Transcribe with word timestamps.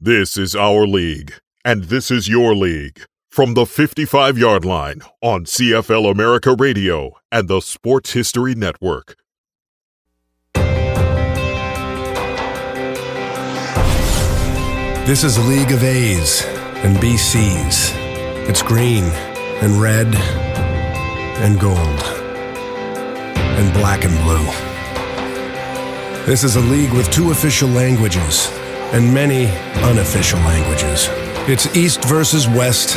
This 0.00 0.36
is 0.36 0.54
our 0.54 0.86
league, 0.86 1.32
and 1.64 1.84
this 1.84 2.10
is 2.10 2.28
your 2.28 2.54
league. 2.54 3.00
From 3.30 3.54
the 3.54 3.64
55 3.64 4.36
yard 4.36 4.62
line 4.62 5.00
on 5.22 5.46
CFL 5.46 6.10
America 6.10 6.54
Radio 6.54 7.12
and 7.32 7.48
the 7.48 7.62
Sports 7.62 8.12
History 8.12 8.54
Network. 8.54 9.16
This 15.06 15.24
is 15.24 15.38
a 15.38 15.42
league 15.44 15.72
of 15.72 15.82
A's 15.82 16.44
and 16.84 16.98
BCs. 16.98 17.94
It's 18.50 18.60
green 18.60 19.04
and 19.62 19.80
red 19.80 20.14
and 21.38 21.58
gold 21.58 22.02
and 23.56 23.72
black 23.72 24.04
and 24.04 24.14
blue. 24.24 24.44
This 26.26 26.44
is 26.44 26.56
a 26.56 26.60
league 26.60 26.92
with 26.92 27.10
two 27.10 27.30
official 27.30 27.70
languages 27.70 28.52
and 28.92 29.12
many 29.12 29.46
unofficial 29.82 30.38
languages. 30.40 31.08
It's 31.48 31.74
East 31.76 32.04
versus 32.04 32.48
West, 32.48 32.96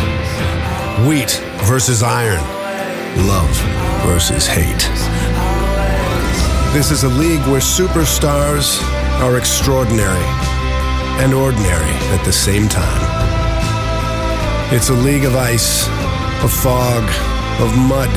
wheat 1.07 1.31
versus 1.65 2.03
iron, 2.03 2.43
love 3.27 3.49
versus 4.05 4.47
hate. 4.47 4.85
This 6.73 6.91
is 6.91 7.03
a 7.03 7.09
league 7.09 7.41
where 7.47 7.61
superstars 7.61 8.81
are 9.21 9.37
extraordinary 9.37 10.25
and 11.21 11.33
ordinary 11.33 11.93
at 12.13 12.23
the 12.23 12.33
same 12.33 12.67
time. 12.69 13.01
It's 14.71 14.89
a 14.89 14.93
league 14.93 15.25
of 15.25 15.35
ice, 15.35 15.87
of 16.43 16.53
fog, 16.53 17.03
of 17.59 17.75
mud, 17.75 18.09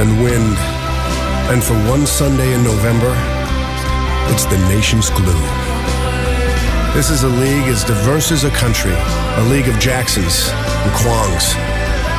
and 0.00 0.22
wind. 0.22 0.56
And 1.52 1.62
for 1.62 1.74
one 1.88 2.06
Sunday 2.06 2.54
in 2.54 2.64
November, 2.64 3.14
it's 4.32 4.46
the 4.46 4.58
nation's 4.68 5.10
glue. 5.10 5.75
This 6.94 7.10
is 7.10 7.24
a 7.24 7.28
league 7.28 7.68
as 7.68 7.84
diverse 7.84 8.32
as 8.32 8.44
a 8.44 8.50
country, 8.50 8.94
a 8.94 9.44
league 9.50 9.68
of 9.68 9.78
Jacksons 9.78 10.48
and 10.50 10.92
Kwongs, 10.92 11.54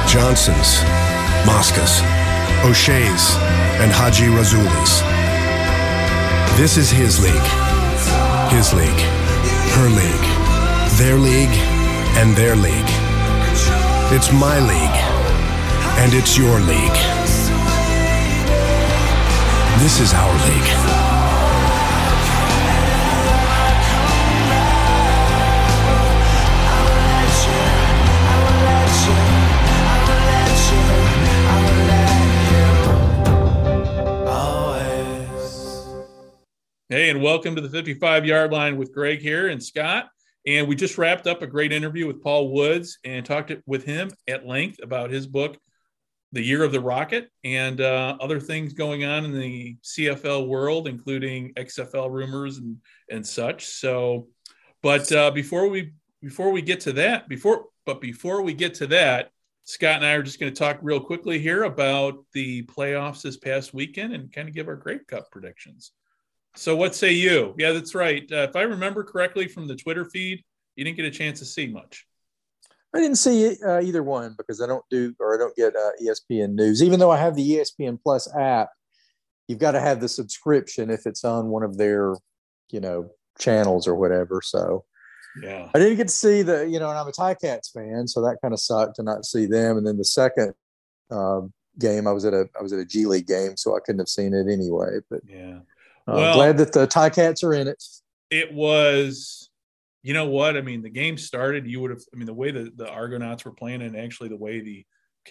Johnsons, 0.08 0.82
Moscas, 1.46 2.02
O'Shea's, 2.64 3.36
and 3.82 3.92
Hajrullahus. 3.92 5.02
This 6.58 6.78
is 6.78 6.90
his 6.90 7.20
league, 7.22 7.50
his 8.52 8.74
league, 8.74 9.02
her 9.78 9.90
league, 9.90 10.28
their 10.98 11.18
league, 11.18 11.58
and 12.18 12.36
their 12.36 12.56
league. 12.56 12.92
It's 14.12 14.32
my 14.32 14.60
league, 14.60 14.98
and 16.02 16.14
it's 16.14 16.38
your 16.38 16.60
league. 16.62 17.00
This 19.82 20.00
is 20.00 20.14
our 20.14 20.34
league. 20.50 20.97
Hey, 36.90 37.10
and 37.10 37.22
welcome 37.22 37.54
to 37.54 37.60
the 37.60 37.68
55 37.68 38.26
yard 38.26 38.54
line 38.54 38.78
with 38.78 38.94
Greg 38.94 39.20
here 39.20 39.50
and 39.50 39.62
Scott. 39.62 40.08
And 40.46 40.70
we 40.70 40.76
just 40.78 40.98
wrapped 40.98 41.28
up 41.28 41.42
a 41.42 41.48
great 41.48 41.74
interview 41.74 42.08
with 42.08 42.24
Paul 42.24 42.54
Woods 42.54 42.98
and 43.04 43.26
talked 43.26 43.52
with 43.66 43.84
him 43.84 44.10
at 44.26 44.48
length 44.48 44.80
about 44.82 45.12
his 45.12 45.28
book, 45.28 45.58
The 46.32 46.42
Year 46.42 46.64
of 46.64 46.72
the 46.72 46.80
Rocket, 46.80 47.30
and 47.44 47.82
uh, 47.82 48.16
other 48.22 48.40
things 48.40 48.72
going 48.72 49.04
on 49.04 49.26
in 49.26 49.38
the 49.38 49.76
CFL 49.84 50.48
world, 50.48 50.88
including 50.88 51.54
XFL 51.56 52.10
rumors 52.10 52.58
and, 52.60 52.78
and 53.12 53.28
such. 53.28 53.66
So, 53.66 54.30
but 54.82 55.12
uh, 55.12 55.32
before 55.32 55.68
we 55.68 55.92
before 56.22 56.52
we 56.52 56.62
get 56.62 56.80
to 56.82 56.94
that, 56.94 57.28
before 57.28 57.66
but 57.86 58.00
before 58.00 58.44
we 58.44 58.54
get 58.54 58.76
to 58.76 58.88
that, 58.88 59.32
Scott 59.66 59.98
and 59.98 60.06
I 60.06 60.14
are 60.14 60.24
just 60.24 60.40
going 60.40 60.54
to 60.54 60.58
talk 60.58 60.80
real 60.82 61.02
quickly 61.02 61.38
here 61.38 61.64
about 61.64 62.24
the 62.32 62.64
playoffs 62.64 63.24
this 63.24 63.36
past 63.36 63.74
weekend 63.74 64.14
and 64.14 64.32
kind 64.32 64.48
of 64.48 64.56
give 64.56 64.70
our 64.70 64.78
Grey 64.78 65.00
Cup 65.00 65.30
predictions. 65.32 65.92
So 66.58 66.76
what 66.76 66.96
say 66.96 67.12
you? 67.12 67.54
Yeah, 67.58 67.72
that's 67.72 67.94
right. 67.94 68.30
Uh, 68.32 68.48
if 68.50 68.56
I 68.56 68.64
remember 68.64 69.04
correctly 69.04 69.48
from 69.48 69.68
the 69.68 69.76
Twitter 69.76 70.06
feed, 70.06 70.44
you 70.76 70.84
didn't 70.84 70.98
get 70.98 71.06
a 71.06 71.12
chance 71.12 71.40
to 71.40 71.46
see 71.46 71.68
much. 71.68 72.06
I 72.96 73.00
didn't 73.00 73.18
see 73.18 73.56
uh, 73.64 73.82
either 73.82 74.02
one 74.02 74.34
because 74.38 74.62
I 74.62 74.66
don't 74.66 74.84
do 74.90 75.14
or 75.20 75.36
I 75.36 75.38
don't 75.38 75.56
get 75.56 75.76
uh, 75.76 75.92
ESPN 76.02 76.54
news. 76.54 76.82
Even 76.82 77.00
though 77.00 77.12
I 77.12 77.18
have 77.18 77.36
the 77.36 77.58
ESPN 77.58 78.00
Plus 78.02 78.34
app, 78.36 78.70
you've 79.48 79.60
got 79.60 79.74
to 79.74 79.80
have 79.80 80.02
the 80.02 80.10
subscription 80.10 80.90
if 80.90 81.06
it's 81.06 81.24
on 81.24 81.48
one 81.50 81.64
of 81.64 81.78
their, 81.78 82.16
you 82.72 82.80
know, 82.80 83.12
channels 83.38 83.88
or 83.88 83.96
whatever. 83.96 84.42
So 84.44 84.86
yeah, 85.44 85.70
I 85.76 85.80
didn't 85.80 85.98
get 85.98 86.08
to 86.08 86.14
see 86.14 86.42
the, 86.42 86.68
you 86.68 86.80
know, 86.80 86.90
and 86.90 86.98
I'm 86.98 87.08
a 87.08 87.12
Ticats 87.12 87.72
fan, 87.72 88.08
so 88.08 88.22
that 88.22 88.38
kind 88.42 88.54
of 88.54 88.60
sucked 88.60 88.96
to 88.96 89.04
not 89.04 89.26
see 89.26 89.46
them. 89.46 89.78
And 89.78 89.86
then 89.86 89.98
the 89.98 90.06
second 90.06 90.54
um, 91.12 91.54
game, 91.78 92.08
I 92.08 92.12
was 92.14 92.26
at 92.26 92.34
a 92.34 92.50
I 92.58 92.64
was 92.64 92.74
at 92.74 92.80
a 92.80 92.86
G 92.86 93.06
League 93.06 93.28
game, 93.28 93.58
so 93.58 93.76
I 93.76 93.80
couldn't 93.80 94.00
have 94.00 94.10
seen 94.10 94.34
it 94.34 94.52
anyway. 94.52 95.00
But 95.10 95.22
yeah, 95.28 95.60
uh, 96.08 96.14
well, 96.14 96.36
glad 96.36 96.58
that 96.58 96.74
the 96.74 96.88
Ticats 96.88 97.44
are 97.44 97.54
in 97.54 97.68
it. 97.68 97.84
It 98.30 98.54
was, 98.54 99.50
you 100.04 100.14
know 100.14 100.28
what? 100.28 100.58
I 100.58 100.62
mean, 100.62 100.82
the 100.82 100.90
game 100.90 101.18
started. 101.18 101.68
You 101.68 101.82
would 101.82 101.92
have. 101.92 102.02
I 102.14 102.18
mean, 102.18 102.26
the 102.26 102.34
way 102.34 102.52
the 102.52 102.72
the 102.76 102.90
Argonauts 102.90 103.46
were 103.46 103.52
playing, 103.52 103.82
and 103.82 103.96
actually 103.96 104.30
the 104.30 104.38
way 104.38 104.62
the 104.62 104.86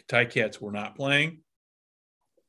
Ticats 0.08 0.60
were 0.60 0.72
not 0.72 0.96
playing. 0.96 1.40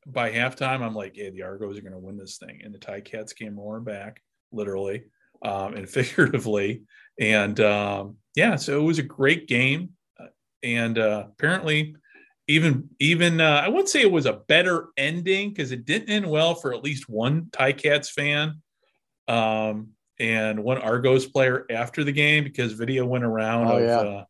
By 0.06 0.30
halftime, 0.30 0.80
I'm 0.80 0.94
like, 0.94 1.16
"Yeah, 1.16 1.30
the 1.30 1.42
Argos 1.42 1.78
are 1.78 1.82
going 1.82 1.92
to 1.92 1.98
win 1.98 2.16
this 2.16 2.38
thing," 2.38 2.60
and 2.64 2.74
the 2.74 2.78
Ticats 2.78 3.34
came 3.34 3.58
roaring 3.58 3.84
back, 3.84 4.22
literally 4.52 5.04
um, 5.42 5.74
and 5.74 5.88
figuratively. 5.90 6.82
And 7.20 7.58
um, 7.60 8.16
yeah, 8.34 8.56
so 8.56 8.78
it 8.78 8.84
was 8.84 8.98
a 8.98 9.04
great 9.04 9.48
game, 9.48 9.90
and 10.62 10.98
uh, 10.98 11.26
apparently 11.28 11.96
even 12.48 12.88
even 12.98 13.40
uh, 13.40 13.62
I 13.64 13.68
wouldn't 13.68 13.90
say 13.90 14.00
it 14.00 14.10
was 14.10 14.26
a 14.26 14.32
better 14.32 14.88
ending 14.96 15.50
because 15.50 15.70
it 15.70 15.84
didn't 15.84 16.08
end 16.08 16.28
well 16.28 16.54
for 16.54 16.72
at 16.72 16.82
least 16.82 17.08
one 17.08 17.46
Ticats 17.52 18.10
fan 18.10 18.62
um, 19.28 19.90
and 20.18 20.64
one 20.64 20.78
Argos 20.78 21.26
player 21.26 21.66
after 21.70 22.02
the 22.02 22.12
game 22.12 22.44
because 22.44 22.72
video 22.72 23.04
went 23.04 23.24
around 23.24 23.68
oh, 23.68 23.76
of 23.76 23.82
yeah. 23.82 23.96
uh, 23.98 24.24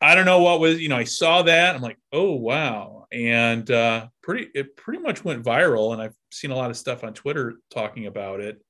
I 0.00 0.14
don't 0.14 0.24
know 0.24 0.40
what 0.40 0.60
was 0.60 0.80
you 0.80 0.88
know 0.88 0.96
I 0.96 1.04
saw 1.04 1.42
that 1.42 1.74
I'm 1.74 1.82
like 1.82 1.98
oh 2.12 2.32
wow 2.36 3.06
and 3.12 3.68
uh, 3.68 4.06
pretty 4.22 4.48
it 4.54 4.76
pretty 4.76 5.02
much 5.02 5.24
went 5.24 5.44
viral 5.44 5.92
and 5.92 6.00
I've 6.00 6.14
seen 6.30 6.52
a 6.52 6.56
lot 6.56 6.70
of 6.70 6.76
stuff 6.76 7.02
on 7.02 7.12
Twitter 7.12 7.56
talking 7.70 8.06
about 8.06 8.40
it 8.40 8.62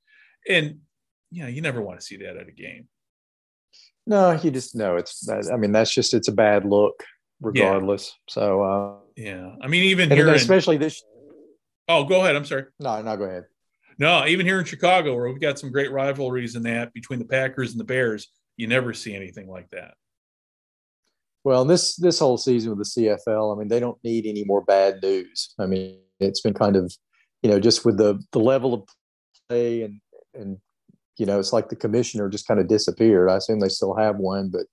and 0.49 0.79
you 1.29 1.43
know 1.43 1.47
you 1.47 1.61
never 1.61 1.79
want 1.79 1.99
to 1.99 2.05
see 2.05 2.17
that 2.17 2.37
at 2.37 2.47
a 2.47 2.51
game. 2.51 2.87
No, 4.07 4.31
you 4.31 4.49
just 4.49 4.75
know 4.75 4.95
it's. 4.95 5.29
I 5.29 5.57
mean, 5.57 5.71
that's 5.71 5.93
just 5.93 6.15
it's 6.15 6.27
a 6.27 6.33
bad 6.33 6.65
look 6.65 7.03
regardless. 7.41 8.15
Yeah. 8.27 8.33
So 8.33 8.63
uh, 8.63 8.95
yeah, 9.15 9.55
I 9.61 9.67
mean, 9.67 9.83
even 9.83 10.09
here, 10.09 10.29
especially 10.29 10.75
in, 10.75 10.81
this. 10.81 11.03
Oh, 11.87 12.05
go 12.05 12.21
ahead. 12.21 12.35
I'm 12.35 12.45
sorry. 12.45 12.65
No, 12.79 13.01
no, 13.01 13.17
go 13.17 13.25
ahead. 13.25 13.45
No, 13.97 14.25
even 14.25 14.45
here 14.45 14.59
in 14.59 14.65
Chicago, 14.65 15.15
where 15.15 15.27
we've 15.27 15.41
got 15.41 15.59
some 15.59 15.71
great 15.71 15.91
rivalries 15.91 16.55
in 16.55 16.63
that 16.63 16.93
between 16.93 17.19
the 17.19 17.25
Packers 17.25 17.71
and 17.71 17.79
the 17.79 17.85
Bears, 17.85 18.29
you 18.57 18.67
never 18.67 18.93
see 18.93 19.15
anything 19.15 19.47
like 19.47 19.69
that. 19.71 19.95
Well, 21.43 21.65
this 21.65 21.95
this 21.95 22.19
whole 22.19 22.37
season 22.37 22.75
with 22.75 22.79
the 22.79 23.17
CFL, 23.27 23.55
I 23.55 23.59
mean, 23.59 23.67
they 23.67 23.79
don't 23.79 23.97
need 24.03 24.25
any 24.25 24.43
more 24.43 24.61
bad 24.61 25.01
news. 25.01 25.53
I 25.59 25.65
mean, 25.65 25.99
it's 26.19 26.41
been 26.41 26.53
kind 26.53 26.75
of, 26.75 26.93
you 27.41 27.49
know, 27.49 27.59
just 27.59 27.83
with 27.83 27.97
the 27.97 28.21
the 28.31 28.39
level 28.39 28.73
of 28.73 28.83
play 29.49 29.81
and 29.81 29.99
and 30.33 30.57
you 31.17 31.25
know, 31.25 31.39
it's 31.39 31.53
like 31.53 31.69
the 31.69 31.75
commissioner 31.75 32.29
just 32.29 32.47
kind 32.47 32.59
of 32.59 32.67
disappeared. 32.67 33.29
I 33.29 33.37
assume 33.37 33.59
they 33.59 33.69
still 33.69 33.95
have 33.95 34.17
one, 34.17 34.51
but 34.51 34.65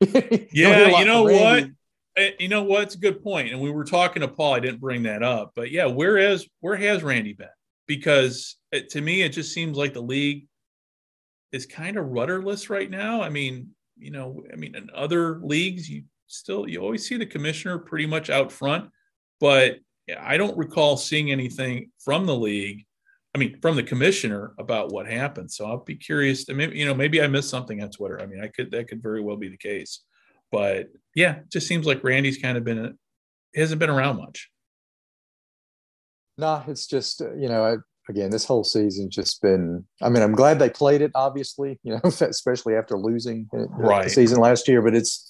yeah, 0.52 0.98
you 0.98 1.04
know 1.04 1.22
what? 1.22 1.70
Eh, 2.16 2.30
you 2.38 2.48
know 2.48 2.62
what? 2.62 2.84
It's 2.84 2.94
a 2.94 2.98
good 2.98 3.22
point. 3.22 3.50
And 3.50 3.60
we 3.60 3.70
were 3.70 3.84
talking 3.84 4.22
to 4.22 4.28
Paul. 4.28 4.54
I 4.54 4.60
didn't 4.60 4.80
bring 4.80 5.02
that 5.04 5.22
up, 5.22 5.52
but 5.54 5.70
yeah, 5.70 5.86
where 5.86 6.16
is 6.16 6.48
where 6.60 6.76
has 6.76 7.02
Randy 7.02 7.32
been? 7.32 7.48
Because 7.86 8.56
it, 8.72 8.90
to 8.90 9.00
me, 9.00 9.22
it 9.22 9.30
just 9.30 9.52
seems 9.52 9.76
like 9.76 9.94
the 9.94 10.00
league 10.02 10.46
is 11.52 11.66
kind 11.66 11.96
of 11.96 12.06
rudderless 12.06 12.70
right 12.70 12.90
now. 12.90 13.22
I 13.22 13.28
mean, 13.28 13.70
you 13.96 14.10
know, 14.10 14.44
I 14.52 14.56
mean, 14.56 14.74
in 14.74 14.90
other 14.94 15.40
leagues, 15.40 15.88
you 15.88 16.04
still 16.26 16.68
you 16.68 16.80
always 16.80 17.06
see 17.06 17.16
the 17.16 17.26
commissioner 17.26 17.78
pretty 17.78 18.06
much 18.06 18.30
out 18.30 18.52
front, 18.52 18.90
but 19.40 19.78
I 20.18 20.36
don't 20.36 20.56
recall 20.56 20.96
seeing 20.96 21.30
anything 21.30 21.90
from 21.98 22.26
the 22.26 22.36
league 22.36 22.84
I 23.34 23.38
mean, 23.38 23.58
from 23.60 23.74
the 23.74 23.82
commissioner 23.82 24.54
about 24.58 24.92
what 24.92 25.06
happened. 25.06 25.50
So 25.50 25.66
I'll 25.66 25.82
be 25.82 25.96
curious. 25.96 26.44
To, 26.44 26.54
maybe 26.54 26.78
you 26.78 26.86
know, 26.86 26.94
maybe 26.94 27.20
I 27.20 27.26
missed 27.26 27.50
something 27.50 27.82
on 27.82 27.90
Twitter. 27.90 28.20
I 28.20 28.26
mean, 28.26 28.40
I 28.40 28.46
could 28.46 28.70
that 28.70 28.88
could 28.88 29.02
very 29.02 29.20
well 29.20 29.36
be 29.36 29.48
the 29.48 29.56
case. 29.56 30.02
But 30.54 30.86
yeah, 31.16 31.38
it 31.38 31.50
just 31.50 31.66
seems 31.66 31.84
like 31.84 32.04
Randy's 32.04 32.38
kind 32.38 32.56
of 32.56 32.64
been 32.64 32.96
hasn't 33.56 33.80
been 33.80 33.90
around 33.90 34.18
much. 34.18 34.50
No, 36.38 36.62
it's 36.68 36.86
just 36.86 37.20
uh, 37.20 37.34
you 37.34 37.48
know, 37.48 37.64
I, 37.64 37.76
again, 38.08 38.30
this 38.30 38.44
whole 38.44 38.62
season's 38.62 39.14
just 39.14 39.42
been. 39.42 39.84
I 40.00 40.08
mean, 40.10 40.22
I'm 40.22 40.34
glad 40.34 40.60
they 40.60 40.70
played 40.70 41.02
it. 41.02 41.10
Obviously, 41.16 41.80
you 41.82 41.92
know, 41.92 42.00
especially 42.04 42.76
after 42.76 42.96
losing 42.96 43.48
right. 43.52 44.04
the 44.04 44.10
season 44.10 44.38
last 44.38 44.68
year. 44.68 44.80
But 44.80 44.94
it's 44.94 45.28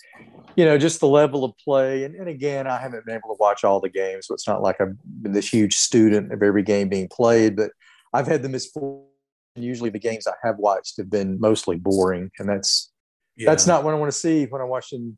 you 0.56 0.64
know, 0.66 0.76
just 0.76 1.00
the 1.00 1.08
level 1.08 1.42
of 1.42 1.52
play. 1.56 2.04
And, 2.04 2.14
and 2.14 2.28
again, 2.28 2.66
I 2.66 2.78
haven't 2.78 3.06
been 3.06 3.16
able 3.16 3.34
to 3.34 3.38
watch 3.40 3.64
all 3.64 3.80
the 3.80 3.88
games, 3.88 4.26
so 4.26 4.34
it's 4.34 4.46
not 4.46 4.62
like 4.62 4.78
I've 4.78 4.94
been 5.22 5.32
this 5.32 5.48
huge 5.48 5.76
student 5.76 6.32
of 6.32 6.42
every 6.42 6.62
game 6.62 6.90
being 6.90 7.08
played. 7.08 7.56
But 7.56 7.70
I've 8.12 8.26
had 8.26 8.42
the 8.42 8.50
misfortune. 8.50 9.08
Usually, 9.56 9.90
the 9.90 9.98
games 9.98 10.26
I 10.26 10.34
have 10.42 10.58
watched 10.58 10.96
have 10.98 11.08
been 11.08 11.40
mostly 11.40 11.76
boring, 11.76 12.30
and 12.38 12.48
that's 12.48 12.90
yeah. 13.36 13.50
that's 13.50 13.66
not 13.66 13.84
what 13.84 13.94
I 13.94 13.96
want 13.96 14.12
to 14.12 14.18
see 14.18 14.46
when 14.46 14.60
I'm 14.60 14.68
watching 14.68 15.16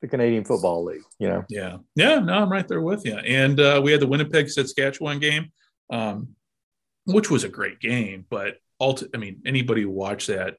the 0.00 0.08
Canadian 0.08 0.44
Football 0.44 0.84
League. 0.84 1.02
You 1.18 1.28
know? 1.28 1.44
Yeah, 1.48 1.78
yeah. 1.94 2.18
No, 2.18 2.34
I'm 2.34 2.50
right 2.50 2.66
there 2.66 2.80
with 2.80 3.04
you. 3.04 3.16
And 3.16 3.58
uh, 3.60 3.80
we 3.82 3.92
had 3.92 4.00
the 4.00 4.06
Winnipeg 4.06 4.50
Saskatchewan 4.50 5.20
game, 5.20 5.52
um, 5.90 6.28
which 7.04 7.30
was 7.30 7.44
a 7.44 7.48
great 7.48 7.80
game. 7.80 8.26
But 8.28 8.56
ulti- 8.80 9.08
I 9.14 9.18
mean, 9.18 9.42
anybody 9.46 9.82
who 9.82 9.90
watched 9.90 10.28
that 10.28 10.56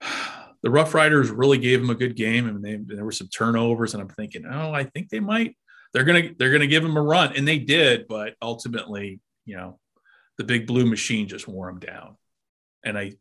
the 0.62 0.68
Roughriders 0.68 1.32
really 1.34 1.58
gave 1.58 1.80
them 1.80 1.90
a 1.90 1.94
good 1.94 2.16
game, 2.16 2.46
and 2.46 2.62
they, 2.62 2.76
there 2.76 3.04
were 3.04 3.12
some 3.12 3.28
turnovers. 3.28 3.94
And 3.94 4.02
I'm 4.02 4.08
thinking, 4.08 4.44
oh, 4.50 4.72
I 4.72 4.84
think 4.84 5.08
they 5.08 5.20
might. 5.20 5.56
They're 5.92 6.04
gonna 6.04 6.30
they're 6.38 6.52
gonna 6.52 6.66
give 6.66 6.82
them 6.82 6.96
a 6.96 7.02
run, 7.02 7.34
and 7.34 7.46
they 7.46 7.58
did. 7.58 8.06
But 8.06 8.34
ultimately, 8.40 9.20
you 9.44 9.56
know, 9.56 9.78
the 10.38 10.44
big 10.44 10.66
blue 10.66 10.86
machine 10.86 11.28
just 11.28 11.48
wore 11.48 11.66
them 11.66 11.80
down. 11.80 12.16
And 12.84 12.96
I 12.96 13.12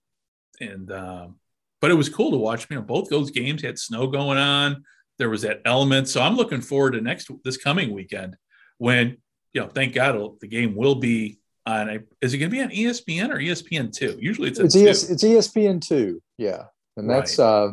and 0.60 0.92
um, 0.92 1.36
but 1.82 1.92
it 1.92 1.96
was 1.96 2.10
cool 2.10 2.32
to 2.32 2.38
watch. 2.38 2.68
You 2.70 2.78
know, 2.78 2.82
both 2.82 3.10
those 3.10 3.32
games 3.32 3.62
had 3.62 3.80
snow 3.80 4.08
going 4.08 4.38
on. 4.38 4.84
There 5.18 5.30
was 5.30 5.42
that 5.42 5.62
element, 5.66 6.08
so 6.08 6.22
I'm 6.22 6.36
looking 6.36 6.62
forward 6.62 6.92
to 6.92 7.02
next 7.02 7.30
this 7.44 7.58
coming 7.58 7.94
weekend 7.94 8.38
when 8.78 9.18
you 9.54 9.62
know, 9.62 9.68
thank 9.68 9.94
God 9.94 10.16
the 10.40 10.48
game 10.48 10.76
will 10.76 10.96
be 10.96 11.40
on. 11.66 12.06
Is 12.22 12.34
it 12.34 12.38
going 12.38 12.52
to 12.52 12.56
be 12.56 12.62
on 12.62 12.70
ESPN 12.70 13.30
or 13.30 13.38
ESPN 13.38 13.92
two? 13.92 14.18
Usually 14.22 14.50
it's 14.50 14.60
it's, 14.60 14.76
ES, 14.76 15.10
it's 15.10 15.24
ESPN 15.24 15.86
two. 15.86 16.22
Yeah 16.38 16.66
and 17.00 17.10
that's 17.10 17.40
right. 17.40 17.46
uh, 17.46 17.72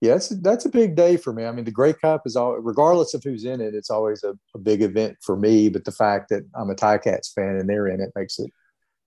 yeah, 0.00 0.12
that's 0.12 0.28
that's 0.28 0.64
a 0.64 0.70
big 0.70 0.94
day 0.94 1.16
for 1.16 1.32
me. 1.32 1.44
I 1.44 1.52
mean, 1.52 1.64
the 1.64 1.70
Grey 1.70 1.92
Cup 1.92 2.22
is 2.24 2.36
all, 2.36 2.56
regardless 2.56 3.14
of 3.14 3.22
who's 3.22 3.44
in 3.44 3.60
it, 3.60 3.74
it's 3.74 3.90
always 3.90 4.22
a, 4.24 4.34
a 4.54 4.58
big 4.58 4.82
event 4.82 5.16
for 5.22 5.36
me. 5.36 5.68
But 5.68 5.84
the 5.84 5.92
fact 5.92 6.28
that 6.30 6.44
I'm 6.54 6.70
a 6.70 6.74
Ticats 6.74 7.32
fan 7.34 7.56
and 7.56 7.68
they're 7.68 7.88
in 7.88 8.00
it 8.00 8.12
makes 8.14 8.38
it 8.38 8.50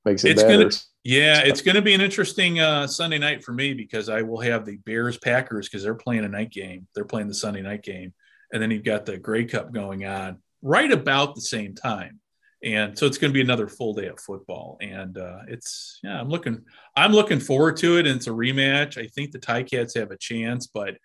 makes 0.05 0.23
it 0.23 0.31
it's 0.31 0.43
better. 0.43 0.63
Gonna, 0.63 0.75
yeah, 1.03 1.41
it's 1.41 1.61
going 1.61 1.75
to 1.75 1.81
be 1.81 1.93
an 1.93 2.01
interesting 2.01 2.59
uh, 2.59 2.87
Sunday 2.87 3.17
night 3.17 3.43
for 3.43 3.53
me 3.53 3.73
because 3.73 4.09
I 4.09 4.21
will 4.21 4.39
have 4.41 4.65
the 4.65 4.77
Bears 4.77 5.17
Packers 5.17 5.67
because 5.67 5.83
they're 5.83 5.95
playing 5.95 6.25
a 6.25 6.29
night 6.29 6.51
game. 6.51 6.87
They're 6.93 7.05
playing 7.05 7.27
the 7.27 7.33
Sunday 7.33 7.61
night 7.61 7.83
game, 7.83 8.13
and 8.53 8.61
then 8.61 8.71
you've 8.71 8.83
got 8.83 9.05
the 9.05 9.17
Grey 9.17 9.45
Cup 9.45 9.71
going 9.71 10.05
on 10.05 10.39
right 10.61 10.91
about 10.91 11.35
the 11.35 11.41
same 11.41 11.73
time. 11.73 12.19
And 12.63 12.97
so 12.97 13.07
it's 13.07 13.17
going 13.17 13.31
to 13.31 13.33
be 13.33 13.41
another 13.41 13.67
full 13.67 13.93
day 13.93 14.05
of 14.05 14.19
football. 14.19 14.77
And 14.81 15.17
uh, 15.17 15.39
it's 15.47 15.99
yeah 16.03 16.19
i'm 16.19 16.29
looking 16.29 16.63
i'm 16.95 17.11
looking 17.11 17.39
forward 17.39 17.77
to 17.77 17.97
it 17.97 18.05
and 18.05 18.17
it's 18.17 18.27
a 18.27 18.31
rematch. 18.31 18.97
I 19.03 19.07
think 19.07 19.31
the 19.31 19.39
ticats 19.39 19.97
have 19.97 20.11
a 20.11 20.17
chance 20.17 20.67
but 20.67 20.95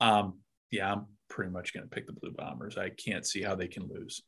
um, 0.00 0.38
yeah 0.72 0.90
i'm 0.90 1.06
pretty 1.28 1.52
much 1.52 1.72
going 1.72 1.84
to 1.84 1.90
pick 1.90 2.06
the 2.06 2.12
blue 2.12 2.32
bombers. 2.32 2.78
I 2.78 2.90
can't 2.90 3.26
see 3.26 3.42
how 3.42 3.54
they 3.54 3.68
can 3.68 3.88
lose 3.88 4.22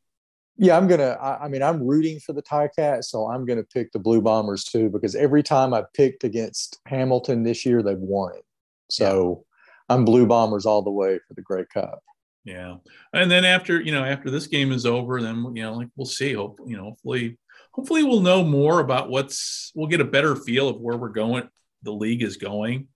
yeah 0.58 0.76
i'm 0.76 0.87
gonna 0.87 1.17
I, 1.20 1.44
I 1.44 1.49
mean 1.49 1.62
i'm 1.62 1.87
rooting 1.87 2.20
for 2.20 2.32
the 2.32 2.43
ticats 2.43 3.05
so 3.05 3.29
i'm 3.29 3.44
gonna 3.44 3.64
pick 3.64 3.93
the 3.93 3.99
blue 3.99 4.20
bombers 4.20 4.64
too 4.64 4.88
because 4.88 5.14
every 5.14 5.43
time 5.43 5.75
i've 5.75 5.93
picked 5.93 6.25
against 6.25 6.81
hamilton 6.87 7.43
this 7.43 7.67
year 7.67 7.82
they've 7.82 7.99
won 7.99 8.35
it 8.35 8.44
so 8.91 9.44
yeah. 9.88 9.94
i'm 9.94 10.05
blue 10.05 10.26
bombers 10.26 10.67
all 10.67 10.82
the 10.82 10.91
way 10.91 11.19
for 11.26 11.35
the 11.35 11.43
grey 11.43 11.64
cup 11.73 12.03
yeah, 12.47 12.76
and 13.12 13.29
then 13.29 13.44
after 13.44 13.81
you 13.81 13.91
know 13.91 14.05
after 14.05 14.31
this 14.31 14.47
game 14.47 14.70
is 14.70 14.87
over, 14.87 15.20
then 15.20 15.53
you 15.56 15.64
know 15.64 15.75
like 15.75 15.88
we'll 15.97 16.06
see. 16.06 16.32
Hope 16.32 16.61
you 16.64 16.76
know 16.76 16.85
hopefully 16.85 17.37
hopefully 17.73 18.05
we'll 18.05 18.20
know 18.20 18.44
more 18.44 18.79
about 18.79 19.11
what's 19.11 19.73
we'll 19.75 19.88
get 19.88 20.00
a 20.00 20.05
better 20.05 20.37
feel 20.37 20.69
of 20.69 20.81
where 20.81 20.97
we're 20.97 21.08
going. 21.08 21.49
The 21.82 21.91
league 21.91 22.23
is 22.23 22.37
going 22.37 22.87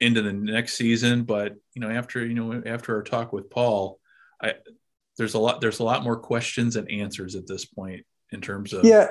into 0.00 0.22
the 0.22 0.32
next 0.32 0.74
season, 0.74 1.24
but 1.24 1.56
you 1.74 1.82
know 1.82 1.90
after 1.90 2.24
you 2.24 2.32
know 2.32 2.62
after 2.64 2.96
our 2.96 3.02
talk 3.02 3.34
with 3.34 3.50
Paul, 3.50 4.00
I 4.42 4.54
there's 5.18 5.34
a 5.34 5.38
lot 5.38 5.60
there's 5.60 5.78
a 5.78 5.84
lot 5.84 6.02
more 6.02 6.16
questions 6.16 6.76
and 6.76 6.90
answers 6.90 7.34
at 7.34 7.46
this 7.46 7.64
point 7.64 8.04
in 8.32 8.40
terms 8.40 8.72
of 8.72 8.84
yeah, 8.84 9.08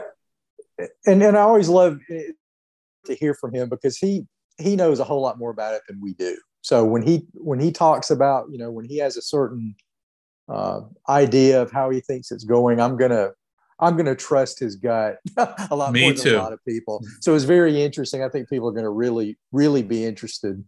and 1.05 1.21
and 1.21 1.37
I 1.37 1.41
always 1.41 1.69
love 1.69 1.99
to 3.05 3.15
hear 3.15 3.33
from 3.33 3.53
him 3.53 3.69
because 3.69 3.97
he 3.97 4.25
he 4.57 4.75
knows 4.75 4.99
a 4.99 5.03
whole 5.03 5.21
lot 5.21 5.37
more 5.37 5.51
about 5.51 5.73
it 5.73 5.81
than 5.87 5.99
we 6.01 6.13
do. 6.13 6.37
So 6.61 6.85
when 6.85 7.01
he 7.01 7.25
when 7.33 7.59
he 7.59 7.71
talks 7.71 8.09
about 8.09 8.47
you 8.51 8.57
know 8.57 8.71
when 8.71 8.85
he 8.85 8.97
has 8.97 9.17
a 9.17 9.21
certain 9.21 9.75
uh, 10.49 10.81
idea 11.09 11.61
of 11.61 11.71
how 11.71 11.89
he 11.89 12.01
thinks 12.01 12.31
it's 12.31 12.43
going, 12.43 12.79
I'm 12.79 12.97
gonna 12.97 13.29
I'm 13.79 13.97
gonna 13.97 14.15
trust 14.15 14.59
his 14.59 14.75
gut 14.75 15.17
a 15.37 15.75
lot 15.75 15.93
Me 15.93 16.01
more 16.01 16.13
than 16.13 16.23
too. 16.23 16.37
a 16.37 16.39
lot 16.39 16.53
of 16.53 16.59
people. 16.67 17.03
So 17.21 17.35
it's 17.35 17.43
very 17.45 17.81
interesting. 17.81 18.23
I 18.23 18.29
think 18.29 18.49
people 18.49 18.69
are 18.69 18.73
gonna 18.73 18.89
really 18.89 19.37
really 19.51 19.83
be 19.83 20.05
interested 20.05 20.63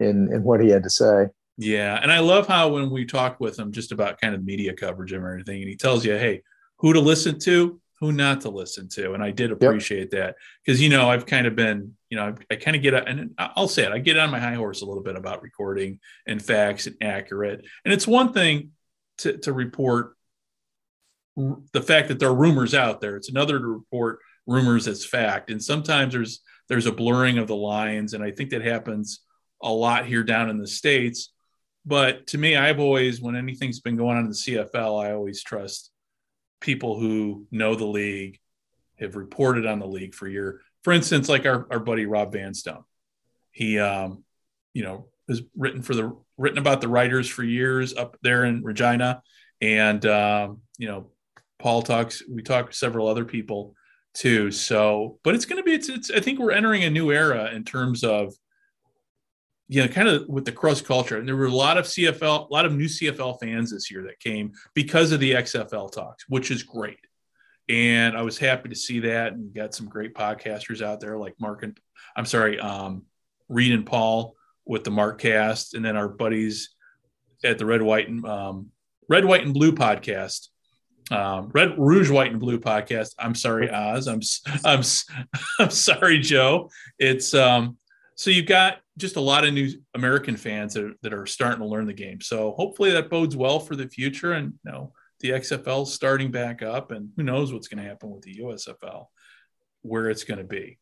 in 0.00 0.32
in 0.32 0.42
what 0.42 0.60
he 0.60 0.68
had 0.68 0.82
to 0.84 0.90
say. 0.90 1.28
Yeah, 1.60 1.98
and 2.00 2.12
I 2.12 2.20
love 2.20 2.46
how 2.46 2.68
when 2.68 2.88
we 2.88 3.04
talk 3.04 3.40
with 3.40 3.58
him 3.58 3.72
just 3.72 3.90
about 3.90 4.20
kind 4.20 4.34
of 4.34 4.44
media 4.44 4.72
coverage 4.72 5.12
and 5.12 5.24
everything, 5.24 5.60
and 5.60 5.68
he 5.68 5.74
tells 5.76 6.04
you, 6.04 6.12
hey, 6.12 6.42
who 6.78 6.92
to 6.92 7.00
listen 7.00 7.38
to, 7.40 7.80
who 8.00 8.12
not 8.12 8.42
to 8.42 8.48
listen 8.48 8.88
to. 8.88 9.12
And 9.12 9.22
I 9.22 9.32
did 9.32 9.50
appreciate 9.50 9.98
yep. 9.98 10.10
that 10.10 10.34
because, 10.64 10.80
you 10.80 10.88
know, 10.88 11.10
I've 11.10 11.26
kind 11.26 11.48
of 11.48 11.56
been, 11.56 11.96
you 12.10 12.16
know, 12.16 12.26
I, 12.26 12.54
I 12.54 12.56
kind 12.56 12.76
of 12.76 12.82
get, 12.82 12.94
and 12.94 13.34
I'll 13.38 13.66
say 13.66 13.84
it, 13.84 13.90
I 13.90 13.98
get 13.98 14.16
on 14.16 14.30
my 14.30 14.38
high 14.38 14.54
horse 14.54 14.82
a 14.82 14.86
little 14.86 15.02
bit 15.02 15.16
about 15.16 15.42
recording 15.42 15.98
and 16.26 16.40
facts 16.40 16.86
and 16.86 16.96
accurate. 17.02 17.66
And 17.84 17.92
it's 17.92 18.06
one 18.06 18.32
thing 18.32 18.70
to, 19.18 19.36
to 19.38 19.52
report 19.52 20.14
the 21.36 21.82
fact 21.82 22.06
that 22.08 22.20
there 22.20 22.28
are 22.28 22.34
rumors 22.34 22.74
out 22.74 23.00
there. 23.00 23.16
It's 23.16 23.30
another 23.30 23.58
to 23.58 23.66
report 23.66 24.20
rumors 24.46 24.86
as 24.86 25.04
fact. 25.04 25.50
And 25.50 25.62
sometimes 25.62 26.14
there's, 26.14 26.40
there's 26.68 26.86
a 26.86 26.92
blurring 26.92 27.38
of 27.38 27.48
the 27.48 27.56
lines. 27.56 28.14
And 28.14 28.22
I 28.22 28.30
think 28.30 28.50
that 28.50 28.64
happens 28.64 29.20
a 29.60 29.72
lot 29.72 30.06
here 30.06 30.22
down 30.22 30.50
in 30.50 30.58
the 30.58 30.68
States. 30.68 31.32
But 31.88 32.26
to 32.28 32.38
me, 32.38 32.54
I've 32.54 32.80
always, 32.80 33.18
when 33.18 33.34
anything's 33.34 33.80
been 33.80 33.96
going 33.96 34.18
on 34.18 34.24
in 34.24 34.28
the 34.28 34.34
CFL, 34.34 35.02
I 35.02 35.12
always 35.12 35.42
trust 35.42 35.90
people 36.60 37.00
who 37.00 37.46
know 37.50 37.74
the 37.74 37.86
league 37.86 38.38
have 39.00 39.16
reported 39.16 39.64
on 39.64 39.78
the 39.78 39.86
league 39.86 40.14
for 40.14 40.28
year. 40.28 40.60
For 40.84 40.92
instance, 40.92 41.30
like 41.30 41.46
our, 41.46 41.66
our 41.70 41.78
buddy 41.78 42.04
Rob 42.04 42.34
Vanstone, 42.34 42.84
he, 43.52 43.78
um, 43.78 44.22
you 44.74 44.82
know, 44.82 45.06
has 45.28 45.40
written 45.56 45.80
for 45.80 45.94
the 45.94 46.14
written 46.36 46.58
about 46.58 46.82
the 46.82 46.88
Riders 46.88 47.26
for 47.26 47.42
years 47.42 47.94
up 47.94 48.18
there 48.22 48.44
in 48.44 48.62
Regina, 48.62 49.22
and 49.62 50.04
um, 50.04 50.60
you 50.76 50.88
know, 50.88 51.10
Paul 51.58 51.80
talks. 51.82 52.22
We 52.28 52.42
talk 52.42 52.74
several 52.74 53.08
other 53.08 53.24
people 53.24 53.74
too. 54.14 54.50
So, 54.50 55.18
but 55.24 55.34
it's 55.34 55.44
going 55.46 55.60
to 55.60 55.64
be. 55.64 55.72
It's, 55.72 55.88
it's. 55.88 56.10
I 56.10 56.20
think 56.20 56.38
we're 56.38 56.52
entering 56.52 56.84
a 56.84 56.90
new 56.90 57.10
era 57.12 57.50
in 57.52 57.64
terms 57.64 58.04
of 58.04 58.34
you 59.68 59.82
know, 59.82 59.88
kind 59.88 60.08
of 60.08 60.26
with 60.28 60.44
the 60.44 60.52
cross 60.52 60.80
culture. 60.80 61.18
And 61.18 61.28
there 61.28 61.36
were 61.36 61.46
a 61.46 61.50
lot 61.50 61.76
of 61.76 61.84
CFL, 61.84 62.48
a 62.48 62.52
lot 62.52 62.64
of 62.64 62.74
new 62.74 62.86
CFL 62.86 63.38
fans 63.40 63.70
this 63.70 63.90
year 63.90 64.02
that 64.04 64.18
came 64.18 64.52
because 64.74 65.12
of 65.12 65.20
the 65.20 65.32
XFL 65.32 65.92
talks, 65.92 66.24
which 66.28 66.50
is 66.50 66.62
great. 66.62 67.00
And 67.68 68.16
I 68.16 68.22
was 68.22 68.38
happy 68.38 68.70
to 68.70 68.74
see 68.74 69.00
that 69.00 69.34
and 69.34 69.54
got 69.54 69.74
some 69.74 69.88
great 69.88 70.14
podcasters 70.14 70.80
out 70.80 71.00
there 71.00 71.18
like 71.18 71.34
Mark 71.38 71.62
and 71.62 71.78
I'm 72.16 72.24
sorry, 72.24 72.58
um, 72.58 73.02
Reed 73.48 73.72
and 73.72 73.86
Paul 73.86 74.34
with 74.66 74.84
the 74.84 74.90
Mark 74.90 75.20
cast, 75.20 75.74
and 75.74 75.84
then 75.84 75.96
our 75.96 76.08
buddies 76.08 76.70
at 77.44 77.58
the 77.58 77.66
Red, 77.66 77.82
White, 77.82 78.08
and 78.08 78.24
um, 78.26 78.70
Red, 79.08 79.24
White, 79.24 79.44
and 79.44 79.54
Blue 79.54 79.72
podcast. 79.72 80.48
Um, 81.10 81.50
Red 81.54 81.78
Rouge, 81.78 82.10
White, 82.10 82.32
and 82.32 82.40
Blue 82.40 82.58
podcast. 82.58 83.14
I'm 83.18 83.34
sorry, 83.34 83.70
Oz. 83.70 84.06
I'm 84.06 84.20
I'm 84.64 84.82
I'm 85.58 85.70
sorry, 85.70 86.18
Joe. 86.18 86.70
It's 86.98 87.34
um. 87.34 87.78
So 88.14 88.30
you've 88.30 88.46
got 88.46 88.78
just 88.98 89.16
a 89.16 89.20
lot 89.20 89.44
of 89.44 89.54
new 89.54 89.70
American 89.94 90.36
fans 90.36 90.74
that 90.74 90.84
are, 90.84 90.92
that 91.02 91.14
are 91.14 91.26
starting 91.26 91.60
to 91.60 91.66
learn 91.66 91.86
the 91.86 91.92
game. 91.92 92.20
So 92.20 92.52
hopefully 92.52 92.90
that 92.92 93.10
bodes 93.10 93.36
well 93.36 93.60
for 93.60 93.76
the 93.76 93.88
future. 93.88 94.32
And 94.32 94.54
you 94.64 94.72
know, 94.72 94.92
the 95.20 95.30
XFL 95.30 95.86
starting 95.86 96.30
back 96.30 96.62
up, 96.62 96.90
and 96.90 97.10
who 97.16 97.22
knows 97.22 97.52
what's 97.52 97.68
going 97.68 97.82
to 97.82 97.88
happen 97.88 98.10
with 98.10 98.22
the 98.22 98.38
USFL, 98.38 99.06
where 99.82 100.10
it's 100.10 100.24
going 100.24 100.38
to 100.38 100.44
be. 100.44 100.78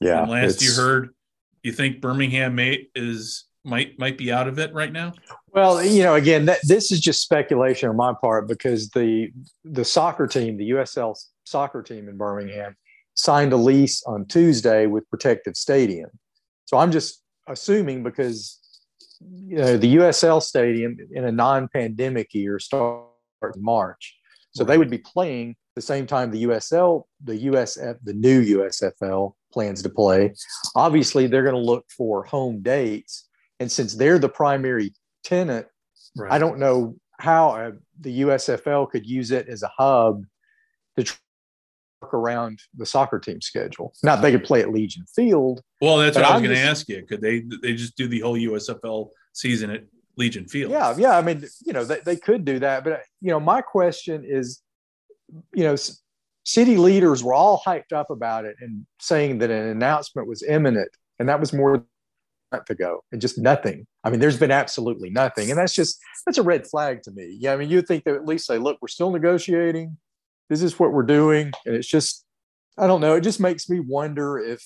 Yeah. 0.00 0.22
And 0.22 0.30
last 0.30 0.62
you 0.62 0.72
heard, 0.72 1.14
you 1.62 1.72
think 1.72 2.00
Birmingham 2.00 2.54
may, 2.54 2.88
is 2.94 3.44
might 3.64 3.98
might 3.98 4.16
be 4.16 4.32
out 4.32 4.48
of 4.48 4.58
it 4.58 4.72
right 4.72 4.92
now? 4.92 5.12
Well, 5.52 5.84
you 5.84 6.02
know, 6.02 6.14
again, 6.14 6.46
that, 6.46 6.60
this 6.62 6.92
is 6.92 7.00
just 7.00 7.22
speculation 7.22 7.88
on 7.88 7.96
my 7.96 8.14
part 8.20 8.48
because 8.48 8.90
the 8.90 9.30
the 9.64 9.84
soccer 9.84 10.26
team, 10.26 10.56
the 10.56 10.70
USL 10.70 11.16
soccer 11.44 11.82
team 11.82 12.08
in 12.08 12.16
Birmingham, 12.16 12.76
signed 13.14 13.52
a 13.52 13.56
lease 13.56 14.02
on 14.04 14.26
Tuesday 14.26 14.86
with 14.86 15.08
Protective 15.10 15.56
Stadium. 15.56 16.10
So 16.66 16.78
I'm 16.78 16.92
just 16.92 17.22
assuming 17.48 18.02
because 18.02 18.60
you 19.20 19.56
know 19.56 19.76
the 19.76 19.96
USL 19.96 20.42
Stadium 20.42 20.98
in 21.12 21.24
a 21.24 21.32
non-pandemic 21.32 22.34
year 22.34 22.58
starts 22.58 23.56
in 23.56 23.62
March, 23.62 24.16
so 24.50 24.62
they 24.64 24.78
would 24.78 24.90
be 24.90 24.98
playing 24.98 25.56
the 25.76 25.82
same 25.82 26.06
time 26.06 26.30
the 26.30 26.44
USL, 26.44 27.04
the 27.22 27.46
USF, 27.46 27.98
the 28.02 28.14
new 28.14 28.58
USFL 28.58 29.34
plans 29.52 29.82
to 29.82 29.90
play, 29.90 30.34
obviously 30.74 31.26
they're 31.26 31.44
going 31.44 31.54
to 31.54 31.60
look 31.60 31.84
for 31.96 32.24
home 32.24 32.62
dates. 32.62 33.28
And 33.60 33.70
since 33.70 33.94
they're 33.94 34.18
the 34.18 34.28
primary 34.28 34.92
tenant, 35.22 35.66
right. 36.16 36.32
I 36.32 36.38
don't 36.38 36.58
know 36.58 36.96
how 37.20 37.50
uh, 37.50 37.72
the 38.00 38.22
USFL 38.22 38.90
could 38.90 39.06
use 39.06 39.30
it 39.30 39.48
as 39.48 39.62
a 39.62 39.70
hub 39.76 40.24
to 40.98 41.14
around 42.12 42.60
the 42.76 42.86
soccer 42.86 43.18
team 43.18 43.40
schedule. 43.40 43.92
Not 44.02 44.22
they 44.22 44.32
could 44.32 44.44
play 44.44 44.60
at 44.60 44.72
Legion 44.72 45.04
Field. 45.14 45.62
Well, 45.80 45.98
that's 45.98 46.16
what 46.16 46.24
I 46.24 46.34
was 46.34 46.42
going 46.42 46.54
to 46.54 46.62
ask 46.62 46.88
you. 46.88 47.04
Could 47.06 47.20
they 47.20 47.44
they 47.62 47.74
just 47.74 47.96
do 47.96 48.08
the 48.08 48.20
whole 48.20 48.36
USFL 48.36 49.08
season 49.32 49.70
at 49.70 49.84
Legion 50.16 50.46
Field? 50.46 50.70
Yeah, 50.70 50.94
yeah. 50.96 51.16
I 51.16 51.22
mean, 51.22 51.44
you 51.64 51.72
know, 51.72 51.84
they, 51.84 52.00
they 52.00 52.16
could 52.16 52.44
do 52.44 52.58
that, 52.60 52.84
but 52.84 53.02
you 53.20 53.30
know, 53.30 53.40
my 53.40 53.60
question 53.60 54.24
is, 54.26 54.62
you 55.54 55.64
know, 55.64 55.76
city 56.44 56.76
leaders 56.76 57.24
were 57.24 57.34
all 57.34 57.62
hyped 57.66 57.92
up 57.92 58.10
about 58.10 58.44
it 58.44 58.56
and 58.60 58.86
saying 59.00 59.38
that 59.38 59.50
an 59.50 59.66
announcement 59.68 60.28
was 60.28 60.42
imminent, 60.42 60.90
and 61.18 61.28
that 61.28 61.40
was 61.40 61.52
more 61.52 61.84
month 62.52 62.70
ago 62.70 63.02
and 63.12 63.20
just 63.20 63.38
nothing. 63.38 63.86
I 64.04 64.10
mean, 64.10 64.20
there's 64.20 64.38
been 64.38 64.50
absolutely 64.50 65.10
nothing. 65.10 65.50
And 65.50 65.58
that's 65.58 65.74
just, 65.74 65.98
that's 66.24 66.38
a 66.38 66.42
red 66.42 66.66
flag 66.66 67.02
to 67.02 67.10
me. 67.10 67.36
Yeah. 67.38 67.52
I 67.52 67.56
mean, 67.56 67.68
you'd 67.68 67.86
think 67.86 68.04
they 68.04 68.12
at 68.12 68.24
least 68.24 68.46
say, 68.46 68.58
look, 68.58 68.78
we're 68.80 68.88
still 68.88 69.10
negotiating. 69.10 69.96
This 70.48 70.62
is 70.62 70.78
what 70.78 70.92
we're 70.92 71.02
doing. 71.02 71.52
And 71.64 71.74
it's 71.74 71.88
just, 71.88 72.24
I 72.78 72.86
don't 72.86 73.00
know. 73.00 73.14
It 73.16 73.22
just 73.22 73.40
makes 73.40 73.68
me 73.68 73.80
wonder 73.80 74.38
if, 74.38 74.62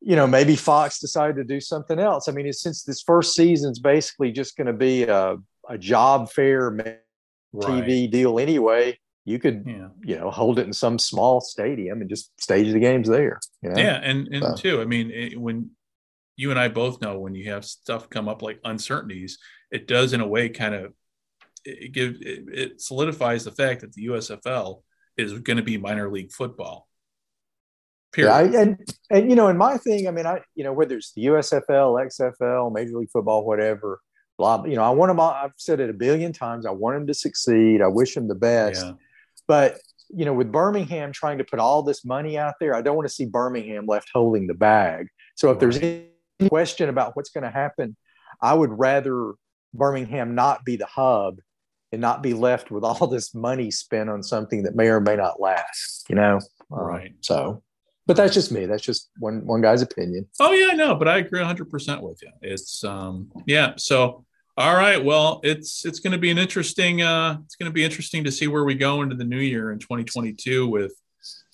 you 0.00 0.16
know, 0.16 0.26
maybe 0.26 0.56
Fox 0.56 0.98
decided 0.98 1.36
to 1.36 1.44
do 1.44 1.60
something 1.60 1.98
else. 1.98 2.28
I 2.28 2.32
mean, 2.32 2.50
since 2.52 2.82
this 2.82 3.02
first 3.02 3.34
season's 3.34 3.78
basically 3.78 4.32
just 4.32 4.56
going 4.56 4.66
to 4.66 4.72
be 4.72 5.04
a, 5.04 5.36
a 5.68 5.78
job 5.78 6.30
fair 6.30 6.70
TV 7.54 8.02
right. 8.02 8.10
deal 8.10 8.38
anyway, 8.38 8.98
you 9.26 9.38
could 9.38 9.64
yeah. 9.66 9.88
you 10.02 10.18
know 10.18 10.30
hold 10.30 10.58
it 10.58 10.66
in 10.66 10.72
some 10.72 10.98
small 10.98 11.40
stadium 11.40 12.00
and 12.00 12.08
just 12.08 12.32
stage 12.40 12.72
the 12.72 12.80
games 12.80 13.06
there 13.06 13.38
you 13.62 13.68
know? 13.68 13.80
yeah 13.80 14.00
and 14.02 14.26
and 14.28 14.42
so. 14.42 14.54
too 14.54 14.80
i 14.80 14.84
mean 14.86 15.10
it, 15.10 15.38
when 15.38 15.70
you 16.40 16.50
and 16.50 16.58
I 16.58 16.68
both 16.68 17.02
know 17.02 17.18
when 17.18 17.34
you 17.34 17.50
have 17.52 17.66
stuff 17.66 18.08
come 18.08 18.26
up 18.26 18.40
like 18.40 18.60
uncertainties, 18.64 19.36
it 19.70 19.86
does 19.86 20.14
in 20.14 20.22
a 20.22 20.26
way 20.26 20.48
kind 20.48 20.74
of 20.74 20.94
it 21.64 21.92
give 21.92 22.16
it, 22.20 22.44
it 22.52 22.80
solidifies 22.80 23.44
the 23.44 23.52
fact 23.52 23.80
that 23.80 23.92
the 23.92 24.06
USFL 24.06 24.82
is 25.16 25.38
going 25.40 25.56
to 25.56 25.62
be 25.62 25.78
minor 25.78 26.10
league 26.10 26.32
football. 26.32 26.88
Period. 28.12 28.52
Yeah, 28.52 28.60
and 28.60 28.94
and 29.10 29.30
you 29.30 29.36
know, 29.36 29.48
and 29.48 29.58
my 29.58 29.76
thing, 29.76 30.08
I 30.08 30.10
mean, 30.10 30.26
I 30.26 30.40
you 30.54 30.64
know 30.64 30.72
whether 30.72 30.96
it's 30.96 31.12
the 31.12 31.26
USFL, 31.26 32.10
XFL, 32.10 32.72
Major 32.72 32.98
League 32.98 33.10
Football, 33.12 33.46
whatever, 33.46 34.00
blah. 34.36 34.64
You 34.64 34.76
know, 34.76 34.82
I 34.82 34.90
want 34.90 35.10
them. 35.10 35.20
All, 35.20 35.30
I've 35.30 35.52
said 35.56 35.78
it 35.78 35.90
a 35.90 35.94
billion 35.94 36.32
times. 36.32 36.66
I 36.66 36.70
want 36.70 36.96
them 36.96 37.06
to 37.06 37.14
succeed. 37.14 37.82
I 37.82 37.86
wish 37.86 38.14
them 38.14 38.26
the 38.26 38.34
best. 38.34 38.84
Yeah. 38.84 38.92
But 39.46 39.78
you 40.08 40.24
know, 40.24 40.34
with 40.34 40.50
Birmingham 40.50 41.12
trying 41.12 41.38
to 41.38 41.44
put 41.44 41.60
all 41.60 41.84
this 41.84 42.04
money 42.04 42.36
out 42.36 42.54
there, 42.58 42.74
I 42.74 42.82
don't 42.82 42.96
want 42.96 43.08
to 43.08 43.14
see 43.14 43.26
Birmingham 43.26 43.86
left 43.86 44.10
holding 44.12 44.48
the 44.48 44.54
bag. 44.54 45.06
So 45.36 45.52
if 45.52 45.60
there's 45.60 45.78
any 45.78 46.08
question 46.48 46.88
about 46.88 47.14
what's 47.14 47.30
going 47.30 47.44
to 47.44 47.50
happen, 47.50 47.96
I 48.42 48.54
would 48.54 48.76
rather 48.76 49.34
Birmingham 49.72 50.34
not 50.34 50.64
be 50.64 50.74
the 50.76 50.86
hub 50.86 51.38
and 51.92 52.00
not 52.00 52.22
be 52.22 52.34
left 52.34 52.70
with 52.70 52.84
all 52.84 53.06
this 53.06 53.34
money 53.34 53.70
spent 53.70 54.08
on 54.08 54.22
something 54.22 54.62
that 54.62 54.76
may 54.76 54.88
or 54.88 55.00
may 55.00 55.16
not 55.16 55.40
last, 55.40 56.06
you 56.08 56.14
know? 56.14 56.40
Um, 56.72 56.78
right. 56.78 57.14
so, 57.20 57.62
but 58.06 58.16
that's 58.16 58.34
just 58.34 58.52
me. 58.52 58.66
That's 58.66 58.82
just 58.82 59.10
one, 59.18 59.44
one 59.46 59.60
guy's 59.60 59.82
opinion. 59.82 60.26
Oh 60.40 60.52
yeah, 60.52 60.74
no, 60.74 60.94
but 60.94 61.08
I 61.08 61.18
agree 61.18 61.42
hundred 61.42 61.70
percent 61.70 62.02
with 62.02 62.20
you. 62.22 62.30
It's, 62.42 62.82
um, 62.84 63.30
yeah. 63.46 63.74
So, 63.76 64.24
all 64.56 64.74
right. 64.74 65.02
Well, 65.02 65.40
it's, 65.42 65.84
it's 65.84 66.00
going 66.00 66.12
to 66.12 66.18
be 66.18 66.30
an 66.30 66.38
interesting, 66.38 67.02
uh, 67.02 67.38
it's 67.44 67.56
going 67.56 67.70
to 67.70 67.74
be 67.74 67.84
interesting 67.84 68.24
to 68.24 68.32
see 68.32 68.46
where 68.46 68.64
we 68.64 68.74
go 68.74 69.02
into 69.02 69.16
the 69.16 69.24
new 69.24 69.38
year 69.38 69.72
in 69.72 69.78
2022 69.78 70.66
with 70.68 70.92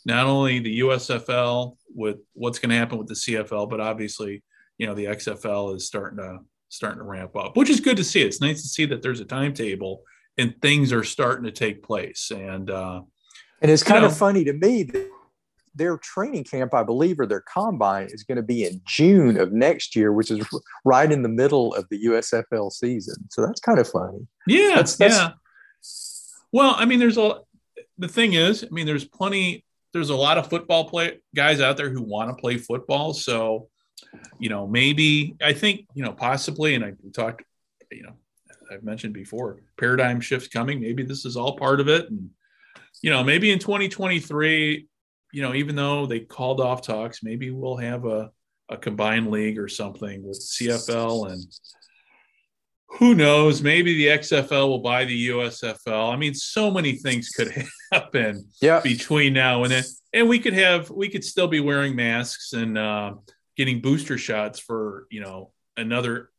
not 0.04 0.26
only 0.26 0.58
the 0.60 0.80
USFL 0.80 1.76
with 1.94 2.18
what's 2.34 2.58
going 2.58 2.70
to 2.70 2.76
happen 2.76 2.98
with 2.98 3.08
the 3.08 3.14
CFL, 3.14 3.68
but 3.68 3.80
obviously 3.80 4.42
you 4.78 4.86
know 4.86 4.94
the 4.94 5.06
XFL 5.06 5.74
is 5.76 5.86
starting 5.86 6.18
to 6.18 6.38
starting 6.68 6.98
to 6.98 7.04
ramp 7.04 7.36
up, 7.36 7.56
which 7.56 7.70
is 7.70 7.80
good 7.80 7.96
to 7.96 8.04
see. 8.04 8.22
It's 8.22 8.40
nice 8.40 8.62
to 8.62 8.68
see 8.68 8.86
that 8.86 9.02
there's 9.02 9.20
a 9.20 9.24
timetable 9.24 10.02
and 10.38 10.60
things 10.60 10.92
are 10.92 11.04
starting 11.04 11.44
to 11.44 11.50
take 11.50 11.82
place. 11.82 12.30
And 12.30 12.70
uh, 12.70 13.02
and 13.60 13.70
it's 13.70 13.82
kind 13.82 14.02
know, 14.02 14.08
of 14.08 14.16
funny 14.16 14.44
to 14.44 14.52
me 14.52 14.84
that 14.84 15.10
their 15.74 15.98
training 15.98 16.44
camp, 16.44 16.74
I 16.74 16.82
believe, 16.82 17.20
or 17.20 17.26
their 17.26 17.42
combine 17.42 18.08
is 18.10 18.22
going 18.22 18.36
to 18.36 18.42
be 18.42 18.64
in 18.64 18.80
June 18.86 19.38
of 19.38 19.52
next 19.52 19.94
year, 19.94 20.12
which 20.12 20.30
is 20.30 20.46
right 20.84 21.10
in 21.10 21.22
the 21.22 21.28
middle 21.28 21.74
of 21.74 21.86
the 21.90 22.06
USFL 22.06 22.72
season. 22.72 23.16
So 23.30 23.44
that's 23.44 23.60
kind 23.60 23.78
of 23.78 23.88
funny. 23.88 24.26
Yeah, 24.46 24.76
that's, 24.76 24.96
that's, 24.96 25.16
yeah. 25.16 25.32
Well, 26.52 26.74
I 26.76 26.86
mean, 26.86 26.98
there's 26.98 27.18
a 27.18 27.40
the 27.98 28.08
thing 28.08 28.34
is, 28.34 28.64
I 28.64 28.68
mean, 28.70 28.86
there's 28.86 29.04
plenty. 29.04 29.64
There's 29.92 30.10
a 30.10 30.16
lot 30.16 30.36
of 30.36 30.50
football 30.50 30.88
play 30.88 31.20
guys 31.34 31.60
out 31.60 31.78
there 31.78 31.88
who 31.88 32.02
want 32.02 32.28
to 32.28 32.40
play 32.40 32.58
football. 32.58 33.14
So 33.14 33.68
you 34.38 34.48
know, 34.48 34.66
maybe 34.66 35.36
I 35.42 35.52
think, 35.52 35.86
you 35.94 36.04
know, 36.04 36.12
possibly, 36.12 36.74
and 36.74 36.84
I 36.84 36.92
talked, 37.12 37.42
you 37.90 38.02
know, 38.02 38.14
I've 38.70 38.82
mentioned 38.82 39.14
before, 39.14 39.60
paradigm 39.78 40.20
shift 40.20 40.52
coming. 40.52 40.80
Maybe 40.80 41.02
this 41.02 41.24
is 41.24 41.36
all 41.36 41.56
part 41.56 41.80
of 41.80 41.88
it. 41.88 42.10
And, 42.10 42.30
you 43.02 43.10
know, 43.10 43.22
maybe 43.22 43.50
in 43.50 43.58
2023, 43.58 44.86
you 45.32 45.42
know, 45.42 45.54
even 45.54 45.76
though 45.76 46.06
they 46.06 46.20
called 46.20 46.60
off 46.60 46.82
talks, 46.82 47.22
maybe 47.22 47.50
we'll 47.50 47.76
have 47.76 48.04
a, 48.06 48.30
a 48.68 48.76
combined 48.76 49.30
league 49.30 49.58
or 49.58 49.68
something 49.68 50.26
with 50.26 50.40
CFL 50.40 51.30
and 51.32 51.44
who 52.98 53.14
knows? 53.14 53.62
Maybe 53.62 53.94
the 53.94 54.06
XFL 54.06 54.68
will 54.68 54.78
buy 54.78 55.04
the 55.04 55.28
USFL. 55.28 56.12
I 56.12 56.16
mean, 56.16 56.34
so 56.34 56.70
many 56.70 56.92
things 56.92 57.28
could 57.30 57.52
happen 57.92 58.48
yeah. 58.60 58.80
between 58.80 59.32
now 59.32 59.64
and 59.64 59.72
then, 59.72 59.84
and 60.12 60.28
we 60.28 60.38
could 60.38 60.54
have 60.54 60.90
we 60.90 61.08
could 61.08 61.24
still 61.24 61.48
be 61.48 61.60
wearing 61.60 61.94
masks 61.94 62.52
and 62.52 62.78
uh, 62.78 63.14
getting 63.56 63.80
booster 63.80 64.18
shots 64.18 64.58
for 64.58 65.06
you 65.10 65.20
know 65.20 65.52
another 65.76 66.30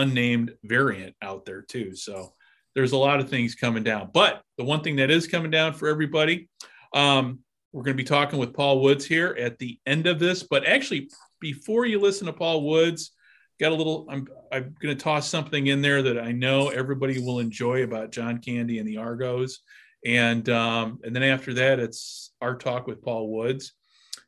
unnamed 0.00 0.54
variant 0.64 1.14
out 1.22 1.44
there 1.44 1.62
too. 1.62 1.94
So 1.94 2.34
there's 2.74 2.92
a 2.92 2.96
lot 2.96 3.20
of 3.20 3.28
things 3.28 3.54
coming 3.54 3.82
down. 3.82 4.10
But 4.12 4.42
the 4.58 4.64
one 4.64 4.82
thing 4.82 4.96
that 4.96 5.10
is 5.10 5.26
coming 5.26 5.50
down 5.50 5.72
for 5.72 5.88
everybody, 5.88 6.48
um, 6.94 7.40
we're 7.72 7.82
going 7.82 7.96
to 7.96 8.02
be 8.02 8.08
talking 8.08 8.38
with 8.38 8.54
Paul 8.54 8.80
Woods 8.80 9.04
here 9.04 9.36
at 9.38 9.58
the 9.58 9.78
end 9.86 10.06
of 10.06 10.18
this. 10.18 10.42
But 10.42 10.66
actually, 10.66 11.10
before 11.40 11.86
you 11.86 12.00
listen 12.00 12.26
to 12.26 12.32
Paul 12.32 12.64
Woods, 12.64 13.12
got 13.58 13.72
a 13.72 13.74
little. 13.74 14.06
I'm 14.10 14.26
I'm 14.52 14.74
going 14.80 14.96
to 14.96 15.02
toss 15.02 15.28
something 15.28 15.66
in 15.66 15.82
there 15.82 16.02
that 16.02 16.18
I 16.18 16.32
know 16.32 16.68
everybody 16.68 17.18
will 17.20 17.38
enjoy 17.38 17.82
about 17.82 18.12
John 18.12 18.38
Candy 18.38 18.78
and 18.78 18.88
the 18.88 18.98
Argos, 18.98 19.60
and 20.04 20.48
um, 20.48 21.00
and 21.04 21.14
then 21.14 21.22
after 21.22 21.54
that, 21.54 21.78
it's 21.78 22.32
our 22.40 22.56
talk 22.56 22.86
with 22.86 23.02
Paul 23.02 23.28
Woods. 23.30 23.72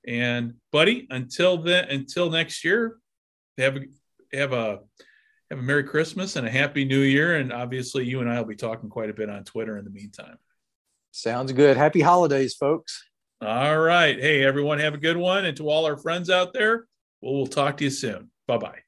And 0.06 0.54
buddy, 0.72 1.06
until 1.10 1.58
then, 1.58 1.88
until 1.88 2.30
next 2.30 2.64
year, 2.64 2.98
have 3.58 3.76
a 3.76 3.80
have 4.32 4.52
a 4.52 4.80
have 5.50 5.58
a 5.58 5.62
Merry 5.62 5.84
Christmas 5.84 6.36
and 6.36 6.46
a 6.46 6.50
Happy 6.50 6.84
New 6.84 7.00
Year. 7.00 7.36
And 7.36 7.52
obviously, 7.52 8.04
you 8.04 8.20
and 8.20 8.30
I 8.30 8.38
will 8.38 8.48
be 8.48 8.56
talking 8.56 8.90
quite 8.90 9.10
a 9.10 9.14
bit 9.14 9.30
on 9.30 9.44
Twitter 9.44 9.78
in 9.78 9.84
the 9.84 9.90
meantime. 9.90 10.38
Sounds 11.10 11.52
good. 11.52 11.76
Happy 11.76 12.00
holidays, 12.00 12.54
folks. 12.54 13.04
All 13.40 13.78
right. 13.78 14.18
Hey, 14.18 14.44
everyone, 14.44 14.78
have 14.78 14.94
a 14.94 14.98
good 14.98 15.16
one. 15.16 15.44
And 15.44 15.56
to 15.56 15.68
all 15.68 15.86
our 15.86 15.96
friends 15.96 16.28
out 16.28 16.52
there, 16.52 16.86
well, 17.20 17.34
we'll 17.34 17.46
talk 17.46 17.76
to 17.78 17.84
you 17.84 17.90
soon. 17.90 18.30
Bye 18.46 18.58
bye. 18.58 18.87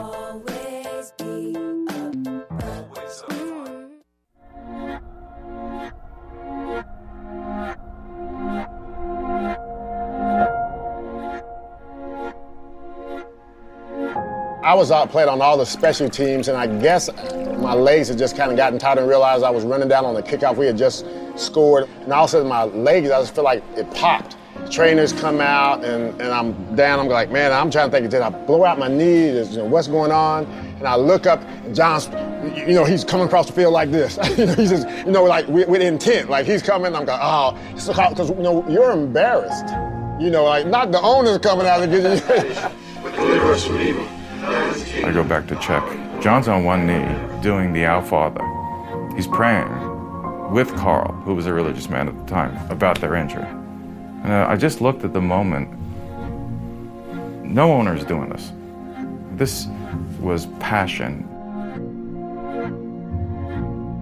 I 14.63 14.75
was 14.75 14.91
out 14.91 15.09
playing 15.09 15.27
on 15.27 15.41
all 15.41 15.57
the 15.57 15.65
special 15.65 16.07
teams, 16.07 16.47
and 16.47 16.55
I 16.55 16.67
guess 16.67 17.09
my 17.57 17.73
legs 17.73 18.09
had 18.09 18.19
just 18.19 18.37
kind 18.37 18.51
of 18.51 18.57
gotten 18.57 18.77
tired 18.77 18.99
and 18.99 19.07
realized 19.07 19.43
I 19.43 19.49
was 19.49 19.63
running 19.63 19.87
down 19.87 20.05
on 20.05 20.13
the 20.13 20.21
kickoff. 20.21 20.55
We 20.55 20.67
had 20.67 20.77
just 20.77 21.03
scored, 21.35 21.89
and 22.01 22.13
all 22.13 22.25
of 22.25 22.29
a 22.29 22.31
sudden 22.31 22.47
my 22.47 22.65
legs, 22.65 23.09
I 23.09 23.19
just 23.21 23.33
feel 23.33 23.43
like 23.43 23.63
it 23.75 23.91
popped. 23.95 24.37
Trainers 24.69 25.13
come 25.13 25.41
out, 25.41 25.83
and, 25.83 26.21
and 26.21 26.31
I'm 26.31 26.75
down. 26.75 26.99
I'm 26.99 27.07
like, 27.07 27.31
man, 27.31 27.51
I'm 27.51 27.71
trying 27.71 27.89
to 27.89 27.97
think, 27.97 28.11
did 28.11 28.21
I 28.21 28.29
blow 28.29 28.63
out 28.63 28.77
my 28.77 28.87
knee? 28.87 29.29
Is, 29.29 29.49
you 29.49 29.57
know, 29.57 29.65
what's 29.65 29.87
going 29.87 30.11
on? 30.11 30.45
And 30.45 30.87
I 30.87 30.95
look 30.95 31.25
up, 31.25 31.41
and 31.41 31.73
John's, 31.73 32.05
you 32.55 32.75
know, 32.75 32.85
he's 32.85 33.03
coming 33.03 33.25
across 33.25 33.47
the 33.47 33.53
field 33.53 33.73
like 33.73 33.89
this. 33.89 34.19
he's 34.35 34.69
just, 34.69 34.87
you 34.87 35.11
know, 35.11 35.23
like 35.23 35.47
with, 35.47 35.69
with 35.69 35.81
intent. 35.81 36.29
Like 36.29 36.45
he's 36.45 36.61
coming, 36.61 36.95
I'm 36.95 37.05
going, 37.05 37.19
oh, 37.19 37.57
because, 37.73 38.29
you 38.29 38.35
know, 38.35 38.63
you're 38.69 38.91
embarrassed. 38.91 39.69
You 40.21 40.29
know, 40.29 40.43
like 40.43 40.67
not 40.67 40.91
the 40.91 41.01
owner's 41.01 41.39
coming 41.39 41.65
out 41.65 41.81
and 41.81 41.91
getting 41.91 42.11
you. 42.11 44.11
I 44.43 45.11
go 45.13 45.23
back 45.23 45.47
to 45.47 45.55
check. 45.57 45.83
John's 46.21 46.47
on 46.47 46.63
one 46.63 46.87
knee 46.87 47.41
doing 47.41 47.73
the 47.73 47.85
Our 47.85 48.01
Father. 48.01 48.43
He's 49.15 49.27
praying 49.27 49.69
with 50.51 50.75
Carl, 50.75 51.13
who 51.23 51.35
was 51.35 51.45
a 51.45 51.53
religious 51.53 51.89
man 51.89 52.07
at 52.07 52.17
the 52.17 52.25
time, 52.25 52.57
about 52.71 52.99
their 52.99 53.15
injury. 53.15 53.45
And 54.23 54.31
uh, 54.31 54.47
I 54.49 54.55
just 54.55 54.81
looked 54.81 55.03
at 55.03 55.13
the 55.13 55.21
moment. 55.21 55.69
No 57.43 57.71
owner 57.71 57.95
is 57.95 58.03
doing 58.03 58.29
this. 58.29 58.51
This 59.33 59.67
was 60.19 60.47
passion. 60.59 61.27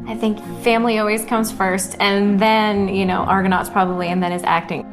I 0.07 0.15
think 0.15 0.39
family 0.63 0.99
always 0.99 1.23
comes 1.25 1.51
first, 1.51 1.95
and 1.99 2.39
then, 2.39 2.89
you 2.89 3.05
know, 3.05 3.21
Argonauts 3.21 3.69
probably, 3.69 4.07
and 4.07 4.23
then 4.23 4.31
his 4.31 4.43
acting. 4.43 4.85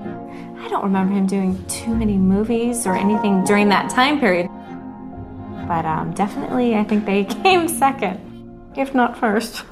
I 0.59 0.69
don't 0.69 0.85
remember 0.85 1.15
him 1.15 1.27
doing 1.27 1.65
too 1.67 1.95
many 1.95 2.17
movies 2.17 2.87
or 2.87 2.97
anything 2.97 3.45
during 3.45 3.69
that 3.71 3.91
time 3.91 4.21
period. 4.21 4.49
But 5.67 5.85
um, 5.85 6.13
definitely, 6.13 6.77
I 6.77 6.85
think 6.85 7.05
they 7.05 7.25
came 7.43 7.69
second, 7.69 8.21
if 8.77 8.95
not 8.95 9.19
first. 9.19 9.65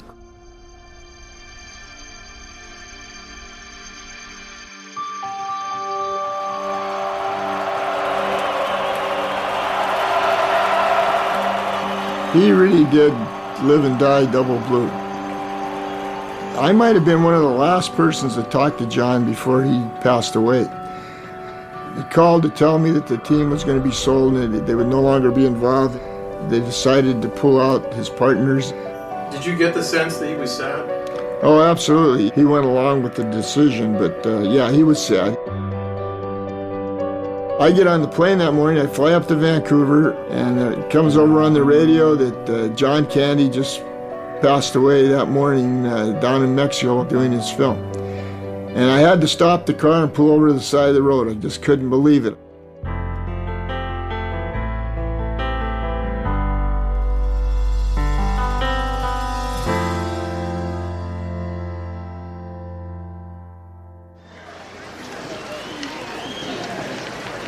He 12.33 12.51
really 12.51 12.83
did 12.91 13.13
live 13.63 13.85
and 13.85 13.97
die 13.97 14.29
double 14.29 14.59
blue. 14.67 14.89
I 16.59 16.73
might 16.73 16.95
have 16.95 17.05
been 17.05 17.23
one 17.23 17.33
of 17.33 17.41
the 17.41 17.47
last 17.47 17.93
persons 17.95 18.35
to 18.35 18.43
talk 18.43 18.77
to 18.79 18.85
John 18.87 19.25
before 19.25 19.63
he 19.63 19.79
passed 20.01 20.35
away. 20.35 20.67
He 21.95 22.03
called 22.03 22.43
to 22.43 22.49
tell 22.49 22.77
me 22.77 22.91
that 22.91 23.07
the 23.07 23.17
team 23.17 23.49
was 23.49 23.63
going 23.63 23.77
to 23.77 23.83
be 23.83 23.93
sold 23.93 24.35
and 24.35 24.67
they 24.67 24.75
would 24.75 24.87
no 24.87 25.01
longer 25.01 25.31
be 25.31 25.45
involved. 25.45 25.99
They 26.49 26.59
decided 26.59 27.21
to 27.21 27.29
pull 27.29 27.59
out 27.59 27.93
his 27.93 28.09
partners. 28.09 28.71
Did 29.31 29.45
you 29.45 29.55
get 29.55 29.73
the 29.73 29.83
sense 29.83 30.17
that 30.17 30.29
he 30.29 30.35
was 30.35 30.51
sad? 30.55 31.05
Oh, 31.41 31.61
absolutely. 31.61 32.31
He 32.31 32.43
went 32.43 32.65
along 32.65 33.03
with 33.03 33.15
the 33.15 33.23
decision, 33.23 33.93
but 33.93 34.25
uh, 34.25 34.41
yeah, 34.41 34.71
he 34.71 34.83
was 34.83 35.03
sad. 35.03 35.37
I 37.59 37.71
get 37.71 37.87
on 37.87 38.01
the 38.01 38.07
plane 38.09 38.39
that 38.39 38.51
morning, 38.51 38.81
I 38.81 38.87
fly 38.87 39.13
up 39.13 39.27
to 39.29 39.35
Vancouver, 39.35 40.11
and 40.27 40.59
uh, 40.59 40.79
it 40.79 40.89
comes 40.89 41.15
over 41.15 41.41
on 41.41 41.53
the 41.53 41.63
radio 41.63 42.13
that 42.15 42.49
uh, 42.49 42.67
John 42.75 43.05
Candy 43.05 43.49
just 43.49 43.79
passed 44.41 44.75
away 44.75 45.07
that 45.07 45.27
morning 45.27 45.85
uh, 45.85 46.11
down 46.19 46.43
in 46.43 46.53
Mexico 46.53 47.05
doing 47.05 47.31
his 47.31 47.49
film. 47.49 47.79
And 48.75 48.91
I 48.91 48.97
had 48.97 49.21
to 49.21 49.27
stop 49.29 49.65
the 49.65 49.73
car 49.73 50.03
and 50.03 50.13
pull 50.13 50.29
over 50.29 50.49
to 50.49 50.53
the 50.53 50.59
side 50.59 50.89
of 50.89 50.95
the 50.95 51.01
road. 51.01 51.29
I 51.29 51.35
just 51.35 51.61
couldn't 51.61 51.89
believe 51.89 52.25
it. 52.25 52.37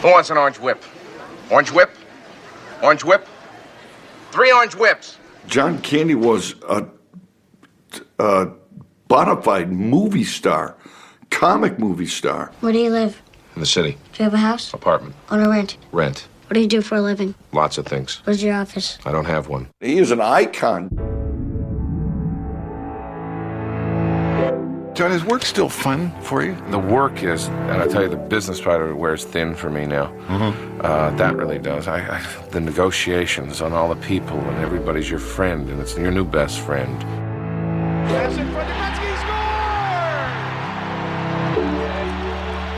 Who 0.02 0.13
wants 0.13 0.30
an 0.30 0.38
orange 0.38 0.60
whip? 0.60 0.82
Orange 1.52 1.72
whip? 1.74 1.94
Orange 2.82 3.04
whip? 3.04 3.28
Three 4.32 4.54
orange 4.54 4.76
whips. 4.76 5.18
John 5.48 5.82
Candy 5.82 6.16
was 6.16 6.56
a, 6.70 6.88
a 8.18 8.48
bona 9.10 9.42
fide 9.42 9.74
movie 9.74 10.24
star 10.24 10.77
comic 11.38 11.78
movie 11.78 12.08
star. 12.08 12.52
Where 12.62 12.73
do 12.73 12.80
you 12.80 12.89
live? 12.89 13.21
In 13.54 13.60
the 13.60 13.67
city. 13.67 13.91
Do 13.91 14.17
you 14.17 14.23
have 14.23 14.34
a 14.34 14.38
house? 14.38 14.73
Apartment. 14.73 15.13
On 15.30 15.39
a 15.39 15.47
rent? 15.47 15.78
Rent. 15.91 16.28
What 16.47 16.56
do 16.56 16.60
you 16.60 16.67
do 16.67 16.82
for 16.82 16.95
a 16.95 17.02
living? 17.02 17.36
Lots 17.52 17.78
of 17.78 17.86
things. 17.86 18.21
Where's 18.23 18.41
your 18.41 18.56
office? 18.56 18.97
I 19.06 19.12
don't 19.12 19.26
have 19.26 19.47
one. 19.47 19.67
He 19.80 20.00
is 20.00 20.10
an 20.10 20.19
icon. 20.19 20.89
John, 24.95 25.12
is 25.12 25.23
work 25.26 25.45
still 25.45 25.69
fun 25.69 26.12
for 26.21 26.43
you? 26.43 26.58
The 26.71 26.80
work 26.80 27.21
is, 27.21 27.50
and 27.50 27.84
I 27.84 27.88
tell 27.88 28.02
you, 28.02 28.10
the 28.10 28.15
business 28.15 28.60
part 28.60 28.82
of 28.82 28.89
it 28.89 28.95
wears 28.95 29.23
thin 29.23 29.54
for 29.54 29.69
me 29.69 29.86
now. 29.86 30.08
Mm-hmm. 30.28 30.82
Uh, 30.84 31.12
that 31.17 31.36
really 31.36 31.60
does. 31.60 31.88
I, 31.88 32.00
I, 32.17 32.47
the 32.50 32.62
negotiations 32.62 33.62
on 33.62 33.73
all 33.73 33.93
the 33.93 34.02
people, 34.08 34.39
and 34.39 34.58
everybody's 34.58 35.08
your 35.08 35.19
friend, 35.19 35.69
and 35.69 35.80
it's 35.80 35.95
your 35.95 36.10
new 36.10 36.26
best 36.26 36.60
friend. 36.62 36.97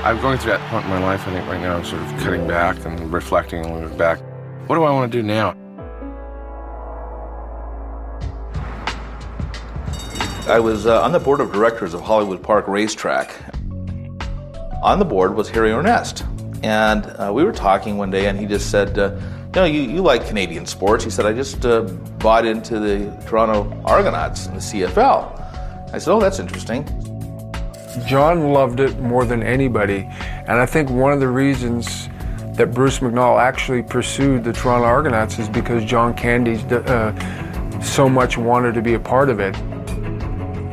I'm 0.01 0.21
going 0.21 0.37
through 0.37 0.51
that 0.51 0.71
point 0.71 0.85
in 0.85 0.91
my 0.91 0.99
life, 0.99 1.27
I 1.27 1.33
think, 1.33 1.45
right 1.47 1.59
now. 1.59 1.75
I'm 1.75 1.83
sort 1.83 2.01
of 2.01 2.07
cutting 2.21 2.47
back 2.47 2.85
and 2.85 3.11
reflecting 3.11 3.65
and 3.65 3.81
looking 3.81 3.97
back. 3.97 4.19
What 4.67 4.75
do 4.77 4.83
I 4.83 4.91
want 4.91 5.11
to 5.11 5.21
do 5.21 5.21
now? 5.21 5.49
I 10.47 10.57
was 10.57 10.85
uh, 10.85 11.01
on 11.01 11.11
the 11.11 11.19
board 11.19 11.41
of 11.41 11.51
directors 11.51 11.93
of 11.93 11.99
Hollywood 11.99 12.41
Park 12.41 12.69
Racetrack. 12.69 13.35
On 14.81 14.99
the 14.99 15.05
board 15.05 15.35
was 15.35 15.49
Harry 15.49 15.71
Ornest. 15.71 16.25
And 16.63 17.05
uh, 17.05 17.33
we 17.33 17.43
were 17.43 17.51
talking 17.51 17.97
one 17.97 18.09
day, 18.09 18.27
and 18.27 18.39
he 18.39 18.45
just 18.45 18.71
said, 18.71 18.97
uh, 18.97 19.11
You 19.47 19.51
know, 19.53 19.65
you, 19.65 19.81
you 19.81 20.01
like 20.01 20.25
Canadian 20.25 20.65
sports. 20.65 21.03
He 21.03 21.09
said, 21.09 21.25
I 21.25 21.33
just 21.33 21.65
uh, 21.65 21.81
bought 22.19 22.45
into 22.45 22.79
the 22.79 23.11
Toronto 23.27 23.69
Argonauts 23.83 24.45
in 24.45 24.53
the 24.53 24.61
CFL. 24.61 25.93
I 25.93 25.97
said, 25.97 26.13
Oh, 26.13 26.21
that's 26.21 26.39
interesting. 26.39 26.87
John 28.05 28.53
loved 28.53 28.79
it 28.79 28.99
more 28.99 29.25
than 29.25 29.41
anybody. 29.43 30.09
And 30.47 30.51
I 30.51 30.65
think 30.65 30.89
one 30.89 31.11
of 31.11 31.19
the 31.19 31.27
reasons 31.27 32.09
that 32.53 32.73
Bruce 32.73 32.99
McNall 32.99 33.41
actually 33.41 33.81
pursued 33.81 34.43
the 34.43 34.53
Toronto 34.53 34.85
Argonauts 34.85 35.39
is 35.39 35.47
because 35.49 35.83
John 35.85 36.13
Candy 36.13 36.61
uh, 36.69 37.13
so 37.81 38.09
much 38.09 38.37
wanted 38.37 38.73
to 38.73 38.81
be 38.81 38.93
a 38.95 38.99
part 38.99 39.29
of 39.29 39.39
it. 39.39 39.55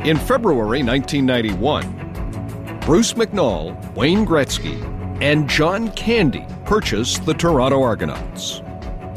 In 0.05 0.17
February 0.17 0.83
1991, 0.83 2.79
Bruce 2.81 3.13
McNall, 3.13 3.95
Wayne 3.95 4.25
Gretzky, 4.25 4.81
and 5.21 5.49
John 5.49 5.91
Candy 5.91 6.45
purchased 6.65 7.25
the 7.25 7.33
Toronto 7.33 7.81
Argonauts. 7.81 8.61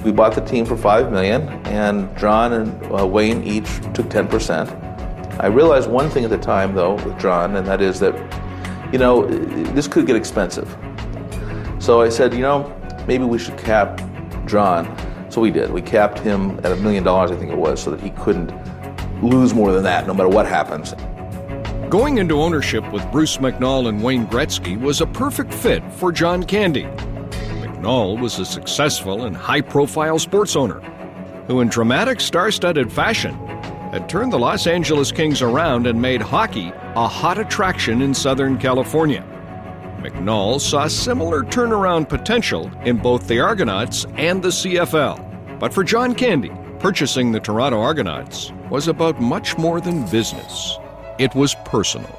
We 0.04 0.12
bought 0.12 0.34
the 0.34 0.40
team 0.40 0.64
for 0.64 0.76
five 0.76 1.12
million, 1.12 1.48
and 1.66 2.16
John 2.16 2.54
and 2.54 2.92
uh, 2.92 3.06
Wayne 3.06 3.44
each 3.44 3.68
took 3.92 4.08
ten 4.08 4.26
percent. 4.26 4.70
I 5.40 5.46
realized 5.46 5.88
one 5.88 6.10
thing 6.10 6.24
at 6.24 6.30
the 6.30 6.36
time, 6.36 6.74
though, 6.74 6.96
with 6.96 7.18
John, 7.18 7.56
and 7.56 7.66
that 7.66 7.80
is 7.80 7.98
that, 8.00 8.14
you 8.92 8.98
know, 8.98 9.26
this 9.72 9.88
could 9.88 10.06
get 10.06 10.14
expensive. 10.14 10.68
So 11.78 12.02
I 12.02 12.10
said, 12.10 12.34
you 12.34 12.40
know, 12.40 12.76
maybe 13.08 13.24
we 13.24 13.38
should 13.38 13.56
cap 13.56 14.02
John. 14.46 14.94
So 15.30 15.40
we 15.40 15.50
did. 15.50 15.70
We 15.70 15.80
capped 15.80 16.18
him 16.18 16.58
at 16.58 16.72
a 16.72 16.76
million 16.76 17.04
dollars, 17.04 17.30
I 17.30 17.36
think 17.36 17.50
it 17.50 17.56
was, 17.56 17.82
so 17.82 17.90
that 17.90 18.00
he 18.00 18.10
couldn't 18.10 18.52
lose 19.22 19.54
more 19.54 19.72
than 19.72 19.82
that 19.84 20.06
no 20.06 20.12
matter 20.12 20.28
what 20.28 20.44
happens. 20.44 20.94
Going 21.88 22.18
into 22.18 22.42
ownership 22.42 22.90
with 22.92 23.10
Bruce 23.10 23.38
McNall 23.38 23.88
and 23.88 24.02
Wayne 24.02 24.26
Gretzky 24.26 24.78
was 24.78 25.00
a 25.00 25.06
perfect 25.06 25.54
fit 25.54 25.82
for 25.94 26.12
John 26.12 26.44
Candy. 26.44 26.84
McNall 27.62 28.20
was 28.20 28.38
a 28.38 28.44
successful 28.44 29.24
and 29.24 29.34
high 29.34 29.62
profile 29.62 30.18
sports 30.18 30.54
owner 30.54 30.80
who, 31.46 31.60
in 31.60 31.68
dramatic 31.68 32.20
star 32.20 32.50
studded 32.50 32.92
fashion, 32.92 33.34
had 33.90 34.08
turned 34.08 34.32
the 34.32 34.38
Los 34.38 34.68
Angeles 34.68 35.10
Kings 35.10 35.42
around 35.42 35.88
and 35.88 36.00
made 36.00 36.22
hockey 36.22 36.72
a 36.94 37.08
hot 37.08 37.38
attraction 37.38 38.02
in 38.02 38.14
Southern 38.14 38.56
California. 38.56 39.26
McNall 40.00 40.60
saw 40.60 40.86
similar 40.86 41.42
turnaround 41.42 42.08
potential 42.08 42.70
in 42.84 42.96
both 42.96 43.26
the 43.26 43.40
Argonauts 43.40 44.06
and 44.14 44.40
the 44.40 44.48
CFL. 44.48 45.58
But 45.58 45.74
for 45.74 45.82
John 45.82 46.14
Candy, 46.14 46.52
purchasing 46.78 47.32
the 47.32 47.40
Toronto 47.40 47.80
Argonauts 47.80 48.52
was 48.70 48.86
about 48.86 49.20
much 49.20 49.58
more 49.58 49.80
than 49.80 50.08
business, 50.08 50.78
it 51.18 51.34
was 51.34 51.56
personal. 51.64 52.16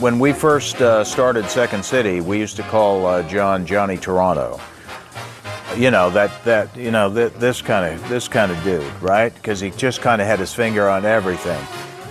When 0.00 0.18
we 0.18 0.32
first 0.32 0.80
uh, 0.80 1.04
started 1.04 1.48
Second 1.48 1.84
City, 1.84 2.20
we 2.20 2.38
used 2.38 2.56
to 2.56 2.62
call 2.64 3.06
uh, 3.06 3.22
John 3.22 3.64
Johnny 3.64 3.96
Toronto 3.96 4.58
you 5.76 5.90
know 5.90 6.10
that 6.10 6.44
that 6.44 6.76
you 6.76 6.90
know 6.90 7.12
th- 7.12 7.32
this 7.34 7.62
kind 7.62 7.94
of 7.94 8.08
this 8.08 8.28
kind 8.28 8.50
of 8.52 8.62
dude, 8.64 8.84
right? 9.02 9.34
Because 9.34 9.60
he 9.60 9.70
just 9.70 10.00
kind 10.00 10.20
of 10.20 10.26
had 10.26 10.38
his 10.38 10.54
finger 10.54 10.88
on 10.88 11.04
everything, 11.04 11.64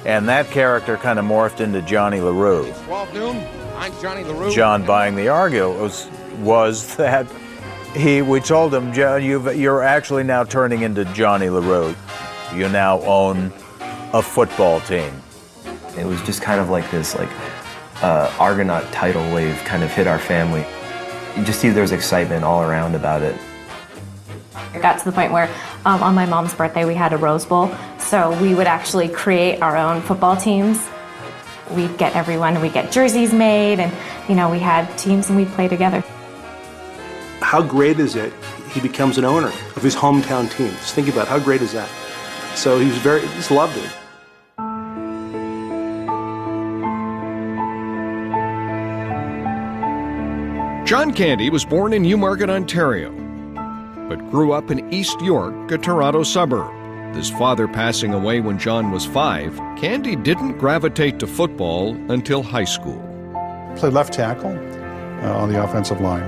and 0.05 0.27
that 0.29 0.49
character 0.51 0.97
kind 0.97 1.19
of 1.19 1.25
morphed 1.25 1.59
into 1.59 1.81
Johnny 1.81 2.19
LaRue. 2.19 2.71
12 2.85 3.13
noon, 3.13 3.47
I'm 3.75 3.93
Johnny 4.01 4.23
LaRue. 4.23 4.51
John 4.51 4.85
buying 4.85 5.15
the 5.15 5.29
Argo 5.29 5.81
was 5.81 6.09
was 6.39 6.95
that 6.97 7.27
he 7.95 8.21
we 8.21 8.39
told 8.39 8.73
him 8.73 8.91
John 8.93 9.23
you've, 9.23 9.55
you're 9.55 9.83
actually 9.83 10.23
now 10.23 10.43
turning 10.43 10.81
into 10.81 11.05
Johnny 11.05 11.49
LaRue. 11.49 11.95
You 12.53 12.69
now 12.69 12.99
own 13.01 13.51
a 14.13 14.21
football 14.21 14.79
team. 14.81 15.11
It 15.97 16.05
was 16.05 16.21
just 16.21 16.41
kind 16.41 16.59
of 16.59 16.69
like 16.69 16.89
this 16.91 17.15
like 17.15 17.29
uh, 18.01 18.33
Argonaut 18.39 18.91
tidal 18.91 19.23
wave 19.33 19.55
kind 19.65 19.83
of 19.83 19.91
hit 19.91 20.07
our 20.07 20.19
family. 20.19 20.65
You 21.37 21.43
just 21.43 21.59
see 21.59 21.69
there 21.69 21.81
was 21.81 21.91
excitement 21.91 22.43
all 22.43 22.61
around 22.61 22.95
about 22.95 23.21
it. 23.23 23.39
It 24.73 24.81
got 24.81 24.99
to 24.99 25.05
the 25.05 25.11
point 25.11 25.31
where 25.31 25.49
um, 25.85 26.01
on 26.01 26.15
my 26.15 26.25
mom's 26.25 26.53
birthday 26.53 26.85
we 26.85 26.95
had 26.95 27.13
a 27.13 27.17
Rose 27.17 27.45
Bowl, 27.45 27.73
so 27.99 28.39
we 28.41 28.55
would 28.55 28.67
actually 28.67 29.07
create 29.07 29.61
our 29.61 29.77
own 29.77 30.01
football 30.01 30.35
teams. 30.35 30.87
We'd 31.71 31.97
get 31.97 32.15
everyone, 32.15 32.59
we'd 32.61 32.73
get 32.73 32.91
jerseys 32.91 33.33
made, 33.33 33.79
and 33.79 33.93
you 34.27 34.35
know 34.35 34.49
we 34.49 34.59
had 34.59 34.95
teams 34.97 35.29
and 35.29 35.37
we'd 35.37 35.49
play 35.49 35.67
together. 35.67 36.03
How 37.41 37.61
great 37.61 37.99
is 37.99 38.15
it? 38.15 38.33
He 38.71 38.79
becomes 38.79 39.17
an 39.17 39.25
owner 39.25 39.47
of 39.47 39.83
his 39.83 39.95
hometown 39.95 40.51
team. 40.51 40.71
Just 40.71 40.95
think 40.95 41.07
about 41.07 41.27
how 41.27 41.39
great 41.39 41.61
is 41.61 41.73
that. 41.73 41.89
So 42.55 42.79
he 42.79 42.87
was 42.87 42.97
very, 42.97 43.21
just 43.21 43.51
loved 43.51 43.77
it. 43.77 43.91
John 50.85 51.13
Candy 51.13 51.49
was 51.49 51.63
born 51.63 51.93
in 51.93 52.03
Newmarket, 52.03 52.49
Ontario, 52.49 53.11
but 54.13 54.29
grew 54.29 54.51
up 54.51 54.69
in 54.69 54.93
East 54.93 55.19
York, 55.21 55.71
a 55.71 55.77
Toronto 55.77 56.21
suburb. 56.21 56.71
His 57.15 57.31
father 57.31 57.67
passing 57.67 58.13
away 58.13 58.41
when 58.41 58.59
John 58.59 58.91
was 58.91 59.07
five, 59.07 59.57
Candy 59.75 60.15
didn't 60.15 60.59
gravitate 60.59 61.17
to 61.17 61.25
football 61.25 61.95
until 62.11 62.43
high 62.43 62.63
school. 62.63 63.01
Played 63.75 63.93
left 63.93 64.13
tackle 64.13 64.51
uh, 64.51 65.33
on 65.35 65.51
the 65.51 65.63
offensive 65.63 65.99
line. 65.99 66.21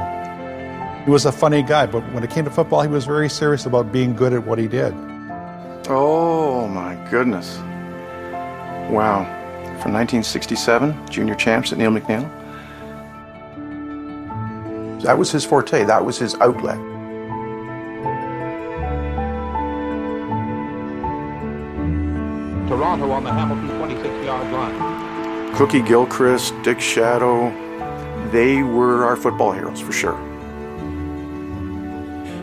He 1.04 1.12
was 1.12 1.28
a 1.28 1.32
funny 1.32 1.62
guy, 1.62 1.86
but 1.86 2.02
when 2.12 2.24
it 2.24 2.32
came 2.32 2.46
to 2.46 2.50
football, 2.50 2.82
he 2.82 2.88
was 2.88 3.06
very 3.06 3.30
serious 3.30 3.68
about 3.68 3.92
being 3.92 4.16
good 4.16 4.34
at 4.34 4.48
what 4.48 4.58
he 4.58 4.68
did. 4.68 4.92
Oh 5.88 6.68
my 6.68 6.96
goodness. 7.12 7.58
Wow. 8.90 9.26
From 9.84 9.94
1967, 9.94 11.08
junior 11.12 11.36
champs 11.36 11.72
at 11.72 11.78
Neil 11.78 11.92
McNeil. 11.92 12.28
That 15.04 15.20
was 15.20 15.32
his 15.32 15.46
forte, 15.46 15.84
that 15.84 16.04
was 16.04 16.18
his 16.18 16.34
outlet. 16.42 16.80
Toronto 22.96 23.14
on 23.14 23.24
the 23.26 23.32
Hamilton 23.34 23.78
26 23.78 24.26
yard 24.26 24.52
line. 24.54 25.56
Cookie 25.56 25.82
Gilchrist, 25.82 26.54
Dick 26.64 26.80
Shatto, 26.80 27.52
they 28.32 28.64
were 28.64 29.04
our 29.04 29.18
football 29.18 29.52
heroes 29.52 29.82
for 29.82 29.92
sure. 29.92 30.18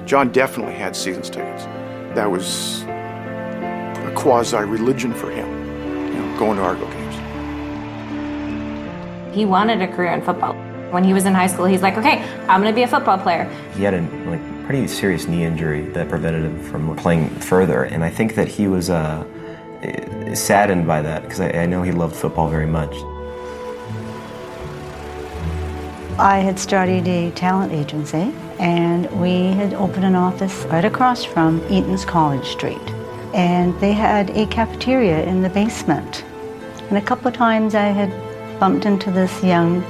John 0.04 0.30
definitely 0.30 0.74
had 0.74 0.94
seasons 0.94 1.30
tickets. 1.30 1.64
That 2.14 2.30
was 2.30 2.82
a 2.82 4.12
quasi 4.14 4.58
religion 4.58 5.14
for 5.14 5.30
him, 5.30 5.48
you 6.08 6.20
know, 6.20 6.38
going 6.38 6.58
to 6.58 6.62
Argo 6.62 6.86
games. 6.90 7.16
He 9.34 9.46
wanted 9.46 9.80
a 9.80 9.88
career 9.88 10.12
in 10.12 10.20
football. 10.20 10.52
When 10.90 11.02
he 11.04 11.14
was 11.14 11.24
in 11.24 11.32
high 11.32 11.46
school, 11.46 11.64
he's 11.64 11.80
like, 11.80 11.96
okay, 11.96 12.22
I'm 12.46 12.60
going 12.60 12.70
to 12.70 12.76
be 12.76 12.82
a 12.82 12.88
football 12.88 13.16
player. 13.16 13.44
He 13.74 13.84
had 13.84 13.94
a 13.94 14.02
like 14.28 14.66
pretty 14.66 14.86
serious 14.86 15.26
knee 15.26 15.44
injury 15.44 15.86
that 15.90 16.10
prevented 16.10 16.44
him 16.44 16.62
from 16.62 16.94
playing 16.96 17.30
further, 17.40 17.84
and 17.84 18.04
I 18.04 18.10
think 18.10 18.34
that 18.34 18.48
he 18.48 18.68
was 18.68 18.90
uh, 18.90 19.24
saddened 20.34 20.86
by 20.86 21.02
that 21.02 21.22
because 21.22 21.40
I, 21.40 21.50
I 21.50 21.66
know 21.66 21.82
he 21.82 21.92
loved 21.92 22.14
football 22.16 22.48
very 22.48 22.66
much. 22.66 22.94
I 26.18 26.38
had 26.38 26.58
started 26.58 27.08
a 27.08 27.30
talent 27.32 27.72
agency, 27.72 28.32
and 28.58 29.10
we 29.20 29.46
had 29.46 29.74
opened 29.74 30.04
an 30.04 30.14
office 30.14 30.64
right 30.66 30.84
across 30.84 31.24
from 31.24 31.60
Eaton's 31.70 32.04
College 32.04 32.46
Street. 32.46 32.82
And 33.34 33.78
they 33.80 33.92
had 33.92 34.30
a 34.30 34.46
cafeteria 34.46 35.24
in 35.24 35.40
the 35.40 35.48
basement. 35.48 36.22
And 36.88 36.98
a 36.98 37.00
couple 37.00 37.28
of 37.28 37.34
times 37.34 37.74
I 37.74 37.86
had 37.86 38.10
bumped 38.60 38.84
into 38.84 39.10
this 39.10 39.42
young 39.42 39.80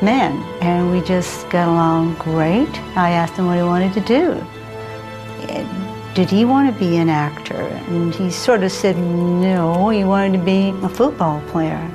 man, 0.00 0.32
and 0.62 0.92
we 0.92 1.00
just 1.00 1.48
got 1.50 1.68
along 1.68 2.14
great. 2.14 2.70
I 2.96 3.10
asked 3.10 3.34
him 3.34 3.46
what 3.46 3.56
he 3.56 3.64
wanted 3.64 3.92
to 3.94 4.00
do. 4.00 4.46
Did 6.14 6.28
he 6.28 6.44
want 6.44 6.70
to 6.70 6.78
be 6.78 6.98
an 6.98 7.08
actor? 7.08 7.54
And 7.54 8.14
he 8.14 8.30
sort 8.30 8.62
of 8.62 8.70
said 8.70 8.98
no, 8.98 9.88
he 9.88 10.04
wanted 10.04 10.36
to 10.36 10.44
be 10.44 10.68
a 10.82 10.88
football 10.90 11.40
player. 11.48 11.90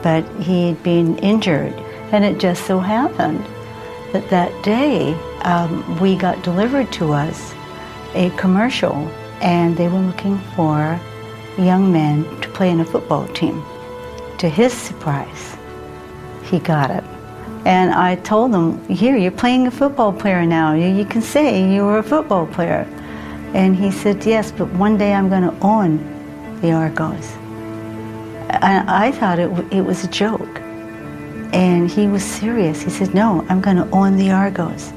But 0.00 0.24
he'd 0.40 0.80
been 0.84 1.18
injured, 1.18 1.72
and 2.12 2.24
it 2.24 2.38
just 2.38 2.66
so 2.66 2.78
happened 2.78 3.44
that 4.12 4.30
that 4.30 4.52
day 4.62 5.14
um, 5.42 5.98
we 5.98 6.14
got 6.14 6.44
delivered 6.44 6.92
to 6.92 7.12
us 7.12 7.52
a 8.14 8.30
commercial, 8.36 8.94
and 9.40 9.76
they 9.76 9.88
were 9.88 9.98
looking 9.98 10.38
for 10.54 11.00
young 11.58 11.92
men 11.92 12.24
to 12.42 12.48
play 12.50 12.70
in 12.70 12.78
a 12.78 12.84
football 12.84 13.26
team. 13.28 13.60
To 14.38 14.48
his 14.48 14.72
surprise, 14.72 15.56
he 16.44 16.60
got 16.60 16.92
it. 16.92 17.02
And 17.64 17.92
I 17.92 18.14
told 18.14 18.54
him, 18.54 18.86
Here, 18.88 19.16
you're 19.16 19.32
playing 19.32 19.66
a 19.66 19.72
football 19.72 20.12
player 20.12 20.46
now. 20.46 20.74
You, 20.74 20.86
you 20.86 21.04
can 21.04 21.22
say 21.22 21.68
you 21.74 21.84
were 21.84 21.98
a 21.98 22.04
football 22.04 22.46
player. 22.46 22.86
And 23.54 23.76
he 23.76 23.90
said, 23.90 24.24
Yes, 24.24 24.52
but 24.52 24.72
one 24.74 24.96
day 24.98 25.12
I'm 25.14 25.28
going 25.28 25.42
to 25.42 25.54
own 25.60 26.60
the 26.60 26.72
Argos. 26.72 27.30
And 28.48 28.88
I 28.88 29.12
thought 29.12 29.38
it, 29.38 29.50
it 29.72 29.82
was 29.82 30.04
a 30.04 30.08
joke. 30.08 30.60
And 31.52 31.90
he 31.90 32.06
was 32.06 32.24
serious. 32.24 32.82
He 32.82 32.90
said, 32.90 33.14
No, 33.14 33.44
I'm 33.48 33.60
going 33.60 33.76
to 33.76 33.88
own 33.90 34.16
the 34.16 34.30
Argos. 34.30 34.92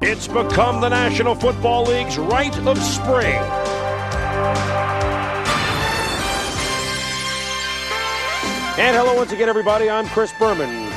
It's 0.00 0.26
become 0.26 0.80
the 0.80 0.88
National 0.88 1.34
Football 1.34 1.84
League's 1.84 2.18
rite 2.18 2.58
of 2.66 2.76
spring. 2.78 3.40
And 8.78 8.96
hello 8.96 9.14
once 9.14 9.32
again, 9.32 9.48
everybody. 9.48 9.88
I'm 9.88 10.06
Chris 10.08 10.32
Berman. 10.38 10.90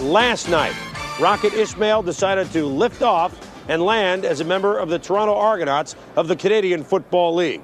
Last 0.00 0.48
night, 0.48 0.74
Rocket 1.20 1.52
Ismail 1.54 2.02
decided 2.02 2.50
to 2.50 2.66
lift 2.66 3.02
off 3.02 3.38
and 3.68 3.80
land 3.80 4.24
as 4.24 4.40
a 4.40 4.44
member 4.44 4.76
of 4.76 4.88
the 4.88 4.98
Toronto 4.98 5.36
Argonauts 5.36 5.94
of 6.16 6.26
the 6.26 6.34
Canadian 6.34 6.82
Football 6.82 7.36
League. 7.36 7.60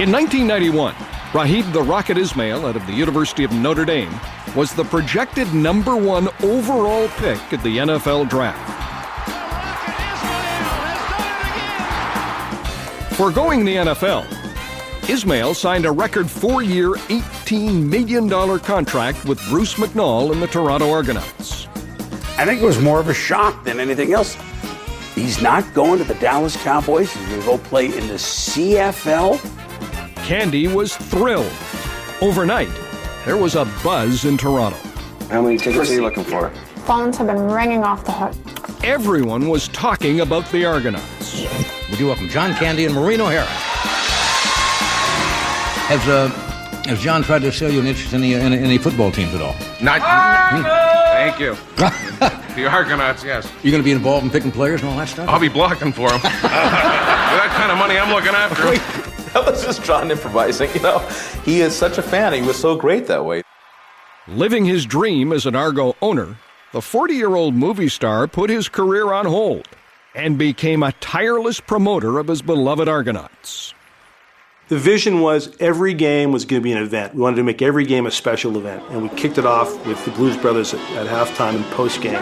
In 0.00 0.10
1991, 0.10 0.94
Raghib 1.30 1.72
the 1.72 1.82
Rocket 1.82 2.18
Ismail 2.18 2.66
out 2.66 2.74
of 2.74 2.84
the 2.86 2.92
University 2.92 3.44
of 3.44 3.52
Notre 3.52 3.84
Dame 3.84 4.12
was 4.56 4.74
the 4.74 4.82
projected 4.84 5.54
number 5.54 5.94
one 5.94 6.28
overall 6.42 7.06
pick 7.18 7.40
at 7.52 7.62
the 7.62 7.78
NFL 7.78 8.28
Draft. 8.28 8.74
Foregoing 13.14 13.64
the 13.64 13.76
NFL, 13.76 14.26
Ismail 15.08 15.54
signed 15.54 15.86
a 15.86 15.92
record 15.92 16.28
four 16.28 16.62
year, 16.64 16.90
$18 16.90 17.88
million 17.88 18.28
contract 18.58 19.24
with 19.24 19.40
Bruce 19.48 19.74
McNall 19.74 20.32
and 20.32 20.42
the 20.42 20.48
Toronto 20.48 20.90
Argonauts. 20.90 21.55
I 22.38 22.44
think 22.44 22.60
it 22.60 22.64
was 22.66 22.78
more 22.78 23.00
of 23.00 23.08
a 23.08 23.14
shock 23.14 23.64
than 23.64 23.80
anything 23.80 24.12
else. 24.12 24.36
He's 25.14 25.40
not 25.40 25.72
going 25.72 25.98
to 25.98 26.04
the 26.04 26.14
Dallas 26.16 26.54
Cowboys. 26.62 27.10
He's 27.10 27.26
going 27.28 27.40
to 27.40 27.46
go 27.46 27.56
play 27.56 27.86
in 27.86 28.08
the 28.08 28.14
CFL. 28.14 29.40
Candy 30.26 30.68
was 30.68 30.94
thrilled. 30.94 31.50
Overnight, 32.20 32.68
there 33.24 33.38
was 33.38 33.54
a 33.54 33.64
buzz 33.82 34.26
in 34.26 34.36
Toronto. 34.36 34.76
How 35.30 35.40
many 35.40 35.56
tickets 35.56 35.90
are 35.90 35.94
you 35.94 36.02
looking 36.02 36.24
for? 36.24 36.50
Phones 36.84 37.16
have 37.16 37.28
been 37.28 37.50
ringing 37.50 37.82
off 37.82 38.04
the 38.04 38.12
hook. 38.12 38.34
Everyone 38.84 39.48
was 39.48 39.68
talking 39.68 40.20
about 40.20 40.50
the 40.52 40.66
Argonauts. 40.66 41.42
Would 41.88 41.98
you 41.98 42.08
welcome 42.08 42.28
John 42.28 42.52
Candy 42.52 42.84
and 42.84 42.94
Maureen 42.94 43.22
O'Hara? 43.22 43.46
Has 45.88 46.06
uh, 46.06 46.28
has 46.88 47.00
John 47.00 47.22
tried 47.22 47.42
to 47.42 47.52
sell 47.52 47.70
you 47.70 47.80
an 47.80 47.86
interest 47.86 48.12
in 48.12 48.22
any, 48.22 48.34
in 48.34 48.52
any 48.52 48.78
football 48.78 49.10
teams 49.10 49.34
at 49.34 49.40
all? 49.42 49.54
Not. 49.82 50.00
Ah! 50.02 50.50
Hmm. 50.52 50.96
Thank 51.16 51.40
you. 51.40 51.54
the 52.56 52.68
Argonauts, 52.70 53.24
yes. 53.24 53.50
You're 53.62 53.70
going 53.70 53.82
to 53.82 53.84
be 53.84 53.92
involved 53.92 54.24
in 54.24 54.30
picking 54.30 54.52
players 54.52 54.82
and 54.82 54.90
all 54.90 54.96
that 54.98 55.08
stuff? 55.08 55.28
I'll 55.28 55.40
be 55.40 55.48
blocking 55.48 55.92
for 55.92 56.08
them. 56.10 56.20
With 56.22 56.32
that 56.32 57.54
kind 57.56 57.72
of 57.72 57.78
money, 57.78 57.98
I'm 57.98 58.10
looking 58.10 58.34
after 58.34 58.68
'em. 58.68 59.32
That 59.32 59.44
was 59.52 59.64
just 59.64 59.84
John 59.84 60.10
improvising, 60.10 60.70
you 60.74 60.80
know. 60.80 60.98
He 61.44 61.60
is 61.60 61.74
such 61.74 61.98
a 61.98 62.02
fan. 62.02 62.32
He 62.32 62.42
was 62.42 62.56
so 62.56 62.76
great 62.76 63.06
that 63.08 63.24
way. 63.24 63.42
Living 64.28 64.64
his 64.64 64.86
dream 64.86 65.32
as 65.32 65.46
an 65.46 65.54
Argo 65.54 65.94
owner, 66.00 66.36
the 66.72 66.80
40 66.80 67.14
year 67.14 67.34
old 67.34 67.54
movie 67.54 67.88
star 67.88 68.26
put 68.26 68.48
his 68.50 68.68
career 68.68 69.12
on 69.12 69.26
hold 69.26 69.68
and 70.14 70.38
became 70.38 70.82
a 70.82 70.92
tireless 71.00 71.60
promoter 71.60 72.18
of 72.18 72.28
his 72.28 72.42
beloved 72.42 72.88
Argonauts. 72.88 73.74
The 74.68 74.78
vision 74.80 75.20
was 75.20 75.56
every 75.60 75.94
game 75.94 76.32
was 76.32 76.44
going 76.44 76.60
to 76.60 76.64
be 76.64 76.72
an 76.72 76.82
event. 76.82 77.14
We 77.14 77.20
wanted 77.20 77.36
to 77.36 77.44
make 77.44 77.62
every 77.62 77.84
game 77.84 78.04
a 78.04 78.10
special 78.10 78.58
event, 78.58 78.82
and 78.90 79.00
we 79.00 79.08
kicked 79.10 79.38
it 79.38 79.46
off 79.46 79.86
with 79.86 80.04
the 80.04 80.10
Blues 80.10 80.36
Brothers 80.36 80.74
at, 80.74 80.80
at 80.96 81.06
halftime 81.06 81.54
and 81.54 81.64
post 81.66 82.00
game. 82.00 82.20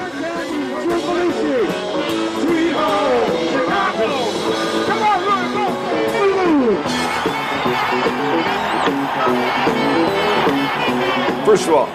First 11.46 11.66
of 11.68 11.74
all, 11.74 11.88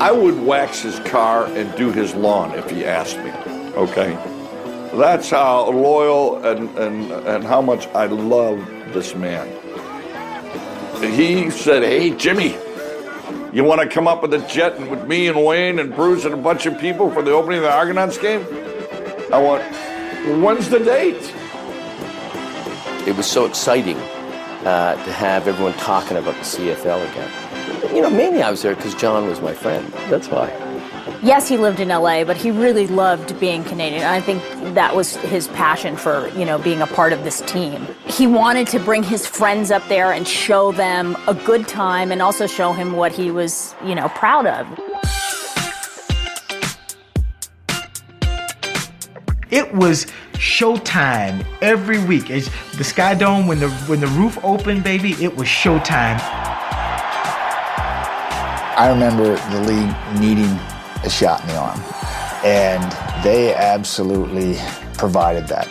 I 0.00 0.12
would 0.12 0.40
wax 0.42 0.82
his 0.82 1.00
car 1.00 1.46
and 1.46 1.74
do 1.76 1.90
his 1.90 2.14
lawn 2.14 2.56
if 2.56 2.70
he 2.70 2.84
asked 2.84 3.16
me. 3.18 3.32
Okay? 3.72 4.12
That's 4.94 5.28
how 5.28 5.70
loyal 5.70 6.44
and, 6.44 6.68
and, 6.78 7.10
and 7.10 7.42
how 7.42 7.60
much 7.60 7.88
I 7.88 8.06
love 8.06 8.64
this 8.92 9.16
man. 9.16 9.61
He 11.02 11.50
said, 11.50 11.82
Hey, 11.82 12.10
Jimmy, 12.16 12.56
you 13.52 13.64
want 13.64 13.80
to 13.80 13.88
come 13.88 14.06
up 14.06 14.22
with 14.22 14.32
a 14.34 14.46
jet 14.46 14.76
and 14.76 14.90
with 14.90 15.06
me 15.06 15.26
and 15.26 15.44
Wayne 15.44 15.78
and 15.78 15.94
Bruce 15.94 16.24
and 16.24 16.34
a 16.34 16.36
bunch 16.36 16.66
of 16.66 16.78
people 16.78 17.10
for 17.10 17.22
the 17.22 17.32
opening 17.32 17.58
of 17.58 17.64
the 17.64 17.72
Argonauts 17.72 18.18
game? 18.18 18.46
I 19.32 19.38
went, 19.38 20.42
When's 20.42 20.68
the 20.68 20.78
date? 20.78 21.34
It 23.06 23.16
was 23.16 23.26
so 23.26 23.46
exciting 23.46 23.96
uh, 24.64 24.94
to 25.04 25.12
have 25.12 25.48
everyone 25.48 25.72
talking 25.74 26.16
about 26.16 26.34
the 26.34 26.42
CFL 26.42 27.10
again. 27.10 27.94
You 27.94 28.02
know, 28.02 28.10
mainly 28.10 28.42
I 28.42 28.50
was 28.50 28.62
there 28.62 28.76
because 28.76 28.94
John 28.94 29.26
was 29.26 29.40
my 29.40 29.52
friend. 29.52 29.92
That's 30.08 30.28
why. 30.28 30.61
Yes, 31.24 31.48
he 31.48 31.56
lived 31.56 31.78
in 31.78 31.86
LA, 31.86 32.24
but 32.24 32.36
he 32.36 32.50
really 32.50 32.88
loved 32.88 33.38
being 33.38 33.62
Canadian. 33.62 34.02
I 34.02 34.20
think 34.20 34.42
that 34.74 34.96
was 34.96 35.14
his 35.14 35.46
passion 35.48 35.96
for, 35.96 36.26
you 36.30 36.44
know, 36.44 36.58
being 36.58 36.82
a 36.82 36.86
part 36.88 37.12
of 37.12 37.22
this 37.22 37.42
team. 37.42 37.86
He 38.06 38.26
wanted 38.26 38.66
to 38.68 38.80
bring 38.80 39.04
his 39.04 39.24
friends 39.24 39.70
up 39.70 39.86
there 39.88 40.12
and 40.12 40.26
show 40.26 40.72
them 40.72 41.16
a 41.28 41.34
good 41.34 41.68
time 41.68 42.10
and 42.10 42.20
also 42.20 42.48
show 42.48 42.72
him 42.72 42.94
what 42.94 43.12
he 43.12 43.30
was, 43.30 43.72
you 43.84 43.94
know, 43.94 44.08
proud 44.08 44.46
of. 44.46 44.66
It 49.52 49.72
was 49.72 50.06
showtime 50.32 51.46
every 51.60 52.04
week. 52.04 52.30
It's 52.30 52.50
the 52.76 52.82
Sky 52.82 53.14
Dome 53.14 53.46
when 53.46 53.60
the 53.60 53.70
when 53.86 54.00
the 54.00 54.08
roof 54.08 54.42
opened, 54.42 54.82
baby, 54.82 55.12
it 55.22 55.36
was 55.36 55.46
showtime. 55.46 56.18
I 58.74 58.88
remember 58.88 59.36
the 59.36 59.60
league 59.60 60.20
needing 60.20 60.58
a 61.04 61.10
shot 61.10 61.40
in 61.42 61.48
the 61.48 61.56
arm, 61.56 61.80
and 62.44 63.24
they 63.24 63.54
absolutely 63.54 64.56
provided 64.96 65.46
that. 65.48 65.68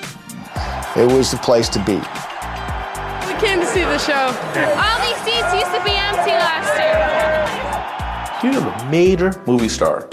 It 0.96 1.12
was 1.12 1.32
the 1.32 1.38
place 1.38 1.70
to 1.70 1.80
be. 1.86 1.96
We 1.96 3.40
came 3.40 3.60
to 3.60 3.66
see 3.66 3.84
the 3.84 3.98
show. 3.98 4.28
All 4.76 5.00
these 5.02 5.18
seats 5.24 5.54
used 5.54 5.72
to 5.74 5.82
be 5.84 5.96
empty 5.96 6.32
last 6.32 6.78
year. 6.78 8.52
You 8.52 8.60
have 8.60 8.82
a 8.82 8.92
major 8.92 9.42
movie 9.46 9.70
star 9.70 10.10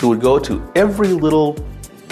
who 0.00 0.08
would 0.08 0.20
go 0.20 0.38
to 0.38 0.62
every 0.74 1.08
little 1.08 1.56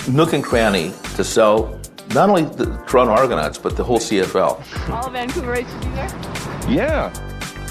nook 0.09 0.33
and 0.33 0.43
cranny 0.43 0.93
to 1.17 1.25
sell 1.25 1.79
not 2.15 2.29
only 2.29 2.43
the 2.43 2.67
Toronto 2.87 3.12
Argonauts, 3.12 3.59
but 3.59 3.77
the 3.77 3.85
whole 3.85 3.99
CFL. 3.99 4.91
All 4.91 5.07
of 5.07 5.12
Vancouver 5.12 5.57
HB 5.57 5.95
there? 5.95 6.71
Yeah. 6.71 7.12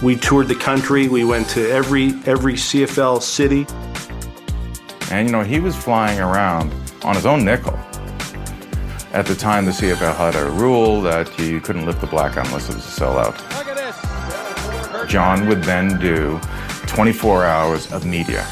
We 0.02 0.16
toured 0.16 0.48
the 0.48 0.56
country. 0.56 1.08
We 1.08 1.24
went 1.24 1.48
to 1.50 1.70
every 1.70 2.14
every 2.26 2.54
CFL 2.54 3.22
city. 3.22 3.68
And 5.12 5.28
you 5.28 5.34
know, 5.34 5.44
he 5.44 5.60
was 5.60 5.76
flying 5.76 6.20
around 6.20 6.74
on 7.04 7.16
his 7.16 7.26
own 7.26 7.44
nickel. 7.44 7.78
At 9.12 9.26
the 9.26 9.36
time, 9.36 9.66
the 9.66 9.72
CFL 9.72 10.16
had 10.16 10.36
a 10.36 10.50
rule 10.52 11.02
that 11.02 11.38
you 11.38 11.60
couldn't 11.60 11.86
lift 11.86 12.00
the 12.00 12.08
blackout 12.08 12.48
unless 12.48 12.70
it 12.70 12.76
was 12.76 12.86
a 12.86 13.02
sellout. 13.02 13.38
John 15.10 15.48
would 15.48 15.64
then 15.64 16.00
do 16.00 16.40
24 16.88 17.44
hours 17.44 17.92
of 17.92 18.06
media, 18.06 18.46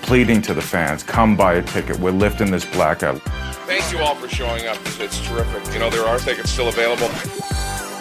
pleading 0.00 0.40
to 0.42 0.54
the 0.54 0.62
fans, 0.62 1.02
come 1.02 1.36
buy 1.36 1.54
a 1.54 1.62
ticket, 1.62 1.98
we're 1.98 2.12
lifting 2.12 2.50
this 2.50 2.64
blackout. 2.64 3.20
Thank 3.66 3.92
you 3.92 3.98
all 3.98 4.14
for 4.14 4.28
showing 4.28 4.66
up. 4.66 4.78
It's 4.98 5.20
terrific. 5.26 5.70
You 5.74 5.80
know, 5.80 5.90
there 5.90 6.06
are 6.06 6.18
tickets 6.18 6.50
still 6.50 6.68
available. 6.68 7.10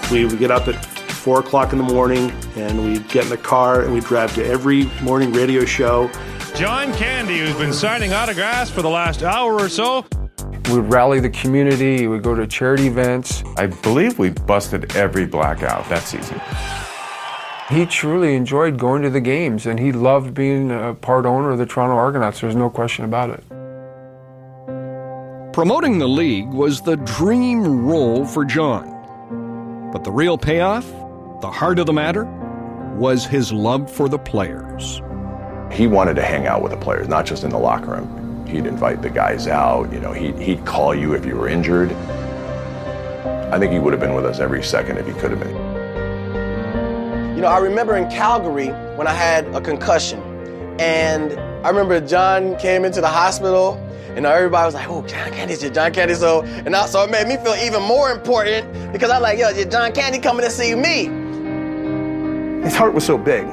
We 0.10 0.24
would 0.24 0.40
get 0.40 0.52
up 0.52 0.70
at 0.70 0.86
four 0.86 1.40
o'clock 1.40 1.72
in 1.72 1.78
the 1.78 1.84
morning 1.84 2.32
and 2.56 2.84
we'd 2.84 3.08
get 3.10 3.24
in 3.26 3.30
the 3.30 3.38
car 3.38 3.82
and 3.82 3.94
we'd 3.94 4.04
drive 4.04 4.34
to 4.36 4.46
every 4.46 4.86
morning 5.02 5.34
radio 5.34 5.66
show. 5.66 6.10
John 6.56 6.94
Candy, 6.94 7.40
who's 7.40 7.56
been 7.56 7.74
signing 7.74 8.14
autographs 8.14 8.70
for 8.70 8.84
the 8.84 8.90
last 8.90 9.24
hour 9.24 9.56
or 9.56 9.68
so. 9.68 10.06
We 10.70 10.80
would 10.80 10.94
rally 10.94 11.20
the 11.20 11.32
community, 11.32 12.02
we 12.02 12.08
would 12.10 12.24
go 12.24 12.36
to 12.36 12.46
charity 12.46 12.86
events. 12.86 13.44
I 13.58 13.66
believe 13.66 14.20
we 14.20 14.30
busted 14.30 14.96
every 14.96 15.26
blackout 15.26 15.90
that 15.90 16.04
season. 16.04 16.40
He 17.70 17.88
truly 17.88 18.36
enjoyed 18.36 18.78
going 18.78 19.02
to 19.02 19.10
the 19.10 19.20
games 19.20 19.66
and 19.66 19.80
he 19.80 19.92
loved 19.92 20.36
being 20.36 20.70
a 20.70 20.94
part 20.94 21.26
owner 21.26 21.50
of 21.50 21.58
the 21.58 21.66
Toronto 21.66 21.96
Argonauts. 21.96 22.42
There's 22.42 22.56
no 22.56 22.70
question 22.70 23.04
about 23.06 23.32
it. 23.32 23.44
Promoting 25.54 25.98
the 25.98 26.08
league 26.08 26.50
was 26.50 26.82
the 26.82 26.98
dream 26.98 27.84
role 27.86 28.26
for 28.26 28.46
John. 28.46 29.90
But 29.92 30.04
the 30.04 30.12
real 30.12 30.38
payoff, 30.38 30.86
the 31.42 31.50
heart 31.50 31.80
of 31.80 31.88
the 31.88 31.94
matter, 31.94 32.26
was 32.96 33.26
his 33.26 33.52
love 33.52 33.92
for 33.92 34.08
the 34.08 34.20
players. 34.20 35.02
He 35.74 35.88
wanted 35.88 36.16
to 36.18 36.22
hang 36.22 36.46
out 36.46 36.62
with 36.62 36.72
the 36.72 36.78
players, 36.78 37.08
not 37.08 37.26
just 37.26 37.44
in 37.44 37.50
the 37.50 37.58
locker 37.58 37.92
room. 37.92 38.46
He'd 38.46 38.68
invite 38.68 39.02
the 39.02 39.10
guys 39.10 39.48
out, 39.48 39.92
you 39.92 40.00
know, 40.00 40.14
he'd, 40.14 40.38
he'd 40.38 40.64
call 40.66 40.94
you 40.94 41.14
if 41.14 41.26
you 41.26 41.36
were 41.36 41.48
injured. 41.48 41.92
I 43.52 43.58
think 43.58 43.72
he 43.72 43.80
would 43.80 43.92
have 43.92 44.00
been 44.00 44.14
with 44.14 44.26
us 44.26 44.40
every 44.40 44.64
second 44.64 45.00
if 45.00 45.08
he 45.08 45.14
could 45.14 45.32
have 45.32 45.40
been. 45.40 45.56
You 47.36 47.42
know, 47.42 47.48
I 47.48 47.58
remember 47.58 47.98
in 47.98 48.08
Calgary 48.12 48.68
when 48.96 49.08
I 49.08 49.14
had 49.14 49.48
a 49.56 49.62
concussion, 49.62 50.20
and 50.80 51.34
I 51.66 51.70
remember 51.70 52.00
John 52.02 52.56
came 52.58 52.86
into 52.86 53.02
the 53.02 53.08
hospital, 53.08 53.76
and 54.16 54.28
everybody 54.28 54.66
was 54.66 54.76
like, 54.76 54.88
"Oh, 54.88 55.02
John 55.02 55.32
Candy's 55.32 55.62
here, 55.62 55.72
John 55.72 55.92
Candy." 55.92 56.14
So, 56.14 56.44
and 56.44 56.76
also 56.76 57.02
it 57.04 57.10
made 57.10 57.28
me 57.28 57.38
feel 57.38 57.56
even 57.56 57.82
more 57.82 58.12
important 58.12 58.92
because 58.92 59.10
I 59.10 59.20
was 59.20 59.24
like, 59.24 59.40
yo, 59.40 59.52
John 59.66 59.92
Candy 59.92 60.20
coming 60.20 60.46
to 60.46 60.52
see 60.52 60.76
me. 60.76 61.10
His 62.64 62.76
heart 62.76 62.94
was 62.94 63.04
so 63.04 63.18
big. 63.18 63.48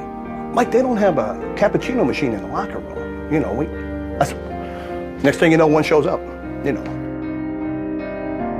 Mike, 0.53 0.71
they 0.71 0.81
don't 0.81 0.97
have 0.97 1.17
a 1.17 1.35
cappuccino 1.55 2.05
machine 2.05 2.33
in 2.33 2.41
the 2.41 2.47
locker 2.47 2.79
room. 2.79 3.33
You 3.33 3.39
know, 3.39 3.53
we. 3.53 3.67
That's, 4.17 4.33
next 5.23 5.37
thing 5.37 5.51
you 5.51 5.57
know, 5.57 5.67
one 5.67 5.83
shows 5.83 6.05
up. 6.05 6.19
You 6.65 6.73
know. 6.73 7.01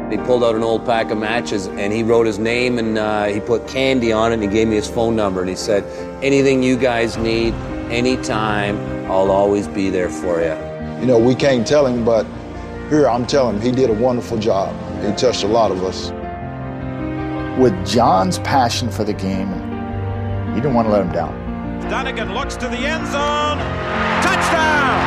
He 0.10 0.18
pulled 0.18 0.44
out 0.44 0.56
an 0.56 0.64
old 0.64 0.86
pack 0.86 1.12
of 1.12 1.18
matches 1.18 1.68
and 1.68 1.92
he 1.94 2.04
wrote 2.04 2.26
his 2.26 2.40
name 2.40 2.80
and 2.80 2.98
uh, 2.98 3.26
he 3.26 3.40
put 3.40 3.68
candy 3.68 4.12
on 4.12 4.32
it 4.32 4.36
and 4.36 4.44
he 4.44 4.50
gave 4.50 4.68
me 4.68 4.76
his 4.76 4.90
phone 4.90 5.16
number 5.16 5.42
and 5.42 5.50
he 5.50 5.56
said, 5.56 5.84
anything 6.24 6.64
you 6.64 6.78
guys 6.78 7.18
need, 7.18 7.54
anytime, 7.90 8.78
I'll 9.10 9.32
always 9.32 9.68
be 9.68 9.90
there 9.90 10.10
for 10.10 10.42
you. 10.42 10.56
You 11.00 11.08
know, 11.08 11.20
we 11.20 11.34
can't 11.34 11.66
tell 11.66 11.86
him, 11.86 12.04
but 12.06 12.26
here 12.90 13.08
I'm 13.08 13.26
telling 13.26 13.58
him 13.58 13.62
he 13.62 13.72
did 13.72 13.90
a 13.90 13.94
wonderful 13.94 14.38
job. 14.38 14.76
He 15.02 15.14
touched 15.14 15.44
a 15.44 15.48
lot 15.48 15.72
of 15.72 15.84
us. 15.84 16.12
With 17.58 17.88
John's 17.88 18.40
passion 18.40 18.90
for 18.90 19.04
the 19.04 19.14
game, 19.14 19.50
you 20.50 20.56
didn't 20.56 20.74
want 20.74 20.88
to 20.88 20.92
let 20.92 21.02
him 21.02 21.12
down. 21.12 21.41
Dunigan 21.90 22.34
looks 22.34 22.56
to 22.58 22.68
the 22.68 22.78
end 22.78 23.08
zone. 23.08 23.58
Touchdown! 24.22 25.00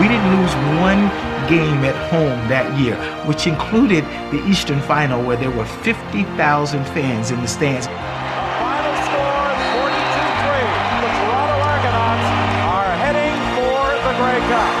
We 0.00 0.08
didn't 0.08 0.40
lose 0.40 0.54
one 0.80 1.10
game 1.48 1.84
at 1.84 1.94
home 2.10 2.48
that 2.48 2.78
year, 2.80 2.96
which 3.26 3.46
included 3.46 4.04
the 4.30 4.42
Eastern 4.48 4.80
Final 4.80 5.22
where 5.22 5.36
there 5.36 5.50
were 5.50 5.66
50,000 5.66 6.84
fans 6.86 7.30
in 7.30 7.40
the 7.40 7.46
stands. 7.48 7.86
Final 7.86 8.94
score 9.04 9.52
42-3. 9.78 10.64
The 11.02 11.10
Toronto 11.18 11.56
Argonauts 11.62 12.28
are 12.72 12.96
heading 13.04 13.36
for 13.54 13.84
the 14.06 14.12
Grey 14.18 14.40
Cup. 14.48 14.72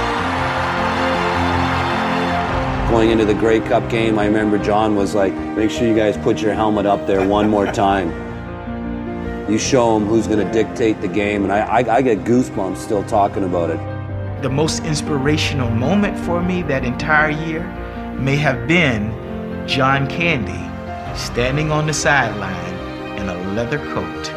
Going 2.90 3.10
into 3.10 3.24
the 3.24 3.34
Grey 3.34 3.60
Cup 3.60 3.88
game, 3.90 4.18
I 4.18 4.24
remember 4.26 4.58
John 4.58 4.96
was 4.96 5.14
like, 5.14 5.34
make 5.34 5.70
sure 5.70 5.86
you 5.86 5.94
guys 5.94 6.16
put 6.16 6.40
your 6.40 6.54
helmet 6.54 6.86
up 6.86 7.06
there 7.06 7.26
one 7.28 7.48
more 7.48 7.66
time. 7.66 8.31
You 9.52 9.58
show 9.58 9.98
them 9.98 10.08
who's 10.08 10.26
going 10.26 10.38
to 10.38 10.50
dictate 10.50 11.02
the 11.02 11.08
game, 11.08 11.44
and 11.44 11.52
I, 11.52 11.58
I, 11.58 11.96
I 11.96 12.00
get 12.00 12.24
goosebumps 12.24 12.78
still 12.78 13.04
talking 13.04 13.44
about 13.44 13.68
it. 13.68 13.76
The 14.40 14.48
most 14.48 14.82
inspirational 14.82 15.68
moment 15.68 16.18
for 16.20 16.42
me 16.42 16.62
that 16.62 16.86
entire 16.86 17.28
year 17.28 17.62
may 18.14 18.36
have 18.36 18.66
been 18.66 19.12
John 19.68 20.06
Candy 20.08 20.58
standing 21.14 21.70
on 21.70 21.86
the 21.86 21.92
sideline 21.92 22.74
in 23.18 23.28
a 23.28 23.34
leather 23.52 23.76
coat 23.92 24.28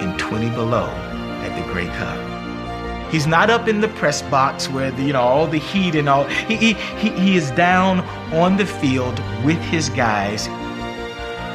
in 0.00 0.16
20 0.18 0.50
below 0.50 0.86
at 0.86 1.60
the 1.60 1.72
Grey 1.72 1.88
Cup. 1.88 3.10
He's 3.10 3.26
not 3.26 3.50
up 3.50 3.66
in 3.66 3.80
the 3.80 3.88
press 3.88 4.22
box 4.22 4.68
where 4.68 4.92
the, 4.92 5.02
you 5.02 5.14
know 5.14 5.20
all 5.20 5.48
the 5.48 5.58
heat 5.58 5.96
and 5.96 6.08
all. 6.08 6.26
He, 6.26 6.54
he, 6.54 6.72
he, 6.74 7.10
he 7.10 7.36
is 7.36 7.50
down 7.50 8.02
on 8.32 8.56
the 8.56 8.66
field 8.66 9.18
with 9.44 9.58
his 9.62 9.88
guys. 9.88 10.46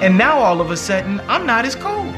And 0.03 0.17
now 0.17 0.37
all 0.37 0.59
of 0.59 0.69
a 0.69 0.75
sudden, 0.75 1.21
I'm 1.29 1.45
not 1.45 1.63
as 1.63 1.77
cold. 1.77 2.13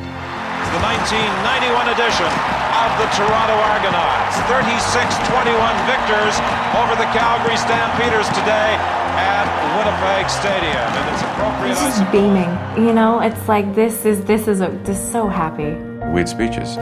It's 0.71 0.79
the 0.79 0.87
1991 0.87 1.89
edition 1.91 2.31
of 2.31 2.89
the 2.95 3.03
Toronto 3.11 3.59
Argonauts. 3.75 4.39
36-21 4.47 5.51
victors 5.83 6.39
over 6.79 6.95
the 6.95 7.03
Calgary 7.11 7.57
Stampeders 7.57 8.29
today 8.29 8.79
at 9.19 9.51
Winnipeg 9.75 10.29
Stadium. 10.29 10.87
And 10.95 11.09
it's 11.11 11.23
appropriate. 11.23 11.75
This 11.75 11.97
is 11.97 12.03
beaming. 12.09 12.47
You 12.87 12.93
know, 12.93 13.19
it's 13.19 13.49
like 13.49 13.75
this 13.75 14.05
is 14.05 14.23
this 14.23 14.47
is 14.47 14.61
a 14.61 14.69
this 14.85 14.97
is 14.97 15.11
so 15.11 15.27
happy. 15.27 15.73
We 16.13 16.21
had 16.21 16.29
speeches. 16.29 16.77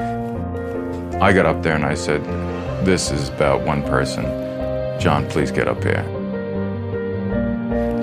I 1.19 1.33
got 1.33 1.47
up 1.47 1.63
there 1.63 1.73
and 1.73 1.83
I 1.83 1.95
said, 1.95 2.23
This 2.85 3.09
is 3.09 3.29
about 3.29 3.65
one 3.65 3.81
person. 3.81 4.23
John, 4.99 5.27
please 5.29 5.49
get 5.49 5.67
up 5.67 5.83
here. 5.83 6.03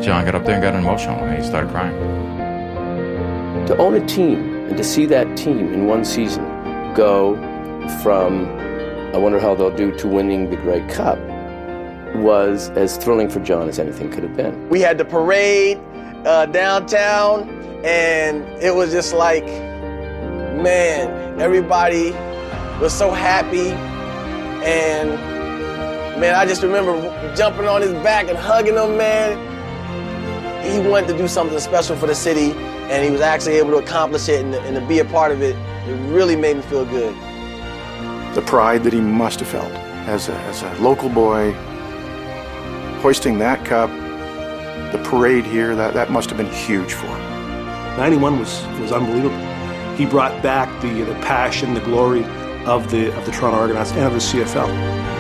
John 0.02 0.24
got 0.24 0.34
up 0.34 0.44
there 0.46 0.56
and 0.56 0.64
got 0.64 0.74
emotional 0.74 1.20
and 1.20 1.40
he 1.40 1.48
started 1.48 1.70
crying. 1.70 1.94
To 3.68 3.76
own 3.78 3.94
a 3.94 4.04
team 4.04 4.55
and 4.68 4.76
to 4.76 4.84
see 4.84 5.06
that 5.06 5.36
team 5.36 5.72
in 5.72 5.86
one 5.86 6.04
season 6.04 6.44
go 6.94 7.36
from 8.02 8.46
I 9.14 9.18
wonder 9.18 9.40
how 9.40 9.54
they'll 9.54 9.74
do 9.74 9.96
to 9.98 10.08
winning 10.08 10.50
the 10.50 10.56
Grey 10.56 10.86
Cup 10.88 11.18
was 12.16 12.70
as 12.70 12.96
thrilling 12.96 13.28
for 13.28 13.40
John 13.40 13.68
as 13.68 13.78
anything 13.78 14.10
could 14.10 14.22
have 14.22 14.36
been. 14.36 14.68
We 14.68 14.80
had 14.80 14.98
the 14.98 15.04
parade 15.04 15.78
uh, 16.26 16.46
downtown, 16.46 17.48
and 17.84 18.42
it 18.62 18.74
was 18.74 18.92
just 18.92 19.14
like, 19.14 19.46
man, 19.46 21.40
everybody 21.40 22.10
was 22.80 22.92
so 22.92 23.10
happy. 23.10 23.70
And 24.64 25.10
man, 26.20 26.34
I 26.34 26.44
just 26.44 26.62
remember 26.62 26.94
jumping 27.36 27.66
on 27.66 27.82
his 27.82 27.92
back 28.02 28.28
and 28.28 28.36
hugging 28.36 28.74
him, 28.74 28.96
man. 28.96 29.54
He 30.62 30.86
wanted 30.86 31.08
to 31.08 31.16
do 31.16 31.28
something 31.28 31.58
special 31.58 31.96
for 31.96 32.06
the 32.06 32.14
city, 32.14 32.52
and 32.88 33.04
he 33.04 33.10
was 33.10 33.20
actually 33.20 33.54
able 33.54 33.70
to 33.70 33.78
accomplish 33.78 34.28
it 34.28 34.44
and, 34.44 34.54
and 34.54 34.76
to 34.76 34.86
be 34.86 35.00
a 35.00 35.04
part 35.04 35.32
of 35.32 35.42
it. 35.42 35.56
It 35.88 35.94
really 36.12 36.36
made 36.36 36.56
me 36.56 36.62
feel 36.62 36.84
good. 36.84 37.14
The 38.34 38.42
pride 38.42 38.84
that 38.84 38.92
he 38.92 39.00
must 39.00 39.40
have 39.40 39.48
felt 39.48 39.72
as 40.06 40.28
a, 40.28 40.34
as 40.34 40.62
a 40.62 40.74
local 40.80 41.08
boy, 41.08 41.52
hoisting 43.00 43.38
that 43.38 43.64
cup, 43.64 43.90
the 44.92 45.02
parade 45.04 45.44
here, 45.44 45.74
that, 45.74 45.94
that 45.94 46.10
must 46.10 46.28
have 46.30 46.38
been 46.38 46.50
huge 46.50 46.92
for 46.92 47.06
him. 47.06 47.96
91 47.96 48.38
was, 48.38 48.64
was 48.80 48.92
unbelievable. 48.92 49.36
He 49.96 50.06
brought 50.06 50.42
back 50.42 50.68
the, 50.82 51.02
the 51.02 51.14
passion, 51.14 51.74
the 51.74 51.80
glory 51.80 52.24
of 52.66 52.90
the, 52.90 53.16
of 53.16 53.24
the 53.24 53.32
Toronto 53.32 53.58
Argonauts 53.58 53.92
and 53.92 54.02
of 54.02 54.12
the 54.12 54.18
CFL. 54.18 55.15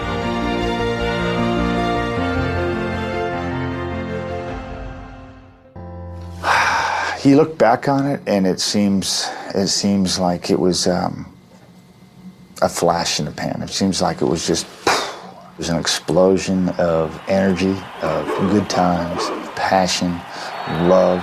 You 7.26 7.34
look 7.34 7.58
back 7.58 7.88
on 7.88 8.06
it, 8.06 8.20
and 8.28 8.46
it 8.46 8.60
seems 8.60 9.28
it 9.52 9.66
seems 9.66 10.16
like 10.16 10.48
it 10.48 10.60
was 10.60 10.86
um, 10.86 11.26
a 12.62 12.68
flash 12.68 13.18
in 13.18 13.24
the 13.24 13.32
pan. 13.32 13.62
It 13.62 13.70
seems 13.70 14.00
like 14.00 14.22
it 14.22 14.26
was 14.26 14.46
just 14.46 14.64
it 14.86 15.58
was 15.58 15.68
an 15.68 15.76
explosion 15.76 16.68
of 16.78 17.20
energy, 17.26 17.74
of 18.00 18.28
good 18.52 18.70
times, 18.70 19.20
passion, 19.56 20.12
love, 20.88 21.20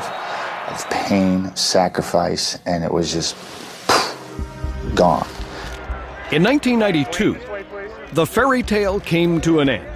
of 0.67 0.89
pain, 0.89 1.55
sacrifice, 1.55 2.59
and 2.65 2.83
it 2.83 2.91
was 2.91 3.13
just 3.13 3.37
gone. 4.95 5.25
In 6.33 6.43
1992, 6.43 7.39
the 8.11 8.25
fairy 8.25 8.61
tale 8.61 8.99
came 8.99 9.39
to 9.39 9.61
an 9.61 9.69
end. 9.69 9.87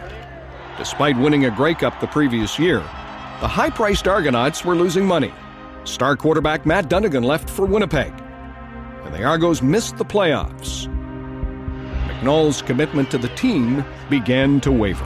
Despite 0.78 1.18
winning 1.18 1.44
a 1.44 1.52
Grey 1.52 1.74
Cup 1.74 2.00
the 2.00 2.08
previous 2.08 2.58
year, 2.58 2.78
the 3.42 3.48
high 3.50 3.70
priced 3.70 4.08
Argonauts 4.08 4.64
were 4.64 4.74
losing 4.74 5.06
money. 5.06 5.34
Star 5.88 6.18
quarterback 6.18 6.66
Matt 6.66 6.90
Dunigan 6.90 7.24
left 7.24 7.50
for 7.50 7.66
Winnipeg, 7.66 8.14
and 9.06 9.14
the 9.14 9.24
Argos 9.24 9.62
missed 9.62 9.98
the 9.98 10.04
playoffs. 10.04 10.86
McNall's 12.08 12.62
commitment 12.62 13.10
to 13.12 13.18
the 13.18 13.30
team 13.30 13.86
began 14.10 14.60
to 14.62 14.72
waver. 14.72 15.06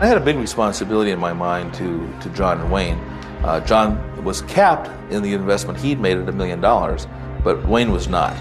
I 0.00 0.06
had 0.06 0.16
a 0.16 0.20
big 0.20 0.36
responsibility 0.36 1.10
in 1.10 1.18
my 1.18 1.34
mind 1.34 1.74
to, 1.74 2.10
to 2.22 2.30
John 2.30 2.62
and 2.62 2.72
Wayne. 2.72 2.98
Uh, 3.44 3.60
John 3.60 4.24
was 4.24 4.40
capped 4.42 4.88
in 5.12 5.22
the 5.22 5.34
investment 5.34 5.78
he'd 5.78 6.00
made 6.00 6.16
at 6.16 6.30
a 6.30 6.32
million 6.32 6.62
dollars, 6.62 7.06
but 7.42 7.62
Wayne 7.68 7.92
was 7.92 8.08
not. 8.08 8.34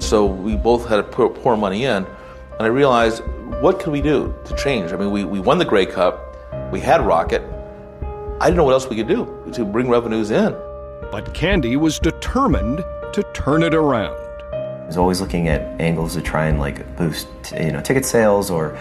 So 0.00 0.24
we 0.24 0.54
both 0.54 0.88
had 0.88 0.96
to 0.98 1.02
pour, 1.02 1.28
pour 1.30 1.56
money 1.56 1.84
in, 1.84 2.06
and 2.06 2.60
I 2.60 2.66
realized 2.66 3.24
what 3.60 3.80
could 3.80 3.92
we 3.92 4.00
do 4.00 4.32
to 4.44 4.54
change? 4.54 4.92
I 4.92 4.96
mean, 4.96 5.10
we, 5.10 5.24
we 5.24 5.40
won 5.40 5.58
the 5.58 5.64
Grey 5.64 5.84
Cup, 5.84 6.22
we 6.70 6.78
had 6.78 7.04
Rocket. 7.04 7.42
I 8.40 8.46
didn't 8.46 8.58
know 8.58 8.64
what 8.64 8.72
else 8.72 8.88
we 8.88 8.96
could 8.96 9.08
do 9.08 9.50
to 9.52 9.64
bring 9.64 9.88
revenues 9.88 10.30
in. 10.30 10.54
But 11.10 11.32
Candy 11.32 11.76
was 11.76 11.98
determined 11.98 12.84
to 13.12 13.22
turn 13.32 13.62
it 13.62 13.74
around. 13.74 14.14
I 14.52 14.86
was 14.86 14.98
always 14.98 15.20
looking 15.20 15.48
at 15.48 15.80
angles 15.80 16.14
to 16.14 16.22
try 16.22 16.46
and 16.46 16.58
like 16.58 16.96
boost, 16.96 17.28
you 17.58 17.72
know, 17.72 17.80
ticket 17.80 18.04
sales 18.04 18.50
or 18.50 18.76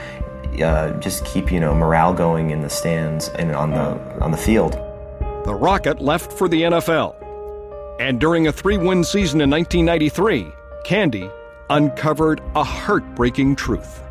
uh, 0.62 0.92
just 1.00 1.26
keep 1.26 1.52
you 1.52 1.60
know 1.60 1.74
morale 1.74 2.14
going 2.14 2.52
in 2.52 2.62
the 2.62 2.70
stands 2.70 3.30
and 3.30 3.56
on 3.56 3.72
the 3.72 4.22
on 4.22 4.32
the 4.32 4.38
field. 4.38 4.74
The 5.46 5.56
Rocket 5.56 6.02
left 6.02 6.34
for 6.34 6.48
the 6.50 6.64
NFL, 6.64 7.16
and 8.00 8.20
during 8.20 8.48
a 8.48 8.52
three-win 8.52 9.04
season 9.04 9.42
in 9.42 9.50
1993, 9.50 10.52
Candy 10.84 11.30
uncovered 11.70 12.42
a 12.56 12.64
heartbreaking 12.64 13.56
truth. 13.56 14.02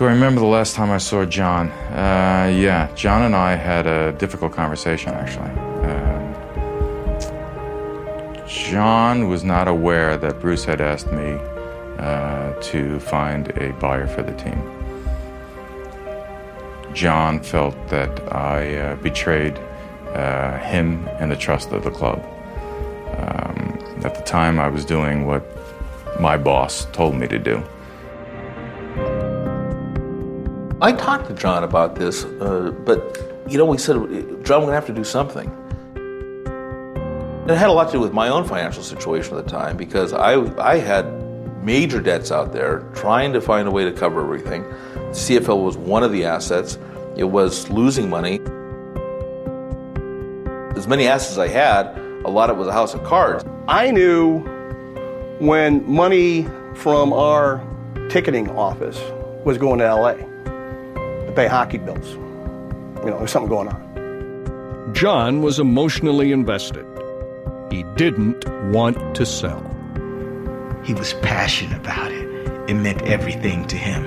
Do 0.00 0.06
I 0.06 0.12
remember 0.12 0.40
the 0.40 0.46
last 0.46 0.74
time 0.74 0.90
I 0.90 0.96
saw 0.96 1.26
John? 1.26 1.68
Uh, 1.68 2.50
yeah, 2.56 2.90
John 2.94 3.20
and 3.20 3.36
I 3.36 3.54
had 3.54 3.86
a 3.86 4.12
difficult 4.12 4.54
conversation 4.54 5.10
actually. 5.10 5.50
Uh, 5.84 7.18
John 8.48 9.28
was 9.28 9.44
not 9.44 9.68
aware 9.68 10.16
that 10.16 10.40
Bruce 10.40 10.64
had 10.64 10.80
asked 10.80 11.12
me 11.12 11.38
uh, 11.98 12.54
to 12.62 12.98
find 13.00 13.50
a 13.58 13.74
buyer 13.74 14.06
for 14.06 14.22
the 14.22 14.32
team. 14.32 14.58
John 16.94 17.42
felt 17.42 17.76
that 17.88 18.32
I 18.34 18.76
uh, 18.76 18.96
betrayed 18.96 19.58
uh, 20.14 20.56
him 20.60 21.06
and 21.18 21.30
the 21.30 21.36
trust 21.36 21.72
of 21.72 21.84
the 21.84 21.90
club. 21.90 22.24
Um, 23.18 23.78
at 24.02 24.14
the 24.14 24.22
time, 24.24 24.60
I 24.60 24.68
was 24.68 24.86
doing 24.86 25.26
what 25.26 25.44
my 26.18 26.38
boss 26.38 26.86
told 26.86 27.16
me 27.16 27.28
to 27.28 27.38
do. 27.38 27.62
I 30.82 30.92
talked 30.92 31.28
to 31.28 31.34
John 31.34 31.62
about 31.62 31.94
this, 31.96 32.24
uh, 32.24 32.74
but 32.86 33.20
you 33.46 33.58
know, 33.58 33.66
we 33.66 33.76
said, 33.76 33.96
John, 33.96 34.60
we're 34.60 34.66
gonna 34.66 34.72
have 34.72 34.86
to 34.86 34.94
do 34.94 35.04
something. 35.04 35.46
And 35.94 37.50
it 37.50 37.56
had 37.58 37.68
a 37.68 37.72
lot 37.72 37.88
to 37.88 37.92
do 37.92 38.00
with 38.00 38.14
my 38.14 38.28
own 38.28 38.48
financial 38.48 38.82
situation 38.82 39.36
at 39.36 39.44
the 39.44 39.50
time 39.50 39.76
because 39.76 40.14
I, 40.14 40.36
I 40.58 40.78
had 40.78 41.04
major 41.62 42.00
debts 42.00 42.32
out 42.32 42.54
there 42.54 42.78
trying 42.94 43.34
to 43.34 43.42
find 43.42 43.68
a 43.68 43.70
way 43.70 43.84
to 43.84 43.92
cover 43.92 44.22
everything. 44.22 44.64
CFL 45.10 45.62
was 45.62 45.76
one 45.76 46.02
of 46.02 46.12
the 46.12 46.24
assets, 46.24 46.78
it 47.14 47.24
was 47.24 47.68
losing 47.68 48.08
money. 48.08 48.40
As 50.78 50.86
many 50.88 51.06
assets 51.06 51.32
as 51.32 51.38
I 51.38 51.48
had, 51.48 51.88
a 52.24 52.30
lot 52.30 52.48
of 52.48 52.56
it 52.56 52.58
was 52.58 52.68
a 52.68 52.72
house 52.72 52.94
of 52.94 53.04
cards. 53.04 53.44
I 53.68 53.90
knew 53.90 54.38
when 55.40 55.86
money 55.86 56.48
from 56.74 57.12
our 57.12 57.62
ticketing 58.08 58.48
office 58.56 58.98
was 59.44 59.58
going 59.58 59.80
to 59.80 59.94
LA 59.94 60.30
to 61.30 61.36
pay 61.36 61.46
hockey 61.46 61.78
bills. 61.78 62.14
You 63.04 63.10
know, 63.10 63.18
there's 63.18 63.30
something 63.30 63.48
going 63.48 63.68
on. 63.68 64.92
John 64.94 65.42
was 65.42 65.58
emotionally 65.58 66.32
invested. 66.32 66.86
He 67.70 67.84
didn't 67.94 68.44
want 68.72 69.14
to 69.16 69.24
sell. 69.24 69.62
He 70.84 70.94
was 70.94 71.14
passionate 71.14 71.78
about 71.78 72.10
it. 72.10 72.28
It 72.68 72.74
meant 72.74 73.02
everything 73.02 73.66
to 73.68 73.76
him. 73.76 74.04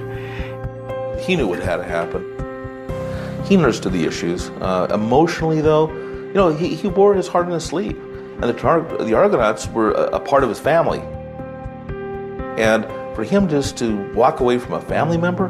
He 1.20 1.36
knew 1.36 1.48
what 1.48 1.60
had 1.60 1.78
to 1.78 1.84
happen. 1.84 2.24
He 3.46 3.56
understood 3.56 3.94
the 3.94 4.06
issues. 4.06 4.50
Uh, 4.62 4.88
emotionally, 4.94 5.62
though, 5.62 5.92
you 5.92 6.34
know, 6.34 6.50
he, 6.54 6.76
he 6.76 6.88
wore 6.88 7.14
his 7.14 7.28
heart 7.28 7.46
on 7.46 7.52
his 7.52 7.64
sleeve. 7.64 7.98
And 8.42 8.44
the, 8.44 8.54
Tar- 8.54 8.82
the 9.04 9.14
Argonauts 9.14 9.68
were 9.70 9.92
a, 9.92 10.18
a 10.18 10.20
part 10.20 10.44
of 10.44 10.50
his 10.50 10.60
family. 10.60 11.00
And 12.62 12.86
for 13.16 13.24
him 13.24 13.48
just 13.48 13.78
to 13.78 14.12
walk 14.14 14.40
away 14.40 14.58
from 14.60 14.74
a 14.74 14.82
family 14.82 15.18
member, 15.18 15.50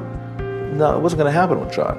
no, 0.71 0.95
it 0.97 1.01
wasn't 1.01 1.19
going 1.19 1.31
to 1.31 1.39
happen 1.39 1.59
with 1.59 1.73
John. 1.73 1.97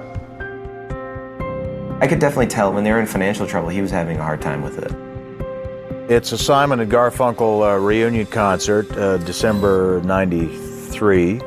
I 2.00 2.06
could 2.06 2.18
definitely 2.18 2.48
tell 2.48 2.72
when 2.72 2.84
they 2.84 2.92
were 2.92 3.00
in 3.00 3.06
financial 3.06 3.46
trouble, 3.46 3.68
he 3.68 3.80
was 3.80 3.90
having 3.90 4.18
a 4.18 4.22
hard 4.22 4.42
time 4.42 4.62
with 4.62 4.78
it. 4.78 6.10
It's 6.10 6.32
a 6.32 6.38
Simon 6.38 6.80
and 6.80 6.90
Garfunkel 6.92 7.62
uh, 7.62 7.78
reunion 7.78 8.26
concert, 8.26 8.90
uh, 8.92 9.16
December 9.18 10.02
93. 10.04 11.40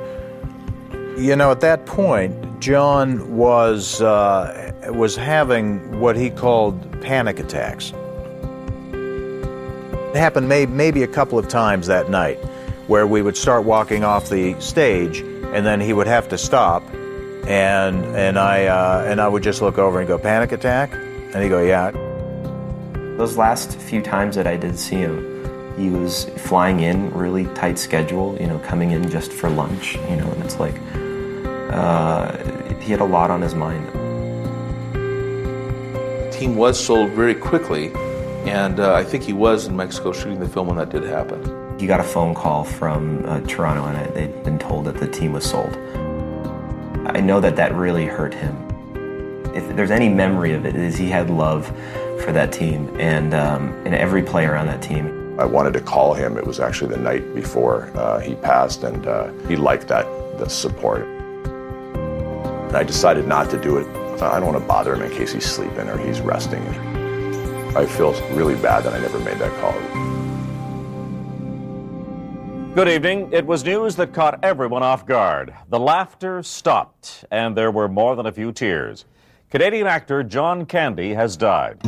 You 1.18 1.36
know, 1.36 1.52
at 1.52 1.62
that 1.62 1.86
point, 1.86 2.60
John 2.60 3.38
was, 3.38 4.02
uh, 4.02 4.72
was 4.90 5.16
having 5.16 6.00
what 6.00 6.16
he 6.16 6.30
called 6.30 7.02
panic 7.02 7.40
attacks. 7.40 7.92
It 8.92 10.16
happened 10.16 10.50
may- 10.50 10.66
maybe 10.66 11.04
a 11.04 11.08
couple 11.08 11.38
of 11.38 11.48
times 11.48 11.86
that 11.88 12.10
night 12.10 12.38
where 12.88 13.06
we 13.06 13.22
would 13.22 13.38
start 13.38 13.64
walking 13.64 14.04
off 14.04 14.30
the 14.30 14.60
stage 14.60 15.20
and 15.20 15.66
then 15.66 15.80
he 15.80 15.94
would 15.94 16.08
have 16.08 16.30
to 16.30 16.38
stop 16.38 16.82
and 17.48 18.04
and 18.16 18.38
I 18.38 18.66
uh, 18.66 19.06
and 19.08 19.22
I 19.22 19.28
would 19.28 19.42
just 19.42 19.62
look 19.62 19.78
over 19.78 20.00
and 20.00 20.08
go 20.08 20.18
panic 20.18 20.52
attack 20.52 20.92
and 20.94 21.42
he'd 21.42 21.50
go 21.50 21.64
yeah 21.64 21.92
Those 23.18 23.38
last 23.38 23.78
few 23.80 24.02
times 24.02 24.36
that 24.36 24.46
I 24.46 24.58
did 24.58 24.78
see 24.78 24.98
him, 24.98 25.76
he 25.78 25.90
was 25.90 26.26
flying 26.36 26.82
in 26.82 27.12
really 27.14 27.46
tight 27.56 27.80
schedule, 27.80 28.38
you 28.40 28.48
know, 28.48 28.60
coming 28.60 28.92
in 28.92 29.10
just 29.10 29.32
for 29.32 29.50
lunch, 29.50 29.96
you 29.96 30.18
know, 30.18 30.30
and 30.30 30.44
it's 30.44 30.60
like 30.60 30.76
uh, 31.72 32.38
he 32.82 32.92
had 32.92 33.00
a 33.00 33.06
lot 33.06 33.32
on 33.32 33.42
his 33.42 33.56
mind. 33.56 33.88
The 34.94 36.30
team 36.32 36.58
was 36.58 36.78
sold 36.78 37.12
very 37.12 37.34
quickly, 37.34 37.92
and 38.46 38.80
uh, 38.80 38.94
I 38.94 39.04
think 39.04 39.24
he 39.24 39.34
was 39.34 39.68
in 39.68 39.76
Mexico 39.76 40.12
shooting 40.12 40.40
the 40.40 40.50
film 40.50 40.68
when 40.68 40.78
that 40.78 40.90
did 40.90 41.04
happen. 41.04 41.40
He 41.80 41.88
got 41.88 42.00
a 42.00 42.04
phone 42.04 42.36
call 42.36 42.64
from 42.64 43.26
uh, 43.26 43.40
Toronto, 43.42 43.86
and 43.86 43.98
I, 43.98 44.08
they'd 44.08 44.44
been 44.44 44.60
told 44.60 44.86
that 44.86 44.98
the 44.98 45.08
team 45.08 45.34
was 45.34 45.46
sold. 45.46 45.78
I 47.18 47.20
know 47.20 47.40
that 47.40 47.56
that 47.56 47.74
really 47.74 48.06
hurt 48.06 48.32
him. 48.32 48.56
If 49.56 49.76
there's 49.76 49.90
any 49.90 50.08
memory 50.08 50.54
of 50.54 50.68
it, 50.68 50.76
is 50.76 50.96
he 50.96 51.10
had 51.10 51.32
love 51.32 51.66
for 52.24 52.32
that 52.32 52.52
team 52.52 52.96
and 53.00 53.34
um, 53.34 53.74
and 53.86 53.96
every 53.96 54.22
player 54.22 54.56
on 54.56 54.68
that 54.68 54.84
team. 54.84 55.40
I 55.40 55.46
wanted 55.46 55.74
to 55.74 55.82
call 55.82 56.14
him. 56.14 56.38
It 56.38 56.46
was 56.46 56.60
actually 56.60 56.94
the 56.94 57.02
night 57.02 57.34
before 57.34 57.90
uh, 57.96 58.20
he 58.20 58.36
passed, 58.36 58.84
and 58.84 59.08
uh, 59.08 59.32
he 59.48 59.56
liked 59.56 59.88
that 59.88 60.06
the 60.38 60.48
support. 60.48 61.08
And 62.68 62.78
I 62.78 62.84
decided 62.84 63.28
not 63.28 63.50
to 63.50 63.60
do 63.60 63.78
it. 63.78 63.88
I 64.22 64.40
don't 64.40 64.54
want 64.54 64.62
to 64.62 64.68
bother 64.68 64.94
him 64.94 65.02
in 65.02 65.10
case 65.10 65.34
he's 65.34 65.52
sleeping 65.52 65.90
or 65.90 65.98
he's 65.98 66.22
resting. 66.22 66.62
I 67.76 67.88
feel 67.88 68.14
really 68.36 68.56
bad 68.62 68.84
that 68.84 68.94
I 68.94 69.00
never 69.00 69.18
made 69.18 69.40
that 69.40 69.60
call. 69.60 70.17
Good 72.78 72.90
evening. 72.90 73.30
It 73.34 73.44
was 73.44 73.64
news 73.64 73.96
that 73.96 74.14
caught 74.14 74.46
everyone 74.46 74.84
off 74.84 75.04
guard. 75.04 75.52
The 75.70 75.80
laughter 75.80 76.44
stopped, 76.44 77.26
and 77.32 77.58
there 77.58 77.72
were 77.72 77.88
more 77.88 78.16
than 78.16 78.28
a 78.28 78.32
few 78.32 78.52
tears. 78.52 79.06
Canadian 79.50 79.88
actor 79.88 80.22
John 80.22 80.64
Candy 80.68 81.16
has 81.16 81.36
died. 81.36 81.80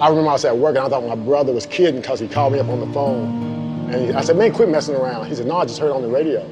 I 0.00 0.08
remember 0.08 0.30
I 0.30 0.32
was 0.32 0.44
at 0.44 0.58
work 0.58 0.74
and 0.74 0.84
I 0.84 0.88
thought 0.88 1.06
my 1.06 1.14
brother 1.14 1.52
was 1.52 1.64
kidding 1.66 2.00
because 2.00 2.18
he 2.18 2.26
called 2.26 2.54
me 2.54 2.58
up 2.58 2.66
on 2.66 2.80
the 2.80 2.92
phone. 2.92 3.88
And 3.94 4.18
I 4.18 4.22
said, 4.22 4.36
man, 4.36 4.52
quit 4.52 4.68
messing 4.68 4.96
around. 4.96 5.26
He 5.26 5.36
said, 5.36 5.46
no, 5.46 5.58
I 5.58 5.64
just 5.64 5.78
heard 5.78 5.92
on 5.92 6.02
the 6.02 6.08
radio. 6.08 6.44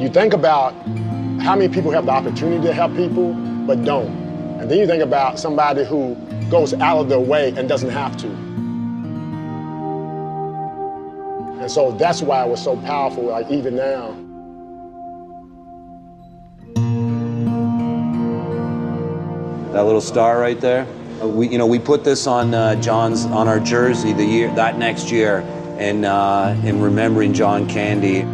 You 0.00 0.08
think 0.08 0.34
about 0.34 0.74
how 1.42 1.56
many 1.56 1.68
people 1.68 1.90
have 1.90 2.06
the 2.06 2.12
opportunity 2.12 2.64
to 2.64 2.72
help 2.72 2.94
people 2.94 3.34
but 3.66 3.84
don't. 3.84 4.29
And 4.60 4.70
then 4.70 4.78
you 4.78 4.86
think 4.86 5.02
about 5.02 5.38
somebody 5.38 5.86
who 5.86 6.14
goes 6.50 6.74
out 6.74 6.98
of 6.98 7.08
their 7.08 7.18
way 7.18 7.48
and 7.56 7.66
doesn't 7.66 7.88
have 7.88 8.14
to. 8.18 8.26
And 11.62 11.70
so 11.70 11.92
that's 11.92 12.20
why 12.20 12.44
it 12.44 12.48
was 12.50 12.62
so 12.62 12.76
powerful, 12.76 13.24
like 13.24 13.50
even 13.50 13.74
now. 13.74 14.10
That 19.72 19.84
little 19.86 20.02
star 20.02 20.38
right 20.38 20.60
there. 20.60 20.86
Uh, 21.22 21.28
We, 21.28 21.48
you 21.48 21.56
know, 21.56 21.66
we 21.66 21.78
put 21.78 22.04
this 22.04 22.26
on 22.26 22.52
uh, 22.52 22.74
John's 22.82 23.24
on 23.24 23.48
our 23.48 23.60
jersey 23.60 24.12
the 24.12 24.26
year 24.26 24.54
that 24.56 24.76
next 24.76 25.10
year, 25.10 25.40
in 25.78 26.04
uh, 26.04 26.60
in 26.66 26.82
remembering 26.82 27.32
John 27.32 27.66
Candy. 27.66 28.26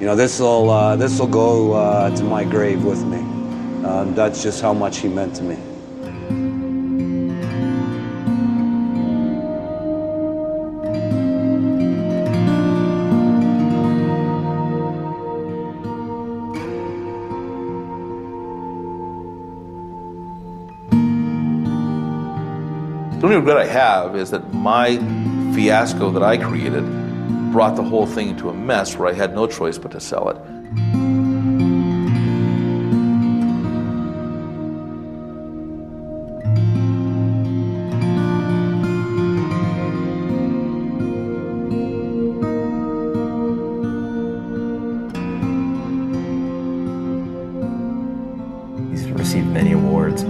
You 0.00 0.06
know, 0.06 0.14
this 0.14 0.38
will 0.38 0.70
uh, 0.70 0.94
this 0.94 1.18
will 1.18 1.26
go 1.26 1.72
uh, 1.72 2.14
to 2.14 2.22
my 2.22 2.44
grave 2.44 2.84
with 2.84 3.04
me. 3.04 3.18
Um, 3.84 4.14
that's 4.14 4.44
just 4.44 4.62
how 4.62 4.72
much 4.72 4.98
he 4.98 5.08
meant 5.08 5.34
to 5.36 5.42
me. 5.42 5.56
The 23.18 23.24
only 23.24 23.36
regret 23.36 23.56
I 23.56 23.66
have 23.66 24.14
is 24.14 24.30
that 24.30 24.54
my 24.54 24.96
fiasco 25.52 26.12
that 26.12 26.22
I 26.22 26.36
created 26.36 27.07
brought 27.52 27.76
the 27.76 27.82
whole 27.82 28.06
thing 28.06 28.28
into 28.28 28.50
a 28.50 28.54
mess 28.54 28.96
where 28.96 29.08
I 29.08 29.12
had 29.12 29.34
no 29.34 29.46
choice 29.46 29.78
but 29.78 29.90
to 29.92 30.00
sell 30.00 30.28
it. 30.28 30.36
He's 48.90 49.10
received 49.10 49.48
many 49.48 49.72
awards. 49.72 50.22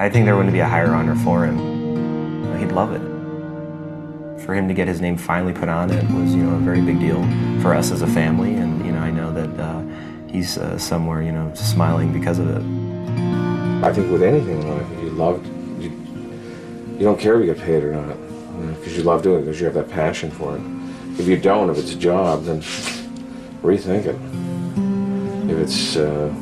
I 0.00 0.08
think 0.10 0.24
there 0.24 0.36
wouldn't 0.36 0.52
be 0.52 0.60
a 0.60 0.68
higher 0.68 0.94
honor 0.94 1.14
for 1.14 1.44
him. 1.44 2.58
He'd 2.58 2.72
love 2.72 2.92
it. 2.92 3.13
For 4.44 4.54
him 4.54 4.68
to 4.68 4.74
get 4.74 4.88
his 4.88 5.00
name 5.00 5.16
finally 5.16 5.54
put 5.54 5.70
on 5.70 5.90
it 5.90 6.04
was, 6.10 6.34
you 6.34 6.42
know, 6.42 6.56
a 6.56 6.58
very 6.58 6.82
big 6.82 7.00
deal 7.00 7.22
for 7.62 7.72
us 7.72 7.90
as 7.90 8.02
a 8.02 8.06
family, 8.06 8.54
and 8.54 8.84
you 8.84 8.92
know, 8.92 8.98
I 8.98 9.10
know 9.10 9.32
that 9.32 9.58
uh, 9.58 9.82
he's 10.30 10.58
uh, 10.58 10.76
somewhere, 10.76 11.22
you 11.22 11.32
know, 11.32 11.50
smiling 11.54 12.12
because 12.12 12.38
of 12.38 12.50
it. 12.50 12.62
I 13.82 13.90
think 13.90 14.12
with 14.12 14.22
anything 14.22 14.60
in 14.60 14.68
life, 14.68 14.86
if 14.92 15.02
you 15.02 15.10
love, 15.10 15.46
you, 15.82 15.90
you 16.98 17.00
don't 17.00 17.18
care 17.18 17.40
if 17.40 17.46
you 17.46 17.54
get 17.54 17.64
paid 17.64 17.84
or 17.84 17.92
not, 17.92 18.16
because 18.76 18.94
you 18.96 19.02
love 19.02 19.22
doing 19.22 19.38
it, 19.38 19.46
because 19.46 19.60
you 19.60 19.64
have 19.64 19.74
that 19.74 19.88
passion 19.88 20.30
for 20.30 20.56
it. 20.56 20.62
If 21.18 21.26
you 21.26 21.38
don't, 21.38 21.70
if 21.70 21.78
it's 21.78 21.92
a 21.92 21.98
job, 21.98 22.44
then 22.44 22.60
rethink 23.62 24.04
it. 24.04 25.50
If 25.50 25.58
it's 25.58 25.96
uh, 25.96 26.34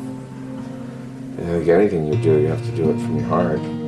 think 1.37 1.67
anything 1.69 2.11
you 2.11 2.21
do, 2.21 2.37
you 2.37 2.47
have 2.47 2.65
to 2.65 2.75
do 2.75 2.89
it 2.89 2.95
from 2.95 3.19
your 3.19 3.27
heart. 3.27 3.82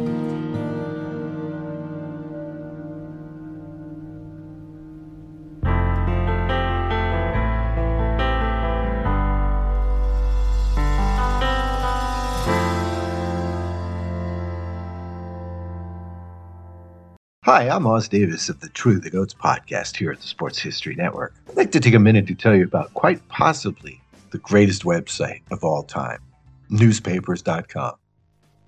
Hi, 17.56 17.70
I'm 17.70 17.88
Oz 17.88 18.10
Davis 18.10 18.49
of 18.49 18.60
the 18.60 18.68
True 18.68 18.99
the 18.99 19.10
Goats 19.10 19.34
podcast 19.34 19.95
here 19.95 20.12
at 20.12 20.20
the 20.20 20.28
Sports 20.28 20.60
History 20.60 20.93
Network. 20.93 21.34
I'd 21.47 21.56
like 21.56 21.72
to 21.72 21.80
take 21.80 21.93
a 21.93 21.99
minute 21.99 22.28
to 22.28 22.36
tell 22.36 22.53
you 22.53 22.66
about 22.66 22.93
quite 22.95 23.26
possibly 23.30 24.01
the 24.32 24.39
greatest 24.39 24.84
website 24.84 25.39
of 25.51 25.64
all 25.64 25.84
time, 25.84 26.20
newspapers.com. 26.70 27.93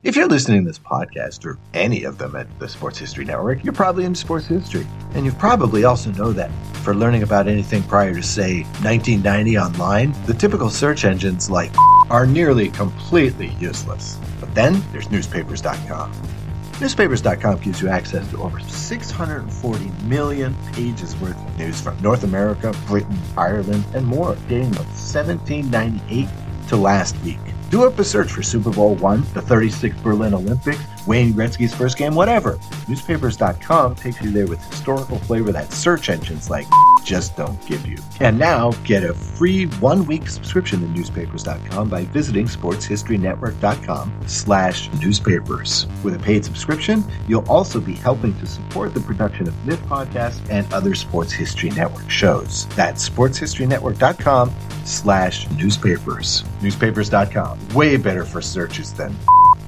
If 0.03 0.15
you're 0.15 0.29
listening 0.29 0.63
to 0.63 0.69
this 0.69 0.79
podcast 0.79 1.45
or 1.45 1.59
any 1.73 2.05
of 2.05 2.17
them 2.17 2.37
at 2.37 2.47
the 2.59 2.69
Sports 2.69 2.97
History 2.97 3.25
Network, 3.25 3.61
you're 3.61 3.73
probably 3.73 4.05
into 4.05 4.21
sports 4.21 4.47
history. 4.47 4.87
And 5.15 5.25
you 5.25 5.33
probably 5.33 5.83
also 5.83 6.11
know 6.11 6.31
that 6.31 6.49
for 6.75 6.95
learning 6.95 7.23
about 7.23 7.49
anything 7.49 7.83
prior 7.83 8.15
to, 8.15 8.23
say, 8.23 8.61
1990 8.83 9.57
online, 9.57 10.15
the 10.27 10.33
typical 10.33 10.69
search 10.69 11.03
engines 11.03 11.49
like 11.49 11.73
are 12.09 12.25
nearly 12.25 12.69
completely 12.69 13.49
useless. 13.59 14.17
But 14.39 14.55
then 14.55 14.81
there's 14.93 15.11
newspapers.com. 15.11 16.36
Newspapers.com 16.79 17.59
gives 17.61 17.81
you 17.81 17.89
access 17.89 18.29
to 18.29 18.41
over 18.41 18.59
640 18.59 19.91
million 20.05 20.55
pages 20.73 21.15
worth 21.17 21.35
of 21.35 21.57
news 21.57 21.81
from 21.81 21.99
North 22.01 22.23
America, 22.23 22.71
Britain, 22.85 23.17
Ireland, 23.35 23.83
and 23.95 24.05
more, 24.05 24.35
dating 24.47 24.73
from 24.73 24.85
1798 24.85 26.27
to 26.67 26.75
last 26.75 27.19
week. 27.23 27.39
Do 27.71 27.83
up 27.85 27.97
a 27.97 28.03
search 28.03 28.31
for 28.31 28.43
Super 28.43 28.71
Bowl 28.71 28.95
one, 28.95 29.21
the 29.33 29.41
36th 29.41 30.01
Berlin 30.03 30.33
Olympics, 30.33 30.79
Wayne 31.07 31.33
Gretzky's 31.33 31.73
first 31.73 31.97
game, 31.97 32.13
whatever. 32.13 32.59
Newspapers.com 32.87 33.95
takes 33.95 34.21
you 34.21 34.31
there 34.31 34.47
with 34.47 34.63
historical 34.65 35.17
flavor 35.19 35.51
that 35.51 35.73
search 35.73 36.09
engines 36.09 36.49
like 36.49 36.67
just 37.07 37.37
don't 37.37 37.65
give 37.65 37.87
you. 37.87 37.97
And 38.19 38.37
now 38.37 38.71
get 38.83 39.05
a 39.05 39.13
free 39.13 39.65
one-week 39.65 40.27
subscription 40.27 40.81
to 40.81 40.87
newspapers.com 40.87 41.89
by 41.89 42.03
visiting 42.03 42.47
sportshistorynetwork.com 42.47 44.27
slash 44.27 44.91
newspapers. 45.01 45.87
With 46.03 46.15
a 46.15 46.19
paid 46.19 46.43
subscription, 46.43 47.05
you'll 47.29 47.47
also 47.49 47.79
be 47.79 47.93
helping 47.93 48.37
to 48.39 48.45
support 48.45 48.93
the 48.93 48.99
production 48.99 49.47
of 49.47 49.65
this 49.65 49.79
podcast 49.81 50.41
and 50.49 50.71
other 50.73 50.93
Sports 50.95 51.31
History 51.31 51.69
Network 51.69 52.09
shows. 52.09 52.67
That's 52.75 53.07
sportshistorynetwork.com 53.07 54.53
slash 54.83 55.49
newspapers. 55.51 56.43
Newspapers.com. 56.61 57.69
Way 57.69 57.95
better 57.95 58.25
for 58.25 58.41
searches 58.41 58.91
than 58.91 59.15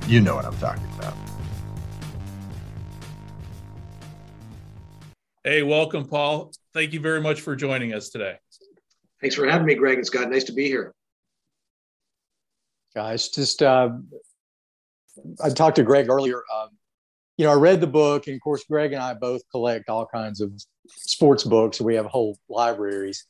you 0.08 0.20
know 0.20 0.36
what 0.36 0.44
I'm 0.44 0.58
talking 0.58 0.88
about. 0.98 1.14
Hey, 5.50 5.64
welcome, 5.64 6.06
Paul. 6.06 6.52
Thank 6.76 6.94
you 6.94 7.00
very 7.00 7.22
much 7.22 7.42
for 7.42 7.56
joining 7.56 7.92
us 7.96 8.10
today. 8.10 8.36
Thanks 9.20 9.36
for 9.36 9.48
having 9.48 9.66
me, 9.66 9.74
Greg 9.74 9.98
and 9.98 10.06
Scott. 10.06 10.30
Nice 10.30 10.44
to 10.44 10.52
be 10.52 10.68
here. 10.68 10.94
Guys, 12.94 13.30
just 13.30 13.64
uh, 13.64 13.90
I 15.44 15.50
talked 15.50 15.78
to 15.78 15.84
Greg 15.84 16.08
earlier. 16.08 16.44
Um, 16.56 16.70
you 17.38 17.46
know, 17.46 17.52
I 17.52 17.56
read 17.56 17.82
the 17.82 17.88
book, 17.88 18.28
and 18.28 18.36
of 18.36 18.42
course, 18.42 18.64
Greg 18.70 18.94
and 18.94 19.02
I 19.02 19.16
both 19.16 19.42
collect 19.50 19.90
all 19.90 20.06
kinds 20.06 20.40
of 20.40 20.54
sports 20.88 21.44
books. 21.44 21.82
We 21.82 21.96
have 21.96 22.06
whole 22.06 22.38
libraries. 22.48 23.26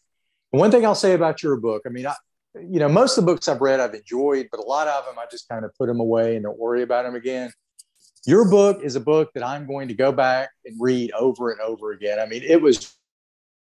And 0.52 0.60
one 0.60 0.72
thing 0.72 0.86
I'll 0.86 0.96
say 0.96 1.14
about 1.14 1.42
your 1.42 1.56
book, 1.56 1.84
I 1.86 1.90
mean, 1.90 2.06
I, 2.06 2.16
you 2.56 2.80
know, 2.82 2.90
most 2.90 3.18
of 3.18 3.26
the 3.26 3.32
books 3.32 3.48
I've 3.48 3.62
read 3.62 3.80
I've 3.80 3.94
enjoyed, 3.94 4.50
but 4.52 4.60
a 4.60 4.64
lot 4.64 4.90
of 4.90 5.06
them 5.06 5.16
I 5.18 5.24
just 5.32 5.48
kind 5.48 5.64
of 5.64 5.74
put 5.78 5.88
them 5.88 6.02
away 6.02 6.36
and 6.36 6.44
don't 6.44 6.60
worry 6.60 6.82
about 6.82 7.06
them 7.06 7.16
again. 7.16 7.50
Your 8.26 8.50
book 8.50 8.82
is 8.84 8.96
a 8.96 9.00
book 9.00 9.32
that 9.34 9.44
I'm 9.44 9.66
going 9.66 9.88
to 9.88 9.94
go 9.94 10.12
back 10.12 10.50
and 10.66 10.76
read 10.80 11.12
over 11.12 11.52
and 11.52 11.62
over 11.62 11.92
again. 11.92 12.20
I 12.20 12.26
mean, 12.26 12.44
it 12.44 12.62
was 12.62 12.96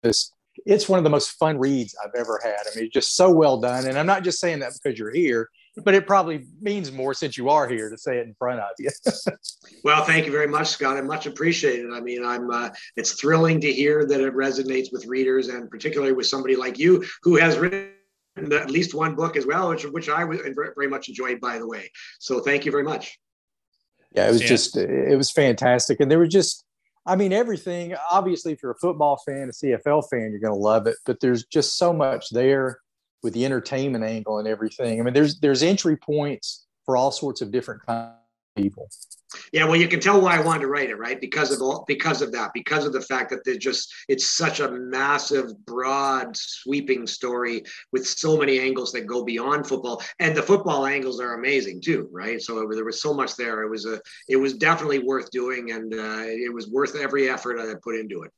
just, 0.05 0.35
it's 0.67 0.89
one 0.89 0.99
of 0.99 1.05
the 1.05 1.11
most 1.11 1.31
fun 1.33 1.59
reads 1.59 1.95
I've 2.05 2.15
ever 2.19 2.41
had. 2.43 2.57
I 2.71 2.77
mean, 2.77 2.87
it's 2.87 2.95
just 2.95 3.17
so 3.17 3.31
well 3.31 3.61
done. 3.61 3.87
And 3.87 3.99
I'm 3.99 4.07
not 4.07 4.25
just 4.25 4.41
saying 4.41 4.61
that 4.61 4.73
because 4.83 4.99
you're 4.99 5.13
here, 5.13 5.49
but 5.85 5.95
it 5.95 6.07
probably 6.07 6.47
means 6.61 6.91
more 6.91 7.15
since 7.15 7.37
you 7.37 7.49
are 7.49 7.69
here 7.69 7.91
to 7.91 7.97
say 7.97 8.19
it 8.19 8.27
in 8.27 8.35
front 8.35 8.61
of 8.61 8.71
you. 8.79 8.91
Well, 9.83 10.05
thank 10.05 10.27
you 10.27 10.33
very 10.33 10.47
much, 10.47 10.69
Scott. 10.69 10.99
I 10.99 11.01
much 11.01 11.25
appreciate 11.25 11.81
it. 11.81 11.91
I 11.91 12.01
mean, 12.01 12.23
I'm. 12.23 12.51
Uh, 12.51 12.69
it's 12.97 13.13
thrilling 13.13 13.63
to 13.63 13.73
hear 13.73 14.05
that 14.05 14.21
it 14.21 14.35
resonates 14.35 14.93
with 14.93 15.07
readers, 15.07 15.49
and 15.49 15.71
particularly 15.71 16.13
with 16.13 16.27
somebody 16.27 16.55
like 16.55 16.79
you 16.79 17.03
who 17.23 17.37
has 17.37 17.57
written 17.57 17.93
at 18.37 18.71
least 18.71 18.95
one 18.95 19.15
book 19.15 19.37
as 19.37 19.47
well, 19.47 19.71
which 19.71 19.85
which 19.85 20.11
I 20.11 20.25
very 20.27 20.89
much 20.89 21.09
enjoyed, 21.09 21.41
by 21.41 21.59
the 21.59 21.67
way. 21.67 21.91
So 22.19 22.41
thank 22.41 22.67
you 22.67 22.71
very 22.71 22.83
much. 22.83 23.19
Yeah, 24.15 24.29
it 24.29 24.33
was 24.33 24.43
yeah. 24.43 24.49
just 24.49 24.77
it 24.77 25.17
was 25.17 25.31
fantastic, 25.31 26.01
and 26.01 26.11
there 26.11 26.19
were 26.19 26.27
just. 26.27 26.65
I 27.07 27.17
mean, 27.17 27.33
everything. 27.33 27.95
Obviously, 28.11 28.53
if 28.53 28.63
you're 28.63 28.73
a 28.73 28.79
football 28.79 29.17
fan, 29.27 29.49
a 29.49 29.53
CFL 29.53 30.05
fan, 30.11 30.31
you're 30.31 30.41
going 30.41 30.53
to 30.53 30.61
love 30.61 30.87
it. 30.87 30.97
But 31.07 31.21
there's 31.21 31.47
just 31.47 31.79
so 31.79 31.95
much 31.95 32.29
there 32.29 32.79
with 33.23 33.33
the 33.33 33.45
entertainment 33.45 34.05
angle 34.05 34.39
and 34.39 34.47
everything. 34.47 35.01
I 35.01 35.03
mean, 35.03 35.15
there's 35.15 35.41
there's 35.41 35.63
entry 35.63 35.97
points 35.97 36.67
for 36.85 36.97
all 36.97 37.11
sorts 37.11 37.41
of 37.41 37.51
different 37.51 37.85
kinds 37.87 38.13
of 38.57 38.63
people. 38.63 38.89
Yeah, 39.53 39.65
well, 39.65 39.77
you 39.77 39.89
can 39.89 40.01
tell 40.01 40.21
why 40.21 40.37
I 40.37 40.41
wanted 40.41 40.63
to 40.63 40.69
write 40.69 40.91
it, 40.91 40.99
right? 40.99 41.21
Because 41.21 41.53
of 41.53 41.63
all, 41.63 41.85
because 41.87 42.23
of 42.23 42.33
that, 42.33 42.51
because 42.53 42.85
of 42.85 42.93
the 42.93 43.01
fact 43.01 43.31
that 43.31 43.45
there's 43.45 43.59
just 43.59 43.93
it's 44.09 44.27
such 44.27 44.61
a 44.61 44.71
massive, 44.71 45.57
broad, 45.65 46.37
sweeping 46.37 47.07
story 47.07 47.63
with 47.93 48.07
so 48.07 48.37
many 48.37 48.59
angles 48.59 48.93
that 48.93 49.07
go 49.07 49.25
beyond 49.25 49.67
football, 49.67 50.03
and 50.19 50.37
the 50.37 50.43
football 50.43 50.87
angles 50.87 51.21
are 51.21 51.35
amazing 51.35 51.81
too, 51.81 52.09
right? 52.11 52.41
So 52.41 52.69
there 52.73 52.85
was 52.85 53.01
so 53.01 53.15
much 53.15 53.37
there. 53.37 53.63
It 53.63 53.71
was 53.71 53.87
a, 53.87 54.01
it 54.29 54.37
was 54.37 54.55
definitely 54.55 55.01
worth 55.01 55.31
doing, 55.31 55.71
and 55.73 55.93
uh, 55.95 56.25
it 56.27 56.53
was 56.53 56.69
worth 56.69 56.97
every 56.97 57.29
effort 57.29 57.59
I 57.61 57.73
put 57.83 57.97
into 57.97 58.23
it. 58.23 58.33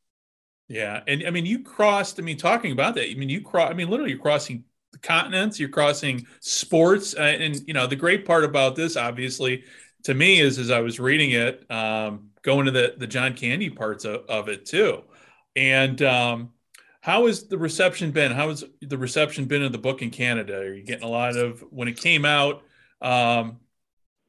Yeah, 0.69 1.01
and 1.07 1.27
I 1.27 1.31
mean, 1.31 1.47
you 1.47 1.63
crossed. 1.63 2.19
I 2.19 2.23
mean, 2.23 2.37
talking 2.37 2.73
about 2.73 2.95
that, 2.97 3.11
I 3.11 3.15
mean, 3.15 3.29
you 3.29 3.41
cross. 3.41 3.71
I 3.71 3.75
mean, 3.75 3.89
literally, 3.89 4.13
you're 4.13 4.21
crossing 4.21 4.65
continents. 5.01 5.59
You're 5.59 5.71
crossing 5.71 6.27
sports, 6.41 7.15
uh, 7.17 7.23
and 7.23 7.61
you 7.67 7.73
know, 7.73 7.87
the 7.87 7.97
great 7.97 8.27
part 8.27 8.45
about 8.45 8.77
this, 8.77 8.97
obviously 8.97 9.65
to 10.05 10.15
me 10.15 10.41
is 10.41 10.59
as 10.59 10.71
I 10.71 10.81
was 10.81 10.99
reading 11.01 11.33
it, 11.33 11.71
um, 11.71 12.31
going 12.43 12.67
to 12.67 12.73
the 12.73 12.95
the 12.97 13.07
John 13.07 13.35
Candy 13.35 13.71
parts 13.71 14.05
of, 14.05 14.25
of 14.29 14.49
it 14.49 14.67
too. 14.67 15.03
And 15.55 16.01
um, 16.03 16.51
how 17.01 17.27
has 17.27 17.45
the 17.45 17.59
reception 17.59 18.11
been? 18.11 18.33
How 18.33 18.49
has 18.49 18.65
the 18.81 18.99
reception 18.99 19.47
been 19.47 19.63
of 19.63 19.73
the 19.73 19.79
book 19.79 20.03
in 20.03 20.11
Canada? 20.11 20.59
Are 20.59 20.75
you 20.75 20.83
getting 20.83 21.05
a 21.05 21.11
lot 21.11 21.37
of 21.37 21.61
when 21.71 21.89
it 21.89 21.97
came 21.97 22.25
out? 22.25 22.63
Um, 23.01 23.59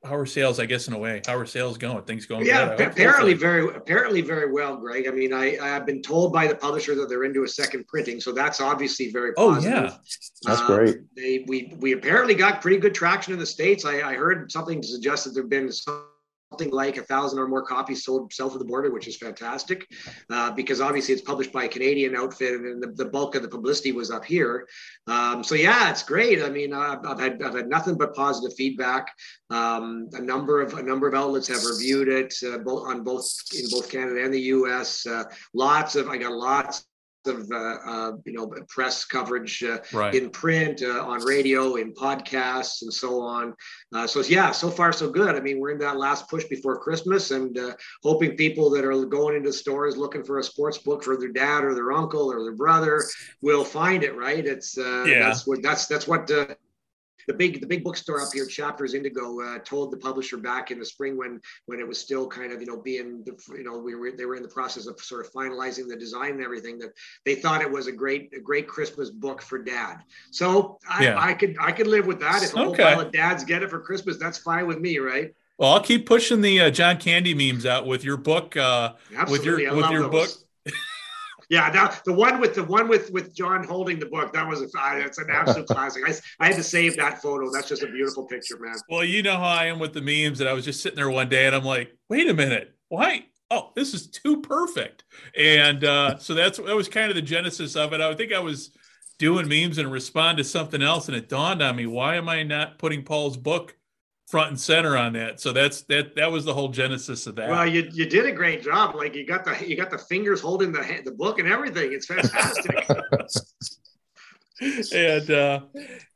how 0.04 0.16
are 0.16 0.26
sales? 0.26 0.60
I 0.60 0.66
guess 0.66 0.88
in 0.88 0.94
a 0.94 0.98
way, 0.98 1.22
how 1.26 1.38
are 1.38 1.46
sales 1.46 1.78
going? 1.78 2.04
Things 2.04 2.26
going? 2.26 2.46
Yeah, 2.46 2.76
good, 2.76 2.88
apparently 2.88 3.34
very, 3.34 3.76
apparently 3.76 4.22
very 4.22 4.52
well, 4.52 4.76
Greg. 4.76 5.08
I 5.08 5.12
mean, 5.12 5.34
I 5.34 5.58
I've 5.58 5.86
been 5.86 6.02
told 6.02 6.34
by 6.34 6.48
the 6.48 6.56
publisher 6.56 6.96
that 6.96 7.08
they're 7.10 7.24
into 7.24 7.44
a 7.44 7.48
second 7.48 7.88
printing, 7.88 8.20
so 8.20 8.32
that's 8.32 8.60
obviously 8.60 9.12
very 9.12 9.34
positive. 9.34 9.74
Oh 9.74 9.82
yeah, 9.84 9.98
that's 10.44 10.62
um, 10.62 10.68
great. 10.68 10.98
They 11.16 11.46
we 11.48 11.74
we 11.80 11.94
apparently 11.94 12.36
got 12.36 12.62
pretty 12.62 12.78
good 12.78 12.94
traction 12.94 13.34
in 13.34 13.40
the 13.40 13.46
states. 13.46 13.86
I, 13.86 14.02
I 14.02 14.16
heard 14.16 14.52
something 14.52 14.82
to 14.82 14.88
suggest 14.88 15.24
that 15.24 15.34
there've 15.34 15.50
been 15.50 15.72
some 15.72 16.06
something 16.54 16.72
like 16.72 16.98
a 16.98 17.02
thousand 17.02 17.40
or 17.40 17.48
more 17.48 17.64
copies 17.64 18.06
sold 18.06 18.32
south 18.32 18.54
of 18.54 18.60
the 18.60 18.66
border, 18.66 18.92
which 18.92 19.08
is 19.08 19.18
fantastic, 19.18 19.88
uh, 20.30 20.52
because 20.52 20.82
obviously 20.82 21.14
it's 21.14 21.24
published 21.24 21.52
by 21.52 21.64
a 21.64 21.68
Canadian 21.68 22.16
outfit, 22.16 22.54
and 22.54 22.82
the, 22.82 22.88
the 22.90 23.10
bulk 23.10 23.34
of 23.34 23.42
the 23.42 23.48
publicity 23.48 23.92
was 23.92 24.12
up 24.12 24.24
here. 24.24 24.68
Um, 25.08 25.44
so 25.44 25.56
yeah, 25.56 25.90
it's 25.90 26.04
great. 26.04 26.44
I 26.44 26.50
mean, 26.50 26.72
uh, 26.72 27.00
I've 27.04 27.20
had 27.20 27.42
I've 27.42 27.56
had 27.56 27.70
nothing 27.70 27.96
but 27.96 28.14
positive 28.14 28.56
feedback. 28.56 29.08
Um, 29.50 30.10
a 30.14 30.22
number 30.22 30.62
of 30.62 30.74
a 30.74 30.84
number 30.84 31.08
of 31.08 31.16
outlets 31.16 31.48
have 31.48 31.66
reviewed 31.66 32.08
it, 32.08 32.36
uh, 32.46 32.60
both 32.60 32.88
on 32.88 33.04
both 33.04 33.28
in 33.58 33.66
both 33.72 33.90
Canada 33.90 34.24
and 34.24 34.34
the 34.34 34.42
U.S. 34.58 35.08
Uh, 35.08 35.24
lots 35.56 35.96
of 35.96 36.08
I 36.08 36.18
got 36.18 36.34
lots 36.34 36.86
of 37.28 37.50
uh, 37.52 37.78
uh, 37.86 38.12
you 38.26 38.34
know 38.34 38.52
press 38.68 39.06
coverage 39.06 39.64
uh, 39.64 39.80
right. 39.92 40.16
in 40.16 40.30
print, 40.30 40.82
uh, 40.82 41.06
on 41.06 41.24
radio, 41.24 41.76
in 41.76 41.94
podcasts, 41.94 42.82
and 42.82 42.94
so 42.94 43.22
on. 43.22 43.54
Uh, 43.94 44.08
so 44.08 44.22
yeah, 44.22 44.52
so 44.52 44.70
far 44.70 44.92
so 44.94 45.10
good. 45.10 45.36
I 45.36 45.40
mean, 45.40 45.60
we're 45.60 45.72
in 45.72 45.80
that 45.80 45.98
last 45.98 46.30
push 46.30 46.46
before 46.46 46.80
Christmas, 46.80 47.32
and 47.32 47.58
uh, 47.58 47.74
hoping 48.04 48.36
people 48.36 48.70
that 48.72 48.86
are 48.86 49.06
going 49.06 49.36
into 49.36 49.54
stores 49.54 49.98
looking 49.98 50.24
for 50.24 50.40
a 50.40 50.44
sports 50.44 50.78
book 50.78 51.04
for 51.04 51.18
their 51.18 51.32
dad 51.32 51.64
or 51.64 51.74
their 51.74 51.92
uncle 51.92 52.32
or 52.32 52.44
their 52.44 52.56
brother 52.56 53.04
will 53.42 53.64
find 53.64 54.04
it. 54.04 54.16
Right? 54.16 54.46
It's 54.46 54.78
yeah. 54.78 55.20
That's 55.20 55.48
what 55.48 55.62
that's 55.62 55.88
that's 55.88 56.08
what 56.08 56.30
the 57.28 57.34
big 57.34 57.62
the 57.62 57.68
big 57.68 57.84
bookstore 57.84 58.22
up 58.22 58.30
here, 58.34 58.46
Chapters 58.46 58.94
Indigo, 58.94 59.42
uh, 59.42 59.60
told 59.60 59.92
the 59.92 59.98
publisher 59.98 60.38
back 60.38 60.72
in 60.72 60.80
the 60.80 60.86
spring 60.86 61.18
when 61.18 61.40
when 61.66 61.80
it 61.80 61.88
was 61.88 61.98
still 61.98 62.28
kind 62.28 62.52
of 62.52 62.62
you 62.62 62.68
know 62.68 62.78
being 62.78 63.24
the, 63.24 63.38
you 63.56 63.64
know 63.64 63.78
we 63.78 63.96
were 63.96 64.12
they 64.12 64.26
were 64.26 64.36
in 64.36 64.44
the 64.44 64.50
process 64.50 64.88
of 64.88 65.00
sort 65.00 65.26
of 65.26 65.32
finalizing 65.32 65.88
the 65.88 65.96
design 65.96 66.32
and 66.32 66.44
everything 66.44 66.78
that 66.80 66.92
they 67.26 67.36
thought 67.36 67.62
it 67.62 67.72
was 67.72 67.88
a 67.88 67.92
great 67.92 68.34
a 68.36 68.40
great 68.40 68.68
Christmas 68.68 69.10
book 69.10 69.42
for 69.42 69.60
dad. 69.60 69.98
So 70.32 70.80
I, 70.90 71.04
yeah. 71.04 71.20
I 71.20 71.34
could 71.34 71.56
I 71.60 71.72
could 71.72 71.88
live 71.88 72.08
with 72.08 72.20
that. 72.20 72.44
If 72.44 72.54
a 72.54 72.58
whole 72.58 72.76
pile 72.76 73.02
of 73.02 73.12
dads 73.12 73.44
get 73.44 73.64
it 73.64 73.70
for 73.70 73.80
Christmas, 73.80 74.18
that's 74.18 74.38
fine 74.38 74.68
with 74.68 74.80
me, 74.80 75.00
right? 75.00 75.34
Well, 75.58 75.72
I'll 75.72 75.82
keep 75.82 76.06
pushing 76.06 76.42
the 76.42 76.62
uh, 76.62 76.70
John 76.72 76.98
Candy 76.98 77.34
memes 77.34 77.66
out 77.66 77.86
with 77.86 78.04
your 78.04 78.18
book. 78.18 78.58
Uh, 78.58 78.94
Absolutely. 79.16 79.50
with 79.50 79.60
your 79.60 79.76
with 79.76 79.90
your 79.92 80.10
those. 80.10 80.44
book. 80.66 80.74
Yeah, 81.54 81.70
that, 81.70 82.02
the 82.04 82.14
one 82.14 82.42
with 82.42 82.56
the 82.56 82.64
one 82.64 82.88
with 82.88 83.12
with 83.12 83.36
John 83.36 83.64
holding 83.64 84.00
the 84.00 84.08
book 84.08 84.34
that 84.34 84.48
was 84.48 84.64
a 84.64 84.68
it's 84.98 85.20
an 85.20 85.28
absolute 85.30 85.68
classic. 85.68 86.02
I, 86.04 86.14
I 86.44 86.48
had 86.48 86.56
to 86.56 86.64
save 86.64 86.98
that 86.98 87.22
photo. 87.22 87.52
That's 87.52 87.70
just 87.70 87.84
a 87.84 87.88
beautiful 87.88 88.26
picture, 88.26 88.58
man. 88.60 88.74
Well, 88.90 89.04
you 89.04 89.22
know 89.22 89.38
how 89.38 89.44
I 89.44 89.66
am 89.66 89.78
with 89.78 89.94
the 89.94 90.02
memes, 90.02 90.40
and 90.40 90.50
I 90.50 90.54
was 90.54 90.66
just 90.66 90.82
sitting 90.82 90.96
there 90.96 91.12
one 91.12 91.30
day, 91.30 91.46
and 91.46 91.56
I'm 91.56 91.64
like, 91.64 91.96
wait 92.10 92.28
a 92.28 92.34
minute, 92.34 92.74
why? 92.90 93.28
Oh, 93.52 93.70
this 93.76 93.94
is 93.94 94.08
too 94.08 94.42
perfect. 94.42 95.04
And 95.38 95.84
uh, 95.84 96.18
so 96.18 96.34
that's 96.34 96.58
that 96.58 96.76
was 96.76 96.90
kind 96.90 97.12
of 97.12 97.16
the 97.16 97.22
genesis 97.22 97.76
of 97.76 97.94
it. 97.94 98.02
I 98.02 98.16
think 98.16 98.34
I 98.34 98.40
was 98.40 98.76
doing 99.20 99.48
memes 99.48 99.78
and 99.78 99.92
respond 99.92 100.40
to 100.40 100.44
something 100.44 100.82
else, 100.82 101.08
and 101.08 101.16
it 101.16 101.30
dawned 101.30 101.62
on 101.62 101.76
me, 101.76 101.86
why 101.86 102.16
am 102.16 102.30
I 102.30 102.42
not 102.42 102.80
putting 102.80 103.04
Paul's 103.04 103.38
book 103.38 103.78
front 104.28 104.50
and 104.50 104.60
center 104.60 104.98
on 104.98 105.14
that. 105.14 105.40
So 105.40 105.52
that's 105.52 105.82
that 105.84 106.16
that 106.16 106.32
was 106.32 106.46
the 106.46 106.54
whole 106.54 106.70
genesis 106.70 107.28
of 107.28 107.36
that. 107.36 107.50
Well, 107.50 107.68
you, 107.68 107.90
you 107.94 108.06
did 108.06 108.26
a 108.26 108.32
great 108.32 108.64
job. 108.64 108.96
Like 108.96 109.16
you 109.16 109.26
got 109.26 109.46
the 109.46 109.56
you 109.68 109.76
got 109.76 109.92
the 109.92 109.98
fingers 109.98 110.42
holding 110.42 110.72
the 110.72 111.02
the 111.04 111.12
book 111.12 111.40
and 111.40 111.48
everything. 111.48 111.94
It's 111.94 112.06
fantastic. 112.06 112.88
and 114.94 115.32
uh 115.32 115.62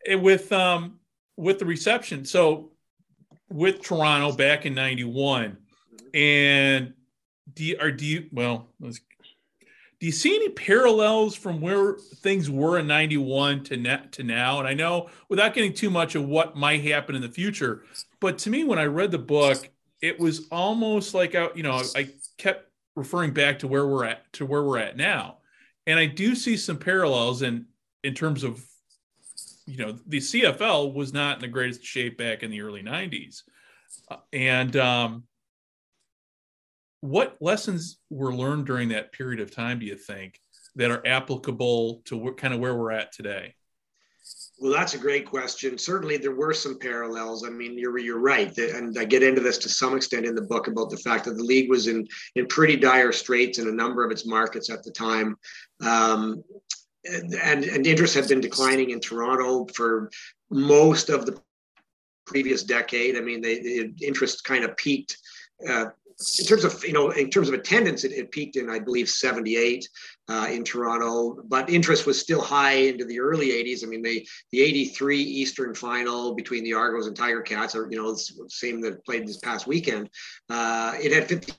and 0.08 0.22
with 0.22 0.52
um 0.52 1.00
with 1.36 1.60
the 1.60 1.66
reception. 1.66 2.26
So 2.26 2.72
with 3.50 3.82
Toronto 3.82 4.34
back 4.34 4.66
in 4.66 4.74
91 4.74 5.58
and 6.14 6.94
do 7.54 7.64
you, 7.64 7.78
or 7.80 7.92
do 7.92 8.06
you 8.06 8.28
well 8.32 8.68
let's 8.80 9.00
do 10.00 10.06
you 10.06 10.12
see 10.12 10.36
any 10.36 10.50
parallels 10.50 11.36
from 11.36 11.60
where 11.60 11.96
things 12.18 12.52
were 12.52 12.78
in 12.78 12.86
91 12.86 13.64
to 13.64 13.78
net 13.78 14.12
to 14.14 14.24
now? 14.24 14.60
And 14.60 14.68
i 14.68 14.74
know 14.74 15.10
without 15.30 15.54
getting 15.54 15.74
too 15.74 15.90
much 15.90 16.16
of 16.16 16.26
what 16.26 16.56
might 16.56 16.84
happen 16.84 17.16
in 17.16 17.22
the 17.22 17.30
future 17.30 17.84
but 18.20 18.38
to 18.40 18.50
me 18.50 18.64
when 18.64 18.80
i 18.80 18.86
read 18.86 19.12
the 19.12 19.18
book 19.18 19.70
it 20.02 20.20
was 20.20 20.48
almost 20.52 21.14
like 21.14 21.36
I, 21.36 21.50
you 21.56 21.64
know 21.64 21.82
i 21.96 22.10
kept 22.38 22.68
referring 22.98 23.32
back 23.32 23.60
to 23.60 23.68
where 23.68 23.88
we're 23.88 24.06
at 24.06 24.32
to 24.34 24.46
where 24.46 24.64
we're 24.64 24.80
at 24.80 24.98
now. 24.98 25.38
And 25.86 26.00
i 26.00 26.06
do 26.06 26.36
see 26.36 26.58
some 26.58 26.78
parallels 26.78 27.44
in 27.44 27.68
in 28.04 28.14
terms 28.14 28.44
of 28.44 28.66
you 29.66 29.78
know 29.78 29.98
the 30.08 30.18
cfl 30.18 30.94
was 30.94 31.14
not 31.14 31.38
in 31.38 31.42
the 31.42 31.48
greatest 31.48 31.84
shape 31.84 32.18
back 32.18 32.44
in 32.44 32.52
the 32.52 32.62
early 32.62 32.82
90s 32.82 33.44
uh, 34.10 34.18
and 34.34 34.76
um 34.78 35.24
what 37.02 37.38
lessons 37.40 38.00
were 38.10 38.34
learned 38.34 38.66
during 38.66 38.90
that 38.90 39.12
period 39.12 39.40
of 39.40 39.52
time 39.52 39.80
do 39.80 39.86
you 39.86 39.96
think 39.96 40.40
that 40.76 40.92
are 40.92 41.06
applicable 41.06 42.02
to 42.06 42.18
what, 42.18 42.38
kind 42.38 42.54
of 42.54 42.60
where 42.60 42.76
we're 42.76 42.92
at 42.92 43.12
today 43.12 43.54
well, 44.60 44.72
that's 44.72 44.96
a 44.96 45.00
great 45.00 45.28
question. 45.28 45.78
Certainly, 45.78 46.18
there 46.18 46.36
were 46.36 46.54
some 46.54 46.80
parallels. 46.80 47.46
I 47.46 47.50
mean, 47.50 47.78
you're 47.78 47.98
you're 48.00 48.20
right, 48.20 48.56
and 48.58 48.98
I 48.98 49.06
get 49.06 49.22
into 49.22 49.40
this 49.40 49.60
to 49.60 49.70
some 49.70 49.96
extent 49.96 50.26
in 50.26 50.34
the 50.34 50.42
book 50.42 50.68
about 50.68 50.90
the 50.90 50.98
fact 50.98 51.26
that 51.26 51.38
the 51.38 51.44
league 51.44 51.70
was 51.70 51.88
in 51.88 52.08
in 52.36 52.48
pretty 52.48 52.76
dire 52.76 53.12
straits 53.12 53.60
in 53.60 53.68
a 53.68 53.72
number 53.72 54.04
of 54.04 54.12
its 54.12 54.26
markets 54.26 54.72
at 54.72 54.84
the 54.84 54.92
time, 54.92 55.38
um, 55.86 56.44
and, 57.06 57.36
and 57.36 57.66
and 57.66 57.86
interest 57.86 58.16
had 58.16 58.28
been 58.28 58.42
declining 58.42 58.90
in 58.90 59.00
Toronto 59.00 59.68
for 59.76 60.10
most 60.50 61.10
of 61.10 61.28
the 61.28 61.40
previous 62.26 62.64
decade. 62.64 63.16
I 63.16 63.22
mean, 63.22 63.42
the 63.42 63.94
interest 64.02 64.44
kind 64.44 64.64
of 64.64 64.76
peaked 64.76 65.18
uh, 65.70 65.86
in 66.40 66.46
terms 66.46 66.64
of 66.64 66.84
you 66.84 66.94
know 66.94 67.12
in 67.12 67.30
terms 67.30 67.48
of 67.48 67.54
attendance 67.54 68.04
it, 68.04 68.12
it 68.12 68.32
peaked 68.32 68.56
in 68.56 68.70
i 68.70 68.80
believe 68.80 69.08
78 69.08 69.88
uh, 70.30 70.48
in 70.50 70.64
toronto 70.64 71.44
but 71.46 71.70
interest 71.70 72.08
was 72.08 72.20
still 72.20 72.42
high 72.42 72.74
into 72.74 73.06
the 73.06 73.20
early 73.20 73.50
80s 73.50 73.84
i 73.84 73.88
mean 73.88 74.02
the 74.02 74.28
the 74.52 74.62
83 74.62 75.20
eastern 75.20 75.76
final 75.76 76.34
between 76.34 76.64
the 76.64 76.74
argos 76.74 77.06
and 77.06 77.16
tiger 77.16 77.42
cats 77.42 77.76
are 77.76 77.88
you 77.92 77.98
know 77.98 78.12
the 78.12 78.50
same 78.50 78.82
that 78.82 79.06
played 79.06 79.28
this 79.28 79.38
past 79.38 79.68
weekend. 79.68 80.10
Uh, 80.50 80.94
it 81.02 81.12
had 81.12 81.28
50 81.28 81.54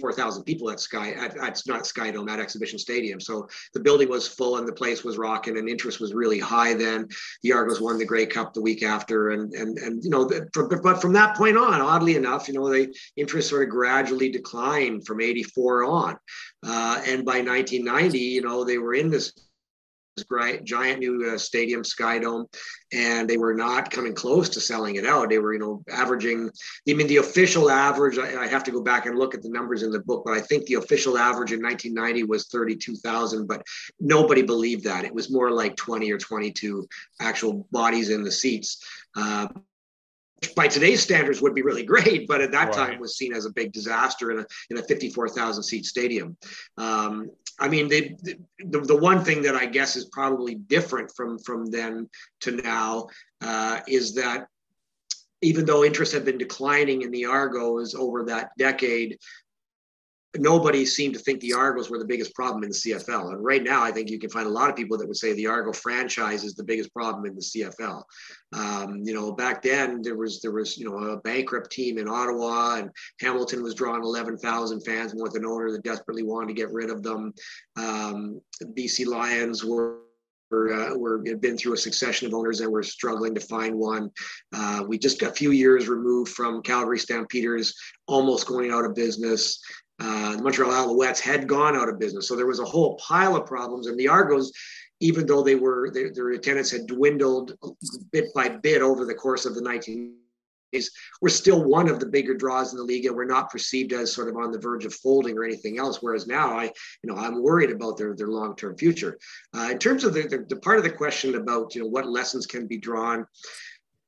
4,000 0.00 0.44
people 0.44 0.70
at 0.70 0.80
Sky, 0.80 1.12
at, 1.12 1.36
at 1.36 1.62
not 1.66 1.86
Sky 1.86 2.10
Dome, 2.10 2.28
at 2.28 2.40
Exhibition 2.40 2.78
Stadium. 2.78 3.20
So 3.20 3.48
the 3.74 3.80
building 3.80 4.08
was 4.08 4.26
full 4.26 4.56
and 4.56 4.66
the 4.66 4.72
place 4.72 5.04
was 5.04 5.18
rocking 5.18 5.58
and 5.58 5.68
interest 5.68 6.00
was 6.00 6.14
really 6.14 6.38
high 6.38 6.74
then. 6.74 7.08
The 7.42 7.52
Argos 7.52 7.80
won 7.80 7.98
the 7.98 8.04
Grey 8.04 8.26
Cup 8.26 8.54
the 8.54 8.62
week 8.62 8.82
after. 8.82 9.30
And, 9.30 9.52
and, 9.54 9.78
and 9.78 10.02
you 10.02 10.10
know, 10.10 10.30
but 10.54 11.00
from 11.00 11.12
that 11.12 11.36
point 11.36 11.56
on, 11.56 11.80
oddly 11.80 12.16
enough, 12.16 12.48
you 12.48 12.54
know, 12.54 12.70
the 12.70 12.94
interest 13.16 13.48
sort 13.48 13.64
of 13.64 13.68
gradually 13.70 14.30
declined 14.30 15.06
from 15.06 15.20
84 15.20 15.84
on. 15.84 16.16
Uh, 16.64 17.02
and 17.06 17.24
by 17.24 17.40
1990, 17.40 18.18
you 18.18 18.42
know, 18.42 18.64
they 18.64 18.78
were 18.78 18.94
in 18.94 19.10
this 19.10 19.32
great, 20.20 20.64
giant 20.64 20.98
new 20.98 21.32
uh, 21.32 21.38
stadium, 21.38 21.82
Sky 21.82 22.18
Dome, 22.18 22.46
and 22.92 23.28
they 23.28 23.38
were 23.38 23.54
not 23.54 23.90
coming 23.90 24.14
close 24.14 24.48
to 24.50 24.60
selling 24.60 24.96
it 24.96 25.06
out. 25.06 25.30
They 25.30 25.38
were, 25.38 25.54
you 25.54 25.58
know, 25.58 25.82
averaging. 25.90 26.50
I 26.88 26.94
mean, 26.94 27.06
the 27.06 27.16
official 27.18 27.70
average. 27.70 28.18
I, 28.18 28.42
I, 28.42 28.46
have 28.46 28.64
to 28.64 28.70
go 28.70 28.82
back 28.82 29.06
and 29.06 29.18
look 29.18 29.34
at 29.34 29.42
the 29.42 29.48
numbers 29.48 29.82
in 29.82 29.90
the 29.90 30.00
book, 30.00 30.22
but 30.26 30.34
I 30.34 30.40
think 30.40 30.66
the 30.66 30.74
official 30.74 31.16
average 31.16 31.52
in 31.52 31.62
1990 31.62 32.24
was 32.24 32.48
32,000. 32.48 33.46
But 33.46 33.62
nobody 34.00 34.42
believed 34.42 34.84
that. 34.84 35.04
It 35.04 35.14
was 35.14 35.30
more 35.30 35.50
like 35.50 35.76
20 35.76 36.10
or 36.12 36.18
22 36.18 36.86
actual 37.20 37.66
bodies 37.70 38.10
in 38.10 38.22
the 38.22 38.32
seats. 38.32 38.84
Uh, 39.16 39.48
by 40.56 40.66
today's 40.66 41.02
standards 41.02 41.40
would 41.40 41.54
be 41.54 41.62
really 41.62 41.84
great, 41.92 42.26
but 42.26 42.40
at 42.40 42.52
that 42.52 42.68
right. 42.68 42.90
time 42.90 43.00
was 43.00 43.16
seen 43.16 43.32
as 43.32 43.46
a 43.46 43.50
big 43.50 43.72
disaster 43.72 44.30
in 44.30 44.40
a 44.40 44.46
in 44.70 44.78
a 44.78 44.82
54,000 44.82 45.62
seat 45.62 45.86
stadium. 45.86 46.36
Um, 46.76 47.30
I 47.58 47.68
mean, 47.68 47.88
the 47.88 48.16
the 48.64 48.96
one 48.96 49.24
thing 49.24 49.42
that 49.42 49.54
I 49.54 49.66
guess 49.66 49.96
is 49.96 50.06
probably 50.06 50.54
different 50.54 51.12
from 51.14 51.38
from 51.38 51.66
then 51.66 52.08
to 52.40 52.52
now 52.52 53.08
uh, 53.40 53.80
is 53.86 54.14
that 54.14 54.46
even 55.42 55.64
though 55.64 55.84
interest 55.84 56.12
had 56.12 56.24
been 56.24 56.38
declining 56.38 57.02
in 57.02 57.10
the 57.10 57.26
Argos 57.26 57.94
over 57.94 58.24
that 58.24 58.50
decade, 58.56 59.18
nobody 60.38 60.86
seemed 60.86 61.14
to 61.14 61.20
think 61.20 61.40
the 61.40 61.52
Argos 61.52 61.90
were 61.90 61.98
the 61.98 62.06
biggest 62.06 62.34
problem 62.34 62.62
in 62.62 62.70
the 62.70 62.74
CFL. 62.74 63.34
And 63.34 63.44
right 63.44 63.62
now, 63.62 63.82
I 63.82 63.90
think 63.90 64.08
you 64.08 64.18
can 64.18 64.30
find 64.30 64.46
a 64.46 64.50
lot 64.50 64.70
of 64.70 64.76
people 64.76 64.96
that 64.98 65.06
would 65.06 65.16
say 65.16 65.32
the 65.34 65.46
Argo 65.46 65.72
franchise 65.72 66.42
is 66.42 66.54
the 66.54 66.64
biggest 66.64 66.92
problem 66.92 67.26
in 67.26 67.34
the 67.34 67.40
CFL. 67.40 68.02
Um, 68.54 69.02
you 69.04 69.12
know, 69.14 69.32
back 69.32 69.62
then 69.62 70.00
there 70.02 70.16
was 70.16 70.40
there 70.40 70.52
was 70.52 70.78
you 70.78 70.88
know 70.88 70.96
a 70.98 71.20
bankrupt 71.20 71.70
team 71.70 71.98
in 71.98 72.08
Ottawa, 72.08 72.76
and 72.76 72.90
Hamilton 73.20 73.62
was 73.62 73.74
drawing 73.74 74.02
11,000 74.02 74.80
fans 74.80 75.14
with 75.14 75.36
an 75.36 75.44
owner 75.44 75.70
that 75.70 75.84
desperately 75.84 76.22
wanted 76.22 76.48
to 76.48 76.54
get 76.54 76.72
rid 76.72 76.90
of 76.90 77.02
them. 77.02 77.32
Um, 77.76 78.40
BC 78.76 79.06
Lions 79.06 79.64
were 79.64 79.98
uh, 80.52 80.90
we're 80.94 81.26
had 81.26 81.40
been 81.40 81.56
through 81.56 81.72
a 81.72 81.78
succession 81.78 82.26
of 82.26 82.34
owners 82.34 82.60
and 82.60 82.70
we're 82.70 82.82
struggling 82.82 83.34
to 83.34 83.40
find 83.40 83.74
one. 83.74 84.10
Uh, 84.54 84.84
we 84.86 84.98
just 84.98 85.20
got 85.20 85.30
a 85.30 85.34
few 85.34 85.50
years 85.50 85.88
removed 85.88 86.30
from 86.30 86.62
Calgary 86.62 86.98
Stampeders 86.98 87.74
almost 88.06 88.46
going 88.46 88.70
out 88.70 88.84
of 88.84 88.94
business. 88.94 89.60
Uh, 90.00 90.36
the 90.36 90.42
Montreal 90.42 90.72
Alouettes 90.72 91.20
had 91.20 91.46
gone 91.46 91.76
out 91.76 91.88
of 91.88 91.98
business. 91.98 92.28
So 92.28 92.36
there 92.36 92.46
was 92.46 92.60
a 92.60 92.64
whole 92.64 92.96
pile 92.96 93.36
of 93.36 93.46
problems. 93.46 93.86
And 93.86 93.98
the 93.98 94.08
Argos, 94.08 94.52
even 95.00 95.26
though 95.26 95.42
they 95.42 95.54
were 95.54 95.90
their, 95.90 96.12
their 96.12 96.30
attendance 96.30 96.70
had 96.70 96.86
dwindled 96.86 97.56
bit 98.10 98.32
by 98.34 98.48
bit 98.48 98.82
over 98.82 99.04
the 99.04 99.14
course 99.14 99.44
of 99.46 99.54
the 99.54 99.60
19 99.60 100.14
days, 100.72 100.90
were 101.20 101.28
still 101.28 101.64
one 101.64 101.88
of 101.88 102.00
the 102.00 102.06
bigger 102.06 102.34
draws 102.34 102.72
in 102.72 102.78
the 102.78 102.84
league 102.84 103.06
and 103.06 103.14
were 103.14 103.24
not 103.24 103.50
perceived 103.50 103.92
as 103.92 104.12
sort 104.12 104.28
of 104.28 104.36
on 104.36 104.50
the 104.50 104.58
verge 104.58 104.84
of 104.84 104.94
folding 104.94 105.36
or 105.36 105.44
anything 105.44 105.78
else. 105.78 105.98
Whereas 106.00 106.26
now 106.26 106.58
I, 106.58 106.64
you 106.64 106.72
know, 107.04 107.16
I'm 107.16 107.42
worried 107.42 107.70
about 107.70 107.96
their, 107.96 108.14
their 108.16 108.28
long-term 108.28 108.76
future. 108.76 109.18
Uh, 109.54 109.68
in 109.70 109.78
terms 109.78 110.04
of 110.04 110.14
the, 110.14 110.22
the, 110.22 110.46
the 110.48 110.56
part 110.56 110.78
of 110.78 110.84
the 110.84 110.90
question 110.90 111.34
about, 111.34 111.74
you 111.74 111.82
know, 111.82 111.88
what 111.88 112.08
lessons 112.08 112.46
can 112.46 112.66
be 112.66 112.78
drawn, 112.78 113.26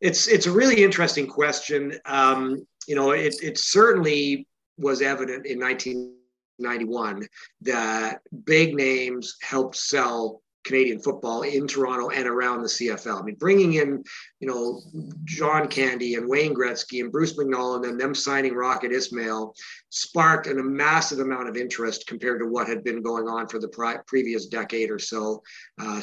it's, 0.00 0.26
it's 0.26 0.46
a 0.46 0.52
really 0.52 0.82
interesting 0.82 1.26
question. 1.26 1.94
Um, 2.04 2.66
you 2.86 2.94
know, 2.94 3.12
it, 3.12 3.34
it 3.42 3.58
certainly 3.58 4.46
was 4.78 5.02
evident 5.02 5.46
in 5.46 5.58
1991 5.60 7.26
that 7.62 8.20
big 8.44 8.74
names 8.74 9.36
helped 9.42 9.76
sell 9.76 10.42
Canadian 10.64 10.98
football 10.98 11.42
in 11.42 11.66
Toronto 11.66 12.08
and 12.08 12.26
around 12.26 12.62
the 12.62 12.68
CFL. 12.68 13.20
I 13.20 13.22
mean, 13.22 13.34
bringing 13.36 13.74
in, 13.74 14.02
you 14.40 14.48
know, 14.48 14.80
John 15.24 15.68
Candy 15.68 16.14
and 16.14 16.28
Wayne 16.28 16.54
Gretzky 16.54 17.00
and 17.00 17.12
Bruce 17.12 17.36
McNall 17.36 17.86
and 17.86 18.00
them 18.00 18.14
signing 18.14 18.54
Rocket 18.54 18.90
Ismail 18.90 19.54
sparked 19.90 20.46
an, 20.46 20.58
a 20.58 20.62
massive 20.62 21.20
amount 21.20 21.48
of 21.48 21.56
interest 21.56 22.06
compared 22.06 22.40
to 22.40 22.46
what 22.46 22.66
had 22.66 22.82
been 22.82 23.02
going 23.02 23.28
on 23.28 23.46
for 23.46 23.58
the 23.58 23.68
pri- 23.68 23.98
previous 24.06 24.46
decade 24.46 24.90
or 24.90 24.98
so. 24.98 25.42
Uh, 25.78 26.00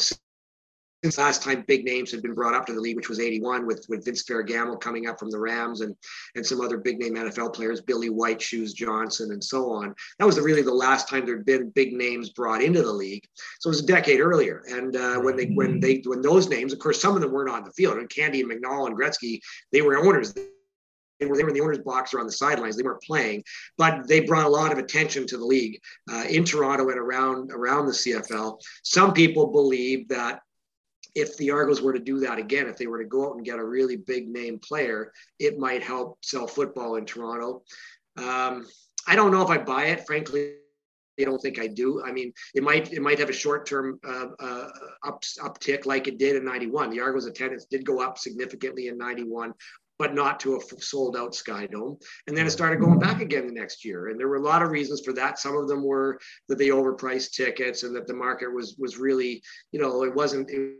since 1.03 1.17
last 1.17 1.41
time 1.41 1.63
big 1.67 1.83
names 1.83 2.11
had 2.11 2.21
been 2.21 2.35
brought 2.35 2.53
up 2.53 2.65
to 2.67 2.73
the 2.73 2.79
league, 2.79 2.95
which 2.95 3.09
was 3.09 3.19
81 3.19 3.65
with, 3.65 3.85
with 3.89 4.05
Vince 4.05 4.23
Ferragamo 4.23 4.79
coming 4.79 5.07
up 5.07 5.19
from 5.19 5.31
the 5.31 5.39
Rams 5.39 5.81
and, 5.81 5.95
and 6.35 6.45
some 6.45 6.61
other 6.61 6.77
big 6.77 6.99
name 6.99 7.15
NFL 7.15 7.55
players, 7.55 7.81
Billy 7.81 8.09
White, 8.09 8.41
Shoes 8.41 8.73
Johnson, 8.73 9.31
and 9.31 9.43
so 9.43 9.71
on. 9.71 9.95
That 10.19 10.25
was 10.25 10.39
really 10.39 10.61
the 10.61 10.73
last 10.73 11.09
time 11.09 11.25
there'd 11.25 11.45
been 11.45 11.71
big 11.71 11.93
names 11.93 12.29
brought 12.29 12.61
into 12.61 12.83
the 12.83 12.91
league. 12.91 13.23
So 13.59 13.69
it 13.69 13.71
was 13.71 13.81
a 13.81 13.87
decade 13.87 14.19
earlier. 14.19 14.63
And 14.69 14.95
uh, 14.95 15.19
when 15.19 15.35
they 15.35 15.45
when 15.45 15.79
they 15.79 16.03
when 16.05 16.21
those 16.21 16.49
names, 16.49 16.71
of 16.71 16.79
course, 16.79 17.01
some 17.01 17.15
of 17.15 17.21
them 17.21 17.31
weren't 17.31 17.49
on 17.49 17.63
the 17.63 17.71
field. 17.71 17.97
And 17.97 18.09
Candy 18.09 18.41
and 18.41 18.51
McNall 18.51 18.87
and 18.87 18.95
Gretzky, 18.95 19.39
they 19.71 19.81
were 19.81 19.97
owners. 19.97 20.33
They 20.33 21.27
were, 21.27 21.37
they 21.37 21.43
were 21.43 21.49
in 21.49 21.55
the 21.55 21.61
owner's 21.61 21.79
box 21.79 22.13
or 22.13 22.19
on 22.19 22.25
the 22.25 22.31
sidelines. 22.31 22.75
They 22.75 22.83
weren't 22.83 23.03
playing, 23.03 23.43
but 23.77 24.07
they 24.07 24.21
brought 24.21 24.45
a 24.45 24.49
lot 24.49 24.71
of 24.71 24.79
attention 24.79 25.27
to 25.27 25.37
the 25.37 25.45
league 25.45 25.79
uh, 26.11 26.25
in 26.27 26.43
Toronto 26.43 26.89
and 26.89 26.99
around 26.99 27.51
around 27.51 27.85
the 27.87 27.91
CFL. 27.91 28.59
Some 28.83 29.13
people 29.13 29.51
believe 29.51 30.07
that 30.09 30.41
if 31.15 31.35
the 31.37 31.51
Argos 31.51 31.81
were 31.81 31.93
to 31.93 31.99
do 31.99 32.19
that 32.19 32.37
again, 32.37 32.67
if 32.67 32.77
they 32.77 32.87
were 32.87 32.99
to 32.99 33.09
go 33.09 33.29
out 33.29 33.35
and 33.35 33.45
get 33.45 33.59
a 33.59 33.63
really 33.63 33.97
big 33.97 34.29
name 34.29 34.59
player, 34.59 35.11
it 35.39 35.59
might 35.59 35.83
help 35.83 36.17
sell 36.23 36.47
football 36.47 36.95
in 36.95 37.05
Toronto. 37.05 37.63
Um, 38.17 38.67
I 39.07 39.15
don't 39.15 39.31
know 39.31 39.41
if 39.41 39.49
I 39.49 39.57
buy 39.57 39.85
it, 39.85 40.05
frankly. 40.05 40.55
I 41.19 41.23
don't 41.23 41.41
think 41.41 41.59
I 41.59 41.67
do. 41.67 42.01
I 42.03 42.11
mean, 42.11 42.33
it 42.55 42.63
might 42.63 42.93
it 42.93 43.01
might 43.01 43.19
have 43.19 43.29
a 43.29 43.33
short 43.33 43.67
term 43.67 43.99
uh, 44.07 44.27
uh, 44.39 44.69
up, 45.05 45.21
uptick 45.39 45.85
like 45.85 46.07
it 46.07 46.17
did 46.17 46.35
in 46.35 46.45
'91. 46.45 46.89
The 46.89 47.01
Argos 47.01 47.25
attendance 47.25 47.65
did 47.65 47.85
go 47.85 48.01
up 48.01 48.17
significantly 48.17 48.87
in 48.87 48.97
'91, 48.97 49.53
but 49.99 50.15
not 50.15 50.39
to 50.39 50.55
a 50.55 50.81
sold 50.81 51.15
out 51.15 51.35
Sky 51.35 51.67
Dome. 51.67 51.97
And 52.27 52.35
then 52.35 52.47
it 52.47 52.51
started 52.51 52.79
going 52.79 52.97
back 52.97 53.21
again 53.21 53.45
the 53.45 53.53
next 53.53 53.85
year. 53.85 54.07
And 54.07 54.19
there 54.19 54.29
were 54.29 54.37
a 54.37 54.41
lot 54.41 54.63
of 54.63 54.71
reasons 54.71 55.01
for 55.01 55.13
that. 55.13 55.37
Some 55.37 55.55
of 55.55 55.67
them 55.67 55.83
were 55.83 56.19
that 56.47 56.57
they 56.57 56.69
overpriced 56.69 57.33
tickets 57.33 57.83
and 57.83 57.95
that 57.95 58.07
the 58.07 58.15
market 58.15 58.51
was 58.51 58.75
was 58.79 58.97
really, 58.97 59.43
you 59.71 59.79
know, 59.79 60.03
it 60.03 60.15
wasn't. 60.15 60.49
It, 60.49 60.77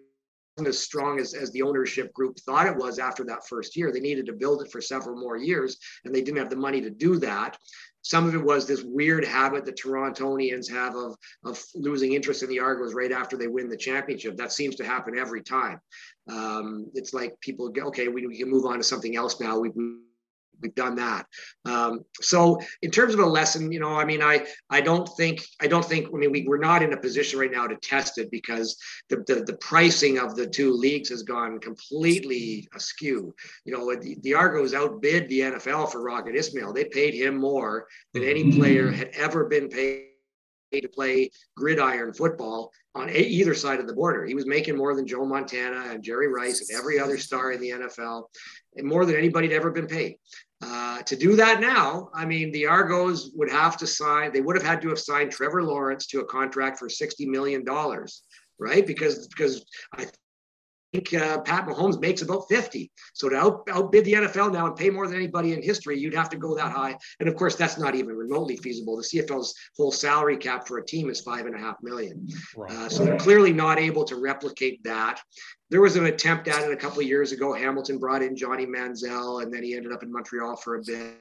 as 0.68 0.80
strong 0.80 1.20
as, 1.20 1.34
as 1.34 1.52
the 1.52 1.62
ownership 1.62 2.14
group 2.14 2.40
thought 2.40 2.68
it 2.68 2.76
was 2.76 3.00
after 3.00 3.24
that 3.26 3.48
first 3.48 3.76
year. 3.76 3.92
They 3.92 4.00
needed 4.00 4.26
to 4.28 4.34
build 4.34 4.62
it 4.62 4.72
for 4.72 4.82
several 4.82 5.20
more 5.20 5.38
years, 5.38 5.78
and 6.06 6.14
they 6.14 6.22
didn't 6.22 6.40
have 6.40 6.50
the 6.50 6.56
money 6.56 6.82
to 6.82 6.90
do 6.90 7.18
that. 7.20 7.58
Some 8.04 8.28
of 8.28 8.34
it 8.34 8.44
was 8.44 8.66
this 8.66 8.82
weird 8.82 9.24
habit 9.24 9.66
that 9.66 9.78
Torontonians 9.78 10.70
have 10.72 10.96
of, 10.96 11.16
of 11.46 11.64
losing 11.76 12.14
interest 12.14 12.42
in 12.42 12.50
the 12.50 12.60
Argos 12.60 12.96
right 12.96 13.12
after 13.12 13.38
they 13.38 13.48
win 13.48 13.70
the 13.70 13.78
championship. 13.78 14.38
That 14.38 14.52
seems 14.52 14.76
to 14.78 14.86
happen 14.86 15.18
every 15.18 15.44
time. 15.44 15.80
Um, 16.28 16.90
it's 16.96 17.14
like 17.14 17.40
people 17.42 17.70
go, 17.70 17.88
okay, 17.88 18.08
we, 18.08 18.26
we, 18.26 18.38
can 18.38 18.50
move 18.50 18.66
on 18.66 18.78
to 18.78 18.84
something 18.84 19.16
else 19.16 19.40
now. 19.40 19.60
We, 19.60 19.70
we 19.70 19.98
we've 20.62 20.76
done 20.76 20.96
that. 20.96 21.26
Um, 21.66 22.06
so 22.22 22.60
in 22.82 22.92
terms 22.92 23.14
of 23.14 23.20
a 23.20 23.26
lesson, 23.26 23.72
you 23.72 23.80
know, 23.80 23.96
I 23.96 24.06
mean, 24.06 24.22
I 24.22 24.46
I 24.70 24.82
don't 24.82 25.08
think 25.18 25.44
I 25.60 25.68
don't 25.68 25.86
think 25.86 26.08
I 26.08 26.18
mean 26.18 26.32
we, 26.32 26.46
we're 26.48 26.58
not 26.58 26.84
in 26.84 26.94
a 26.94 26.98
position 26.98 27.40
right 27.40 27.52
now 27.52 27.68
to 27.68 27.76
test 27.78 28.18
it 28.18 28.32
because 28.32 28.78
the, 29.10 29.24
the, 29.28 29.44
the 29.46 29.58
pricing 29.58 30.18
of 30.18 30.36
the 30.36 30.48
two 30.48 30.74
leagues 30.74 31.10
has 31.10 31.24
gone 31.24 31.60
completely 31.60 32.68
askew. 32.76 33.34
You 33.66 33.78
know, 33.78 33.96
the, 33.96 34.18
the 34.22 34.34
Argos 34.34 34.74
outbid 34.74 35.30
the 35.30 35.42
NFL 35.42 35.92
for 35.92 36.02
Rocket 36.02 36.36
Ismail. 36.36 36.74
They 36.74 36.86
paid 36.86 37.14
him 37.14 37.38
more 37.38 37.88
than 38.14 38.24
any 38.24 38.52
player 38.52 38.92
had 38.92 39.10
ever 39.16 39.46
been 39.46 39.70
paid 39.70 40.08
to 40.80 40.88
play 40.88 41.30
gridiron 41.58 42.14
football 42.14 42.72
on 42.96 43.10
either 43.10 43.54
side 43.54 43.80
of 43.80 43.88
the 43.88 43.94
border. 43.94 44.26
He 44.26 44.36
was 44.36 44.46
making 44.46 44.78
more 44.78 44.96
than 44.96 45.08
Joe 45.08 45.26
Montana 45.26 45.92
and 45.92 46.04
Jerry 46.04 46.28
Rice 46.28 46.62
and 46.62 46.80
every 46.80 47.00
other 47.00 47.18
star 47.18 47.52
in 47.52 47.60
the 47.60 47.72
NFL, 47.72 48.24
and 48.76 48.88
more 48.88 49.06
than 49.06 49.16
anybody 49.16 49.48
had 49.48 49.58
ever 49.58 49.72
been 49.72 49.88
paid. 49.88 50.16
Uh, 50.64 51.02
to 51.04 51.16
do 51.16 51.36
that 51.36 51.60
now, 51.60 52.10
I 52.14 52.26
mean, 52.26 52.52
the 52.52 52.68
Argos 52.68 53.32
would 53.34 53.50
have 53.50 53.78
to 53.78 53.88
sign, 53.88 54.32
they 54.32 54.42
would 54.42 54.56
have 54.56 54.66
had 54.66 54.82
to 54.84 54.90
have 54.90 55.00
signed 55.00 55.32
Trevor 55.32 55.64
Lawrence 55.64 56.06
to 56.08 56.20
a 56.20 56.26
contract 56.26 56.78
for 56.78 56.88
$60 56.88 57.28
million, 57.28 57.66
right? 58.60 58.86
Because, 58.86 59.28
because 59.28 59.66
I 59.98 60.06
think 60.92 61.14
uh, 61.14 61.42
Pat 61.42 61.66
Mahomes 61.66 62.00
makes 62.00 62.22
about 62.22 62.48
50. 62.50 62.92
So 63.14 63.30
to 63.30 63.36
out, 63.36 63.68
outbid 63.72 64.06
the 64.06 64.14
NFL 64.14 64.54
now 64.54 64.68
and 64.68 64.76
pay 64.76 64.90
more 64.90 65.08
than 65.08 65.16
anybody 65.16 65.54
in 65.54 65.62
history, 65.62 65.98
you'd 66.00 66.14
have 66.14 66.30
to 66.30 66.38
go 66.38 66.56
that 66.56 66.72
high. 66.72 66.98
And 67.20 67.30
of 67.30 67.36
course, 67.36 67.56
that's 67.56 67.78
not 67.78 67.96
even 67.96 68.16
remotely 68.16 68.58
feasible. 68.58 68.98
The 68.98 69.04
CFL's 69.04 69.56
full 69.76 69.92
salary 69.92 70.38
cap 70.38 70.68
for 70.68 70.78
a 70.78 70.86
team 70.86 71.10
is 71.10 71.22
five 71.22 71.46
and 71.46 71.56
a 71.56 71.60
half 71.60 71.78
million. 71.82 72.28
Right. 72.56 72.72
Uh, 72.72 72.90
so 72.90 73.06
they're 73.06 73.18
clearly 73.18 73.54
not 73.54 73.80
able 73.80 74.04
to 74.06 74.16
replicate 74.16 74.84
that. 74.84 75.22
There 75.70 75.82
was 75.82 75.96
an 75.96 76.06
attempt 76.06 76.48
at 76.48 76.64
it 76.64 76.72
a 76.72 76.78
couple 76.78 77.00
of 77.00 77.08
years 77.08 77.32
ago. 77.32 77.54
Hamilton 77.54 77.98
brought 77.98 78.22
in 78.22 78.36
Johnny 78.36 78.66
Manziel, 78.66 79.44
and 79.44 79.54
then 79.54 79.64
he 79.64 79.76
ended 79.76 79.94
up 79.94 80.04
in 80.04 80.12
Montreal 80.12 80.58
for 80.58 80.76
a 80.76 80.84
bit 80.84 81.18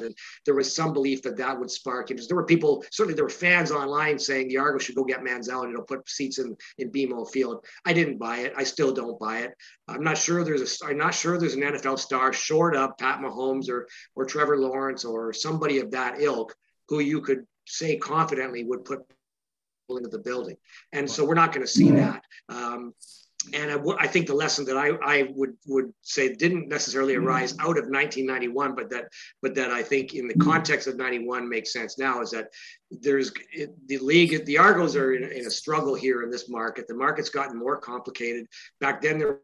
and 0.00 0.14
there 0.46 0.54
was 0.54 0.74
some 0.74 0.94
belief 0.94 1.22
that 1.22 1.36
that 1.36 1.58
would 1.58 1.70
spark 1.70 2.10
interest. 2.10 2.30
There 2.30 2.36
were 2.36 2.46
people, 2.46 2.82
certainly 2.90 3.14
there 3.14 3.24
were 3.24 3.30
fans 3.30 3.70
online 3.70 4.18
saying 4.18 4.48
the 4.48 4.56
Argos 4.56 4.84
should 4.84 4.94
go 4.94 5.04
get 5.04 5.20
Manziel 5.20 5.64
and 5.64 5.72
it'll 5.72 5.84
put 5.84 6.08
seats 6.08 6.38
in 6.38 6.56
in 6.78 6.90
BMO 6.90 7.30
Field. 7.30 7.66
I 7.84 7.92
didn't 7.92 8.18
buy 8.18 8.38
it. 8.38 8.54
I 8.56 8.64
still 8.64 8.92
don't 8.92 9.18
buy 9.18 9.40
it. 9.40 9.52
I'm 9.88 10.02
not 10.02 10.16
sure 10.16 10.44
there's 10.44 10.82
a. 10.82 10.86
I'm 10.86 10.96
not 10.96 11.14
sure 11.14 11.36
there's 11.36 11.54
an 11.54 11.62
NFL 11.62 11.98
star 11.98 12.32
short 12.32 12.74
of 12.74 12.96
Pat 12.96 13.20
Mahomes 13.20 13.68
or 13.68 13.88
or 14.14 14.24
Trevor 14.24 14.56
Lawrence 14.56 15.04
or 15.04 15.32
somebody 15.32 15.80
of 15.80 15.90
that 15.90 16.20
ilk 16.20 16.54
who 16.88 17.00
you 17.00 17.20
could 17.20 17.44
say 17.66 17.96
confidently 17.96 18.64
would 18.64 18.84
put 18.84 19.00
into 19.88 20.08
the 20.08 20.18
building. 20.18 20.56
And 20.92 21.10
so 21.10 21.24
we're 21.24 21.34
not 21.34 21.52
going 21.52 21.66
to 21.66 21.70
see 21.72 21.90
that. 21.92 22.22
Um, 22.48 22.94
and 23.54 23.70
I, 23.70 23.74
w- 23.74 23.96
I 23.98 24.06
think 24.06 24.26
the 24.26 24.34
lesson 24.34 24.64
that 24.66 24.76
I, 24.76 24.90
I 25.04 25.32
would 25.34 25.54
would 25.66 25.92
say 26.02 26.34
didn't 26.34 26.68
necessarily 26.68 27.14
arise 27.14 27.52
out 27.58 27.78
of 27.78 27.86
1991, 27.88 28.74
but 28.74 28.90
that 28.90 29.06
but 29.40 29.54
that 29.54 29.70
I 29.70 29.82
think 29.82 30.14
in 30.14 30.28
the 30.28 30.34
context 30.34 30.86
of 30.86 30.96
91 30.96 31.48
makes 31.48 31.72
sense 31.72 31.98
now 31.98 32.20
is 32.20 32.30
that 32.30 32.48
there's 32.90 33.32
it, 33.52 33.70
the 33.88 33.98
league 33.98 34.44
the 34.44 34.58
Argos 34.58 34.96
are 34.96 35.14
in, 35.14 35.24
in 35.24 35.46
a 35.46 35.50
struggle 35.50 35.94
here 35.94 36.22
in 36.22 36.30
this 36.30 36.48
market. 36.48 36.86
The 36.86 36.94
market's 36.94 37.30
gotten 37.30 37.58
more 37.58 37.78
complicated. 37.78 38.46
Back 38.80 39.02
then 39.02 39.18
there 39.18 39.40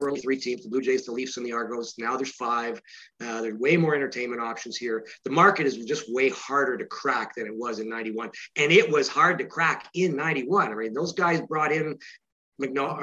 were 0.00 0.08
only 0.08 0.20
three 0.20 0.38
teams: 0.38 0.62
the 0.62 0.68
Blue 0.68 0.82
Jays, 0.82 1.06
the 1.06 1.12
Leafs, 1.12 1.36
and 1.36 1.46
the 1.46 1.52
Argos. 1.52 1.94
Now 1.98 2.16
there's 2.16 2.34
five. 2.34 2.80
Uh, 3.20 3.40
there's 3.40 3.58
way 3.58 3.76
more 3.76 3.94
entertainment 3.94 4.42
options 4.42 4.76
here. 4.76 5.06
The 5.24 5.30
market 5.30 5.66
is 5.66 5.76
just 5.76 6.12
way 6.12 6.28
harder 6.30 6.76
to 6.76 6.84
crack 6.84 7.34
than 7.34 7.46
it 7.46 7.54
was 7.54 7.78
in 7.80 7.88
'91, 7.88 8.30
and 8.56 8.70
it 8.70 8.90
was 8.90 9.08
hard 9.08 9.38
to 9.38 9.44
crack 9.44 9.88
in 9.94 10.14
'91. 10.14 10.70
I 10.70 10.74
mean, 10.74 10.94
those 10.94 11.12
guys 11.12 11.40
brought 11.40 11.72
in 11.72 11.98
McNall, 12.60 13.02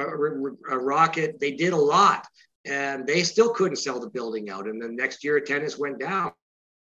uh, 0.72 0.78
Rocket. 0.78 1.39
They 1.39 1.52
did 1.52 1.74
a 1.74 1.78
lot, 1.78 2.28
and 2.66 3.06
they 3.06 3.24
still 3.24 3.54
couldn't 3.54 3.78
sell 3.78 3.99
the 3.99 4.10
building 4.10 4.49
out. 4.49 4.68
And 4.68 4.82
the 4.82 4.89
next 4.89 5.24
year, 5.24 5.38
attendance 5.38 5.78
went 5.78 5.99
down. 5.99 6.32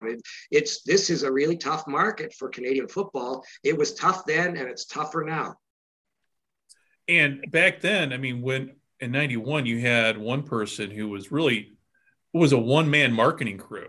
It, 0.03 0.23
it's 0.51 0.83
this 0.83 1.11
is 1.11 1.23
a 1.23 1.33
really 1.33 1.57
tough 1.57 1.87
market 1.87 2.35
for 2.35 2.49
Canadian 2.49 2.89
football. 2.89 3.45
It 3.63 3.77
was 3.77 3.95
tough 3.95 4.25
then, 4.27 4.57
and 4.57 4.69
it's 4.69 4.87
tougher 4.87 5.25
now. 5.25 5.57
And 7.09 7.45
back 7.51 7.81
then, 7.81 8.13
I 8.13 8.17
mean, 8.17 8.41
when 8.41 8.77
in 9.01 9.13
'91 9.13 9.67
you 9.67 9.81
had 9.81 10.17
one 10.19 10.43
person 10.43 10.91
who 10.91 11.09
was 11.09 11.31
really 11.33 11.75
was 12.33 12.53
a 12.53 12.59
one 12.59 12.91
man 12.91 13.13
marketing 13.13 13.59
crew. 13.59 13.89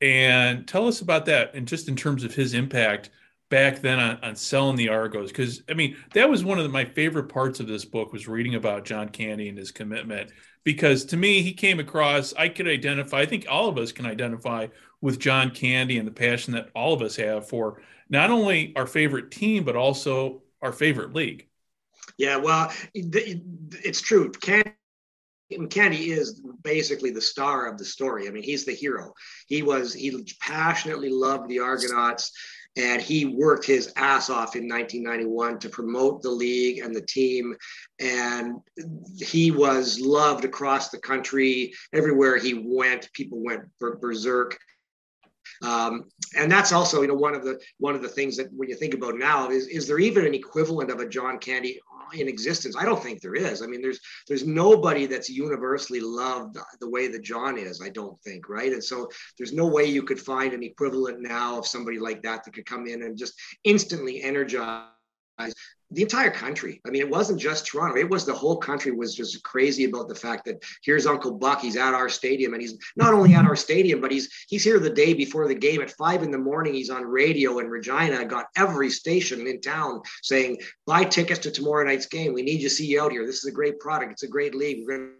And 0.00 0.66
tell 0.68 0.86
us 0.86 1.00
about 1.00 1.26
that, 1.26 1.54
and 1.54 1.66
just 1.66 1.88
in 1.88 1.96
terms 1.96 2.22
of 2.22 2.34
his 2.34 2.54
impact 2.54 3.10
back 3.50 3.80
then 3.80 3.98
on, 3.98 4.18
on 4.22 4.36
selling 4.36 4.76
the 4.76 4.88
Argos 4.88 5.30
because 5.30 5.62
I 5.68 5.74
mean 5.74 5.96
that 6.14 6.28
was 6.28 6.44
one 6.44 6.58
of 6.58 6.64
the, 6.64 6.70
my 6.70 6.84
favorite 6.84 7.28
parts 7.28 7.60
of 7.60 7.66
this 7.66 7.84
book 7.84 8.12
was 8.12 8.28
reading 8.28 8.54
about 8.54 8.84
John 8.84 9.08
Candy 9.08 9.48
and 9.48 9.56
his 9.56 9.70
commitment 9.70 10.30
because 10.64 11.04
to 11.06 11.16
me 11.16 11.42
he 11.42 11.52
came 11.52 11.80
across 11.80 12.34
I 12.34 12.48
could 12.48 12.68
identify 12.68 13.20
I 13.20 13.26
think 13.26 13.46
all 13.48 13.68
of 13.68 13.78
us 13.78 13.92
can 13.92 14.06
identify 14.06 14.66
with 15.00 15.18
John 15.18 15.50
Candy 15.50 15.98
and 15.98 16.06
the 16.06 16.12
passion 16.12 16.52
that 16.54 16.68
all 16.74 16.92
of 16.92 17.02
us 17.02 17.16
have 17.16 17.48
for 17.48 17.80
not 18.10 18.30
only 18.30 18.74
our 18.76 18.86
favorite 18.86 19.30
team 19.30 19.64
but 19.64 19.76
also 19.76 20.42
our 20.60 20.72
favorite 20.72 21.14
league. 21.14 21.46
Yeah, 22.16 22.36
well, 22.36 22.72
it's 22.94 24.00
true. 24.00 24.32
Candy 24.32 24.72
Candy 25.70 26.10
is 26.10 26.42
basically 26.62 27.10
the 27.10 27.20
star 27.20 27.66
of 27.66 27.78
the 27.78 27.84
story. 27.84 28.28
I 28.28 28.30
mean, 28.30 28.42
he's 28.42 28.66
the 28.66 28.74
hero. 28.74 29.14
He 29.46 29.62
was 29.62 29.94
he 29.94 30.26
passionately 30.40 31.08
loved 31.08 31.48
the 31.48 31.60
Argonauts 31.60 32.32
and 32.76 33.02
he 33.02 33.24
worked 33.24 33.66
his 33.66 33.92
ass 33.96 34.30
off 34.30 34.54
in 34.54 34.68
1991 34.68 35.58
to 35.58 35.68
promote 35.68 36.22
the 36.22 36.30
league 36.30 36.78
and 36.78 36.94
the 36.94 37.02
team. 37.02 37.56
And 37.98 38.60
he 39.18 39.50
was 39.50 40.00
loved 40.00 40.44
across 40.44 40.90
the 40.90 40.98
country. 40.98 41.72
Everywhere 41.92 42.38
he 42.38 42.54
went 42.54 43.12
people 43.12 43.42
went 43.42 43.62
berserk. 43.78 44.58
Um, 45.62 46.04
and 46.36 46.50
that's 46.50 46.72
also 46.72 47.02
you 47.02 47.08
know 47.08 47.14
one 47.14 47.34
of 47.34 47.44
the 47.44 47.60
one 47.78 47.94
of 47.94 48.02
the 48.02 48.08
things 48.08 48.36
that 48.36 48.52
when 48.52 48.68
you 48.68 48.76
think 48.76 48.94
about 48.94 49.16
now 49.16 49.50
is 49.50 49.66
is 49.66 49.88
there 49.88 49.98
even 49.98 50.24
an 50.24 50.34
equivalent 50.34 50.90
of 50.90 51.00
a 51.00 51.08
john 51.08 51.38
candy 51.38 51.80
in 52.14 52.28
existence. 52.28 52.76
I 52.76 52.84
don't 52.84 53.02
think 53.02 53.20
there 53.20 53.34
is. 53.34 53.62
I 53.62 53.66
mean, 53.66 53.82
there's 53.82 54.00
there's 54.26 54.46
nobody 54.46 55.06
that's 55.06 55.28
universally 55.28 56.00
loved 56.00 56.58
the 56.80 56.90
way 56.90 57.08
that 57.08 57.22
John 57.22 57.58
is. 57.58 57.80
I 57.82 57.88
don't 57.88 58.20
think, 58.22 58.48
right? 58.48 58.72
And 58.72 58.82
so 58.82 59.08
there's 59.36 59.52
no 59.52 59.66
way 59.66 59.84
you 59.84 60.02
could 60.02 60.20
find 60.20 60.52
an 60.52 60.62
equivalent 60.62 61.20
now 61.20 61.58
of 61.58 61.66
somebody 61.66 61.98
like 61.98 62.22
that 62.22 62.44
that 62.44 62.54
could 62.54 62.66
come 62.66 62.86
in 62.86 63.02
and 63.02 63.16
just 63.16 63.34
instantly 63.64 64.22
energize 64.22 64.88
the 65.90 66.02
entire 66.02 66.30
country. 66.30 66.80
I 66.86 66.90
mean, 66.90 67.00
it 67.00 67.08
wasn't 67.08 67.40
just 67.40 67.66
Toronto. 67.66 67.96
It 67.96 68.10
was 68.10 68.26
the 68.26 68.34
whole 68.34 68.58
country 68.58 68.92
was 68.92 69.14
just 69.14 69.42
crazy 69.42 69.84
about 69.84 70.08
the 70.08 70.14
fact 70.14 70.44
that 70.44 70.62
here's 70.82 71.06
Uncle 71.06 71.32
Buck. 71.32 71.60
He's 71.60 71.76
at 71.76 71.94
our 71.94 72.08
stadium, 72.08 72.52
and 72.52 72.60
he's 72.60 72.76
not 72.96 73.14
only 73.14 73.34
at 73.34 73.46
our 73.46 73.56
stadium, 73.56 74.00
but 74.00 74.10
he's 74.10 74.28
he's 74.48 74.64
here 74.64 74.78
the 74.78 74.90
day 74.90 75.14
before 75.14 75.48
the 75.48 75.54
game 75.54 75.80
at 75.80 75.90
five 75.92 76.22
in 76.22 76.30
the 76.30 76.38
morning. 76.38 76.74
He's 76.74 76.90
on 76.90 77.04
radio 77.04 77.58
in 77.58 77.68
Regina. 77.68 78.24
Got 78.24 78.46
every 78.56 78.90
station 78.90 79.46
in 79.46 79.60
town 79.60 80.02
saying, 80.22 80.58
"Buy 80.86 81.04
tickets 81.04 81.40
to 81.40 81.50
tomorrow 81.50 81.84
night's 81.84 82.06
game. 82.06 82.34
We 82.34 82.42
need 82.42 82.60
you 82.60 82.68
to 82.68 82.74
see 82.74 82.86
you 82.86 83.02
out 83.02 83.12
here. 83.12 83.24
This 83.24 83.38
is 83.38 83.46
a 83.46 83.52
great 83.52 83.80
product. 83.80 84.12
It's 84.12 84.24
a 84.24 84.28
great 84.28 84.54
league. 84.54 84.84
We're 84.86 84.98
going 84.98 85.12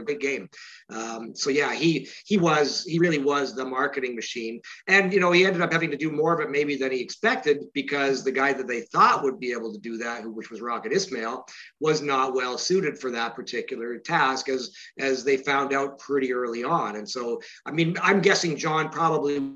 a 0.00 0.04
good 0.04 0.20
game. 0.20 0.48
Um, 0.90 1.34
so 1.34 1.50
yeah, 1.50 1.74
he 1.74 2.08
he 2.24 2.38
was 2.38 2.84
he 2.84 2.98
really 2.98 3.18
was 3.18 3.54
the 3.54 3.64
marketing 3.64 4.14
machine, 4.14 4.60
and 4.88 5.12
you 5.12 5.20
know 5.20 5.32
he 5.32 5.44
ended 5.44 5.62
up 5.62 5.72
having 5.72 5.90
to 5.90 5.96
do 5.96 6.10
more 6.10 6.34
of 6.34 6.40
it 6.40 6.50
maybe 6.50 6.76
than 6.76 6.92
he 6.92 7.00
expected 7.00 7.64
because 7.74 8.24
the 8.24 8.32
guy 8.32 8.52
that 8.52 8.68
they 8.68 8.82
thought 8.82 9.22
would 9.22 9.38
be 9.38 9.52
able 9.52 9.72
to 9.72 9.78
do 9.78 9.98
that, 9.98 10.26
which 10.26 10.50
was 10.50 10.60
Rocket 10.60 10.92
Ismail, 10.92 11.46
was 11.80 12.02
not 12.02 12.34
well 12.34 12.58
suited 12.58 12.98
for 12.98 13.10
that 13.10 13.34
particular 13.34 13.98
task, 13.98 14.48
as 14.48 14.74
as 14.98 15.24
they 15.24 15.36
found 15.36 15.72
out 15.72 15.98
pretty 15.98 16.32
early 16.32 16.64
on. 16.64 16.96
And 16.96 17.08
so 17.08 17.40
I 17.66 17.70
mean, 17.70 17.96
I'm 18.02 18.20
guessing 18.20 18.56
John 18.56 18.90
probably 18.90 19.52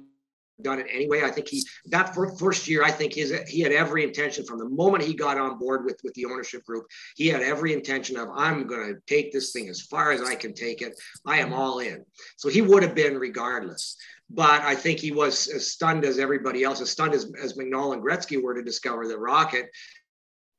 done 0.62 0.78
it 0.78 0.86
anyway. 0.90 1.22
I 1.22 1.30
think 1.30 1.48
he 1.48 1.64
that 1.86 2.14
first 2.38 2.68
year, 2.68 2.82
I 2.82 2.90
think 2.90 3.14
his 3.14 3.32
he 3.48 3.60
had 3.60 3.72
every 3.72 4.04
intention 4.04 4.44
from 4.44 4.58
the 4.58 4.68
moment 4.68 5.04
he 5.04 5.14
got 5.14 5.38
on 5.38 5.58
board 5.58 5.84
with 5.84 6.00
with 6.02 6.14
the 6.14 6.26
ownership 6.26 6.64
group. 6.64 6.86
He 7.16 7.28
had 7.28 7.42
every 7.42 7.72
intention 7.72 8.16
of 8.16 8.28
I'm 8.34 8.66
going 8.66 8.94
to 8.94 9.00
take 9.06 9.32
this 9.32 9.52
thing 9.52 9.68
as 9.68 9.82
far 9.82 10.12
as 10.12 10.22
I 10.22 10.34
can 10.34 10.54
take 10.54 10.82
it. 10.82 10.94
I 11.26 11.38
am 11.38 11.52
all 11.52 11.80
in. 11.80 12.04
So 12.36 12.48
he 12.48 12.62
would 12.62 12.82
have 12.82 12.94
been 12.94 13.18
regardless. 13.18 13.96
But 14.28 14.62
I 14.62 14.74
think 14.74 14.98
he 14.98 15.12
was 15.12 15.46
as 15.46 15.70
stunned 15.70 16.04
as 16.04 16.18
everybody 16.18 16.64
else, 16.64 16.80
as 16.80 16.90
stunned 16.90 17.14
as, 17.14 17.30
as 17.40 17.56
McNall 17.56 17.92
and 17.92 18.02
Gretzky 18.02 18.42
were 18.42 18.54
to 18.54 18.62
discover 18.62 19.06
that 19.06 19.18
Rocket 19.18 19.70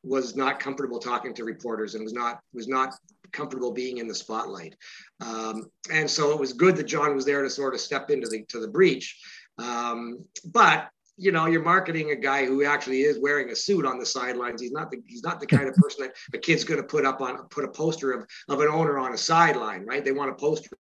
was 0.03 0.37
not 0.37 0.59
comfortable 0.59 0.99
talking 0.99 1.33
to 1.33 1.43
reporters 1.43 1.95
and 1.95 2.03
was 2.03 2.13
not 2.13 2.39
was 2.53 2.67
not 2.67 2.93
comfortable 3.31 3.71
being 3.73 3.97
in 3.97 4.07
the 4.07 4.15
spotlight. 4.15 4.75
Um, 5.19 5.69
and 5.91 6.09
so 6.09 6.31
it 6.31 6.39
was 6.39 6.53
good 6.53 6.77
that 6.77 6.85
John 6.85 7.13
was 7.15 7.25
there 7.25 7.43
to 7.43 7.49
sort 7.49 7.73
of 7.73 7.81
step 7.81 8.09
into 8.09 8.27
the 8.27 8.43
to 8.49 8.59
the 8.59 8.67
breach. 8.67 9.19
Um, 9.57 10.25
but 10.45 10.89
you 11.19 11.31
know, 11.31 11.47
you're 11.47 11.63
marketing 11.63 12.11
a 12.11 12.15
guy 12.15 12.45
who 12.45 12.63
actually 12.63 13.01
is 13.01 13.19
wearing 13.19 13.49
a 13.49 13.55
suit 13.55 13.87
on 13.87 13.97
the 13.97 14.05
sidelines. 14.05 14.61
He's 14.61 14.71
not 14.71 14.91
the 14.91 15.01
he's 15.07 15.23
not 15.23 15.39
the 15.39 15.47
kind 15.47 15.67
of 15.67 15.75
person 15.81 16.03
that 16.03 16.15
a 16.33 16.37
kid's 16.37 16.63
going 16.63 16.79
to 16.79 16.87
put 16.87 17.05
up 17.05 17.21
on 17.21 17.37
put 17.49 17.65
a 17.65 17.69
poster 17.69 18.11
of 18.11 18.27
of 18.49 18.59
an 18.61 18.67
owner 18.67 18.97
on 18.99 19.13
a 19.13 19.17
sideline, 19.17 19.85
right? 19.85 20.05
They 20.05 20.11
want 20.11 20.31
a 20.31 20.35
poster 20.35 20.77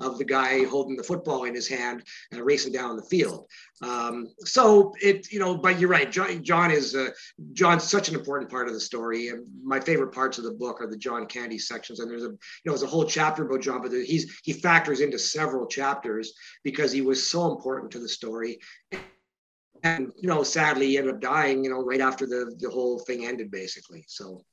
of 0.00 0.18
the 0.18 0.24
guy 0.24 0.64
holding 0.64 0.96
the 0.96 1.02
football 1.02 1.44
in 1.44 1.54
his 1.54 1.68
hand 1.68 2.02
and 2.30 2.40
racing 2.42 2.72
down 2.72 2.96
the 2.96 3.02
field. 3.02 3.46
Um, 3.82 4.28
so 4.40 4.94
it, 5.02 5.32
you 5.32 5.38
know, 5.38 5.56
but 5.56 5.78
you're 5.78 5.88
right. 5.88 6.10
John, 6.10 6.42
John 6.44 6.70
is 6.70 6.94
uh, 6.94 7.10
John's 7.52 7.84
such 7.84 8.08
an 8.08 8.14
important 8.14 8.50
part 8.50 8.68
of 8.68 8.74
the 8.74 8.80
story. 8.80 9.28
And 9.28 9.44
my 9.62 9.80
favorite 9.80 10.12
parts 10.12 10.38
of 10.38 10.44
the 10.44 10.52
book 10.52 10.80
are 10.80 10.86
the 10.86 10.96
John 10.96 11.26
Candy 11.26 11.58
sections. 11.58 12.00
And 12.00 12.10
there's 12.10 12.22
a, 12.22 12.28
you 12.28 12.38
know, 12.64 12.72
there's 12.72 12.82
a 12.82 12.86
whole 12.86 13.04
chapter 13.04 13.44
about 13.44 13.60
John, 13.60 13.82
but 13.82 13.92
he's 13.92 14.38
he 14.44 14.52
factors 14.52 15.00
into 15.00 15.18
several 15.18 15.66
chapters 15.66 16.32
because 16.62 16.92
he 16.92 17.00
was 17.00 17.28
so 17.28 17.50
important 17.50 17.90
to 17.92 17.98
the 17.98 18.08
story. 18.08 18.58
And 19.82 20.12
you 20.16 20.28
know, 20.28 20.42
sadly, 20.44 20.86
he 20.86 20.98
ended 20.98 21.14
up 21.14 21.20
dying. 21.20 21.64
You 21.64 21.70
know, 21.70 21.82
right 21.82 22.00
after 22.00 22.26
the 22.26 22.54
the 22.58 22.70
whole 22.70 23.00
thing 23.00 23.26
ended, 23.26 23.50
basically. 23.50 24.04
So. 24.06 24.44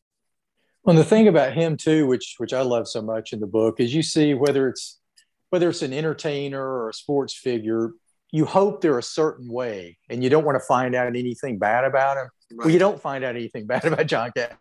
Well, 0.83 0.95
the 0.95 1.03
thing 1.03 1.27
about 1.27 1.53
him 1.53 1.77
too, 1.77 2.07
which 2.07 2.35
which 2.37 2.53
I 2.53 2.61
love 2.61 2.87
so 2.87 3.01
much 3.01 3.33
in 3.33 3.39
the 3.39 3.47
book, 3.47 3.79
is 3.79 3.93
you 3.93 4.01
see 4.01 4.33
whether 4.33 4.67
it's 4.67 4.98
whether 5.49 5.69
it's 5.69 5.81
an 5.81 5.93
entertainer 5.93 6.61
or 6.61 6.89
a 6.89 6.93
sports 6.93 7.33
figure, 7.33 7.91
you 8.31 8.45
hope 8.45 8.81
they're 8.81 8.99
a 8.99 9.03
certain 9.03 9.51
way 9.51 9.97
and 10.09 10.23
you 10.23 10.29
don't 10.29 10.45
want 10.45 10.55
to 10.55 10.65
find 10.65 10.95
out 10.95 11.07
anything 11.07 11.57
bad 11.57 11.83
about 11.83 12.17
him. 12.17 12.29
Right. 12.51 12.65
Well, 12.65 12.69
you 12.69 12.79
don't 12.79 13.01
find 13.01 13.23
out 13.23 13.35
anything 13.35 13.65
bad 13.65 13.85
about 13.85 14.05
John 14.07 14.31
Cat. 14.35 14.57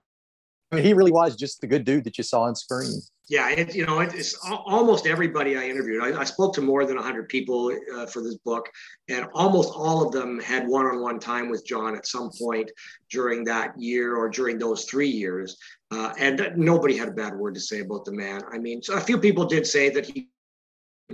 I 0.70 0.76
mean, 0.76 0.84
he 0.84 0.92
really 0.92 1.12
was 1.12 1.34
just 1.34 1.60
the 1.60 1.66
good 1.66 1.84
dude 1.84 2.04
that 2.04 2.18
you 2.18 2.24
saw 2.24 2.42
on 2.42 2.54
screen. 2.54 3.00
Yeah, 3.30 3.50
it, 3.50 3.74
you 3.74 3.84
know, 3.84 4.00
it's 4.00 4.34
almost 4.42 5.06
everybody 5.06 5.56
I 5.56 5.64
interviewed. 5.64 6.02
I, 6.02 6.20
I 6.20 6.24
spoke 6.24 6.54
to 6.54 6.62
more 6.62 6.86
than 6.86 6.96
100 6.96 7.28
people 7.28 7.74
uh, 7.94 8.06
for 8.06 8.22
this 8.22 8.36
book, 8.36 8.70
and 9.08 9.26
almost 9.34 9.72
all 9.74 10.06
of 10.06 10.12
them 10.12 10.40
had 10.40 10.66
one-on-one 10.66 11.20
time 11.20 11.50
with 11.50 11.66
John 11.66 11.94
at 11.94 12.06
some 12.06 12.30
point 12.38 12.70
during 13.10 13.44
that 13.44 13.78
year 13.78 14.16
or 14.16 14.30
during 14.30 14.58
those 14.58 14.84
three 14.84 15.08
years. 15.08 15.58
Uh, 15.90 16.12
and 16.18 16.52
nobody 16.56 16.96
had 16.96 17.08
a 17.08 17.12
bad 17.12 17.34
word 17.34 17.54
to 17.54 17.60
say 17.60 17.80
about 17.80 18.06
the 18.06 18.12
man. 18.12 18.42
I 18.50 18.58
mean, 18.58 18.82
so 18.82 18.94
a 18.94 19.00
few 19.00 19.18
people 19.18 19.44
did 19.44 19.66
say 19.66 19.90
that 19.90 20.06
he 20.06 20.30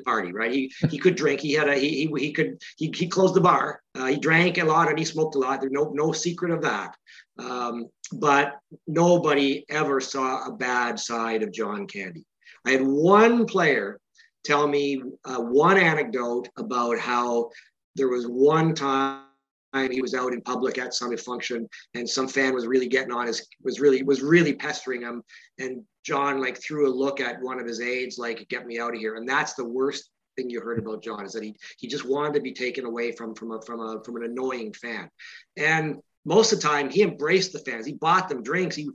party, 0.04 0.32
right? 0.32 0.52
He 0.52 0.72
he 0.88 0.98
could 0.98 1.16
drink. 1.16 1.40
He 1.40 1.52
had 1.52 1.68
a 1.68 1.74
he 1.74 2.06
he, 2.06 2.12
he 2.18 2.32
could 2.32 2.62
he, 2.76 2.92
he 2.94 3.08
closed 3.08 3.34
the 3.34 3.40
bar. 3.40 3.80
Uh, 3.94 4.06
he 4.06 4.16
drank 4.16 4.58
a 4.58 4.64
lot 4.64 4.88
and 4.88 4.98
he 4.98 5.04
smoked 5.04 5.34
a 5.34 5.38
lot. 5.38 5.60
There's 5.60 5.72
no 5.72 5.90
no 5.94 6.12
secret 6.12 6.50
of 6.50 6.62
that. 6.62 6.96
Um, 7.38 7.88
but 8.12 8.58
nobody 8.86 9.64
ever 9.68 10.00
saw 10.00 10.46
a 10.46 10.52
bad 10.52 10.98
side 10.98 11.42
of 11.42 11.52
John 11.52 11.86
Candy. 11.86 12.24
I 12.66 12.72
had 12.72 12.82
one 12.82 13.46
player 13.46 13.98
tell 14.44 14.66
me 14.68 15.02
uh, 15.24 15.40
one 15.40 15.78
anecdote 15.78 16.48
about 16.56 16.98
how 16.98 17.50
there 17.96 18.08
was 18.08 18.26
one 18.26 18.74
time 18.74 19.22
he 19.90 20.00
was 20.00 20.14
out 20.14 20.32
in 20.32 20.40
public 20.40 20.78
at 20.78 20.94
some 20.94 21.16
function 21.16 21.68
and 21.94 22.08
some 22.08 22.28
fan 22.28 22.54
was 22.54 22.66
really 22.66 22.86
getting 22.86 23.12
on 23.12 23.26
his 23.26 23.46
was 23.62 23.80
really 23.80 24.02
was 24.04 24.22
really 24.22 24.54
pestering 24.54 25.02
him 25.02 25.22
and 25.58 25.82
john 26.04 26.40
like 26.40 26.60
threw 26.62 26.88
a 26.88 26.94
look 26.94 27.20
at 27.20 27.42
one 27.42 27.58
of 27.58 27.66
his 27.66 27.80
aides 27.80 28.18
like 28.18 28.48
get 28.48 28.66
me 28.66 28.78
out 28.78 28.94
of 28.94 29.00
here. 29.00 29.16
And 29.16 29.28
that's 29.28 29.54
the 29.54 29.64
worst 29.64 30.10
thing 30.36 30.50
you 30.50 30.60
heard 30.60 30.78
about 30.78 31.02
john 31.02 31.24
is 31.24 31.32
that 31.32 31.44
he 31.44 31.54
he 31.78 31.86
just 31.88 32.04
wanted 32.04 32.34
to 32.34 32.40
be 32.40 32.52
taken 32.52 32.84
away 32.84 33.12
from 33.12 33.34
from 33.34 33.52
a 33.52 33.62
from 33.62 33.80
a 33.80 34.02
from 34.04 34.16
an 34.16 34.24
annoying 34.24 34.72
fan. 34.72 35.08
And 35.56 35.96
most 36.24 36.52
of 36.52 36.60
the 36.60 36.68
time 36.68 36.88
he 36.88 37.02
embraced 37.02 37.52
the 37.52 37.58
fans. 37.58 37.86
He 37.86 37.92
bought 37.92 38.28
them 38.28 38.42
drinks. 38.42 38.76
He 38.76 38.88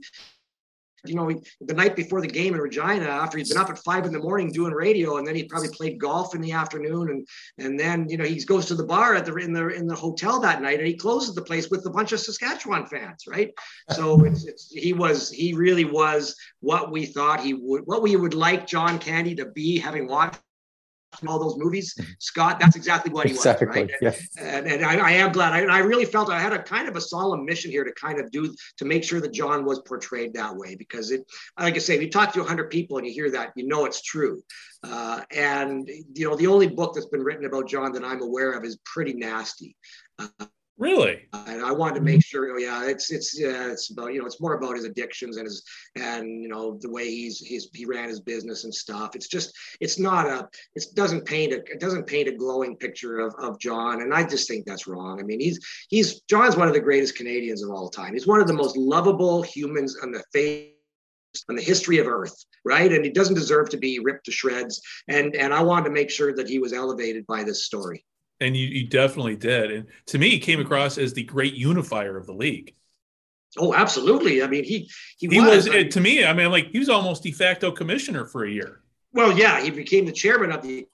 you 1.04 1.14
know, 1.14 1.30
the 1.60 1.74
night 1.74 1.96
before 1.96 2.20
the 2.20 2.26
game 2.26 2.54
in 2.54 2.60
Regina, 2.60 3.06
after 3.06 3.38
he'd 3.38 3.48
been 3.48 3.58
up 3.58 3.70
at 3.70 3.78
five 3.78 4.04
in 4.04 4.12
the 4.12 4.18
morning 4.18 4.52
doing 4.52 4.72
radio, 4.72 5.18
and 5.18 5.26
then 5.26 5.34
he 5.34 5.44
probably 5.44 5.70
played 5.70 5.98
golf 5.98 6.34
in 6.34 6.40
the 6.40 6.52
afternoon, 6.52 7.10
and 7.10 7.28
and 7.58 7.78
then 7.78 8.08
you 8.08 8.16
know 8.16 8.24
he 8.24 8.42
goes 8.44 8.66
to 8.66 8.74
the 8.74 8.84
bar 8.84 9.14
at 9.14 9.26
the 9.26 9.34
in 9.36 9.52
the 9.52 9.68
in 9.68 9.86
the 9.86 9.94
hotel 9.94 10.40
that 10.40 10.62
night, 10.62 10.78
and 10.78 10.86
he 10.86 10.94
closes 10.94 11.34
the 11.34 11.42
place 11.42 11.70
with 11.70 11.84
a 11.86 11.90
bunch 11.90 12.12
of 12.12 12.20
Saskatchewan 12.20 12.86
fans, 12.86 13.24
right? 13.26 13.50
So 13.90 14.24
it's, 14.24 14.44
it's 14.46 14.70
he 14.70 14.92
was 14.92 15.30
he 15.30 15.54
really 15.54 15.84
was 15.84 16.36
what 16.60 16.90
we 16.90 17.06
thought 17.06 17.40
he 17.40 17.54
would, 17.54 17.82
what 17.86 18.02
we 18.02 18.16
would 18.16 18.34
like 18.34 18.66
John 18.66 18.98
Candy 18.98 19.34
to 19.36 19.46
be, 19.46 19.78
having 19.78 20.06
watched 20.06 20.40
all 21.26 21.38
those 21.38 21.56
movies. 21.56 21.94
Scott, 22.18 22.58
that's 22.60 22.76
exactly 22.76 23.12
what 23.12 23.26
he 23.26 23.32
Exactly, 23.32 23.66
was, 23.66 23.76
right? 23.76 23.90
yes. 24.00 24.28
And, 24.38 24.66
and 24.66 24.84
I, 24.84 24.96
I 24.96 25.10
am 25.12 25.32
glad. 25.32 25.52
I, 25.52 25.60
I 25.72 25.78
really 25.78 26.04
felt 26.04 26.30
I 26.30 26.40
had 26.40 26.52
a 26.52 26.62
kind 26.62 26.88
of 26.88 26.96
a 26.96 27.00
solemn 27.00 27.44
mission 27.44 27.70
here 27.70 27.84
to 27.84 27.92
kind 27.92 28.20
of 28.20 28.30
do 28.30 28.54
to 28.78 28.84
make 28.84 29.04
sure 29.04 29.20
that 29.20 29.32
John 29.32 29.64
was 29.64 29.80
portrayed 29.80 30.34
that 30.34 30.54
way 30.56 30.74
because 30.76 31.10
it, 31.10 31.24
like 31.58 31.74
I 31.74 31.78
say, 31.78 31.96
if 31.96 32.02
you 32.02 32.10
talk 32.10 32.32
to 32.34 32.40
100 32.40 32.70
people 32.70 32.98
and 32.98 33.06
you 33.06 33.12
hear 33.12 33.30
that, 33.32 33.52
you 33.56 33.66
know 33.66 33.84
it's 33.84 34.02
true. 34.02 34.42
Uh, 34.82 35.20
and 35.30 35.88
you 36.14 36.28
know, 36.28 36.36
the 36.36 36.46
only 36.46 36.68
book 36.68 36.94
that's 36.94 37.06
been 37.06 37.22
written 37.22 37.44
about 37.44 37.68
John 37.68 37.92
that 37.92 38.04
I'm 38.04 38.22
aware 38.22 38.52
of 38.52 38.64
is 38.64 38.78
pretty 38.84 39.12
nasty. 39.12 39.76
Uh, 40.18 40.28
Really? 40.80 41.28
and 41.34 41.62
I 41.62 41.72
wanted 41.72 41.96
to 41.96 42.00
make 42.00 42.24
sure. 42.24 42.50
Oh 42.54 42.56
yeah, 42.56 42.88
it's 42.88 43.10
it's 43.12 43.38
yeah, 43.38 43.70
it's 43.70 43.90
about 43.90 44.14
you 44.14 44.20
know 44.20 44.24
it's 44.26 44.40
more 44.40 44.54
about 44.54 44.76
his 44.76 44.86
addictions 44.86 45.36
and 45.36 45.44
his 45.44 45.62
and 45.94 46.42
you 46.42 46.48
know 46.48 46.78
the 46.80 46.90
way 46.90 47.04
he's 47.04 47.38
he's 47.38 47.68
he 47.74 47.84
ran 47.84 48.08
his 48.08 48.20
business 48.20 48.64
and 48.64 48.74
stuff. 48.74 49.14
It's 49.14 49.28
just 49.28 49.54
it's 49.80 49.98
not 49.98 50.26
a 50.26 50.48
it 50.74 50.86
doesn't 50.94 51.26
paint 51.26 51.52
a 51.52 51.56
it 51.56 51.80
doesn't 51.80 52.06
paint 52.06 52.28
a 52.28 52.32
glowing 52.32 52.76
picture 52.76 53.18
of 53.18 53.34
of 53.38 53.60
John, 53.60 54.00
and 54.00 54.14
I 54.14 54.26
just 54.26 54.48
think 54.48 54.64
that's 54.64 54.86
wrong. 54.86 55.20
I 55.20 55.22
mean 55.22 55.38
he's 55.38 55.60
he's 55.90 56.22
John's 56.22 56.56
one 56.56 56.66
of 56.66 56.72
the 56.72 56.80
greatest 56.80 57.14
Canadians 57.14 57.62
of 57.62 57.70
all 57.70 57.90
time. 57.90 58.14
He's 58.14 58.26
one 58.26 58.40
of 58.40 58.46
the 58.46 58.54
most 58.54 58.74
lovable 58.78 59.42
humans 59.42 59.98
on 60.02 60.12
the 60.12 60.24
face 60.32 60.70
on 61.48 61.54
the 61.54 61.62
history 61.62 61.98
of 61.98 62.08
earth 62.08 62.44
right 62.64 62.92
and 62.92 63.04
he 63.04 63.10
doesn't 63.12 63.36
deserve 63.36 63.68
to 63.68 63.76
be 63.76 64.00
ripped 64.00 64.24
to 64.24 64.32
shreds 64.32 64.82
and 65.06 65.36
and 65.36 65.54
i 65.54 65.62
wanted 65.62 65.84
to 65.84 65.90
make 65.90 66.10
sure 66.10 66.34
that 66.34 66.48
he 66.48 66.58
was 66.58 66.72
elevated 66.72 67.24
by 67.28 67.44
this 67.44 67.64
story 67.64 68.04
And 68.40 68.56
you, 68.56 68.66
you 68.66 68.86
definitely 68.88 69.36
did. 69.36 69.70
And 69.70 69.86
to 70.06 70.18
me, 70.18 70.30
he 70.30 70.38
came 70.38 70.60
across 70.60 70.96
as 70.96 71.12
the 71.12 71.22
great 71.24 71.54
unifier 71.54 72.16
of 72.16 72.26
the 72.26 72.32
league. 72.32 72.74
oh 73.58 73.74
absolutely 73.74 74.42
i 74.42 74.46
mean 74.46 74.64
he 74.64 74.88
he, 75.18 75.26
He 75.28 75.40
was, 75.40 75.68
I 75.68 75.72
mean, 75.72 75.86
uh, 75.86 75.90
to 75.90 76.00
me, 76.00 76.24
I 76.24 76.32
mean, 76.32 76.50
like 76.50 76.70
he 76.70 76.78
was 76.78 76.88
almost 76.88 77.22
de 77.22 77.32
facto 77.32 77.70
commissioner 77.72 78.24
for 78.24 78.44
a 78.44 78.50
year. 78.50 78.80
Well, 79.12 79.36
yeah, 79.36 79.60
he 79.60 79.70
became 79.70 80.06
the 80.06 80.12
chairman 80.12 80.52
of 80.52 80.62
the 80.62 80.86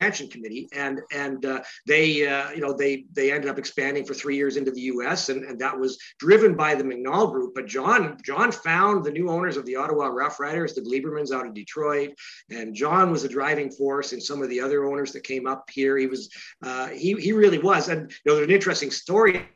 expansion 0.00 0.28
committee, 0.28 0.68
and 0.72 1.00
and 1.12 1.44
uh, 1.44 1.62
they, 1.86 2.26
uh, 2.26 2.50
you 2.50 2.60
know, 2.60 2.72
they 2.72 3.04
they 3.12 3.32
ended 3.32 3.50
up 3.50 3.58
expanding 3.58 4.04
for 4.04 4.14
three 4.14 4.36
years 4.36 4.56
into 4.56 4.70
the 4.70 4.80
U.S. 4.82 5.28
and, 5.28 5.44
and 5.44 5.58
that 5.58 5.78
was 5.78 5.98
driven 6.18 6.54
by 6.54 6.74
the 6.74 6.84
McNall 6.84 7.32
Group. 7.32 7.54
But 7.54 7.66
John 7.66 8.18
John 8.24 8.52
found 8.52 9.04
the 9.04 9.10
new 9.10 9.30
owners 9.30 9.56
of 9.56 9.64
the 9.64 9.76
Ottawa 9.76 10.06
Rough 10.06 10.38
Riders, 10.38 10.74
the 10.74 10.82
Gleibermans 10.82 11.32
out 11.32 11.46
of 11.46 11.54
Detroit, 11.54 12.10
and 12.50 12.74
John 12.74 13.10
was 13.10 13.24
a 13.24 13.28
driving 13.28 13.70
force 13.70 14.12
in 14.12 14.20
some 14.20 14.42
of 14.42 14.48
the 14.48 14.60
other 14.60 14.84
owners 14.84 15.12
that 15.12 15.24
came 15.24 15.46
up 15.46 15.68
here. 15.70 15.96
He 15.96 16.06
was 16.06 16.30
uh, 16.62 16.88
he 16.88 17.14
he 17.14 17.32
really 17.32 17.58
was, 17.58 17.88
and 17.88 18.10
you 18.10 18.16
know, 18.26 18.36
there's 18.36 18.48
an 18.48 18.54
interesting 18.54 18.90
story 18.90 19.48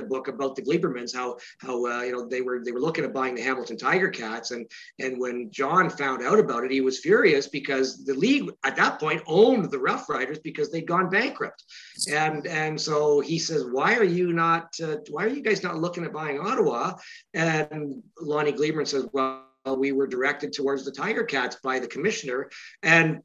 book 0.00 0.28
about 0.28 0.56
the 0.56 0.62
Gleibermans, 0.62 1.14
how 1.14 1.36
how 1.58 1.86
uh, 1.86 2.02
you 2.02 2.12
know 2.12 2.26
they 2.26 2.40
were 2.40 2.62
they 2.64 2.72
were 2.72 2.80
looking 2.80 3.04
at 3.04 3.12
buying 3.12 3.34
the 3.34 3.42
Hamilton 3.42 3.76
Tiger 3.76 4.08
Cats, 4.08 4.50
and 4.50 4.70
and 4.98 5.20
when 5.20 5.50
John 5.50 5.90
found 5.90 6.22
out 6.22 6.38
about 6.38 6.64
it, 6.64 6.70
he 6.70 6.80
was 6.80 7.00
furious 7.00 7.48
because 7.48 8.04
the 8.04 8.14
league 8.14 8.50
at 8.64 8.76
that 8.76 8.98
point 8.98 9.22
owned 9.26 9.70
the 9.70 9.78
Rough 9.78 10.08
Riders 10.08 10.38
because 10.38 10.70
they'd 10.70 10.86
gone 10.86 11.10
bankrupt, 11.10 11.64
and 12.10 12.46
and 12.46 12.80
so 12.80 13.20
he 13.20 13.38
says, 13.38 13.64
why 13.70 13.96
are 13.96 14.04
you 14.04 14.32
not 14.32 14.74
uh, 14.82 14.96
why 15.10 15.24
are 15.24 15.28
you 15.28 15.42
guys 15.42 15.62
not 15.62 15.78
looking 15.78 16.04
at 16.04 16.12
buying 16.12 16.40
Ottawa? 16.40 16.94
And 17.34 18.02
Lonnie 18.20 18.52
Gleiberman 18.52 18.88
says, 18.88 19.06
well. 19.12 19.48
We 19.64 19.92
were 19.92 20.08
directed 20.08 20.52
towards 20.52 20.84
the 20.84 20.90
Tiger 20.90 21.22
Cats 21.22 21.54
by 21.62 21.78
the 21.78 21.86
commissioner, 21.86 22.50
and 22.82 23.20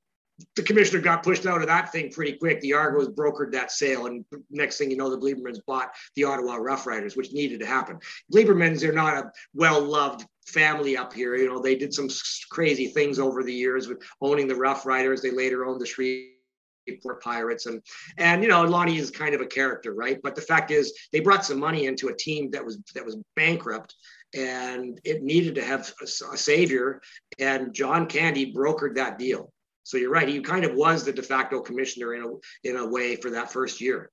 the 0.56 0.64
commissioner 0.64 1.02
got 1.02 1.24
pushed 1.24 1.46
out 1.46 1.62
of 1.62 1.68
that 1.68 1.92
thing 1.92 2.12
pretty 2.12 2.34
quick. 2.34 2.62
The 2.62 2.74
Argos 2.74 3.10
brokered 3.10 3.52
that 3.54 3.72
sale, 3.72 4.06
and 4.06 4.24
next 4.50 4.78
thing 4.78 4.92
you 4.92 4.98
know, 4.98 5.10
the 5.10 5.18
Gleibermans 5.18 5.60
bought 5.66 5.94
the 6.16 6.26
Ottawa 6.26 6.56
Rough 6.56 6.86
Riders, 6.86 7.16
which 7.16 7.34
needed 7.34 7.60
to 7.62 7.66
happen. 7.66 8.00
Gleibermans 8.34 8.84
are 8.84 8.94
not 8.94 9.18
a 9.18 9.32
well-loved 9.54 10.26
family 10.46 10.96
up 10.96 11.14
here. 11.14 11.36
You 11.36 11.48
know, 11.48 11.60
they 11.60 11.76
did 11.76 11.94
some 11.94 12.10
crazy 12.52 12.88
things 12.88 13.20
over 13.20 13.44
the 13.44 13.54
years 13.54 13.88
with 13.88 14.02
owning 14.22 14.48
the 14.48 14.56
Rough 14.56 14.86
Riders. 14.86 15.22
They 15.22 15.32
later 15.32 15.66
owned 15.66 15.82
the 15.82 15.86
Shreveport 15.88 17.24
Pirates, 17.24 17.66
and 17.66 17.82
and 18.18 18.44
you 18.44 18.50
know, 18.50 18.64
Lonnie 18.64 18.98
is 18.98 19.10
kind 19.10 19.34
of 19.34 19.42
a 19.42 19.46
character, 19.46 19.94
right? 19.94 20.20
But 20.22 20.36
the 20.36 20.42
fact 20.42 20.70
is, 20.72 20.94
they 21.12 21.20
brought 21.20 21.46
some 21.46 21.60
money 21.60 21.88
into 21.88 22.10
a 22.10 22.16
team 22.16 22.52
that 22.52 22.64
was 22.64 22.80
that 22.94 23.06
was 23.06 23.18
bankrupt. 23.36 23.96
And 24.36 25.00
it 25.06 25.24
needed 25.24 25.56
to 25.56 25.64
have 25.64 25.94
a 26.02 26.06
savior, 26.06 27.02
and 27.40 27.74
John 27.74 28.08
Candy 28.08 28.54
brokered 28.54 28.96
that 28.96 29.18
deal. 29.18 29.54
So 29.88 29.96
you're 29.96 30.12
right. 30.12 30.28
He 30.28 30.42
kind 30.42 30.66
of 30.66 30.76
was 30.76 31.06
the 31.06 31.14
de 31.14 31.24
facto 31.24 31.62
commissioner 31.62 32.14
in 32.14 32.22
a 32.22 32.70
in 32.70 32.76
a 32.76 32.86
way 32.86 33.16
for 33.16 33.32
that 33.32 33.54
first 33.54 33.80
year. 33.80 34.12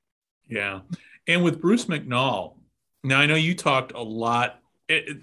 Yeah. 0.49 0.83
And 1.27 1.43
with 1.43 1.61
Bruce 1.61 1.87
McNall, 1.87 2.59
now 3.03 3.18
I 3.18 3.27
know 3.27 3.35
you 3.35 3.57
talked 3.57 3.91
a 3.91 4.01
lot. 4.01 4.61
It, 4.89 5.18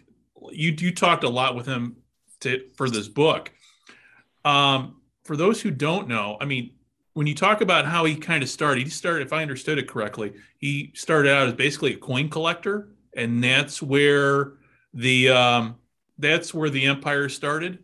you 0.52 0.76
you 0.78 0.94
talked 0.94 1.24
a 1.24 1.30
lot 1.30 1.56
with 1.56 1.66
him 1.66 1.96
to 2.42 2.66
for 2.76 2.90
this 2.90 3.08
book. 3.08 3.50
Um, 4.44 5.00
for 5.24 5.38
those 5.38 5.62
who 5.62 5.72
don't 5.72 6.10
know, 6.10 6.36
I 6.42 6.44
mean, 6.44 6.72
when 7.14 7.28
you 7.28 7.36
talk 7.36 7.62
about 7.62 7.86
how 7.86 8.04
he 8.04 8.18
kind 8.18 8.44
of 8.44 8.50
started, 8.50 8.84
he 8.84 8.90
started, 8.90 9.26
if 9.26 9.32
I 9.32 9.44
understood 9.44 9.78
it 9.78 9.88
correctly, 9.88 10.34
he 10.58 10.92
started 10.96 11.32
out 11.32 11.48
as 11.48 11.54
basically 11.54 11.94
a 11.94 11.98
coin 11.98 12.28
collector, 12.28 12.90
and 13.16 13.42
that's 13.42 13.82
where 13.82 14.56
the 14.94 15.30
um, 15.30 15.76
that's 16.18 16.54
where 16.54 16.70
the 16.70 16.88
empire 16.88 17.30
started. 17.30 17.80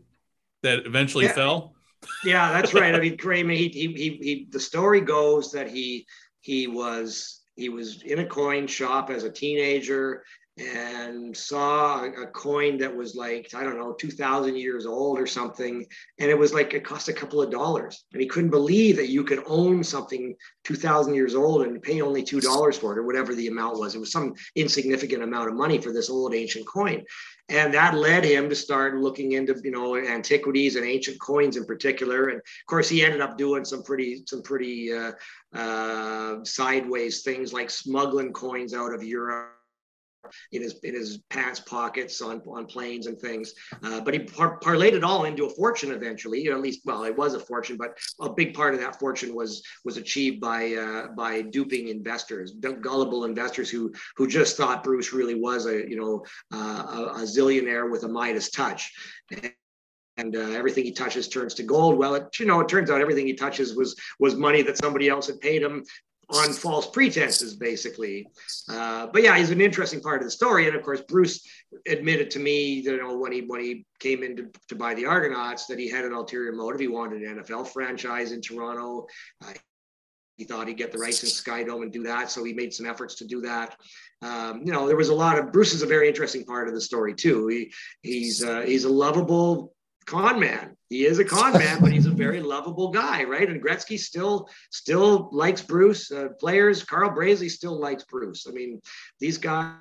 That 0.64 0.86
eventually 0.86 1.28
Yeah. 1.28 1.34
fell. 1.34 1.77
Yeah, 2.24 2.52
that's 2.52 2.74
right. 2.74 2.96
I 2.96 3.00
mean, 3.00 3.18
Kramer, 3.20 3.54
he, 3.54 3.70
he, 3.70 3.88
he, 3.88 4.10
he, 4.22 4.48
the 4.50 4.60
story 4.60 5.02
goes 5.02 5.52
that 5.52 5.70
he, 5.70 6.06
he 6.42 6.68
was, 6.68 7.42
he 7.56 7.70
was 7.70 8.02
in 8.04 8.20
a 8.20 8.26
coin 8.26 8.68
shop 8.68 9.10
as 9.10 9.24
a 9.24 9.32
teenager 9.32 10.24
and 10.58 11.36
saw 11.36 12.04
a, 12.06 12.28
coin 12.28 12.78
that 12.80 12.96
was 12.96 13.16
like, 13.16 13.54
I 13.54 13.64
don't 13.64 13.78
know, 13.78 13.94
2000 13.94 14.56
years 14.56 14.86
old 14.86 15.20
or 15.20 15.28
something. 15.28 15.86
And 16.20 16.30
it 16.30 16.38
was 16.38 16.54
like, 16.54 16.74
it 16.74 16.84
cost 16.84 17.10
a 17.10 17.14
couple 17.14 17.42
of 17.42 17.52
dollars. 17.52 18.06
And 18.12 18.22
he 18.22 18.28
couldn't 18.28 18.50
believe 18.50 18.96
that 18.98 19.10
you 19.10 19.24
could 19.24 19.44
own 19.46 19.84
something 19.84 20.36
2000 20.64 21.14
years 21.14 21.36
old 21.36 21.62
and 21.62 21.82
pay 21.82 22.02
only 22.02 22.24
$2 22.24 22.76
for 22.76 22.94
it 22.94 23.00
or 23.00 23.04
whatever 23.04 23.36
the 23.36 23.48
amount 23.48 23.80
was. 23.80 23.96
It 23.96 24.00
was 24.00 24.12
some 24.12 24.34
insignificant 24.56 25.24
amount 25.24 25.50
of 25.50 25.56
money 25.56 25.80
for 25.80 25.94
this 25.94 26.10
old 26.10 26.34
ancient 26.34 26.68
coin 26.68 27.04
and 27.50 27.74
that 27.74 27.96
led 27.96 28.26
him 28.26 28.50
to 28.50 28.56
start 28.56 28.98
looking 28.98 29.34
into 29.34 29.56
you 29.64 29.72
know 29.72 29.96
antiquities 29.96 30.76
and 30.76 30.86
ancient 30.86 31.20
coins 31.20 31.56
in 31.56 31.66
particular 31.66 32.28
and 32.28 32.40
of 32.40 32.66
course 32.68 32.90
he 32.90 33.04
ended 33.04 33.22
up 33.22 33.38
doing 33.38 33.64
some 33.64 33.84
pretty 33.84 34.24
some 34.26 34.42
pretty 34.42 34.92
uh, 34.94 35.12
uh, 35.54 36.44
sideways 36.44 37.22
things 37.22 37.54
like 37.54 37.70
smuggling 37.70 38.34
coins 38.34 38.74
out 38.74 38.94
of 38.94 39.04
europe 39.04 39.57
in 40.52 40.62
his 40.62 40.80
in 40.84 40.94
his 40.94 41.20
pants 41.30 41.60
pockets 41.60 42.22
on 42.22 42.42
on 42.48 42.66
planes 42.66 43.08
and 43.08 43.20
things 43.20 43.54
uh, 43.84 44.02
but 44.02 44.14
he 44.14 44.20
par- 44.22 44.60
parlayed 44.60 44.94
it 44.94 45.04
all 45.04 45.26
into 45.26 45.46
a 45.46 45.50
fortune 45.50 45.92
eventually 45.92 46.48
at 46.50 46.62
least 46.62 46.82
well 46.86 47.04
it 47.04 47.16
was 47.16 47.34
a 47.34 47.40
fortune 47.40 47.78
but 47.78 47.98
a 48.22 48.30
big 48.30 48.54
part 48.54 48.74
of 48.74 48.80
that 48.80 49.00
fortune 49.00 49.34
was 49.34 49.64
was 49.86 49.98
achieved 49.98 50.40
by 50.40 50.74
uh, 50.74 51.08
by 51.16 51.42
duping 51.42 51.88
investors 51.88 52.54
gullible 52.82 53.26
investors 53.26 53.70
who 53.70 53.92
who 54.16 54.28
just 54.28 54.58
thought 54.58 54.84
bruce 54.84 55.14
really 55.14 55.36
was 55.36 55.66
a 55.66 55.90
you 55.90 55.98
know 55.98 56.24
uh, 56.54 57.14
a, 57.18 57.22
a 57.22 57.24
zillionaire 57.24 57.90
with 57.92 58.04
a 58.04 58.08
midas 58.08 58.50
touch 58.50 58.92
and 60.18 60.36
uh, 60.36 60.40
everything 60.40 60.84
he 60.84 60.92
touches 60.92 61.28
turns 61.28 61.54
to 61.54 61.64
gold. 61.64 61.98
Well, 61.98 62.16
it 62.16 62.40
you 62.40 62.46
know 62.46 62.60
it 62.60 62.68
turns 62.68 62.90
out 62.90 63.02
everything 63.02 63.28
he 63.28 63.34
touches 63.34 63.76
was 63.76 63.96
was 64.20 64.36
money 64.36 64.62
that 64.64 64.78
somebody 64.78 65.10
else 65.10 65.28
had 65.28 65.40
paid 65.40 65.62
him 65.62 65.84
on 66.30 66.52
false 66.52 66.90
pretenses, 66.90 67.56
basically. 67.56 68.28
Uh, 68.70 69.08
but 69.08 69.24
yeah, 69.24 69.38
he's 69.38 69.52
an 69.52 69.62
interesting 69.62 70.02
part 70.02 70.22
of 70.22 70.26
the 70.26 70.32
story. 70.32 70.68
And 70.68 70.76
of 70.76 70.84
course, 70.84 71.02
Bruce 71.02 71.46
admitted 71.88 72.32
to 72.32 72.40
me, 72.40 72.82
you 72.82 72.98
know, 72.98 73.18
when 73.18 73.32
he 73.32 73.42
when 73.42 73.62
he 73.62 73.86
came 74.00 74.24
in 74.24 74.36
to, 74.38 74.50
to 74.70 74.76
buy 74.76 74.94
the 74.94 75.06
Argonauts, 75.06 75.68
that 75.68 75.80
he 75.80 75.90
had 75.90 76.06
an 76.06 76.14
ulterior 76.14 76.52
motive. 76.52 76.80
He 76.80 76.88
wanted 76.88 77.22
an 77.22 77.40
NFL 77.40 77.70
franchise 77.70 78.32
in 78.32 78.42
Toronto. 78.42 79.08
Uh, 79.44 79.54
he 80.36 80.44
thought 80.44 80.68
he'd 80.68 80.78
get 80.78 80.92
the 80.92 81.00
rights 81.00 81.24
in 81.24 81.30
Skydome 81.30 81.82
and 81.82 81.92
do 81.92 82.04
that, 82.04 82.30
so 82.30 82.44
he 82.44 82.54
made 82.54 82.72
some 82.72 82.86
efforts 82.86 83.16
to 83.16 83.26
do 83.26 83.42
that. 83.42 83.76
Um, 84.22 84.62
you 84.64 84.72
know, 84.72 84.86
there 84.86 84.96
was 84.96 85.10
a 85.10 85.16
lot 85.16 85.40
of 85.40 85.52
Bruce 85.52 85.74
is 85.74 85.82
a 85.82 85.88
very 85.88 86.08
interesting 86.08 86.44
part 86.44 86.68
of 86.68 86.74
the 86.74 86.82
story 86.82 87.14
too. 87.14 87.48
He 87.48 87.72
he's 88.02 88.44
uh, 88.44 88.62
he's 88.62 88.84
a 88.84 88.90
lovable 88.90 89.74
con 90.08 90.40
man. 90.40 90.76
He 90.90 91.06
is 91.06 91.20
a 91.20 91.26
con 91.26 91.54
man, 91.54 91.80
but 91.82 91.92
he's 91.92 92.06
a 92.06 92.12
very 92.12 92.42
lovable 92.42 92.90
guy, 92.90 93.24
right? 93.24 93.48
And 93.48 93.62
Gretzky 93.62 94.00
still 94.00 94.50
still 94.72 95.30
likes 95.32 95.62
Bruce. 95.62 96.12
Uh, 96.12 96.30
players, 96.40 96.84
Carl 96.84 97.12
Brazley 97.12 97.50
still 97.50 97.80
likes 97.80 98.06
Bruce. 98.06 98.48
I 98.48 98.52
mean, 98.52 98.82
these 99.20 99.38
guys 99.38 99.76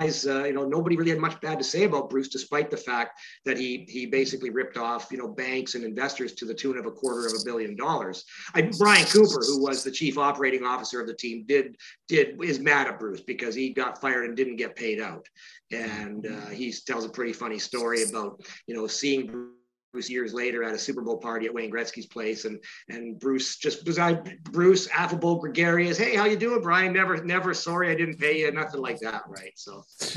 uh, 0.00 0.44
you 0.44 0.52
know, 0.52 0.64
nobody 0.64 0.96
really 0.96 1.10
had 1.10 1.20
much 1.20 1.40
bad 1.40 1.58
to 1.58 1.64
say 1.64 1.84
about 1.84 2.10
Bruce, 2.10 2.28
despite 2.28 2.68
the 2.70 2.76
fact 2.76 3.20
that 3.44 3.56
he 3.56 3.86
he 3.88 4.06
basically 4.06 4.50
ripped 4.50 4.76
off, 4.76 5.08
you 5.12 5.18
know, 5.18 5.28
banks 5.28 5.76
and 5.76 5.84
investors 5.84 6.32
to 6.34 6.44
the 6.44 6.54
tune 6.54 6.76
of 6.76 6.86
a 6.86 6.90
quarter 6.90 7.26
of 7.26 7.32
a 7.32 7.44
billion 7.44 7.76
dollars. 7.76 8.24
I, 8.54 8.70
Brian 8.76 9.06
Cooper, 9.06 9.40
who 9.46 9.62
was 9.62 9.84
the 9.84 9.92
chief 9.92 10.18
operating 10.18 10.64
officer 10.64 11.00
of 11.00 11.06
the 11.06 11.14
team, 11.14 11.44
did 11.46 11.76
did 12.08 12.42
is 12.42 12.58
mad 12.58 12.88
at 12.88 12.98
Bruce 12.98 13.20
because 13.20 13.54
he 13.54 13.70
got 13.70 14.00
fired 14.00 14.24
and 14.24 14.36
didn't 14.36 14.56
get 14.56 14.74
paid 14.74 15.00
out, 15.00 15.26
and 15.70 16.26
uh, 16.26 16.46
he 16.46 16.72
tells 16.72 17.04
a 17.04 17.08
pretty 17.08 17.32
funny 17.32 17.58
story 17.58 18.02
about 18.02 18.40
you 18.66 18.74
know 18.74 18.86
seeing. 18.86 19.26
Bruce 19.28 19.53
Bruce 19.94 20.10
years 20.10 20.34
later 20.34 20.64
at 20.64 20.74
a 20.74 20.78
Super 20.78 21.02
Bowl 21.02 21.18
party 21.18 21.46
at 21.46 21.54
Wayne 21.54 21.70
Gretzky's 21.70 22.06
place, 22.06 22.46
and 22.46 22.58
and 22.88 23.16
Bruce 23.20 23.56
just 23.56 23.84
beside 23.84 24.42
Bruce, 24.42 24.88
affable, 24.88 25.36
gregarious. 25.36 25.96
Hey, 25.96 26.16
how 26.16 26.24
you 26.24 26.36
doing, 26.36 26.60
Brian? 26.60 26.92
Never, 26.92 27.22
never 27.22 27.54
sorry 27.54 27.92
I 27.92 27.94
didn't 27.94 28.18
pay 28.18 28.40
you, 28.40 28.50
nothing 28.50 28.80
like 28.80 28.98
that, 28.98 29.22
right? 29.28 29.52
So, 29.54 29.84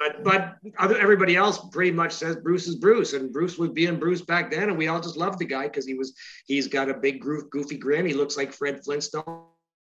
but 0.00 0.24
but 0.24 0.56
other, 0.76 0.98
everybody 0.98 1.36
else 1.36 1.60
pretty 1.70 1.92
much 1.92 2.12
says 2.12 2.34
Bruce 2.34 2.66
is 2.66 2.74
Bruce, 2.74 3.12
and 3.12 3.32
Bruce 3.32 3.56
was 3.56 3.70
being 3.70 4.00
Bruce 4.00 4.22
back 4.22 4.50
then, 4.50 4.70
and 4.70 4.76
we 4.76 4.88
all 4.88 5.00
just 5.00 5.16
loved 5.16 5.38
the 5.38 5.44
guy 5.44 5.68
because 5.68 5.86
he 5.86 5.94
was 5.94 6.14
he's 6.46 6.66
got 6.66 6.90
a 6.90 6.94
big 6.94 7.22
goofy 7.22 7.78
grin. 7.78 8.04
He 8.04 8.14
looks 8.14 8.36
like 8.36 8.52
Fred 8.52 8.82
Flintstone 8.82 9.44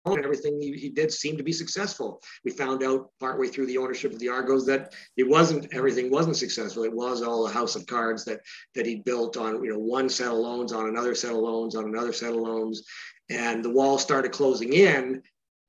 and 0.06 0.24
everything 0.24 0.62
he, 0.62 0.74
he, 0.74 0.90
did 0.90 1.12
seemed 1.12 1.38
to 1.38 1.44
be 1.44 1.54
successful. 1.54 2.22
We 2.44 2.52
found 2.52 2.84
out 2.84 3.10
partway 3.20 3.48
through 3.48 3.68
the 3.68 3.78
ownership 3.78 4.12
of 4.12 4.20
the 4.20 4.30
Argos 4.30 4.66
that 4.66 4.94
it 5.16 5.28
wasn't 5.28 5.74
everything 5.74 6.12
wasn't 6.12 6.36
successful. 6.36 6.84
It 6.84 6.94
was 6.94 7.22
all 7.22 7.48
a 7.48 7.52
house 7.52 7.76
of 7.76 7.88
cards 7.88 8.26
that 8.26 8.42
that 8.76 8.86
he 8.86 8.98
built 8.98 9.38
on 9.38 9.64
you 9.64 9.72
know 9.72 9.80
one 9.80 10.10
set 10.10 10.28
of 10.28 10.34
loans 10.38 10.74
on 10.74 10.90
another 10.90 11.16
set 11.16 11.32
of 11.32 11.38
loans 11.38 11.76
on 11.76 11.86
another 11.86 12.12
set 12.12 12.32
of 12.32 12.36
loans, 12.36 12.84
and 13.30 13.64
the 13.64 13.70
wall 13.70 13.98
started 13.98 14.32
closing 14.32 14.74
in 14.74 15.22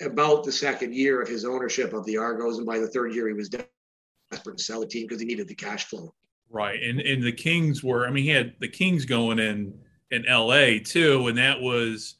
about 0.02 0.42
the 0.42 0.52
second 0.52 0.92
year 0.92 1.22
of 1.22 1.28
his 1.28 1.44
ownership 1.44 1.92
of 1.92 2.04
the 2.04 2.16
Argos, 2.16 2.58
and 2.58 2.66
by 2.66 2.78
the 2.78 2.88
third 2.88 3.14
year 3.14 3.28
he 3.28 3.34
was 3.34 3.48
desperate 3.48 4.58
to 4.58 4.64
sell 4.64 4.80
the 4.80 4.86
team 4.86 5.06
because 5.06 5.20
he 5.20 5.26
needed 5.26 5.46
the 5.46 5.54
cash 5.54 5.84
flow. 5.84 6.12
Right, 6.50 6.82
and 6.82 7.00
and 7.00 7.22
the 7.22 7.32
Kings 7.32 7.84
were 7.84 8.06
I 8.06 8.10
mean 8.10 8.24
he 8.24 8.30
had 8.30 8.54
the 8.58 8.68
Kings 8.68 9.04
going 9.04 9.38
in 9.38 9.78
in 10.10 10.26
L.A. 10.26 10.80
too, 10.80 11.28
and 11.28 11.38
that 11.38 11.60
was 11.60 12.16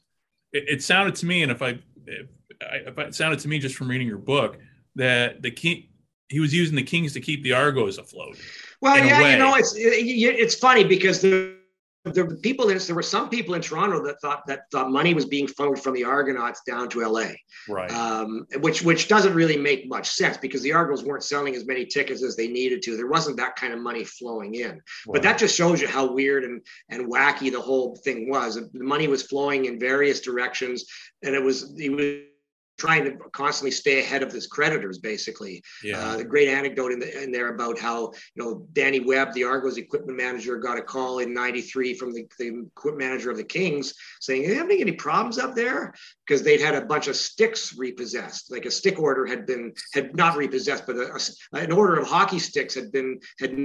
it, 0.53 0.65
it 0.69 0.83
sounded 0.85 1.17
to 1.17 1.27
me, 1.27 1.43
and 1.43 1.51
if 1.51 1.61
I 1.61 1.81
if, 2.07 2.27
if 2.61 2.99
it 2.99 3.15
sounded 3.15 3.41
to 3.41 3.49
me 3.49 3.59
just 3.59 3.75
from 3.75 3.89
reading 3.89 4.07
your 4.07 4.19
book 4.19 4.59
that 4.97 5.43
the 5.43 5.51
king 5.51 5.89
he 6.29 6.41
was 6.41 6.55
using 6.55 6.75
the 6.75 6.83
Kings 6.83 7.13
to 7.13 7.21
keep 7.21 7.43
the 7.43 7.53
Argos 7.53 7.99
afloat. 7.99 8.37
Well, 8.81 8.97
yeah, 8.97 9.31
you 9.31 9.39
know, 9.39 9.55
it's 9.55 9.75
it's 9.77 10.55
funny 10.55 10.85
because 10.85 11.21
the 11.21 11.57
the 12.05 12.39
people 12.43 12.69
in 12.69 12.79
there 12.79 12.95
were 12.95 13.03
some 13.03 13.31
people 13.31 13.55
in 13.55 13.63
Toronto 13.63 14.05
that 14.05 14.21
thought 14.21 14.47
that 14.47 14.71
thought 14.71 14.91
money 14.91 15.15
was 15.15 15.25
being 15.25 15.47
funneled 15.47 15.83
from 15.83 15.95
the 15.95 16.05
Argonauts 16.05 16.61
down 16.67 16.89
to 16.91 17.01
LA, 17.01 17.31
right? 17.67 17.91
Um, 17.91 18.47
which 18.61 18.83
which 18.83 19.09
doesn't 19.09 19.35
really 19.35 19.57
make 19.57 19.89
much 19.89 20.11
sense 20.11 20.37
because 20.37 20.61
the 20.61 20.73
Argos 20.73 21.03
weren't 21.03 21.25
selling 21.25 21.55
as 21.55 21.65
many 21.65 21.87
tickets 21.87 22.23
as 22.23 22.37
they 22.37 22.47
needed 22.47 22.83
to. 22.83 22.97
There 22.97 23.07
wasn't 23.07 23.39
that 23.39 23.57
kind 23.57 23.73
of 23.73 23.81
money 23.81 24.05
flowing 24.05 24.55
in. 24.55 24.73
Right. 24.73 24.83
But 25.07 25.23
that 25.23 25.39
just 25.39 25.57
shows 25.57 25.81
you 25.81 25.89
how 25.89 26.13
weird 26.13 26.45
and 26.45 26.61
and 26.91 27.11
wacky 27.11 27.51
the 27.51 27.61
whole 27.61 27.97
thing 27.97 28.29
was. 28.29 28.57
The 28.57 28.85
money 28.85 29.09
was 29.09 29.23
flowing 29.23 29.65
in 29.65 29.81
various 29.81 30.21
directions, 30.21 30.85
and 31.23 31.35
it 31.35 31.43
was 31.43 31.75
it 31.79 31.91
was 31.91 32.34
trying 32.79 33.05
to 33.05 33.17
constantly 33.33 33.71
stay 33.71 34.01
ahead 34.01 34.23
of 34.23 34.33
his 34.33 34.47
creditors, 34.47 34.99
basically. 34.99 35.63
Yeah. 35.83 35.99
Uh, 35.99 36.17
the 36.19 36.25
great 36.25 36.49
anecdote 36.49 36.93
in, 36.93 36.99
the, 36.99 37.23
in, 37.23 37.33
there 37.33 37.55
about 37.55 37.79
how, 37.79 38.13
you 38.35 38.43
know, 38.43 38.67
Danny 38.73 39.01
Webb, 39.01 39.33
the 39.33 39.45
Argos 39.45 39.77
equipment 39.77 40.17
manager, 40.17 40.57
got 40.57 40.79
a 40.79 40.83
call 40.83 41.21
in 41.21 41.33
93 41.33 41.95
from 41.95 42.13
the, 42.13 42.27
the 42.39 42.67
equipment 42.67 42.99
manager 42.99 43.31
of 43.31 43.37
the 43.37 43.45
Kings 43.45 43.95
saying, 44.21 44.45
Are 44.45 44.49
you 44.49 44.55
having 44.55 44.81
any 44.81 44.93
problems 44.93 45.39
up 45.39 45.55
there? 45.55 45.95
Because 46.27 46.43
they'd 46.43 46.61
had 46.61 46.75
a 46.75 46.85
bunch 46.87 47.09
of 47.09 47.17
sticks 47.17 47.77
repossessed. 47.77 48.51
Like 48.51 48.67
a 48.67 48.71
stick 48.71 48.99
order 48.99 49.27
had 49.27 49.47
been, 49.47 49.73
had 49.93 50.17
not 50.17 50.37
repossessed, 50.37 50.87
but 50.87 50.97
a, 50.97 51.19
a, 51.53 51.59
an 51.59 51.73
order 51.73 51.99
of 51.99 52.09
hockey 52.09 52.39
sticks 52.39 52.75
had 52.75 52.91
been, 52.91 53.21
had 53.39 53.57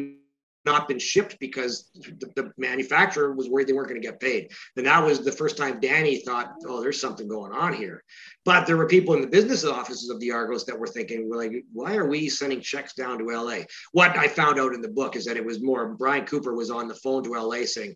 not 0.66 0.88
been 0.88 0.99
shipped 0.99 1.38
because 1.39 1.89
the, 1.95 2.32
the, 2.36 2.51
manufacturer 2.57 3.34
was 3.34 3.49
worried 3.49 3.68
they 3.68 3.74
weren't 3.74 3.88
going 3.88 4.01
to 4.01 4.05
get 4.05 4.20
paid. 4.20 4.51
And 4.76 4.86
that 4.86 5.03
was 5.03 5.24
the 5.24 5.32
first 5.32 5.57
time 5.57 5.80
Danny 5.80 6.18
thought, 6.18 6.53
oh, 6.66 6.82
there's 6.82 6.99
something 6.99 7.28
going 7.28 7.53
on 7.53 7.74
here. 7.74 8.03
But 8.45 8.66
there 8.66 8.78
were 8.78 8.88
people 8.88 9.14
in 9.16 9.22
the 9.22 9.28
business 9.28 9.64
offices 9.64 10.10
of 10.10 10.20
the 10.20 10.32
Argos 10.32 10.66
that 10.66 10.78
were 10.78 10.88
thinking, 10.88 11.30
like, 11.30 11.64
why 11.72 11.95
are 11.95 12.07
we 12.07 12.30
sending 12.30 12.62
checks 12.62 12.93
down 12.93 13.20
to 13.20 13.26
LA? 13.26 13.60
What 13.91 14.18
I 14.18 14.28
found 14.28 14.60
out 14.60 14.74
in 14.74 14.82
the 14.82 14.89
book 14.89 15.16
is 15.16 15.26
that 15.26 15.38
it 15.38 15.45
was 15.45 15.62
more 15.62 15.95
Brian 15.95 16.26
Cooper 16.26 16.53
was 16.53 16.72
on 16.72 16.88
the 16.88 16.95
phone 16.95 17.24
to 17.24 17.32
LA 17.32 17.66
saying, 17.66 17.95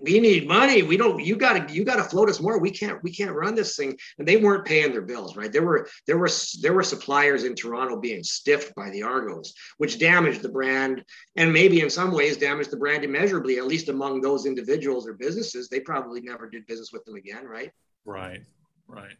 we 0.00 0.20
need 0.20 0.48
money. 0.48 0.82
We 0.82 0.96
don't. 0.96 1.22
You 1.22 1.36
got 1.36 1.68
to. 1.68 1.74
You 1.74 1.84
got 1.84 1.96
to 1.96 2.04
float 2.04 2.30
us 2.30 2.40
more. 2.40 2.58
We 2.58 2.70
can't. 2.70 3.02
We 3.02 3.12
can't 3.12 3.34
run 3.34 3.54
this 3.54 3.76
thing. 3.76 3.98
And 4.18 4.26
they 4.26 4.38
weren't 4.38 4.64
paying 4.64 4.92
their 4.92 5.02
bills. 5.02 5.36
Right. 5.36 5.52
There 5.52 5.64
were. 5.64 5.86
There 6.06 6.16
were. 6.16 6.30
There 6.60 6.72
were 6.72 6.82
suppliers 6.82 7.44
in 7.44 7.54
Toronto 7.54 8.00
being 8.00 8.24
stiffed 8.24 8.74
by 8.74 8.88
the 8.90 9.02
Argos, 9.02 9.52
which 9.76 9.98
damaged 9.98 10.40
the 10.40 10.48
brand, 10.48 11.04
and 11.36 11.52
maybe 11.52 11.80
in 11.80 11.90
some 11.90 12.12
ways 12.12 12.38
damaged 12.38 12.70
the 12.70 12.78
brand 12.78 13.04
immeasurably. 13.04 13.58
At 13.58 13.66
least 13.66 13.90
among 13.90 14.22
those 14.22 14.46
individuals 14.46 15.06
or 15.06 15.12
businesses, 15.12 15.68
they 15.68 15.80
probably 15.80 16.22
never 16.22 16.48
did 16.48 16.66
business 16.66 16.92
with 16.92 17.04
them 17.04 17.16
again. 17.16 17.44
Right. 17.44 17.70
Right. 18.06 18.40
Right. 18.88 19.16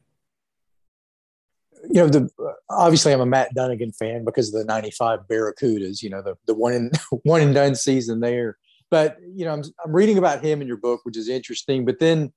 You 1.91 2.03
know, 2.03 2.09
the 2.09 2.31
obviously 2.71 3.13
I'm 3.13 3.21
a 3.21 3.27
Matt 3.27 3.55
Dunigan 3.55 3.95
fan 3.95 4.25
because 4.25 4.55
of 4.55 4.61
the 4.61 4.65
'95 4.65 5.21
Barracudas. 5.31 6.03
You 6.03 6.09
know, 6.09 6.23
the 6.23 6.37
the 6.47 6.55
one 6.55 6.73
and 6.73 6.93
one 7.25 7.43
and 7.43 7.55
done 7.55 7.75
season 7.75 8.21
there 8.21 8.57
but 8.93 9.17
you 9.35 9.47
know, 9.47 9.55
I'm, 9.55 9.63
I'm 9.83 9.93
reading 9.93 10.19
about 10.19 10.45
him 10.45 10.61
in 10.61 10.69
your 10.69 10.77
book, 10.77 11.01
which 11.05 11.17
is 11.17 11.27
interesting. 11.27 11.87
But 11.87 11.99
then 11.99 12.31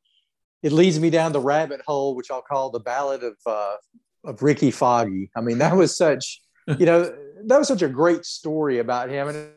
it 0.63 0.71
leads 0.71 0.97
me 1.01 1.09
down 1.09 1.33
the 1.33 1.41
rabbit 1.41 1.81
hole, 1.85 2.15
which 2.15 2.31
I'll 2.31 2.41
call 2.41 2.69
the 2.69 2.79
Ballad 2.79 3.23
of 3.23 3.35
uh, 3.45 3.75
of 4.23 4.41
Ricky 4.41 4.71
Foggie 4.71 5.29
I 5.35 5.41
mean, 5.41 5.59
that 5.59 5.75
was 5.75 5.95
such, 5.95 6.41
you 6.79 6.85
know, 6.85 7.13
that 7.45 7.59
was 7.59 7.67
such 7.67 7.81
a 7.81 7.89
great 7.89 8.25
story 8.25 8.79
about 8.79 9.09
him, 9.09 9.27
and 9.27 9.51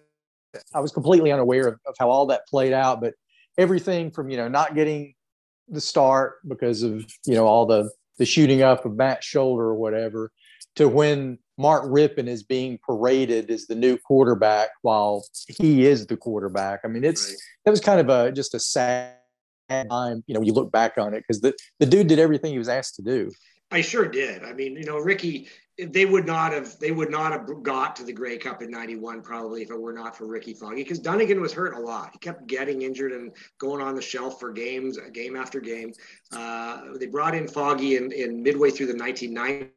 I 0.74 0.80
was 0.80 0.90
completely 0.90 1.30
unaware 1.30 1.68
of, 1.68 1.74
of 1.86 1.94
how 2.00 2.10
all 2.10 2.26
that 2.26 2.48
played 2.48 2.72
out. 2.72 3.00
But 3.00 3.14
everything 3.56 4.10
from 4.10 4.28
you 4.28 4.36
know 4.36 4.48
not 4.48 4.74
getting 4.74 5.14
the 5.68 5.80
start 5.80 6.36
because 6.48 6.82
of 6.82 7.06
you 7.24 7.34
know 7.34 7.46
all 7.46 7.64
the 7.64 7.88
the 8.18 8.26
shooting 8.26 8.62
up 8.62 8.84
of 8.84 8.96
Matt's 8.96 9.24
shoulder 9.24 9.62
or 9.62 9.76
whatever, 9.76 10.32
to 10.74 10.88
when 10.88 11.38
Mark 11.58 11.84
Rypien 11.84 12.28
is 12.28 12.44
being 12.44 12.78
paraded 12.86 13.50
as 13.50 13.66
the 13.66 13.74
new 13.74 13.98
quarterback 13.98 14.68
while 14.82 15.26
he 15.48 15.84
is 15.84 16.06
the 16.06 16.16
quarterback. 16.16 16.80
I 16.84 16.88
mean, 16.88 17.04
it's 17.04 17.36
that 17.64 17.70
was 17.70 17.80
kind 17.80 18.00
of 18.00 18.08
a 18.08 18.32
just 18.32 18.54
a 18.54 18.60
sad 18.60 19.16
time, 19.68 20.22
you 20.26 20.34
know, 20.34 20.40
you 20.40 20.52
look 20.52 20.70
back 20.70 20.96
on 20.98 21.14
it 21.14 21.24
because 21.26 21.40
the, 21.40 21.52
the 21.80 21.86
dude 21.86 22.06
did 22.06 22.20
everything 22.20 22.52
he 22.52 22.58
was 22.58 22.68
asked 22.68 22.94
to 22.96 23.02
do. 23.02 23.30
I 23.70 23.82
sure 23.82 24.08
did. 24.08 24.44
I 24.44 24.54
mean, 24.54 24.76
you 24.76 24.84
know, 24.84 24.96
Ricky, 24.96 25.48
they 25.78 26.06
would 26.06 26.26
not 26.26 26.52
have 26.52 26.78
they 26.78 26.90
would 26.90 27.10
not 27.10 27.32
have 27.32 27.62
got 27.62 27.96
to 27.96 28.04
the 28.04 28.12
Grey 28.12 28.38
Cup 28.38 28.62
in 28.62 28.70
'91 28.70 29.20
probably 29.20 29.62
if 29.62 29.70
it 29.70 29.78
were 29.78 29.92
not 29.92 30.16
for 30.16 30.26
Ricky 30.26 30.54
Foggie 30.54 30.84
because 30.84 31.00
Dunigan 31.00 31.40
was 31.40 31.52
hurt 31.52 31.74
a 31.74 31.80
lot. 31.80 32.10
He 32.12 32.18
kept 32.18 32.46
getting 32.46 32.82
injured 32.82 33.12
and 33.12 33.32
going 33.58 33.82
on 33.82 33.94
the 33.94 34.00
shelf 34.00 34.40
for 34.40 34.52
games, 34.52 34.98
game 35.12 35.36
after 35.36 35.60
game. 35.60 35.92
Uh, 36.32 36.96
they 36.98 37.06
brought 37.06 37.34
in 37.34 37.46
Foggie 37.46 37.96
in, 37.96 38.10
in 38.12 38.42
midway 38.42 38.70
through 38.70 38.86
the 38.86 38.94
1990s 38.94 39.70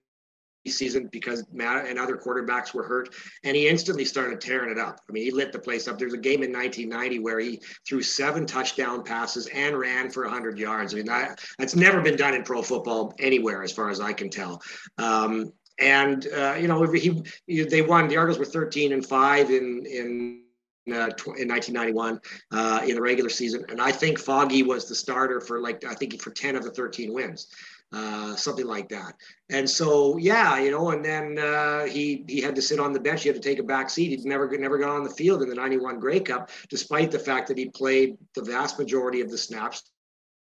season 0.70 1.10
because 1.12 1.44
Matt 1.52 1.88
and 1.88 1.98
other 1.98 2.16
quarterbacks 2.16 2.74
were 2.74 2.84
hurt, 2.84 3.10
and 3.44 3.56
he 3.56 3.68
instantly 3.68 4.06
started 4.06 4.40
tearing 4.40 4.70
it 4.70 4.78
up. 4.78 5.00
I 5.10 5.12
mean, 5.12 5.24
he 5.24 5.32
lit 5.32 5.52
the 5.52 5.60
place 5.60 5.88
up. 5.88 5.98
There's 5.98 6.14
a 6.14 6.18
game 6.18 6.44
in 6.44 6.52
1990 6.52 7.20
where 7.20 7.40
he 7.40 7.62
threw 7.88 8.04
seven 8.04 8.46
touchdown 8.46 9.04
passes 9.04 9.48
and 9.48 9.78
ran 9.78 10.12
for 10.12 10.24
100 10.24 10.60
yards. 10.60 10.94
I 10.94 10.98
mean, 10.98 11.06
that, 11.08 11.40
that's 11.58 11.76
never 11.76 12.02
been 12.02 12.16
done 12.16 12.36
in 12.36 12.44
pro 12.44 12.62
football 12.62 13.14
anywhere, 13.20 13.64
as 13.64 13.72
far 13.72 13.90
as 13.90 14.00
I 14.00 14.14
can 14.14 14.30
tell. 14.30 14.62
Um, 14.98 15.52
and 15.80 16.28
uh, 16.28 16.56
you 16.60 16.68
know, 16.68 16.84
he, 16.92 17.24
he, 17.48 17.64
they 17.64 17.82
won. 17.82 18.08
The 18.08 18.18
Argos 18.18 18.38
were 18.38 18.46
13 18.46 18.94
and 18.94 19.06
five 19.06 19.50
in 19.50 19.86
in 19.88 20.44
uh, 20.90 21.10
in 21.38 21.48
1991 21.48 22.20
uh, 22.52 22.82
in 22.86 22.96
the 22.96 23.02
regular 23.02 23.30
season, 23.30 23.66
and 23.70 23.82
I 23.82 23.92
think 23.92 24.20
Foggie 24.20 24.64
was 24.64 24.88
the 24.88 24.96
starter 24.96 25.40
for 25.40 25.60
like 25.60 25.84
I 25.86 25.96
think 25.96 26.22
for 26.22 26.32
10 26.32 26.56
of 26.56 26.64
the 26.64 26.72
13 26.72 27.14
wins 27.14 27.48
uh, 27.94 28.36
something 28.36 28.66
like 28.66 28.90
that. 28.90 29.16
And 29.50 29.70
so, 29.70 30.18
yeah, 30.18 30.60
you 30.60 30.72
know, 30.72 30.92
and 30.92 31.04
then 31.04 31.38
uh, 31.38 31.86
he 31.86 32.24
he 32.28 32.42
had 32.42 32.56
to 32.56 32.62
sit 32.62 32.80
on 32.80 32.94
the 32.94 33.00
bench. 33.00 33.24
He 33.24 33.30
had 33.30 33.42
to 33.42 33.50
take 33.50 33.60
a 33.60 33.64
back 33.64 33.90
seat. 33.90 34.10
He'd 34.10 34.26
never 34.26 34.50
never 34.58 34.78
got 34.78 34.96
on 34.96 35.04
the 35.04 35.10
field 35.10 35.42
in 35.42 35.50
the 35.50 35.56
'91 35.56 36.00
Grey 36.00 36.20
Cup, 36.22 36.50
despite 36.70 37.12
the 37.12 37.20
fact 37.20 37.48
that 37.50 37.58
he 37.58 37.70
played 37.70 38.18
the 38.36 38.44
vast 38.44 38.80
majority 38.80 39.22
of 39.22 39.30
the 39.30 39.38
snaps 39.38 39.84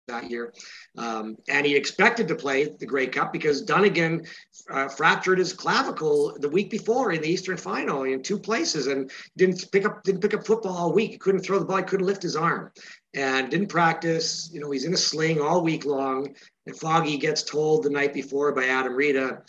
that 0.08 0.30
year. 0.30 0.52
Um, 0.96 1.36
and 1.48 1.66
he 1.66 1.74
expected 1.74 2.28
to 2.28 2.34
play 2.34 2.64
the 2.78 2.86
Grey 2.86 3.06
Cup 3.06 3.32
because 3.32 3.64
Dunigan 3.64 4.26
uh, 4.70 4.88
fractured 4.88 5.38
his 5.38 5.52
clavicle 5.52 6.36
the 6.38 6.48
week 6.48 6.70
before 6.70 7.12
in 7.12 7.22
the 7.22 7.28
Eastern 7.28 7.56
Final 7.56 8.04
in 8.04 8.22
two 8.22 8.38
places 8.38 8.86
and 8.86 9.10
didn't 9.36 9.70
pick 9.72 9.84
up 9.84 10.02
didn't 10.02 10.20
pick 10.20 10.34
up 10.34 10.46
football 10.46 10.76
all 10.76 10.92
week. 10.92 11.12
He 11.12 11.18
couldn't 11.18 11.42
throw 11.42 11.58
the 11.58 11.64
ball. 11.64 11.78
He 11.78 11.82
couldn't 11.84 12.06
lift 12.06 12.22
his 12.22 12.36
arm 12.36 12.70
and 13.14 13.50
didn't 13.50 13.68
practice. 13.68 14.50
You 14.52 14.60
know, 14.60 14.70
he's 14.70 14.84
in 14.84 14.94
a 14.94 14.98
sling 14.98 15.40
all 15.40 15.62
week 15.62 15.84
long. 15.84 16.34
And 16.66 16.78
Foggie 16.78 17.18
gets 17.18 17.42
told 17.42 17.82
the 17.82 17.90
night 17.90 18.14
before 18.14 18.52
by 18.52 18.66
Adam 18.66 18.94
Rita, 18.94 19.42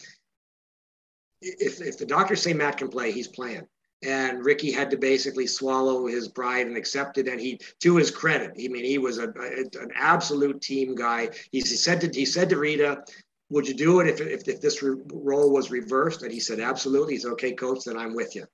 if, 1.41 1.81
if 1.81 1.97
the 1.97 2.05
doctors 2.05 2.41
say 2.41 2.53
Matt 2.53 2.77
can 2.77 2.89
play, 2.89 3.11
he's 3.11 3.27
playing. 3.27 3.67
And 4.03 4.45
Ricky 4.45 4.71
had 4.71 4.91
to 4.91 4.97
basically 4.97 5.47
swallow 5.47 6.05
his 6.07 6.27
pride 6.27 6.67
and 6.67 6.77
accept 6.77 7.17
it. 7.17 7.27
And 7.27 7.39
he, 7.39 7.59
to 7.79 7.95
his 7.95 8.11
credit, 8.11 8.51
I 8.51 8.67
mean, 8.67 8.83
he 8.83 8.97
was 8.97 9.17
a, 9.17 9.29
a 9.29 9.81
an 9.81 9.91
absolute 9.95 10.61
team 10.61 10.95
guy. 10.95 11.29
He, 11.51 11.59
he 11.59 11.63
said 11.63 12.01
to 12.01 12.09
he 12.13 12.25
said 12.25 12.49
to 12.49 12.57
Rita, 12.57 13.03
would 13.49 13.67
you 13.67 13.73
do 13.73 13.99
it 14.01 14.07
if, 14.07 14.21
if, 14.21 14.47
if 14.47 14.61
this 14.61 14.83
re- 14.83 15.01
role 15.13 15.51
was 15.51 15.71
reversed? 15.71 16.23
And 16.23 16.31
he 16.31 16.39
said, 16.39 16.59
absolutely. 16.59 17.13
He 17.13 17.19
said, 17.19 17.31
okay, 17.31 17.53
coach, 17.53 17.85
then 17.85 17.97
I'm 17.97 18.15
with 18.15 18.35
you. 18.35 18.45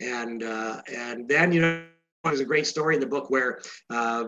And, 0.00 0.42
uh, 0.42 0.82
and 0.94 1.28
then, 1.28 1.52
you 1.52 1.60
know, 1.60 1.84
there's 2.22 2.40
a 2.40 2.44
great 2.44 2.66
story 2.66 2.94
in 2.94 3.00
the 3.00 3.06
book 3.06 3.30
where 3.30 3.60
uh, 3.90 4.24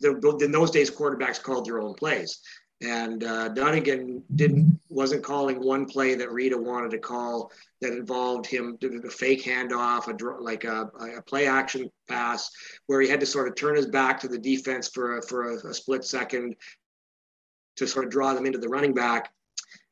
the, 0.00 0.38
in 0.42 0.52
those 0.52 0.70
days, 0.70 0.90
quarterbacks 0.90 1.42
called 1.42 1.66
their 1.66 1.80
own 1.80 1.94
plays. 1.94 2.40
And 2.84 3.24
uh, 3.24 3.48
Dunigan 3.50 4.22
didn't 4.34 4.78
wasn't 4.88 5.24
calling 5.24 5.62
one 5.62 5.86
play 5.86 6.14
that 6.14 6.30
Rita 6.30 6.56
wanted 6.56 6.90
to 6.90 6.98
call 6.98 7.50
that 7.80 7.92
involved 7.92 8.46
him 8.46 8.78
a 8.82 9.10
fake 9.10 9.44
handoff, 9.44 10.08
a 10.08 10.42
like 10.42 10.64
a, 10.64 10.90
a, 11.16 11.22
play 11.22 11.46
action 11.46 11.90
pass, 12.08 12.50
where 12.86 13.00
he 13.00 13.08
had 13.08 13.20
to 13.20 13.26
sort 13.26 13.48
of 13.48 13.54
turn 13.54 13.76
his 13.76 13.86
back 13.86 14.20
to 14.20 14.28
the 14.28 14.38
defense 14.38 14.88
for 14.88 15.18
a, 15.18 15.22
for 15.22 15.52
a, 15.52 15.68
a 15.68 15.74
split 15.74 16.04
second 16.04 16.56
to 17.76 17.86
sort 17.86 18.04
of 18.04 18.10
draw 18.10 18.34
them 18.34 18.46
into 18.46 18.58
the 18.58 18.68
running 18.68 18.92
back 18.92 19.32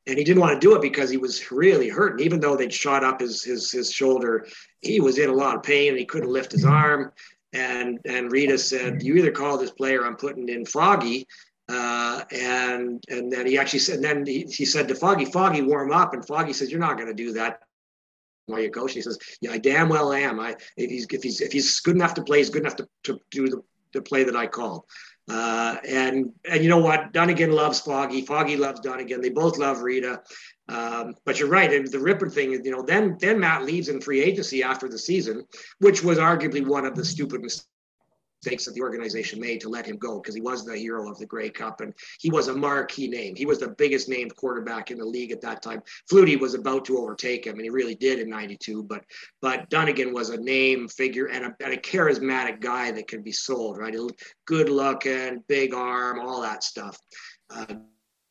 and 0.05 0.17
he 0.17 0.23
didn't 0.23 0.41
want 0.41 0.59
to 0.59 0.67
do 0.67 0.75
it 0.75 0.81
because 0.81 1.09
he 1.09 1.17
was 1.17 1.51
really 1.51 1.89
hurt. 1.89 2.13
And 2.13 2.21
even 2.21 2.39
though 2.39 2.55
they'd 2.55 2.73
shot 2.73 3.03
up 3.03 3.21
his 3.21 3.43
his 3.43 3.71
his 3.71 3.91
shoulder, 3.91 4.47
he 4.81 4.99
was 4.99 5.17
in 5.17 5.29
a 5.29 5.33
lot 5.33 5.55
of 5.55 5.63
pain 5.63 5.89
and 5.89 5.99
he 5.99 6.05
couldn't 6.05 6.31
lift 6.31 6.51
his 6.51 6.65
arm. 6.65 7.11
And 7.53 7.99
and 8.05 8.31
Rita 8.31 8.57
said, 8.57 9.03
"You 9.03 9.15
either 9.15 9.31
call 9.31 9.57
this 9.57 9.71
player, 9.71 10.05
I'm 10.05 10.17
putting 10.17 10.49
in 10.49 10.65
Foggie." 10.65 11.27
Uh, 11.69 12.23
and 12.31 13.03
and 13.07 13.31
then 13.31 13.45
he 13.47 13.57
actually 13.57 13.79
said, 13.79 13.95
and 13.95 14.03
then 14.03 14.25
he, 14.25 14.43
he 14.49 14.65
said 14.65 14.87
to 14.87 14.95
Foggie, 14.95 15.25
"Foggie, 15.25 15.61
warm 15.61 15.91
up." 15.91 16.13
And 16.13 16.25
Foggie 16.25 16.53
says, 16.53 16.69
"You're 16.69 16.79
not 16.79 16.97
going 16.97 17.07
to 17.07 17.13
do 17.13 17.33
that." 17.33 17.59
Why 18.47 18.59
you 18.59 18.69
coach? 18.69 18.91
And 18.91 18.95
he 18.95 19.01
says, 19.01 19.17
"Yeah, 19.39 19.51
I 19.51 19.57
damn 19.59 19.87
well 19.87 20.11
am. 20.11 20.39
I 20.39 20.55
if 20.75 20.89
he's 20.89 21.07
if 21.09 21.23
he's 21.23 21.39
if 21.39 21.53
he's 21.53 21.79
good 21.79 21.95
enough 21.95 22.15
to 22.15 22.23
play, 22.23 22.39
he's 22.39 22.49
good 22.49 22.63
enough 22.63 22.75
to, 22.77 22.87
to 23.03 23.19
do 23.31 23.47
the, 23.47 23.61
the 23.93 24.01
play 24.01 24.25
that 24.25 24.35
I 24.35 24.47
called." 24.47 24.83
Uh, 25.29 25.77
and 25.87 26.33
and 26.49 26.61
you 26.61 26.69
know 26.69 26.79
what? 26.79 27.13
Dunigan 27.13 27.53
loves 27.53 27.79
Foggie. 27.79 28.25
Foggie 28.25 28.57
loves 28.57 28.81
Dunigan. 28.81 29.21
They 29.21 29.29
both 29.29 29.57
love 29.57 29.81
Rita. 29.81 30.21
Um, 30.67 31.15
but 31.25 31.39
you're 31.39 31.49
right. 31.49 31.71
And 31.71 31.87
the 31.87 31.99
Ripper 31.99 32.29
thing, 32.29 32.51
you 32.51 32.71
know, 32.71 32.81
then 32.81 33.17
then 33.21 33.39
Matt 33.39 33.63
leaves 33.63 33.87
in 33.87 34.01
free 34.01 34.21
agency 34.21 34.63
after 34.63 34.89
the 34.89 34.99
season, 34.99 35.45
which 35.79 36.03
was 36.03 36.17
arguably 36.17 36.65
one 36.65 36.85
of 36.85 36.95
the 36.95 37.05
stupid 37.05 37.41
mistakes 37.41 37.67
mistakes 38.43 38.65
that 38.65 38.73
the 38.73 38.81
organization 38.81 39.39
made 39.39 39.61
to 39.61 39.69
let 39.69 39.85
him 39.85 39.97
go 39.97 40.19
because 40.19 40.35
he 40.35 40.41
was 40.41 40.65
the 40.65 40.77
hero 40.77 41.09
of 41.09 41.17
the 41.17 41.25
Grey 41.25 41.49
Cup 41.49 41.79
and 41.79 41.93
he 42.19 42.29
was 42.29 42.49
a 42.49 42.53
marquee 42.53 43.07
name. 43.07 43.35
He 43.35 43.45
was 43.45 43.59
the 43.59 43.69
biggest 43.69 44.09
named 44.09 44.35
quarterback 44.35 44.91
in 44.91 44.97
the 44.97 45.05
league 45.05 45.31
at 45.31 45.41
that 45.41 45.61
time. 45.61 45.81
Flutie 46.11 46.39
was 46.39 46.53
about 46.53 46.83
to 46.85 46.97
overtake 46.97 47.47
him, 47.47 47.55
and 47.55 47.63
he 47.63 47.69
really 47.69 47.95
did 47.95 48.19
in 48.19 48.29
'92. 48.29 48.83
But 48.83 49.03
but 49.41 49.69
Dunigan 49.69 50.13
was 50.13 50.29
a 50.29 50.37
name 50.37 50.87
figure 50.87 51.27
and 51.27 51.45
a, 51.45 51.55
and 51.63 51.73
a 51.73 51.77
charismatic 51.77 52.59
guy 52.59 52.91
that 52.91 53.07
could 53.07 53.23
be 53.23 53.31
sold. 53.31 53.77
Right, 53.77 53.95
good 54.45 54.69
looking, 54.69 55.43
big 55.47 55.73
arm, 55.73 56.19
all 56.19 56.41
that 56.41 56.63
stuff. 56.63 56.99
Uh, 57.49 57.65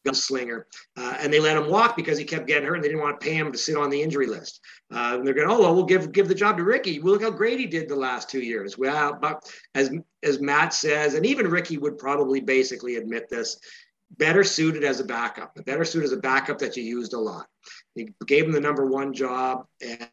gunslinger, 0.06 0.64
uh, 0.96 1.16
and 1.20 1.32
they 1.32 1.40
let 1.40 1.56
him 1.56 1.68
walk 1.68 1.96
because 1.96 2.18
he 2.18 2.24
kept 2.24 2.46
getting 2.46 2.66
hurt, 2.66 2.76
and 2.76 2.84
they 2.84 2.88
didn't 2.88 3.02
want 3.02 3.20
to 3.20 3.24
pay 3.24 3.34
him 3.34 3.52
to 3.52 3.58
sit 3.58 3.76
on 3.76 3.90
the 3.90 4.02
injury 4.02 4.26
list. 4.26 4.60
Uh, 4.92 5.16
and 5.16 5.26
they're 5.26 5.34
going, 5.34 5.50
oh 5.50 5.60
well, 5.60 5.74
we'll 5.74 5.84
give 5.84 6.12
give 6.12 6.28
the 6.28 6.34
job 6.34 6.56
to 6.56 6.64
Ricky. 6.64 6.98
Well, 6.98 7.12
look 7.12 7.22
how 7.22 7.30
great 7.30 7.58
he 7.58 7.66
did 7.66 7.88
the 7.88 7.96
last 7.96 8.28
two 8.28 8.40
years. 8.40 8.76
Well, 8.76 9.18
but 9.20 9.50
as 9.74 9.90
as 10.22 10.40
Matt 10.40 10.74
says, 10.74 11.14
and 11.14 11.26
even 11.26 11.48
Ricky 11.48 11.78
would 11.78 11.98
probably 11.98 12.40
basically 12.40 12.96
admit 12.96 13.28
this, 13.28 13.58
better 14.18 14.44
suited 14.44 14.84
as 14.84 15.00
a 15.00 15.04
backup. 15.04 15.54
The 15.54 15.62
better 15.62 15.84
suited 15.84 16.06
as 16.06 16.12
a 16.12 16.18
backup 16.18 16.58
that 16.58 16.76
you 16.76 16.82
used 16.82 17.12
a 17.12 17.18
lot. 17.18 17.46
He 17.94 18.08
gave 18.26 18.44
him 18.44 18.52
the 18.52 18.60
number 18.60 18.86
one 18.86 19.12
job, 19.12 19.66
and 19.80 20.08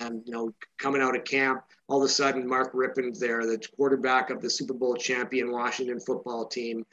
and 0.00 0.22
you 0.26 0.32
know 0.32 0.52
coming 0.78 1.02
out 1.02 1.16
of 1.16 1.24
camp 1.24 1.62
all 1.88 2.02
of 2.02 2.04
a 2.04 2.08
sudden 2.08 2.46
Mark 2.46 2.72
Rypien's 2.72 3.20
there 3.20 3.46
the 3.46 3.62
quarterback 3.76 4.30
of 4.30 4.40
the 4.40 4.50
super 4.50 4.74
bowl 4.74 4.96
champion 4.96 5.52
washington 5.52 6.00
football 6.00 6.46
team 6.46 6.84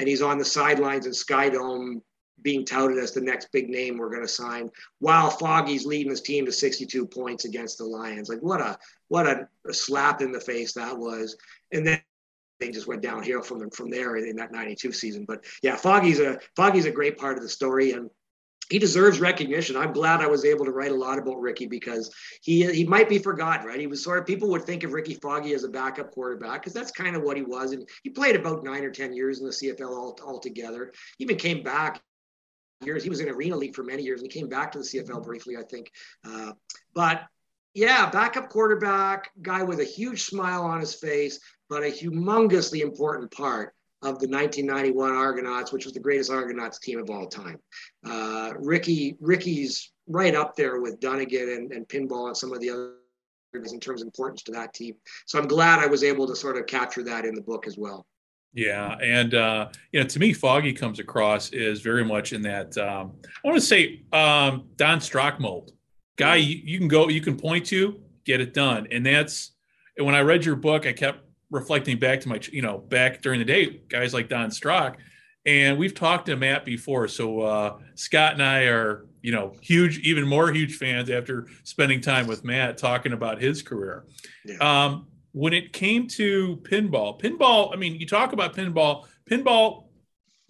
and 0.00 0.08
he's 0.08 0.22
on 0.22 0.38
the 0.38 0.44
sidelines 0.44 1.04
in 1.04 1.12
Skydome 1.12 2.00
being 2.40 2.64
touted 2.64 2.96
as 2.96 3.12
the 3.12 3.20
next 3.20 3.52
big 3.52 3.68
name 3.68 3.98
we're 3.98 4.08
going 4.08 4.22
to 4.22 4.28
sign 4.28 4.70
while 4.98 5.28
Foggie's 5.28 5.84
leading 5.84 6.08
his 6.08 6.22
team 6.22 6.46
to 6.46 6.52
62 6.52 7.06
points 7.06 7.44
against 7.44 7.76
the 7.76 7.84
Lions. 7.84 8.30
Like 8.30 8.40
what 8.40 8.62
a 8.62 8.78
what 9.08 9.26
a, 9.26 9.46
a 9.68 9.74
slap 9.74 10.22
in 10.22 10.32
the 10.32 10.40
face 10.40 10.72
that 10.72 10.96
was. 10.96 11.36
And 11.70 11.86
then 11.86 12.00
they 12.60 12.70
just 12.70 12.86
went 12.86 13.02
downhill 13.02 13.42
from 13.42 13.58
them 13.58 13.68
from 13.68 13.90
there 13.90 14.16
in 14.16 14.36
that 14.36 14.52
92 14.52 14.90
season. 14.92 15.26
But 15.28 15.44
yeah, 15.62 15.76
Foggie's 15.76 16.18
a 16.18 16.38
Foggie's 16.56 16.86
a 16.86 16.90
great 16.90 17.18
part 17.18 17.36
of 17.36 17.42
the 17.42 17.48
story 17.50 17.92
and 17.92 18.08
he 18.70 18.78
deserves 18.78 19.20
recognition. 19.20 19.76
I'm 19.76 19.92
glad 19.92 20.20
I 20.20 20.28
was 20.28 20.44
able 20.44 20.64
to 20.64 20.70
write 20.70 20.92
a 20.92 20.96
lot 20.96 21.18
about 21.18 21.40
Ricky 21.40 21.66
because 21.66 22.14
he 22.40 22.64
he 22.72 22.86
might 22.86 23.08
be 23.08 23.18
forgotten, 23.18 23.66
right? 23.66 23.80
He 23.80 23.88
was 23.88 24.02
sort 24.02 24.18
of 24.18 24.26
people 24.26 24.48
would 24.50 24.64
think 24.64 24.84
of 24.84 24.92
Ricky 24.92 25.14
Foggie 25.14 25.54
as 25.54 25.64
a 25.64 25.68
backup 25.68 26.12
quarterback 26.12 26.62
because 26.62 26.72
that's 26.72 26.92
kind 26.92 27.16
of 27.16 27.22
what 27.22 27.36
he 27.36 27.42
was, 27.42 27.72
and 27.72 27.86
he 28.02 28.10
played 28.10 28.36
about 28.36 28.64
nine 28.64 28.84
or 28.84 28.90
ten 28.90 29.12
years 29.12 29.40
in 29.40 29.46
the 29.46 29.52
CFL 29.52 29.90
all, 29.90 30.18
altogether. 30.24 30.92
He 31.18 31.24
even 31.24 31.36
came 31.36 31.62
back 31.62 32.00
years. 32.84 33.02
He 33.02 33.10
was 33.10 33.20
in 33.20 33.28
Arena 33.28 33.56
League 33.56 33.74
for 33.74 33.82
many 33.82 34.02
years, 34.02 34.22
and 34.22 34.30
he 34.30 34.38
came 34.38 34.48
back 34.48 34.72
to 34.72 34.78
the 34.78 34.84
CFL 34.84 35.24
briefly, 35.24 35.56
I 35.56 35.62
think. 35.62 35.90
Uh, 36.24 36.52
but 36.94 37.22
yeah, 37.74 38.08
backup 38.10 38.48
quarterback, 38.48 39.30
guy 39.42 39.62
with 39.62 39.80
a 39.80 39.84
huge 39.84 40.22
smile 40.22 40.62
on 40.62 40.80
his 40.80 40.94
face, 40.94 41.40
but 41.68 41.82
a 41.82 41.86
humongously 41.86 42.80
important 42.80 43.30
part 43.30 43.74
of 44.02 44.18
the 44.18 44.28
1991 44.28 45.12
Argonauts, 45.12 45.72
which 45.72 45.84
was 45.84 45.92
the 45.92 46.00
greatest 46.00 46.30
Argonauts 46.30 46.78
team 46.78 46.98
of 46.98 47.10
all 47.10 47.26
time. 47.26 47.58
Uh, 48.04 48.52
Ricky, 48.58 49.16
Ricky's 49.20 49.92
right 50.06 50.34
up 50.34 50.56
there 50.56 50.80
with 50.80 51.00
Dunigan 51.00 51.56
and, 51.56 51.72
and 51.72 51.86
Pinball 51.86 52.28
and 52.28 52.36
some 52.36 52.52
of 52.52 52.60
the 52.60 52.70
others 52.70 53.72
in 53.72 53.80
terms 53.80 54.00
of 54.00 54.06
importance 54.06 54.42
to 54.44 54.52
that 54.52 54.72
team. 54.72 54.94
So 55.26 55.38
I'm 55.38 55.46
glad 55.46 55.80
I 55.80 55.86
was 55.86 56.02
able 56.02 56.26
to 56.28 56.36
sort 56.36 56.56
of 56.56 56.66
capture 56.66 57.02
that 57.04 57.24
in 57.24 57.34
the 57.34 57.42
book 57.42 57.66
as 57.66 57.76
well. 57.76 58.06
Yeah, 58.52 58.96
and 59.00 59.34
uh, 59.34 59.68
you 59.92 60.00
know, 60.00 60.06
to 60.06 60.18
me, 60.18 60.32
Foggie 60.32 60.72
comes 60.72 60.98
across 60.98 61.50
is 61.50 61.80
very 61.80 62.04
much 62.04 62.32
in 62.32 62.42
that. 62.42 62.76
Um, 62.78 63.12
I 63.24 63.48
want 63.48 63.56
to 63.56 63.64
say 63.64 64.02
um, 64.12 64.68
Don 64.74 65.00
Strock 65.00 65.38
mold 65.38 65.70
guy. 66.16 66.36
You, 66.36 66.60
you 66.64 66.78
can 66.78 66.88
go, 66.88 67.08
you 67.08 67.20
can 67.20 67.36
point 67.36 67.66
to, 67.66 68.00
get 68.24 68.40
it 68.40 68.52
done, 68.52 68.88
and 68.90 69.06
that's. 69.06 69.52
And 69.96 70.06
when 70.06 70.14
I 70.14 70.20
read 70.20 70.44
your 70.44 70.56
book, 70.56 70.86
I 70.86 70.92
kept 70.92 71.20
reflecting 71.50 71.98
back 71.98 72.20
to 72.20 72.28
my, 72.28 72.40
you 72.52 72.62
know, 72.62 72.78
back 72.78 73.22
during 73.22 73.38
the 73.38 73.44
day, 73.44 73.80
guys 73.88 74.14
like 74.14 74.28
Don 74.28 74.50
Strock, 74.50 74.98
and 75.46 75.78
we've 75.78 75.94
talked 75.94 76.26
to 76.26 76.36
Matt 76.36 76.64
before. 76.64 77.08
So 77.08 77.40
uh, 77.40 77.78
Scott 77.94 78.34
and 78.34 78.42
I 78.42 78.64
are, 78.64 79.06
you 79.22 79.32
know, 79.32 79.54
huge, 79.60 79.98
even 80.00 80.26
more 80.26 80.52
huge 80.52 80.76
fans 80.76 81.10
after 81.10 81.46
spending 81.64 82.00
time 82.00 82.26
with 82.26 82.44
Matt 82.44 82.78
talking 82.78 83.12
about 83.12 83.40
his 83.40 83.62
career. 83.62 84.04
Yeah. 84.44 84.56
Um, 84.58 85.06
when 85.32 85.52
it 85.52 85.72
came 85.72 86.08
to 86.08 86.56
pinball, 86.62 87.20
pinball, 87.20 87.72
I 87.72 87.76
mean, 87.76 87.94
you 87.96 88.06
talk 88.06 88.32
about 88.32 88.54
pinball, 88.54 89.06
pinball. 89.30 89.84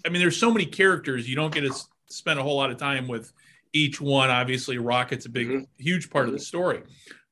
I 0.07 0.09
mean, 0.09 0.23
there's 0.23 0.39
so 0.39 0.51
many 0.51 0.67
characters 0.67 1.29
you 1.29 1.37
don't 1.37 1.53
get 1.53 1.61
to 1.61 1.75
spend 2.09 2.39
a 2.39 2.43
whole 2.43 2.57
lot 2.57 2.71
of 2.71 2.79
time 2.79 3.07
with 3.07 3.33
each 3.73 4.01
one. 4.01 4.31
Obviously, 4.31 4.79
Rocket's 4.79 5.27
a 5.27 5.29
big, 5.29 5.49
mm-hmm. 5.49 5.65
huge 5.79 6.11
part 6.11 6.27
mm-hmm. 6.27 6.35
of 6.35 6.41
the 6.41 6.45
mm-hmm. 6.45 6.47
story. 6.47 6.83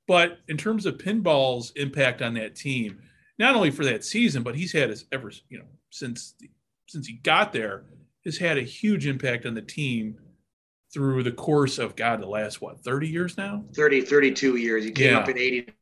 But 0.06 0.38
in 0.48 0.56
terms 0.56 0.86
of 0.86 0.98
pinball's 0.98 1.72
impact 1.76 2.22
on 2.22 2.34
that 2.34 2.54
team, 2.54 2.98
not 3.38 3.54
only 3.54 3.70
for 3.70 3.84
that 3.84 4.04
season, 4.04 4.42
but 4.42 4.54
he's 4.54 4.72
had 4.72 4.90
his 4.90 5.04
ever, 5.12 5.30
you 5.48 5.58
know, 5.58 5.64
since 5.90 6.34
since 6.88 7.06
he 7.06 7.14
got 7.14 7.52
there, 7.52 7.84
has 8.24 8.38
had 8.38 8.58
a 8.58 8.62
huge 8.62 9.06
impact 9.06 9.46
on 9.46 9.54
the 9.54 9.62
team 9.62 10.18
through 10.92 11.22
the 11.22 11.32
course 11.32 11.78
of 11.78 11.96
God, 11.96 12.20
the 12.20 12.26
last 12.26 12.62
what, 12.62 12.82
30 12.82 13.08
years 13.08 13.36
now? 13.36 13.64
30, 13.74 14.02
32 14.02 14.56
years. 14.56 14.84
He 14.84 14.90
came 14.90 15.12
yeah. 15.12 15.18
up 15.18 15.28
in 15.28 15.36
89 15.36 15.74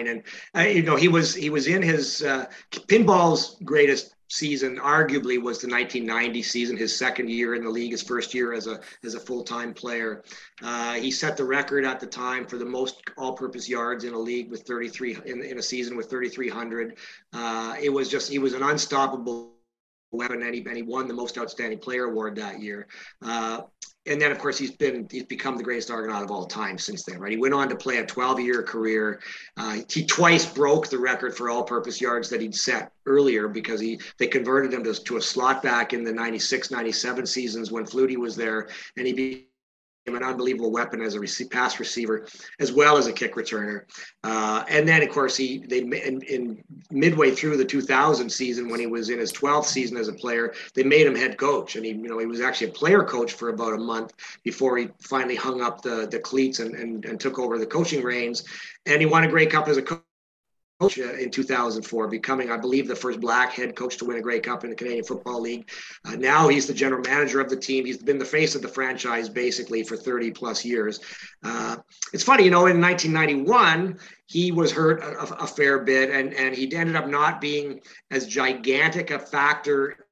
and 0.00 0.22
uh, 0.56 0.60
you 0.60 0.82
know 0.82 0.96
he 0.96 1.08
was 1.08 1.34
he 1.34 1.50
was 1.50 1.66
in 1.66 1.82
his 1.82 2.22
uh, 2.22 2.46
pinball's 2.88 3.56
greatest 3.64 4.16
season 4.28 4.76
arguably 4.78 5.40
was 5.40 5.60
the 5.60 5.68
1990 5.68 6.42
season 6.42 6.76
his 6.76 6.96
second 6.96 7.30
year 7.30 7.54
in 7.54 7.62
the 7.62 7.70
league 7.70 7.92
his 7.92 8.02
first 8.02 8.34
year 8.34 8.52
as 8.52 8.66
a 8.66 8.80
as 9.04 9.14
a 9.14 9.20
full-time 9.20 9.72
player. 9.72 10.24
Uh, 10.62 10.94
he 10.94 11.10
set 11.10 11.36
the 11.36 11.44
record 11.44 11.84
at 11.84 12.00
the 12.00 12.06
time 12.06 12.44
for 12.44 12.58
the 12.58 12.64
most 12.64 13.02
all-purpose 13.16 13.68
yards 13.68 14.04
in 14.04 14.14
a 14.14 14.18
league 14.18 14.50
with 14.50 14.62
33 14.62 15.18
in, 15.26 15.42
in 15.42 15.58
a 15.58 15.62
season 15.62 15.96
with 15.96 16.10
3300 16.10 16.96
uh, 17.32 17.76
it 17.80 17.90
was 17.90 18.08
just 18.08 18.28
he 18.28 18.38
was 18.38 18.52
an 18.52 18.62
unstoppable 18.62 19.52
weapon 20.12 20.42
and 20.42 20.54
he, 20.54 20.64
and 20.64 20.76
he 20.76 20.82
won 20.82 21.06
the 21.06 21.14
most 21.14 21.38
outstanding 21.38 21.78
player 21.78 22.04
award 22.04 22.36
that 22.36 22.60
year. 22.60 22.86
Uh, 23.22 23.62
and 24.06 24.20
then 24.20 24.30
of 24.32 24.38
course 24.38 24.58
he's 24.58 24.70
been 24.70 25.06
he's 25.10 25.24
become 25.24 25.56
the 25.56 25.62
greatest 25.62 25.90
Argonaut 25.90 26.22
of 26.22 26.30
all 26.30 26.46
time 26.46 26.78
since 26.78 27.04
then, 27.04 27.18
right? 27.18 27.32
He 27.32 27.36
went 27.36 27.54
on 27.54 27.68
to 27.68 27.76
play 27.76 27.98
a 27.98 28.06
12-year 28.06 28.62
career. 28.62 29.20
Uh, 29.56 29.78
he 29.88 30.04
twice 30.04 30.46
broke 30.46 30.88
the 30.88 30.98
record 30.98 31.36
for 31.36 31.50
all-purpose 31.50 32.00
yards 32.00 32.28
that 32.30 32.40
he'd 32.40 32.54
set 32.54 32.92
earlier 33.06 33.48
because 33.48 33.80
he 33.80 34.00
they 34.18 34.26
converted 34.26 34.72
him 34.72 34.84
to, 34.84 34.94
to 34.94 35.16
a 35.16 35.22
slot 35.22 35.62
back 35.62 35.92
in 35.92 36.04
the 36.04 36.12
96, 36.12 36.70
97 36.70 37.26
seasons 37.26 37.72
when 37.72 37.84
Flutie 37.84 38.16
was 38.16 38.36
there, 38.36 38.68
and 38.96 39.06
he 39.06 39.46
an 40.14 40.22
unbelievable 40.22 40.70
weapon 40.70 41.00
as 41.00 41.16
a 41.16 41.46
pass 41.46 41.80
receiver 41.80 42.26
as 42.60 42.72
well 42.72 42.96
as 42.96 43.08
a 43.08 43.12
kick 43.12 43.34
returner. 43.34 43.82
Uh, 44.22 44.64
and 44.68 44.86
then, 44.86 45.02
of 45.02 45.08
course, 45.08 45.36
he 45.36 45.58
they 45.58 45.78
in, 45.78 46.22
in, 46.22 46.62
midway 46.92 47.32
through 47.32 47.56
the 47.56 47.64
2000 47.64 48.30
season 48.30 48.68
when 48.68 48.78
he 48.78 48.86
was 48.86 49.10
in 49.10 49.18
his 49.18 49.32
12th 49.32 49.64
season 49.64 49.96
as 49.96 50.06
a 50.06 50.12
player, 50.12 50.54
they 50.74 50.84
made 50.84 51.06
him 51.06 51.16
head 51.16 51.36
coach, 51.36 51.74
and 51.74 51.84
he 51.84 51.90
you 51.90 52.08
know 52.08 52.18
he 52.18 52.26
was 52.26 52.40
actually 52.40 52.68
a 52.68 52.72
player 52.72 53.02
coach 53.02 53.32
for 53.32 53.48
about 53.48 53.74
a 53.74 53.78
month 53.78 54.12
before 54.44 54.76
he 54.76 54.88
finally 55.00 55.34
hung 55.34 55.60
up 55.60 55.82
the 55.82 56.06
the 56.06 56.20
cleats 56.20 56.60
and 56.60 56.74
and, 56.76 57.04
and 57.04 57.18
took 57.18 57.38
over 57.38 57.58
the 57.58 57.66
coaching 57.66 58.02
reins. 58.02 58.44
And 58.86 59.00
he 59.00 59.06
won 59.06 59.24
a 59.24 59.28
Grey 59.28 59.46
Cup 59.46 59.66
as 59.66 59.76
a 59.76 59.82
coach 59.82 60.02
coach 60.80 60.98
uh, 60.98 61.14
in 61.14 61.30
2004, 61.30 62.08
becoming, 62.08 62.50
I 62.50 62.56
believe, 62.56 62.86
the 62.86 62.96
first 62.96 63.20
black 63.20 63.52
head 63.52 63.74
coach 63.74 63.96
to 63.98 64.04
win 64.04 64.18
a 64.18 64.20
Grey 64.20 64.40
Cup 64.40 64.64
in 64.64 64.70
the 64.70 64.76
Canadian 64.76 65.04
Football 65.04 65.40
League. 65.40 65.70
Uh, 66.04 66.16
now 66.16 66.48
he's 66.48 66.66
the 66.66 66.74
general 66.74 67.02
manager 67.02 67.40
of 67.40 67.48
the 67.48 67.56
team. 67.56 67.84
He's 67.84 68.02
been 68.02 68.18
the 68.18 68.24
face 68.24 68.54
of 68.54 68.62
the 68.62 68.68
franchise 68.68 69.28
basically 69.28 69.82
for 69.82 69.96
30 69.96 70.32
plus 70.32 70.64
years. 70.64 71.00
Uh, 71.42 71.76
it's 72.12 72.24
funny, 72.24 72.44
you 72.44 72.50
know, 72.50 72.66
in 72.66 72.80
1991, 72.80 73.98
he 74.26 74.52
was 74.52 74.72
hurt 74.72 75.02
a, 75.02 75.42
a, 75.42 75.46
fair 75.46 75.78
bit, 75.84 76.10
and 76.10 76.34
and 76.34 76.52
he 76.52 76.74
ended 76.74 76.96
up 76.96 77.06
not 77.06 77.40
being 77.40 77.80
as 78.10 78.26
gigantic 78.26 79.12
a 79.12 79.20
factor 79.20 80.05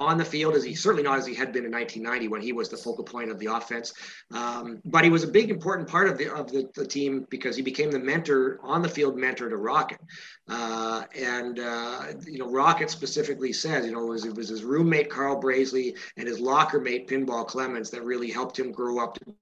on 0.00 0.16
the 0.16 0.24
field 0.24 0.56
as 0.56 0.64
he 0.64 0.74
certainly 0.74 1.02
not 1.02 1.18
as 1.18 1.26
he 1.26 1.34
had 1.34 1.52
been 1.52 1.66
in 1.66 1.70
1990 1.70 2.28
when 2.28 2.40
he 2.40 2.52
was 2.52 2.70
the 2.70 2.76
focal 2.76 3.04
point 3.04 3.30
of 3.30 3.38
the 3.38 3.46
offense. 3.46 3.92
Um, 4.32 4.80
but 4.84 5.04
he 5.04 5.10
was 5.10 5.22
a 5.22 5.28
big 5.28 5.50
important 5.50 5.88
part 5.88 6.08
of 6.08 6.16
the 6.16 6.34
of 6.34 6.50
the, 6.50 6.68
the, 6.74 6.86
team 6.86 7.26
because 7.28 7.54
he 7.54 7.62
became 7.62 7.90
the 7.90 7.98
mentor 7.98 8.58
on 8.62 8.80
the 8.80 8.88
field 8.88 9.16
mentor 9.16 9.50
to 9.50 9.56
Rocket. 9.56 10.00
Uh, 10.48 11.04
and 11.14 11.58
uh, 11.60 12.06
you 12.26 12.38
know 12.38 12.50
Rocket 12.50 12.90
specifically 12.90 13.52
says 13.52 13.84
you 13.84 13.92
know 13.92 14.06
it 14.06 14.08
was, 14.08 14.24
it 14.24 14.34
was 14.34 14.48
his 14.48 14.64
roommate 14.64 15.10
Carl 15.10 15.38
Brazley 15.38 15.94
and 16.16 16.26
his 16.26 16.40
locker 16.40 16.80
mate 16.80 17.06
Pinball 17.06 17.46
Clemens 17.46 17.90
that 17.90 18.02
really 18.02 18.30
helped 18.30 18.58
him 18.58 18.72
grow 18.72 18.98
up 18.98 19.14
to 19.14 19.34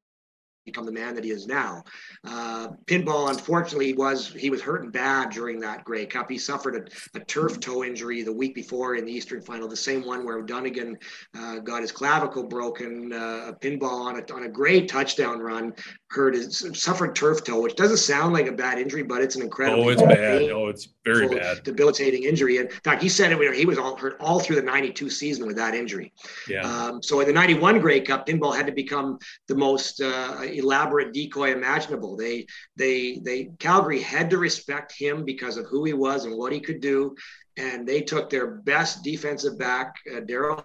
become 0.70 0.86
the 0.86 0.92
man 0.92 1.14
that 1.14 1.24
he 1.24 1.30
is 1.30 1.46
now. 1.46 1.82
Uh, 2.24 2.68
pinball, 2.86 3.30
unfortunately, 3.30 3.94
was 3.94 4.32
he 4.32 4.50
was 4.50 4.60
hurting 4.60 4.90
bad 4.90 5.30
during 5.30 5.58
that 5.60 5.84
Grey 5.84 6.06
Cup. 6.06 6.30
He 6.30 6.38
suffered 6.38 6.76
a, 6.76 7.18
a, 7.18 7.24
turf 7.24 7.58
toe 7.60 7.84
injury 7.84 8.22
the 8.22 8.32
week 8.32 8.54
before 8.54 8.96
in 8.96 9.04
the 9.04 9.12
Eastern 9.12 9.40
Final, 9.40 9.68
the 9.68 9.76
same 9.76 10.04
one 10.04 10.24
where 10.24 10.42
Dunigan 10.42 10.96
uh, 11.38 11.58
got 11.60 11.82
his 11.82 11.92
clavicle 11.92 12.44
broken. 12.44 13.12
Uh, 13.12 13.52
pinball 13.60 14.06
on 14.06 14.18
a, 14.18 14.34
on 14.34 14.44
a 14.44 14.48
great 14.48 14.88
touchdown 14.88 15.38
run 15.38 15.72
hurt 16.10 16.34
his 16.34 16.66
suffered 16.72 17.14
turf 17.14 17.44
toe, 17.44 17.60
which 17.60 17.76
doesn't 17.76 17.98
sound 17.98 18.32
like 18.32 18.46
a 18.46 18.52
bad 18.52 18.78
injury, 18.78 19.02
but 19.02 19.20
it's 19.20 19.36
an 19.36 19.42
incredible. 19.42 19.84
Oh, 19.84 19.88
it's 19.90 20.02
bad. 20.02 20.42
Oh, 20.50 20.68
it's 20.68 20.88
very 21.04 21.28
bad. 21.28 21.62
Debilitating 21.64 22.24
injury. 22.24 22.58
And 22.58 22.70
in 22.70 22.80
fact, 22.80 23.02
he 23.02 23.08
said 23.08 23.30
it. 23.30 23.54
He 23.54 23.66
was 23.66 23.78
all 23.78 23.96
hurt 23.96 24.16
all 24.20 24.40
through 24.40 24.56
the 24.56 24.62
'92 24.62 25.10
season 25.10 25.46
with 25.46 25.56
that 25.56 25.74
injury. 25.74 26.12
Yeah. 26.48 26.62
Um, 26.62 27.02
so 27.02 27.20
in 27.20 27.26
the 27.26 27.32
'91 27.32 27.80
Grey 27.80 28.00
Cup, 28.00 28.26
pinball 28.26 28.56
had 28.56 28.66
to 28.66 28.72
become 28.72 29.18
the 29.48 29.54
most 29.54 30.00
uh, 30.00 30.38
elaborate 30.58 31.12
decoy 31.12 31.52
imaginable. 31.52 32.16
They 32.16 32.46
they 32.76 33.20
they 33.24 33.50
Calgary 33.58 34.00
had 34.00 34.30
to 34.30 34.38
respect 34.38 34.92
him 34.96 35.24
because 35.24 35.56
of 35.56 35.66
who 35.66 35.84
he 35.84 35.92
was 35.92 36.24
and 36.24 36.36
what 36.36 36.52
he 36.52 36.60
could 36.60 36.80
do, 36.80 37.16
and 37.56 37.86
they 37.86 38.02
took 38.02 38.30
their 38.30 38.46
best 38.46 39.02
defensive 39.02 39.58
back, 39.58 39.96
uh, 40.10 40.20
Daryl 40.20 40.64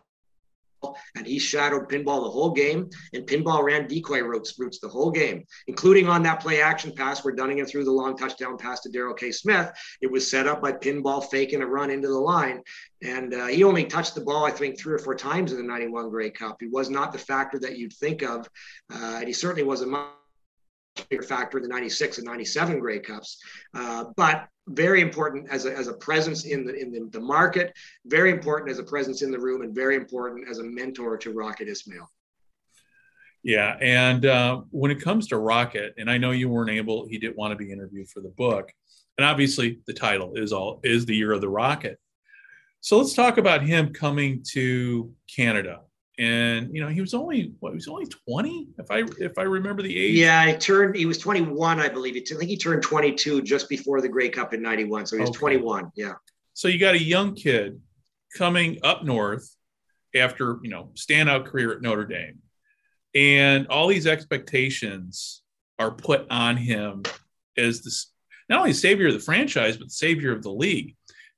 and 1.15 1.25
he 1.25 1.39
shadowed 1.39 1.89
Pinball 1.89 2.23
the 2.23 2.29
whole 2.29 2.51
game. 2.51 2.89
And 3.13 3.25
Pinball 3.25 3.63
ran 3.63 3.87
decoy 3.87 4.21
routes, 4.21 4.57
routes 4.57 4.79
the 4.79 4.87
whole 4.87 5.11
game, 5.11 5.45
including 5.67 6.07
on 6.07 6.23
that 6.23 6.39
play 6.39 6.61
action 6.61 6.93
pass 6.95 7.23
where 7.23 7.35
Dunigan 7.35 7.67
threw 7.67 7.83
the 7.83 7.91
long 7.91 8.17
touchdown 8.17 8.57
pass 8.57 8.81
to 8.81 8.89
Darrell 8.89 9.13
K. 9.13 9.31
Smith. 9.31 9.71
It 10.01 10.11
was 10.11 10.29
set 10.29 10.47
up 10.47 10.61
by 10.61 10.73
Pinball 10.73 11.29
faking 11.29 11.61
a 11.61 11.67
run 11.67 11.89
into 11.89 12.07
the 12.07 12.19
line. 12.19 12.61
And 13.03 13.33
uh, 13.33 13.47
he 13.47 13.63
only 13.63 13.85
touched 13.85 14.15
the 14.15 14.21
ball, 14.21 14.45
I 14.45 14.51
think, 14.51 14.79
three 14.79 14.93
or 14.93 14.99
four 14.99 15.15
times 15.15 15.51
in 15.51 15.57
the 15.57 15.63
91 15.63 16.09
Grey 16.09 16.29
Cup. 16.29 16.57
He 16.59 16.67
was 16.67 16.89
not 16.89 17.11
the 17.11 17.19
factor 17.19 17.59
that 17.59 17.77
you'd 17.77 17.93
think 17.93 18.21
of. 18.21 18.49
Uh, 18.93 19.17
and 19.17 19.27
he 19.27 19.33
certainly 19.33 19.63
was 19.63 19.81
a 19.81 19.87
much 19.87 20.07
bigger 21.09 21.23
factor 21.23 21.57
in 21.57 21.63
the 21.63 21.69
96 21.69 22.19
and 22.19 22.27
97 22.27 22.79
Grey 22.79 22.99
Cups. 22.99 23.41
Uh, 23.73 24.05
but 24.15 24.47
very 24.67 25.01
important 25.01 25.49
as 25.49 25.65
a, 25.65 25.75
as 25.75 25.87
a 25.87 25.93
presence 25.93 26.45
in 26.45 26.65
the 26.65 26.75
in 26.75 26.91
the, 26.91 27.09
the, 27.11 27.19
market, 27.19 27.73
very 28.05 28.31
important 28.31 28.71
as 28.71 28.79
a 28.79 28.83
presence 28.83 29.21
in 29.21 29.31
the 29.31 29.39
room, 29.39 29.61
and 29.61 29.75
very 29.75 29.95
important 29.95 30.47
as 30.49 30.59
a 30.59 30.63
mentor 30.63 31.17
to 31.17 31.31
Rocket 31.31 31.67
Ismail. 31.67 32.09
Yeah, 33.43 33.75
and 33.81 34.25
uh, 34.25 34.61
when 34.69 34.89
it 34.89 35.01
comes 35.01 35.27
to 35.27 35.37
Rocket, 35.37 35.93
and 35.97 36.09
I 36.09 36.17
know 36.17 36.31
you 36.31 36.47
weren't 36.47 36.69
able, 36.69 37.05
he 37.07 37.17
didn't 37.17 37.35
want 37.35 37.51
to 37.51 37.57
be 37.57 37.71
interviewed 37.71 38.09
for 38.09 38.21
the 38.21 38.29
book, 38.29 38.71
and 39.17 39.25
obviously 39.25 39.79
the 39.85 39.93
title 39.93 40.33
is 40.35 40.53
all 40.53 40.79
is 40.83 41.05
the 41.05 41.15
year 41.15 41.33
of 41.33 41.41
the 41.41 41.49
Rocket. 41.49 41.99
So 42.79 42.97
let's 42.97 43.13
talk 43.13 43.37
about 43.37 43.63
him 43.63 43.93
coming 43.93 44.43
to 44.51 45.13
Canada 45.33 45.81
and 46.19 46.69
you 46.73 46.81
know 46.81 46.89
he 46.89 47.01
was 47.01 47.13
only 47.13 47.53
what 47.59 47.71
he 47.71 47.75
was 47.75 47.87
only 47.87 48.05
20 48.05 48.67
if 48.77 48.91
i 48.91 49.03
if 49.17 49.37
i 49.37 49.41
remember 49.41 49.81
the 49.81 49.97
age? 49.97 50.15
Yeah 50.15 50.45
he 50.45 50.55
turned 50.55 50.95
he 50.95 51.05
was 51.05 51.17
21 51.17 51.79
i 51.79 51.89
believe. 51.89 52.15
I 52.15 52.35
think 52.35 52.49
he 52.49 52.57
turned 52.57 52.83
22 52.83 53.41
just 53.41 53.67
before 53.67 53.99
the 54.01 54.09
grey 54.09 54.29
cup 54.29 54.53
in 54.53 54.61
91 54.61 55.07
so 55.07 55.15
he 55.15 55.21
was 55.21 55.29
okay. 55.29 55.39
21 55.39 55.91
yeah. 55.95 56.13
So 56.53 56.67
you 56.67 56.77
got 56.77 56.93
a 56.93 57.01
young 57.01 57.33
kid 57.33 57.81
coming 58.37 58.79
up 58.83 59.03
north 59.03 59.49
after 60.15 60.59
you 60.61 60.69
know 60.69 60.91
standout 60.95 61.45
career 61.45 61.71
at 61.71 61.81
notre 61.81 62.05
dame 62.05 62.39
and 63.15 63.67
all 63.67 63.87
these 63.87 64.07
expectations 64.07 65.41
are 65.79 65.91
put 65.91 66.25
on 66.29 66.57
him 66.57 67.03
as 67.57 67.81
this 67.81 68.11
not 68.49 68.59
only 68.59 68.73
savior 68.73 69.07
of 69.07 69.13
the 69.13 69.19
franchise 69.19 69.77
but 69.77 69.91
savior 69.91 70.31
of 70.31 70.43
the 70.43 70.51
league. 70.51 70.95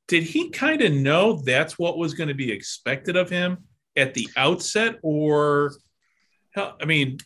Did 0.08 0.24
he 0.24 0.50
kind 0.50 0.82
of 0.82 0.94
know 0.94 1.42
that's 1.44 1.80
what 1.80 1.98
was 1.98 2.14
going 2.14 2.28
to 2.28 2.36
be 2.36 2.52
expected 2.52 3.16
of 3.16 3.30
him 3.30 3.64
at 3.98 4.14
the 4.14 4.28
outset 4.36 4.98
or 5.02 5.74
i 6.58 6.86
mean 6.86 7.18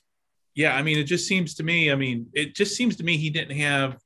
yeah 0.55 0.75
i 0.75 0.81
mean 0.81 0.97
it 0.97 1.03
just 1.03 1.27
seems 1.27 1.55
to 1.55 1.63
me 1.63 1.91
i 1.91 1.95
mean 1.95 2.27
it 2.33 2.55
just 2.55 2.75
seems 2.75 2.95
to 2.95 3.03
me 3.03 3.17
he 3.17 3.29
didn't 3.29 3.57
have 3.57 3.97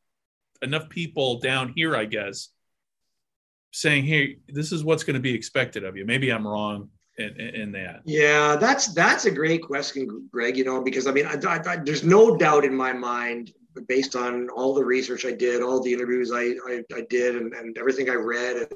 enough 0.61 0.89
people 0.89 1.39
down 1.39 1.73
here 1.75 1.95
i 1.95 2.05
guess 2.05 2.49
saying 3.71 4.03
hey 4.05 4.37
this 4.47 4.71
is 4.71 4.83
what's 4.83 5.03
going 5.03 5.15
to 5.15 5.19
be 5.19 5.33
expected 5.33 5.83
of 5.83 5.97
you. 5.97 6.05
Maybe 6.05 6.31
i'm 6.31 6.47
wrong 6.47 6.89
in, 7.17 7.39
in, 7.39 7.71
that. 7.73 8.01
Yeah 8.05 8.55
that's 8.55 8.87
that's 8.93 9.25
a 9.25 9.31
great 9.31 9.61
question 9.61 10.27
greg 10.31 10.57
you 10.57 10.63
know 10.63 10.81
because 10.81 11.05
i 11.05 11.11
mean 11.11 11.27
I, 11.27 11.35
I, 11.35 11.77
there's 11.77 12.03
no 12.03 12.35
doubt 12.37 12.65
in 12.65 12.75
my 12.75 12.93
mind 12.93 13.51
based 13.87 14.15
on 14.15 14.49
all 14.49 14.73
the 14.73 14.83
research 14.83 15.25
i 15.25 15.31
did 15.31 15.61
all 15.61 15.81
the 15.81 15.93
interviews 15.93 16.31
i 16.31 16.55
i, 16.67 16.83
I 16.95 17.01
did 17.09 17.35
and, 17.35 17.53
and 17.53 17.77
everything 17.77 18.09
i 18.09 18.15
read 18.15 18.57
and 18.57 18.67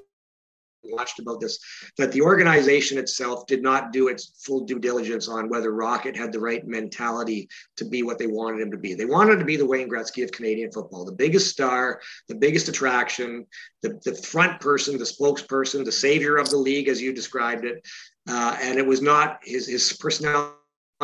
watched 0.89 1.19
about 1.19 1.39
this 1.39 1.59
that 1.97 2.11
the 2.11 2.21
organization 2.21 2.97
itself 2.97 3.45
did 3.47 3.61
not 3.61 3.91
do 3.91 4.07
its 4.07 4.41
full 4.45 4.65
due 4.65 4.79
diligence 4.79 5.27
on 5.27 5.49
whether 5.49 5.71
Rocket 5.71 6.15
had 6.15 6.31
the 6.31 6.39
right 6.39 6.65
mentality 6.67 7.49
to 7.77 7.85
be 7.85 8.03
what 8.03 8.17
they 8.17 8.27
wanted 8.27 8.61
him 8.61 8.71
to 8.71 8.77
be. 8.77 8.93
They 8.93 9.05
wanted 9.05 9.39
to 9.39 9.45
be 9.45 9.57
the 9.57 9.65
Wayne 9.65 9.89
Gretzky 9.89 10.23
of 10.23 10.31
Canadian 10.31 10.71
football, 10.71 11.05
the 11.05 11.11
biggest 11.11 11.49
star, 11.49 12.01
the 12.27 12.35
biggest 12.35 12.67
attraction, 12.67 13.45
the, 13.81 13.99
the 14.03 14.15
front 14.15 14.59
person, 14.59 14.97
the 14.97 15.03
spokesperson, 15.03 15.85
the 15.85 15.91
savior 15.91 16.37
of 16.37 16.49
the 16.49 16.57
league, 16.57 16.87
as 16.87 17.01
you 17.01 17.13
described 17.13 17.65
it. 17.65 17.85
Uh, 18.29 18.57
and 18.61 18.77
it 18.77 18.85
was 18.85 19.01
not 19.01 19.39
his, 19.43 19.67
his 19.67 19.93
personality 19.93 20.53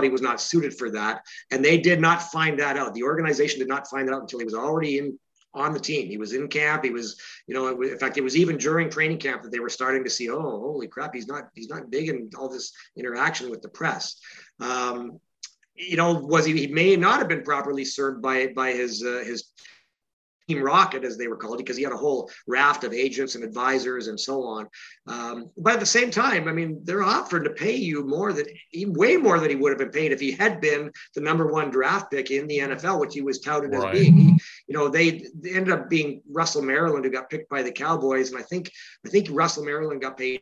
was 0.09 0.21
not 0.21 0.41
suited 0.41 0.77
for 0.77 0.89
that. 0.91 1.21
And 1.51 1.63
they 1.63 1.77
did 1.77 2.01
not 2.01 2.21
find 2.31 2.59
that 2.59 2.77
out. 2.77 2.93
The 2.93 3.03
organization 3.03 3.59
did 3.59 3.67
not 3.67 3.87
find 3.87 4.07
that 4.07 4.13
out 4.13 4.21
until 4.21 4.39
he 4.39 4.45
was 4.45 4.55
already 4.55 4.97
in 4.97 5.17
on 5.53 5.73
the 5.73 5.79
team. 5.79 6.07
He 6.07 6.17
was 6.17 6.33
in 6.33 6.47
camp. 6.47 6.83
He 6.83 6.89
was, 6.89 7.19
you 7.47 7.53
know, 7.53 7.81
in 7.81 7.97
fact, 7.97 8.17
it 8.17 8.23
was 8.23 8.35
even 8.35 8.57
during 8.57 8.89
training 8.89 9.19
camp 9.19 9.43
that 9.43 9.51
they 9.51 9.59
were 9.59 9.69
starting 9.69 10.03
to 10.03 10.09
see, 10.09 10.29
oh, 10.29 10.41
holy 10.41 10.87
crap, 10.87 11.13
he's 11.13 11.27
not, 11.27 11.49
he's 11.53 11.69
not 11.69 11.91
big 11.91 12.09
in 12.09 12.29
all 12.37 12.49
this 12.49 12.73
interaction 12.95 13.49
with 13.49 13.61
the 13.61 13.69
press. 13.69 14.19
Um, 14.59 15.19
you 15.75 15.97
know, 15.97 16.13
was 16.13 16.45
he? 16.45 16.53
He 16.53 16.67
may 16.67 16.95
not 16.95 17.19
have 17.19 17.27
been 17.27 17.43
properly 17.43 17.85
served 17.85 18.21
by 18.21 18.47
by 18.47 18.71
his 18.71 19.03
uh, 19.03 19.23
his 19.25 19.51
Team 20.47 20.61
Rocket, 20.61 21.03
as 21.03 21.17
they 21.17 21.27
were 21.27 21.37
called, 21.37 21.57
because 21.57 21.77
he 21.77 21.83
had 21.83 21.93
a 21.93 21.97
whole 21.97 22.29
raft 22.47 22.83
of 22.83 22.93
agents 22.93 23.35
and 23.35 23.43
advisors 23.43 24.07
and 24.07 24.19
so 24.19 24.43
on. 24.43 24.67
Um, 25.07 25.49
but 25.57 25.73
at 25.73 25.79
the 25.79 25.85
same 25.85 26.11
time, 26.11 26.47
I 26.47 26.51
mean, 26.51 26.81
they're 26.83 27.03
offering 27.03 27.45
to 27.45 27.49
pay 27.51 27.75
you 27.75 28.05
more 28.05 28.33
than 28.33 28.45
way 28.73 29.17
more 29.17 29.39
than 29.39 29.49
he 29.49 29.55
would 29.55 29.71
have 29.71 29.79
been 29.79 29.89
paid 29.89 30.11
if 30.11 30.19
he 30.19 30.31
had 30.31 30.59
been 30.59 30.91
the 31.15 31.21
number 31.21 31.47
one 31.47 31.69
draft 31.69 32.11
pick 32.11 32.31
in 32.31 32.47
the 32.47 32.59
NFL, 32.59 32.99
which 32.99 33.13
he 33.13 33.21
was 33.21 33.39
touted 33.39 33.71
right. 33.71 33.93
as 33.93 33.99
being. 33.99 34.17
He, 34.17 34.39
you 34.67 34.77
know, 34.77 34.89
they, 34.89 35.25
ended 35.45 35.71
up 35.71 35.89
being 35.89 36.21
Russell 36.29 36.61
Maryland, 36.61 37.05
who 37.05 37.11
got 37.11 37.29
picked 37.29 37.49
by 37.49 37.61
the 37.61 37.71
Cowboys, 37.71 38.31
and 38.31 38.39
I 38.39 38.43
think 38.43 38.71
I 39.05 39.09
think 39.09 39.27
Russell 39.31 39.63
Maryland 39.63 40.01
got 40.01 40.17
paid 40.17 40.41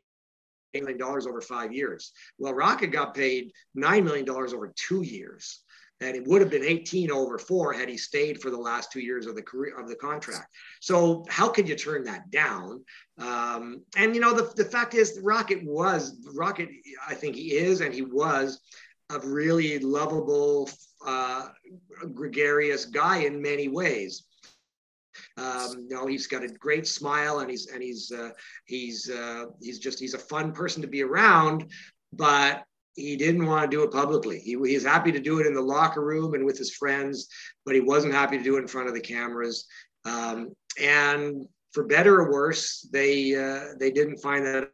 $8 0.76 0.82
million 0.82 1.02
over 1.02 1.42
five 1.42 1.74
years. 1.74 2.12
Well, 2.38 2.54
Rocket 2.54 2.88
got 2.88 3.14
paid 3.14 3.52
$9 3.78 4.04
million 4.04 4.30
over 4.30 4.74
two 4.76 5.02
years 5.02 5.62
and 6.02 6.16
it 6.16 6.28
would 6.28 6.42
have 6.42 6.50
been 6.50 6.64
18 6.64 7.12
over 7.12 7.38
four 7.38 7.72
had 7.72 7.88
he 7.88 7.98
stayed 7.98 8.42
for 8.42 8.50
the 8.50 8.58
last 8.58 8.92
two 8.92 9.00
years 9.00 9.28
of 9.28 9.36
the 9.36 9.42
career 9.42 9.80
of 9.80 9.88
the 9.88 9.96
contract. 9.96 10.48
So 10.82 11.24
how 11.30 11.48
could 11.48 11.70
you 11.70 11.76
turn 11.76 12.04
that 12.06 12.30
down? 12.32 12.84
Um, 13.18 13.84
and 13.96 14.16
you 14.16 14.22
know 14.22 14.34
the, 14.34 14.52
the 14.56 14.70
fact 14.70 14.96
is 14.96 15.20
Rocket 15.22 15.64
was 15.64 16.18
Rocket 16.34 16.70
I 17.08 17.14
think 17.14 17.36
he 17.36 17.54
is 17.54 17.82
and 17.82 17.94
he 17.94 18.02
was 18.02 18.60
a 19.12 19.20
really 19.20 19.80
lovable 19.80 20.70
uh, 21.06 21.48
gregarious 22.14 22.86
guy 22.86 23.20
in 23.20 23.42
many 23.42 23.68
ways. 23.68 24.24
Um, 25.38 25.88
you 25.90 25.96
know, 25.96 26.08
he's 26.08 26.28
got 26.28 26.44
a 26.44 26.48
great 26.48 26.88
smile 26.88 27.40
and 27.40 27.50
he's 27.50 27.68
and 27.68 27.82
he's 27.82 28.12
uh, 28.12 28.32
he's 28.66 29.10
uh, 29.10 29.46
he's 29.62 29.80
just 29.80 30.00
he's 30.00 30.14
a 30.14 30.20
fun 30.20 30.52
person 30.52 30.82
to 30.82 30.88
be 30.88 31.04
around. 31.04 31.72
But 32.14 32.64
he 32.96 33.16
didn't 33.16 33.46
want 33.46 33.70
to 33.70 33.76
do 33.76 33.84
it 33.84 33.92
publicly. 33.92 34.40
He, 34.40 34.58
he's 34.64 34.86
happy 34.86 35.12
to 35.12 35.20
do 35.20 35.40
it 35.40 35.48
in 35.48 35.54
the 35.54 35.62
locker 35.62 36.04
room 36.04 36.34
and 36.34 36.46
with 36.46 36.58
his 36.58 36.76
friends, 36.76 37.28
but 37.66 37.76
he 37.76 37.82
wasn't 37.82 38.14
happy 38.14 38.38
to 38.38 38.44
do 38.44 38.58
it 38.58 38.62
in 38.62 38.68
front 38.68 38.88
of 38.88 38.94
the 38.94 39.02
cameras. 39.02 39.66
Um, 40.06 40.54
and 40.82 41.48
for 41.74 41.86
better 41.86 42.20
or 42.20 42.32
worse, 42.32 42.88
they 42.92 43.36
uh, 43.36 43.76
they 43.80 43.92
didn't 43.92 44.18
find 44.18 44.46
that 44.46 44.70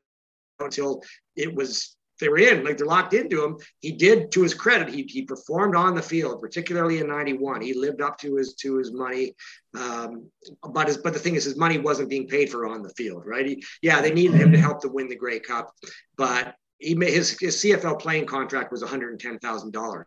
until 0.60 1.04
it 1.36 1.54
was 1.54 1.96
they 2.20 2.30
were 2.30 2.40
in, 2.40 2.64
like 2.64 2.78
they're 2.78 2.88
locked 2.88 3.14
into 3.14 3.44
him. 3.44 3.58
He 3.82 3.92
did, 3.92 4.32
to 4.32 4.42
his 4.42 4.56
credit, 4.56 4.90
he, 4.90 5.04
he 5.04 5.22
performed 5.22 5.76
on 5.76 5.94
the 5.94 6.02
field, 6.02 6.42
particularly 6.42 7.00
in 7.00 7.08
'91. 7.08 7.62
He 7.62 7.74
lived 7.74 8.02
up 8.02 8.18
to 8.20 8.36
his 8.36 8.56
to 8.56 8.78
his 8.78 8.92
money. 8.92 9.36
Um, 9.76 10.30
but 10.74 10.88
his, 10.88 10.98
but 10.98 11.14
the 11.14 11.20
thing 11.20 11.36
is, 11.36 11.44
his 11.44 11.58
money 11.58 11.78
wasn't 11.78 12.10
being 12.10 12.28
paid 12.28 12.50
for 12.50 12.66
on 12.66 12.82
the 12.82 12.90
field, 12.98 13.24
right? 13.26 13.46
He, 13.46 13.64
yeah, 13.82 14.02
they 14.02 14.12
needed 14.12 14.38
him 14.38 14.52
to 14.52 14.58
help 14.58 14.82
to 14.82 14.90
win 14.90 15.08
the 15.08 15.16
Grey 15.16 15.40
Cup, 15.40 15.72
but 16.18 16.56
he 16.80 16.96
made 16.96 17.14
his, 17.14 17.38
his 17.40 17.58
CFL 17.58 18.00
playing 18.00 18.26
contract 18.26 18.72
was 18.72 18.82
one 18.82 18.90
hundred 18.90 19.12
and 19.12 19.20
ten 19.20 19.40
thousand 19.40 19.72
dollars 19.72 20.06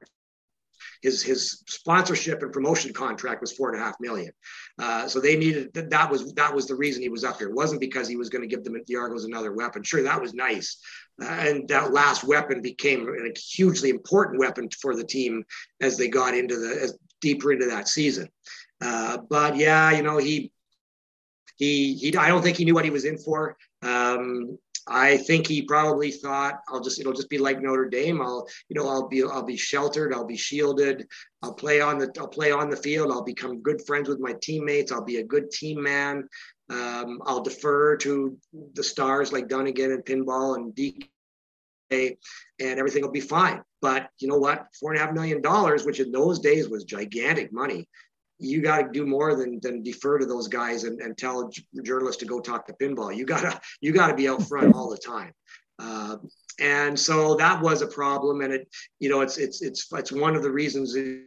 his 1.02 1.22
his 1.22 1.62
sponsorship 1.66 2.42
and 2.42 2.52
promotion 2.52 2.92
contract 2.92 3.40
was 3.40 3.52
four 3.52 3.72
and 3.72 3.80
a 3.80 3.84
half 3.84 3.96
million. 4.00 4.32
Uh, 4.78 5.08
so 5.08 5.20
they 5.20 5.36
needed 5.36 5.72
that 5.74 5.90
that 5.90 6.10
was 6.10 6.32
that 6.34 6.54
was 6.54 6.66
the 6.66 6.74
reason 6.74 7.02
he 7.02 7.08
was 7.08 7.24
up 7.24 7.38
here. 7.38 7.48
It 7.48 7.54
wasn't 7.54 7.80
because 7.80 8.08
he 8.08 8.16
was 8.16 8.28
going 8.28 8.42
to 8.42 8.48
give 8.48 8.64
them 8.64 8.76
the 8.86 8.96
Argos 8.96 9.24
another 9.24 9.52
weapon. 9.52 9.82
Sure, 9.82 10.02
that 10.02 10.20
was 10.20 10.34
nice, 10.34 10.78
uh, 11.22 11.26
and 11.26 11.68
that 11.68 11.92
last 11.92 12.24
weapon 12.24 12.60
became 12.60 13.08
a 13.08 13.38
hugely 13.38 13.90
important 13.90 14.38
weapon 14.38 14.68
for 14.80 14.94
the 14.94 15.04
team 15.04 15.44
as 15.80 15.96
they 15.96 16.08
got 16.08 16.34
into 16.34 16.58
the 16.58 16.80
as 16.82 16.98
deeper 17.20 17.52
into 17.52 17.66
that 17.66 17.88
season. 17.88 18.28
Uh, 18.80 19.18
but 19.28 19.56
yeah, 19.56 19.90
you 19.90 20.02
know 20.02 20.18
he 20.18 20.52
he 21.56 21.94
he. 21.94 22.16
I 22.16 22.28
don't 22.28 22.42
think 22.42 22.58
he 22.58 22.64
knew 22.64 22.74
what 22.74 22.84
he 22.84 22.90
was 22.90 23.04
in 23.04 23.16
for. 23.18 23.56
Um, 23.82 24.58
I 24.92 25.18
think 25.18 25.46
he 25.46 25.62
probably 25.62 26.10
thought 26.10 26.62
I'll 26.68 26.80
just 26.80 26.98
it'll 26.98 27.12
just 27.12 27.30
be 27.30 27.38
like 27.38 27.62
Notre 27.62 27.88
Dame. 27.88 28.20
I'll 28.20 28.46
you 28.68 28.74
know 28.74 28.88
I'll 28.88 29.08
be 29.08 29.22
I'll 29.22 29.44
be 29.44 29.56
sheltered. 29.56 30.12
I'll 30.12 30.26
be 30.26 30.36
shielded. 30.36 31.06
I'll 31.42 31.54
play 31.54 31.80
on 31.80 31.98
the 31.98 32.12
I'll 32.18 32.28
play 32.28 32.50
on 32.50 32.68
the 32.68 32.76
field. 32.76 33.12
I'll 33.12 33.22
become 33.22 33.62
good 33.62 33.80
friends 33.86 34.08
with 34.08 34.18
my 34.18 34.34
teammates. 34.42 34.90
I'll 34.90 35.04
be 35.04 35.18
a 35.18 35.24
good 35.24 35.52
team 35.52 35.80
man. 35.80 36.28
Um, 36.68 37.20
I'll 37.24 37.42
defer 37.42 37.96
to 37.98 38.36
the 38.74 38.82
stars 38.82 39.32
like 39.32 39.48
Dunigan 39.48 39.92
and 39.92 40.04
Pinball 40.04 40.56
and 40.56 40.74
DK, 40.74 42.16
and 42.60 42.78
everything 42.78 43.02
will 43.02 43.12
be 43.12 43.20
fine. 43.20 43.62
But 43.80 44.10
you 44.18 44.26
know 44.26 44.38
what? 44.38 44.66
Four 44.78 44.92
and 44.92 45.00
a 45.00 45.04
half 45.04 45.14
million 45.14 45.40
dollars, 45.40 45.84
which 45.84 46.00
in 46.00 46.10
those 46.10 46.40
days 46.40 46.68
was 46.68 46.84
gigantic 46.84 47.52
money 47.52 47.88
you 48.40 48.62
got 48.62 48.82
to 48.82 48.88
do 48.90 49.06
more 49.06 49.34
than 49.36 49.60
than 49.60 49.82
defer 49.82 50.18
to 50.18 50.26
those 50.26 50.48
guys 50.48 50.84
and, 50.84 51.00
and 51.00 51.16
tell 51.16 51.50
journalists 51.82 52.20
to 52.20 52.26
go 52.26 52.40
talk 52.40 52.66
to 52.66 52.72
pinball. 52.74 53.14
You 53.14 53.24
gotta 53.24 53.60
you 53.80 53.92
gotta 53.92 54.14
be 54.14 54.28
out 54.28 54.42
front 54.42 54.74
all 54.74 54.90
the 54.90 54.98
time. 54.98 55.32
Uh, 55.78 56.16
and 56.60 56.98
so 56.98 57.34
that 57.36 57.62
was 57.62 57.82
a 57.82 57.86
problem, 57.86 58.40
and 58.42 58.52
it 58.52 58.68
you 58.98 59.08
know 59.08 59.20
it's 59.20 59.38
it's 59.38 59.62
it's 59.62 59.86
it's 59.92 60.12
one 60.12 60.36
of 60.36 60.42
the 60.42 60.50
reasons. 60.50 60.94
It, 60.94 61.26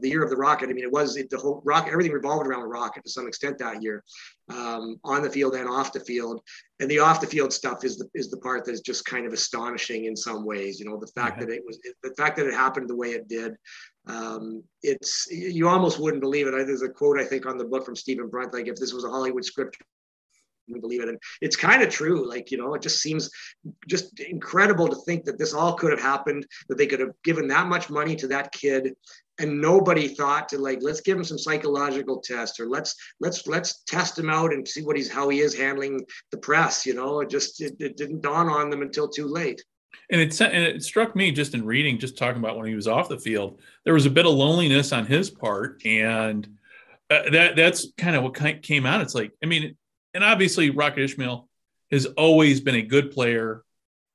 the 0.00 0.08
year 0.08 0.22
of 0.22 0.30
the 0.30 0.36
rocket. 0.36 0.68
I 0.68 0.72
mean, 0.72 0.84
it 0.84 0.92
was 0.92 1.16
it, 1.16 1.30
the 1.30 1.38
whole 1.38 1.62
rocket. 1.64 1.92
Everything 1.92 2.12
revolved 2.12 2.46
around 2.46 2.60
the 2.60 2.66
rocket 2.66 3.04
to 3.04 3.10
some 3.10 3.26
extent 3.26 3.58
that 3.58 3.82
year, 3.82 4.04
um, 4.50 5.00
on 5.04 5.22
the 5.22 5.30
field 5.30 5.54
and 5.54 5.68
off 5.68 5.92
the 5.92 6.00
field. 6.00 6.40
And 6.80 6.90
the 6.90 6.98
off 6.98 7.20
the 7.20 7.26
field 7.26 7.52
stuff 7.52 7.84
is 7.84 7.96
the 7.96 8.08
is 8.14 8.30
the 8.30 8.36
part 8.38 8.64
that 8.64 8.72
is 8.72 8.80
just 8.80 9.04
kind 9.04 9.26
of 9.26 9.32
astonishing 9.32 10.04
in 10.04 10.16
some 10.16 10.44
ways. 10.44 10.78
You 10.78 10.86
know, 10.86 10.98
the 10.98 11.06
fact 11.08 11.40
that 11.40 11.50
it 11.50 11.62
was 11.66 11.78
the 12.02 12.14
fact 12.16 12.36
that 12.36 12.46
it 12.46 12.54
happened 12.54 12.88
the 12.88 12.96
way 12.96 13.12
it 13.12 13.28
did, 13.28 13.54
um, 14.06 14.62
it's 14.82 15.26
you 15.30 15.68
almost 15.68 15.98
wouldn't 15.98 16.22
believe 16.22 16.46
it. 16.46 16.52
There's 16.52 16.82
a 16.82 16.88
quote 16.88 17.18
I 17.18 17.24
think 17.24 17.46
on 17.46 17.58
the 17.58 17.64
book 17.64 17.84
from 17.84 17.96
Stephen 17.96 18.28
Brunt, 18.28 18.54
like 18.54 18.68
if 18.68 18.76
this 18.76 18.92
was 18.92 19.04
a 19.04 19.10
Hollywood 19.10 19.44
script, 19.44 19.78
you 20.66 20.80
believe 20.80 21.02
it. 21.02 21.08
And 21.08 21.18
it's 21.40 21.56
kind 21.56 21.82
of 21.82 21.88
true. 21.88 22.28
Like, 22.28 22.50
you 22.50 22.58
know, 22.58 22.74
it 22.74 22.82
just 22.82 23.00
seems 23.00 23.30
just 23.88 24.20
incredible 24.20 24.88
to 24.88 24.96
think 25.06 25.24
that 25.24 25.38
this 25.38 25.54
all 25.54 25.74
could 25.74 25.90
have 25.90 26.00
happened, 26.00 26.46
that 26.68 26.78
they 26.78 26.86
could 26.86 27.00
have 27.00 27.12
given 27.24 27.48
that 27.48 27.66
much 27.66 27.90
money 27.90 28.16
to 28.16 28.28
that 28.28 28.52
kid 28.52 28.94
and 29.38 29.60
nobody 29.60 30.08
thought 30.08 30.48
to 30.48 30.58
like, 30.58 30.78
let's 30.82 31.02
give 31.02 31.18
him 31.18 31.24
some 31.24 31.38
psychological 31.38 32.20
tests 32.20 32.58
or 32.58 32.66
let's, 32.66 32.94
let's, 33.20 33.46
let's 33.46 33.82
test 33.84 34.18
him 34.18 34.30
out 34.30 34.52
and 34.52 34.66
see 34.66 34.82
what 34.82 34.96
he's, 34.96 35.10
how 35.10 35.28
he 35.28 35.40
is 35.40 35.54
handling 35.54 36.04
the 36.30 36.38
press. 36.38 36.86
You 36.86 36.94
know, 36.94 37.20
it 37.20 37.28
just, 37.28 37.60
it, 37.60 37.76
it 37.78 37.96
didn't 37.96 38.22
dawn 38.22 38.48
on 38.48 38.70
them 38.70 38.82
until 38.82 39.08
too 39.08 39.26
late. 39.26 39.62
And 40.10 40.20
it 40.20 40.40
and 40.40 40.62
it 40.62 40.84
struck 40.84 41.16
me 41.16 41.32
just 41.32 41.54
in 41.54 41.64
reading, 41.64 41.98
just 41.98 42.16
talking 42.16 42.40
about 42.40 42.56
when 42.56 42.66
he 42.66 42.76
was 42.76 42.86
off 42.86 43.08
the 43.08 43.18
field, 43.18 43.60
there 43.84 43.94
was 43.94 44.06
a 44.06 44.10
bit 44.10 44.26
of 44.26 44.34
loneliness 44.34 44.92
on 44.92 45.04
his 45.04 45.30
part, 45.30 45.84
and 45.84 46.46
uh, 47.10 47.30
that 47.30 47.56
that's 47.56 47.88
kind 47.98 48.14
of 48.14 48.22
what 48.22 48.62
came 48.62 48.86
out. 48.86 49.00
It's 49.00 49.14
like, 49.14 49.32
I 49.42 49.46
mean, 49.46 49.76
and 50.14 50.22
obviously 50.22 50.70
Rocket 50.70 51.02
Ismail 51.02 51.48
has 51.90 52.06
always 52.06 52.60
been 52.60 52.76
a 52.76 52.82
good 52.82 53.10
player. 53.10 53.64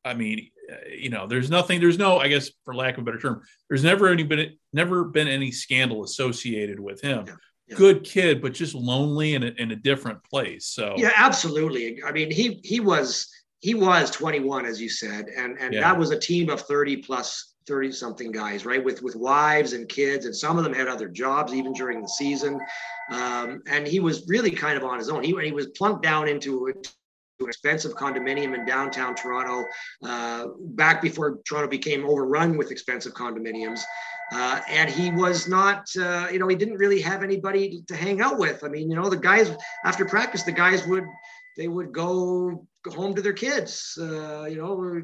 I 0.06 0.14
mean, 0.14 0.50
you 0.90 1.10
know, 1.10 1.28
there's 1.28 1.50
nothing, 1.50 1.80
there's 1.80 1.98
no, 1.98 2.20
I 2.20 2.28
guess, 2.28 2.52
for 2.64 2.74
lack 2.74 2.96
of 2.96 3.02
a 3.02 3.06
better 3.06 3.20
term, 3.20 3.42
there's 3.70 3.84
never 3.84 4.08
any 4.08 4.24
been 4.24 4.58
never 4.72 5.04
been 5.04 5.28
any 5.28 5.52
scandal 5.52 6.04
associated 6.04 6.80
with 6.80 7.02
him. 7.02 7.26
Yeah, 7.28 7.36
yeah. 7.68 7.76
Good 7.76 8.04
kid, 8.04 8.42
but 8.42 8.54
just 8.54 8.76
lonely 8.76 9.36
in 9.36 9.44
a, 9.44 9.48
in 9.58 9.72
a 9.72 9.76
different 9.76 10.24
place. 10.24 10.68
So 10.68 10.96
yeah, 10.98 11.12
absolutely. 11.16 12.02
I 12.04 12.12
mean, 12.12 12.32
he 12.32 12.62
he 12.64 12.80
was 12.80 13.28
he 13.62 13.76
was 13.76 14.12
21 14.12 14.66
as 14.66 14.82
you 14.82 14.90
said 14.90 15.28
and 15.38 15.58
and 15.60 15.74
yeah. 15.74 15.82
that 15.82 15.98
was 15.98 16.12
a 16.12 16.20
team 16.20 16.50
of 16.50 16.62
30 16.62 16.98
plus 16.98 17.54
30 17.68 17.92
something 17.92 18.32
guys 18.32 18.66
right 18.66 18.84
with 18.84 19.02
with 19.02 19.16
wives 19.16 19.74
and 19.74 19.88
kids 19.88 20.26
and 20.26 20.36
some 20.36 20.58
of 20.58 20.64
them 20.64 20.74
had 20.74 20.88
other 20.88 21.08
jobs 21.08 21.54
even 21.54 21.72
during 21.74 22.02
the 22.02 22.08
season 22.08 22.60
um, 23.12 23.62
and 23.68 23.88
he 23.88 24.00
was 24.00 24.28
really 24.28 24.52
kind 24.52 24.78
of 24.78 24.84
on 24.84 24.98
his 24.98 25.10
own 25.10 25.24
he, 25.24 25.36
he 25.44 25.52
was 25.52 25.68
plunked 25.68 26.04
down 26.04 26.28
into 26.28 26.68
an 26.68 26.74
expensive 27.48 27.94
condominium 27.94 28.56
in 28.56 28.66
downtown 28.66 29.16
toronto 29.16 29.64
uh, 30.04 30.48
back 30.60 31.02
before 31.02 31.40
toronto 31.48 31.70
became 31.70 32.06
overrun 32.06 32.58
with 32.58 32.72
expensive 32.72 33.14
condominiums 33.14 33.82
uh, 34.34 34.62
and 34.70 34.90
he 34.90 35.12
was 35.12 35.50
not, 35.50 35.90
uh, 36.00 36.28
you 36.32 36.40
know, 36.40 36.48
he 36.48 36.56
didn't 36.56 36.78
really 36.78 37.02
have 37.02 37.22
anybody 37.22 37.84
to 37.86 37.98
hang 37.98 38.22
out 38.22 38.38
with. 38.38 38.64
I 38.64 38.70
mean, 38.70 38.90
you 38.90 38.96
know, 38.96 39.10
the 39.10 39.18
guys 39.18 39.52
after 39.84 40.06
practice, 40.06 40.44
the 40.44 40.54
guys 40.54 40.88
would 40.88 41.04
they 41.58 41.68
would 41.68 41.92
go 41.92 42.66
home 42.90 43.16
to 43.16 43.22
their 43.22 43.34
kids. 43.34 43.98
Uh, 44.00 44.46
you 44.46 44.58
know, 44.58 45.02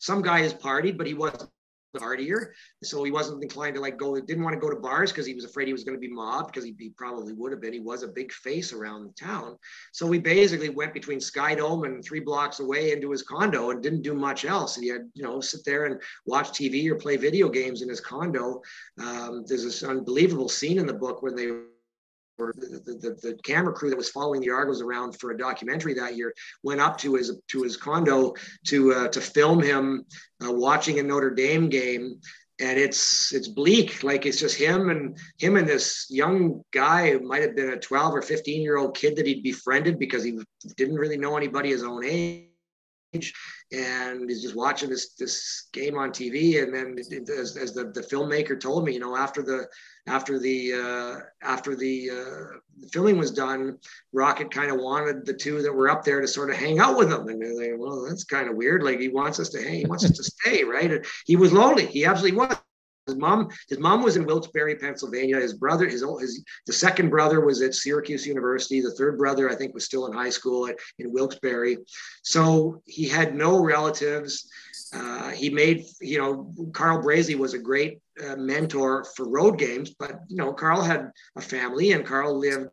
some 0.00 0.22
guys 0.22 0.54
partied, 0.54 0.98
but 0.98 1.06
he 1.06 1.14
wasn't 1.14 1.42
a 1.42 1.98
partier, 1.98 2.48
so 2.82 3.04
he 3.04 3.12
wasn't 3.12 3.42
inclined 3.42 3.74
to 3.76 3.80
like 3.80 3.96
go. 3.96 4.18
Didn't 4.18 4.42
want 4.42 4.54
to 4.54 4.60
go 4.60 4.70
to 4.70 4.80
bars 4.80 5.12
because 5.12 5.26
he 5.26 5.34
was 5.34 5.44
afraid 5.44 5.66
he 5.66 5.72
was 5.72 5.84
going 5.84 5.96
to 5.96 6.00
be 6.00 6.12
mobbed 6.12 6.52
because 6.52 6.64
he, 6.64 6.74
he, 6.78 6.90
probably 6.90 7.32
would 7.32 7.52
have 7.52 7.60
been. 7.60 7.72
He 7.72 7.80
was 7.80 8.02
a 8.02 8.08
big 8.08 8.32
face 8.32 8.72
around 8.72 9.04
the 9.04 9.12
town, 9.12 9.56
so 9.92 10.06
we 10.06 10.18
basically 10.18 10.70
went 10.70 10.94
between 10.94 11.20
Sky 11.20 11.54
Dome 11.54 11.84
and 11.84 12.04
three 12.04 12.20
blocks 12.20 12.60
away 12.60 12.92
into 12.92 13.10
his 13.10 13.22
condo 13.22 13.70
and 13.70 13.82
didn't 13.82 14.02
do 14.02 14.14
much 14.14 14.44
else. 14.44 14.76
And 14.76 14.84
he 14.84 14.90
had 14.90 15.08
you 15.14 15.22
know 15.22 15.40
sit 15.40 15.64
there 15.64 15.86
and 15.86 16.00
watch 16.26 16.50
TV 16.50 16.90
or 16.90 16.96
play 16.96 17.16
video 17.16 17.48
games 17.48 17.82
in 17.82 17.88
his 17.88 18.00
condo. 18.00 18.60
Um, 19.00 19.44
there's 19.46 19.64
this 19.64 19.82
unbelievable 19.82 20.48
scene 20.48 20.78
in 20.78 20.86
the 20.86 20.94
book 20.94 21.22
when 21.22 21.36
they 21.36 21.50
or 22.38 22.52
the, 22.56 22.80
the, 22.84 23.16
the, 23.22 23.38
camera 23.44 23.72
crew 23.72 23.90
that 23.90 23.96
was 23.96 24.10
following 24.10 24.40
the 24.40 24.50
Argos 24.50 24.80
around 24.80 25.18
for 25.18 25.30
a 25.30 25.38
documentary 25.38 25.94
that 25.94 26.16
year 26.16 26.34
went 26.62 26.80
up 26.80 26.98
to 26.98 27.14
his 27.14 27.38
to 27.48 27.62
his 27.62 27.76
condo 27.76 28.34
to 28.66 28.92
uh, 28.92 29.08
to 29.08 29.20
film 29.20 29.62
him 29.62 30.04
uh, 30.44 30.52
watching 30.52 30.98
a 30.98 31.02
Notre 31.02 31.30
Dame 31.30 31.68
game, 31.68 32.20
and 32.60 32.78
it's 32.78 33.32
it's 33.32 33.48
bleak. 33.48 34.02
Like 34.02 34.26
it's 34.26 34.40
just 34.40 34.56
him 34.56 34.90
and 34.90 35.16
him 35.38 35.56
and 35.56 35.68
this 35.68 36.06
young 36.10 36.62
guy 36.72 37.12
who 37.12 37.20
might 37.20 37.42
have 37.42 37.56
been 37.56 37.70
a 37.70 37.78
12 37.78 38.14
or 38.14 38.22
15 38.22 38.62
year 38.62 38.78
old 38.78 38.96
kid 38.96 39.16
that 39.16 39.26
he'd 39.26 39.42
befriended 39.42 39.98
because 39.98 40.24
he 40.24 40.38
didn't 40.76 40.96
really 40.96 41.18
know 41.18 41.36
anybody 41.36 41.70
his 41.70 41.84
own 41.84 42.04
age 42.04 42.48
and 43.72 44.28
he's 44.28 44.42
just 44.42 44.56
watching 44.56 44.90
this 44.90 45.14
this 45.14 45.68
game 45.72 45.96
on 45.98 46.10
TV. 46.10 46.62
And 46.62 46.74
then, 46.74 46.96
as, 46.98 47.56
as 47.56 47.72
the, 47.72 47.90
the 47.92 48.00
filmmaker 48.00 48.58
told 48.58 48.84
me, 48.84 48.94
you 48.94 49.00
know, 49.00 49.16
after 49.16 49.42
the 49.42 49.66
after 50.06 50.38
the 50.38 50.72
uh, 50.74 51.20
after 51.42 51.74
the, 51.74 52.10
uh, 52.10 52.58
the 52.80 52.88
filming 52.92 53.16
was 53.16 53.30
done, 53.30 53.78
Rocket 54.12 54.50
kind 54.50 54.70
of 54.70 54.78
wanted 54.78 55.24
the 55.24 55.34
two 55.34 55.62
that 55.62 55.72
were 55.72 55.88
up 55.88 56.04
there 56.04 56.20
to 56.20 56.28
sort 56.28 56.50
of 56.50 56.56
hang 56.56 56.78
out 56.78 56.96
with 56.96 57.10
him. 57.10 57.26
And 57.28 57.40
they're 57.40 57.56
like, 57.56 57.78
well, 57.78 58.04
that's 58.06 58.24
kind 58.24 58.48
of 58.48 58.56
weird. 58.56 58.82
Like 58.82 59.00
he 59.00 59.08
wants 59.08 59.40
us 59.40 59.48
to 59.50 59.62
hang, 59.62 59.80
he 59.80 59.86
wants 59.86 60.04
us 60.04 60.12
to 60.12 60.24
stay, 60.24 60.64
right? 60.64 60.90
And 60.90 61.04
he 61.26 61.36
was 61.36 61.52
lonely. 61.52 61.86
He 61.86 62.04
absolutely 62.04 62.38
was. 62.38 62.56
His 63.06 63.16
mom, 63.16 63.48
his 63.68 63.78
mom 63.78 64.02
was 64.02 64.16
in 64.16 64.24
Wilkes-Barre, 64.24 64.76
Pennsylvania. 64.76 65.38
His 65.38 65.54
brother, 65.54 65.86
his, 65.86 66.02
his 66.20 66.44
the 66.66 66.72
second 66.72 67.10
brother 67.10 67.44
was 67.44 67.60
at 67.60 67.74
Syracuse 67.74 68.26
University. 68.26 68.80
The 68.80 68.92
third 68.92 69.18
brother, 69.18 69.50
I 69.50 69.54
think, 69.54 69.74
was 69.74 69.84
still 69.84 70.06
in 70.06 70.12
high 70.12 70.30
school 70.30 70.66
at, 70.66 70.76
in 70.98 71.12
Wilkes-Barre. 71.12 71.76
So 72.22 72.82
he 72.86 73.06
had 73.06 73.34
no 73.34 73.62
relatives. 73.62 74.48
Uh, 74.94 75.30
he 75.30 75.50
made, 75.50 75.84
you 76.00 76.18
know, 76.18 76.52
Carl 76.72 77.02
Brazley 77.02 77.34
was 77.34 77.52
a 77.52 77.58
great 77.58 78.00
uh, 78.26 78.36
mentor 78.36 79.04
for 79.16 79.28
road 79.28 79.58
games, 79.58 79.94
but 79.98 80.20
you 80.28 80.36
know, 80.36 80.52
Carl 80.52 80.82
had 80.82 81.10
a 81.36 81.40
family, 81.40 81.92
and 81.92 82.06
Carl 82.06 82.38
lived 82.38 82.68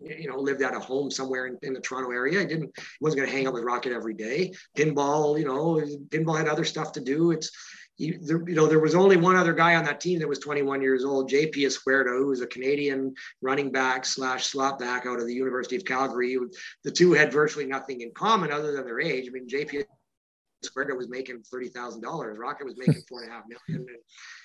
you 0.00 0.28
know, 0.28 0.36
lived 0.36 0.62
at 0.62 0.74
a 0.74 0.80
home 0.80 1.10
somewhere 1.10 1.46
in, 1.46 1.58
in 1.62 1.74
the 1.74 1.80
Toronto 1.80 2.10
area. 2.10 2.40
He 2.40 2.46
didn't, 2.46 2.72
wasn't 3.00 3.20
going 3.20 3.30
to 3.30 3.36
hang 3.36 3.46
out 3.46 3.52
with 3.52 3.62
Rocket 3.62 3.92
every 3.92 4.14
day. 4.14 4.52
Pinball, 4.76 5.38
you 5.38 5.44
know, 5.44 5.80
pinball 6.08 6.36
had 6.36 6.48
other 6.48 6.64
stuff 6.64 6.92
to 6.92 7.00
do. 7.00 7.30
It's, 7.30 7.50
you, 7.98 8.18
you 8.46 8.54
know, 8.54 8.66
there 8.66 8.80
was 8.80 8.94
only 8.94 9.16
one 9.16 9.36
other 9.36 9.52
guy 9.52 9.74
on 9.74 9.84
that 9.84 10.00
team 10.00 10.18
that 10.18 10.28
was 10.28 10.38
21 10.38 10.80
years 10.80 11.04
old, 11.04 11.30
JP 11.30 11.54
Izquierdo, 11.56 12.18
who 12.18 12.28
was 12.28 12.40
a 12.40 12.46
Canadian 12.46 13.14
running 13.42 13.70
back 13.70 14.04
slash 14.04 14.46
slot 14.46 14.78
back 14.78 15.06
out 15.06 15.20
of 15.20 15.26
the 15.26 15.34
University 15.34 15.76
of 15.76 15.84
Calgary. 15.84 16.38
The 16.84 16.90
two 16.90 17.12
had 17.12 17.32
virtually 17.32 17.66
nothing 17.66 18.00
in 18.00 18.10
common 18.12 18.50
other 18.50 18.72
than 18.72 18.84
their 18.84 19.00
age. 19.00 19.28
I 19.28 19.30
mean, 19.30 19.46
JP 19.46 19.84
Izquierdo 20.64 20.96
was 20.96 21.08
making 21.08 21.42
thirty 21.42 21.68
thousand 21.68 22.02
dollars. 22.02 22.38
Rocket 22.38 22.66
was 22.66 22.76
making 22.78 23.02
four 23.08 23.22
and 23.22 23.30
a 23.30 23.34
half 23.34 23.44
million. 23.46 23.86
And, 23.88 23.98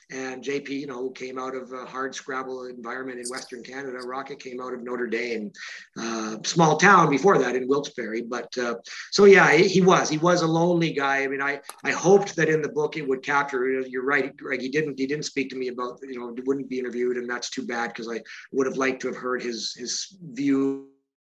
and 0.09 0.43
JP, 0.43 0.69
you 0.69 0.88
know, 0.88 1.09
came 1.09 1.38
out 1.38 1.55
of 1.55 1.71
a 1.73 1.85
hard 1.85 2.15
scrabble 2.15 2.65
environment 2.65 3.19
in 3.19 3.25
Western 3.29 3.61
Canada. 3.61 3.97
Rocket 3.99 4.39
came 4.39 4.61
out 4.61 4.73
of 4.73 4.81
Notre 4.81 5.07
Dame, 5.07 5.51
uh, 5.99 6.38
small 6.43 6.77
town 6.77 7.09
before 7.09 7.38
that 7.38 7.55
in 7.55 7.67
Wilkes-Barre. 7.67 8.21
But 8.21 8.57
uh, 8.57 8.75
so 9.11 9.25
yeah, 9.25 9.51
he 9.51 9.81
was 9.81 10.09
he 10.09 10.17
was 10.17 10.41
a 10.41 10.47
lonely 10.47 10.93
guy. 10.93 11.23
I 11.23 11.27
mean, 11.27 11.41
I 11.41 11.59
I 11.84 11.91
hoped 11.91 12.35
that 12.38 12.49
in 12.49 12.61
the 12.61 12.69
book 12.69 12.95
it 12.97 13.07
would 13.07 13.23
capture. 13.23 13.67
You're 13.81 14.05
right, 14.05 14.35
Greg. 14.38 14.61
He 14.61 14.69
didn't 14.69 14.97
he 14.97 15.07
didn't 15.07 15.25
speak 15.25 15.49
to 15.49 15.55
me 15.55 15.67
about 15.67 15.99
you 16.01 16.19
know 16.19 16.34
wouldn't 16.45 16.69
be 16.69 16.79
interviewed, 16.79 17.17
and 17.17 17.29
that's 17.29 17.49
too 17.49 17.65
bad 17.65 17.89
because 17.89 18.09
I 18.09 18.21
would 18.51 18.67
have 18.67 18.77
liked 18.77 19.01
to 19.01 19.07
have 19.07 19.17
heard 19.17 19.41
his 19.43 19.73
his 19.73 20.17
view 20.21 20.89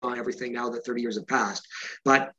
on 0.03 0.19
everything 0.19 0.53
now 0.53 0.71
that 0.71 0.85
30 0.85 1.03
years 1.03 1.17
have 1.17 1.27
passed. 1.27 1.67
But 2.05 2.33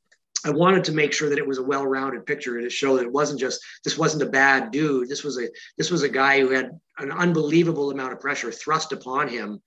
I 0.45 0.49
wanted 0.49 0.83
to 0.85 0.91
make 0.91 1.13
sure 1.13 1.29
that 1.29 1.37
it 1.37 1.47
was 1.47 1.57
a 1.57 1.63
well-rounded 1.63 2.25
picture 2.25 2.59
to 2.59 2.69
show 2.69 2.95
that 2.95 3.05
it 3.05 3.11
wasn't 3.11 3.39
just 3.39 3.61
this 3.83 3.97
wasn't 3.97 4.23
a 4.23 4.29
bad 4.29 4.71
dude. 4.71 5.09
This 5.09 5.23
was 5.23 5.39
a 5.39 5.47
this 5.77 5.91
was 5.91 6.03
a 6.03 6.09
guy 6.09 6.39
who 6.39 6.49
had 6.49 6.79
an 6.97 7.11
unbelievable 7.11 7.91
amount 7.91 8.13
of 8.13 8.19
pressure 8.19 8.51
thrust 8.51 8.91
upon 8.91 9.27
him, 9.27 9.61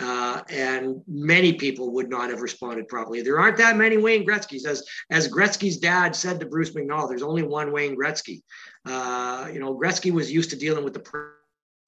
uh, 0.00 0.42
and 0.48 1.02
many 1.06 1.52
people 1.52 1.92
would 1.92 2.08
not 2.08 2.30
have 2.30 2.40
responded 2.40 2.88
properly. 2.88 3.22
There 3.22 3.38
aren't 3.38 3.58
that 3.58 3.76
many 3.76 3.96
Wayne 3.96 4.26
Gretzky's, 4.26 4.66
as 4.66 4.84
as 5.10 5.28
Gretzky's 5.28 5.76
dad 5.76 6.16
said 6.16 6.40
to 6.40 6.46
Bruce 6.46 6.70
McNall. 6.70 7.08
There's 7.08 7.22
only 7.22 7.42
one 7.42 7.72
Wayne 7.72 7.96
Gretzky. 7.96 8.42
Uh, 8.86 9.48
you 9.52 9.60
know, 9.60 9.78
Gretzky 9.78 10.10
was 10.10 10.32
used 10.32 10.50
to 10.50 10.56
dealing 10.56 10.84
with 10.84 10.94
the 10.94 11.00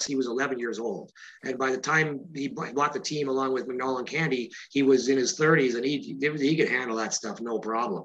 he 0.05 0.17
was 0.17 0.27
11 0.27 0.59
years 0.59 0.79
old. 0.79 1.13
And 1.45 1.59
by 1.59 1.71
the 1.71 1.79
time 1.79 2.21
he 2.35 2.49
bought 2.49 2.93
the 2.93 3.01
team 3.01 3.29
along 3.29 3.53
with 3.53 3.69
McNall 3.69 3.99
and 3.99 4.09
Candy, 4.09 4.51
he 4.71 4.83
was 4.83 5.09
in 5.09 5.17
his 5.17 5.39
30s 5.39 5.77
and 5.77 5.85
he, 5.85 6.17
he 6.21 6.57
could 6.57 6.69
handle 6.69 6.97
that 6.97 7.15
stuff 7.15 7.41
no 7.41 7.59
problem. 7.59 8.05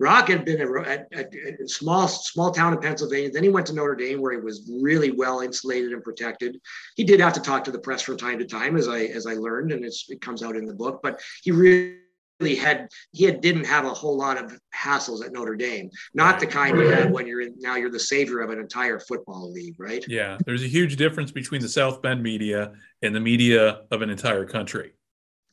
Rock 0.00 0.28
had 0.28 0.44
been 0.44 0.60
a 0.62 1.68
small 1.68 2.06
small 2.06 2.52
town 2.52 2.72
in 2.72 2.78
Pennsylvania. 2.78 3.30
Then 3.32 3.42
he 3.42 3.48
went 3.48 3.66
to 3.66 3.72
Notre 3.72 3.96
Dame, 3.96 4.20
where 4.20 4.32
he 4.32 4.38
was 4.38 4.70
really 4.80 5.10
well 5.10 5.40
insulated 5.40 5.92
and 5.92 6.04
protected. 6.04 6.60
He 6.94 7.02
did 7.02 7.18
have 7.18 7.32
to 7.32 7.40
talk 7.40 7.64
to 7.64 7.72
the 7.72 7.80
press 7.80 8.02
from 8.02 8.16
time 8.16 8.38
to 8.38 8.44
time, 8.44 8.76
as 8.76 8.86
I 8.86 9.06
as 9.06 9.26
I 9.26 9.34
learned, 9.34 9.72
and 9.72 9.84
it 9.84 10.20
comes 10.20 10.44
out 10.44 10.56
in 10.56 10.66
the 10.66 10.74
book. 10.74 11.00
But 11.02 11.20
he 11.42 11.50
really 11.50 11.97
had 12.40 12.88
he 13.12 13.24
had, 13.24 13.40
didn't 13.40 13.64
have 13.64 13.84
a 13.84 13.90
whole 13.90 14.16
lot 14.16 14.36
of 14.42 14.58
hassles 14.74 15.24
at 15.24 15.32
Notre 15.32 15.56
Dame. 15.56 15.90
Not 16.14 16.38
the 16.38 16.46
kind 16.46 16.76
you 16.76 16.88
had 16.88 17.10
when 17.10 17.26
you're 17.26 17.40
in, 17.40 17.54
now 17.58 17.76
you're 17.76 17.90
the 17.90 17.98
savior 17.98 18.40
of 18.40 18.50
an 18.50 18.58
entire 18.58 19.00
football 19.00 19.50
league, 19.50 19.74
right? 19.78 20.04
Yeah, 20.08 20.38
there's 20.46 20.62
a 20.62 20.68
huge 20.68 20.96
difference 20.96 21.32
between 21.32 21.60
the 21.60 21.68
South 21.68 22.00
Bend 22.00 22.22
media 22.22 22.72
and 23.02 23.14
the 23.14 23.20
media 23.20 23.82
of 23.90 24.02
an 24.02 24.10
entire 24.10 24.44
country. 24.44 24.92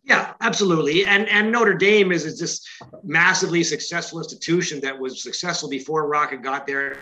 Yeah, 0.03 0.33
absolutely. 0.41 1.05
And 1.05 1.27
and 1.29 1.51
Notre 1.51 1.73
Dame 1.73 2.11
is, 2.11 2.25
is 2.25 2.39
this 2.39 2.65
massively 3.03 3.63
successful 3.63 4.19
institution 4.19 4.79
that 4.81 4.97
was 4.97 5.23
successful 5.23 5.69
before 5.69 6.07
Rocket 6.07 6.43
got 6.43 6.67
there 6.67 6.97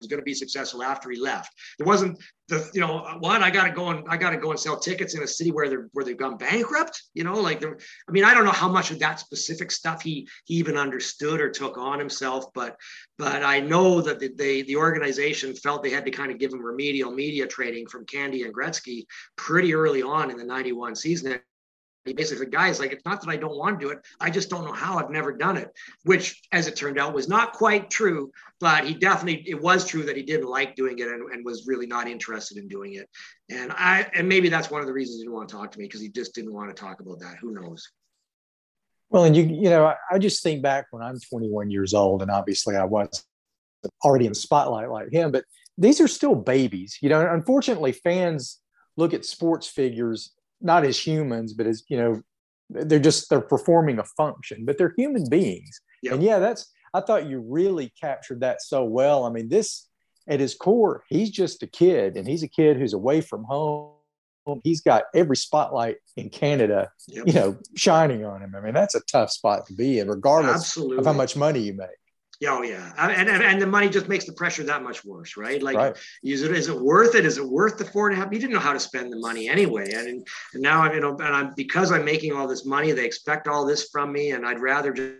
was 0.00 0.08
going 0.08 0.20
to 0.20 0.24
be 0.24 0.34
successful 0.34 0.82
after 0.82 1.10
he 1.10 1.18
left. 1.18 1.52
It 1.78 1.86
wasn't 1.86 2.18
the 2.48 2.68
you 2.72 2.80
know 2.80 3.16
what 3.18 3.42
I 3.42 3.50
got 3.50 3.64
to 3.64 3.70
go 3.72 3.88
and 3.88 4.04
I 4.08 4.16
got 4.16 4.30
to 4.30 4.36
go 4.36 4.50
and 4.50 4.60
sell 4.60 4.78
tickets 4.78 5.14
in 5.14 5.22
a 5.22 5.26
city 5.26 5.50
where 5.50 5.68
they're 5.68 5.88
where 5.92 6.04
they've 6.04 6.16
gone 6.16 6.36
bankrupt. 6.36 7.02
You 7.14 7.24
know, 7.24 7.34
like. 7.34 7.64
I 7.64 8.12
mean, 8.12 8.24
I 8.24 8.34
don't 8.34 8.44
know 8.44 8.50
how 8.50 8.68
much 8.68 8.90
of 8.90 8.98
that 9.00 9.20
specific 9.20 9.70
stuff 9.70 10.02
he 10.02 10.28
he 10.44 10.54
even 10.54 10.76
understood 10.76 11.40
or 11.40 11.50
took 11.50 11.78
on 11.78 11.98
himself, 11.98 12.46
but 12.54 12.76
but 13.18 13.42
I 13.42 13.60
know 13.60 14.00
that 14.00 14.20
the 14.20 14.28
they, 14.34 14.62
the 14.62 14.76
organization 14.76 15.54
felt 15.54 15.82
they 15.82 15.90
had 15.90 16.04
to 16.04 16.10
kind 16.10 16.30
of 16.30 16.38
give 16.38 16.52
him 16.52 16.62
remedial 16.62 17.10
media 17.10 17.46
training 17.46 17.86
from 17.88 18.06
Candy 18.06 18.42
and 18.42 18.54
Gretzky 18.54 19.06
pretty 19.36 19.74
early 19.74 20.02
on 20.02 20.30
in 20.30 20.36
the 20.36 20.44
'91 20.44 20.94
season 20.94 21.40
he 22.06 22.14
basically, 22.14 22.46
guys, 22.46 22.78
like, 22.80 22.92
it's 22.92 23.04
not 23.04 23.20
that 23.20 23.28
I 23.30 23.36
don't 23.36 23.56
want 23.56 23.78
to 23.78 23.86
do 23.86 23.92
it. 23.92 23.98
I 24.20 24.30
just 24.30 24.48
don't 24.48 24.64
know 24.64 24.72
how. 24.72 24.98
I've 24.98 25.10
never 25.10 25.32
done 25.32 25.56
it, 25.56 25.70
which, 26.04 26.40
as 26.52 26.66
it 26.66 26.76
turned 26.76 26.98
out, 26.98 27.14
was 27.14 27.28
not 27.28 27.52
quite 27.52 27.90
true. 27.90 28.30
But 28.60 28.84
he 28.84 28.94
definitely, 28.94 29.44
it 29.48 29.60
was 29.60 29.84
true 29.84 30.04
that 30.04 30.16
he 30.16 30.22
didn't 30.22 30.48
like 30.48 30.76
doing 30.76 30.98
it 30.98 31.08
and, 31.08 31.30
and 31.32 31.44
was 31.44 31.66
really 31.66 31.86
not 31.86 32.08
interested 32.08 32.56
in 32.58 32.68
doing 32.68 32.94
it. 32.94 33.08
And 33.50 33.72
I, 33.72 34.06
and 34.14 34.28
maybe 34.28 34.48
that's 34.48 34.70
one 34.70 34.80
of 34.80 34.86
the 34.86 34.92
reasons 34.92 35.18
he 35.18 35.24
didn't 35.24 35.34
want 35.34 35.48
to 35.48 35.56
talk 35.56 35.72
to 35.72 35.78
me 35.78 35.84
because 35.84 36.00
he 36.00 36.08
just 36.08 36.34
didn't 36.34 36.54
want 36.54 36.74
to 36.74 36.80
talk 36.80 37.00
about 37.00 37.18
that. 37.20 37.36
Who 37.40 37.52
knows? 37.52 37.90
Well, 39.10 39.24
and 39.24 39.36
you, 39.36 39.44
you 39.44 39.70
know, 39.70 39.94
I 40.10 40.18
just 40.18 40.42
think 40.42 40.62
back 40.62 40.86
when 40.90 41.02
I'm 41.02 41.20
21 41.20 41.70
years 41.70 41.94
old, 41.94 42.22
and 42.22 42.30
obviously 42.30 42.76
I 42.76 42.84
was 42.84 43.24
already 44.04 44.26
in 44.26 44.32
the 44.32 44.36
spotlight 44.36 44.90
like 44.90 45.12
him, 45.12 45.30
but 45.30 45.44
these 45.78 46.00
are 46.00 46.08
still 46.08 46.34
babies. 46.34 46.98
You 47.02 47.08
know, 47.08 47.28
unfortunately, 47.30 47.92
fans 47.92 48.58
look 48.96 49.14
at 49.14 49.24
sports 49.24 49.68
figures 49.68 50.32
not 50.60 50.84
as 50.84 50.98
humans, 50.98 51.52
but 51.52 51.66
as 51.66 51.84
you 51.88 51.96
know, 51.96 52.22
they're 52.70 52.98
just 52.98 53.30
they're 53.30 53.40
performing 53.40 53.98
a 53.98 54.04
function, 54.04 54.64
but 54.64 54.78
they're 54.78 54.94
human 54.96 55.28
beings. 55.28 55.80
Yep. 56.02 56.14
And 56.14 56.22
yeah, 56.22 56.38
that's 56.38 56.72
I 56.94 57.00
thought 57.00 57.28
you 57.28 57.40
really 57.40 57.92
captured 58.00 58.40
that 58.40 58.62
so 58.62 58.84
well. 58.84 59.24
I 59.24 59.30
mean, 59.30 59.48
this 59.48 59.88
at 60.28 60.40
his 60.40 60.54
core, 60.54 61.04
he's 61.08 61.30
just 61.30 61.62
a 61.62 61.66
kid, 61.66 62.16
and 62.16 62.26
he's 62.26 62.42
a 62.42 62.48
kid 62.48 62.76
who's 62.76 62.94
away 62.94 63.20
from 63.20 63.44
home. 63.44 63.92
He's 64.62 64.80
got 64.80 65.04
every 65.12 65.36
spotlight 65.36 65.96
in 66.16 66.30
Canada, 66.30 66.90
yep. 67.08 67.26
you 67.26 67.32
know, 67.32 67.58
shining 67.74 68.24
on 68.24 68.42
him. 68.42 68.54
I 68.56 68.60
mean, 68.60 68.74
that's 68.74 68.94
a 68.94 69.00
tough 69.00 69.30
spot 69.32 69.66
to 69.66 69.74
be 69.74 69.98
in, 69.98 70.08
regardless 70.08 70.54
Absolutely. 70.54 70.98
of 70.98 71.06
how 71.06 71.12
much 71.12 71.36
money 71.36 71.60
you 71.60 71.74
make. 71.74 71.88
Yeah, 72.40 72.52
oh 72.52 72.62
yeah, 72.62 72.92
and, 72.98 73.30
and 73.30 73.42
and 73.42 73.62
the 73.62 73.66
money 73.66 73.88
just 73.88 74.08
makes 74.08 74.26
the 74.26 74.32
pressure 74.34 74.62
that 74.64 74.82
much 74.82 75.04
worse, 75.04 75.38
right? 75.38 75.62
Like, 75.62 75.76
right. 75.76 75.96
is 76.22 76.42
it 76.42 76.50
is 76.50 76.68
it 76.68 76.78
worth 76.78 77.14
it? 77.14 77.24
Is 77.24 77.38
it 77.38 77.44
worth 77.44 77.78
the 77.78 77.84
four 77.86 78.08
and 78.08 78.16
a 78.16 78.20
half? 78.20 78.30
You 78.30 78.38
didn't 78.38 78.52
know 78.52 78.60
how 78.60 78.74
to 78.74 78.80
spend 78.80 79.10
the 79.10 79.18
money 79.18 79.48
anyway, 79.48 79.90
and, 79.92 80.26
and 80.52 80.62
now 80.62 80.82
I'm 80.82 80.94
you 80.94 81.00
know, 81.00 81.12
and 81.12 81.34
I'm 81.34 81.54
because 81.56 81.92
I'm 81.92 82.04
making 82.04 82.32
all 82.32 82.46
this 82.46 82.66
money, 82.66 82.92
they 82.92 83.06
expect 83.06 83.48
all 83.48 83.64
this 83.64 83.88
from 83.90 84.12
me, 84.12 84.32
and 84.32 84.46
I'd 84.46 84.60
rather 84.60 84.92
just 84.92 85.14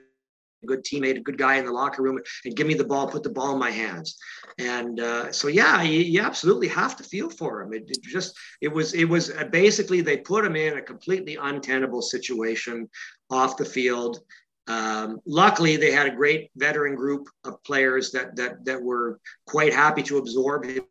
a 0.62 0.66
good 0.66 0.84
teammate, 0.84 1.16
a 1.16 1.20
good 1.20 1.38
guy 1.38 1.56
in 1.56 1.64
the 1.64 1.72
locker 1.72 2.02
room, 2.02 2.18
and 2.44 2.56
give 2.56 2.66
me 2.66 2.74
the 2.74 2.84
ball, 2.84 3.08
put 3.08 3.22
the 3.22 3.30
ball 3.30 3.52
in 3.52 3.58
my 3.58 3.70
hands. 3.70 4.18
And 4.58 5.00
uh, 5.00 5.32
so, 5.32 5.48
yeah, 5.48 5.82
you, 5.82 6.00
you, 6.00 6.20
absolutely 6.20 6.68
have 6.68 6.96
to 6.96 7.04
feel 7.04 7.28
for 7.28 7.62
him. 7.62 7.72
It, 7.72 7.84
it, 7.88 8.02
just, 8.02 8.36
it 8.60 8.68
was, 8.68 8.94
it 8.94 9.04
was 9.04 9.30
uh, 9.30 9.44
basically 9.44 10.00
they 10.00 10.16
put 10.16 10.44
him 10.44 10.56
in 10.56 10.78
a 10.78 10.82
completely 10.82 11.36
untenable 11.40 12.02
situation 12.02 12.88
off 13.30 13.56
the 13.56 13.64
field. 13.64 14.20
Um, 14.68 15.20
luckily, 15.26 15.76
they 15.76 15.92
had 15.92 16.06
a 16.06 16.14
great 16.14 16.50
veteran 16.56 16.96
group 16.96 17.28
of 17.44 17.62
players 17.62 18.10
that 18.12 18.36
that 18.36 18.64
that 18.64 18.82
were 18.82 19.20
quite 19.46 19.72
happy 19.72 20.02
to 20.04 20.18
absorb 20.18 20.64
him 20.64 20.84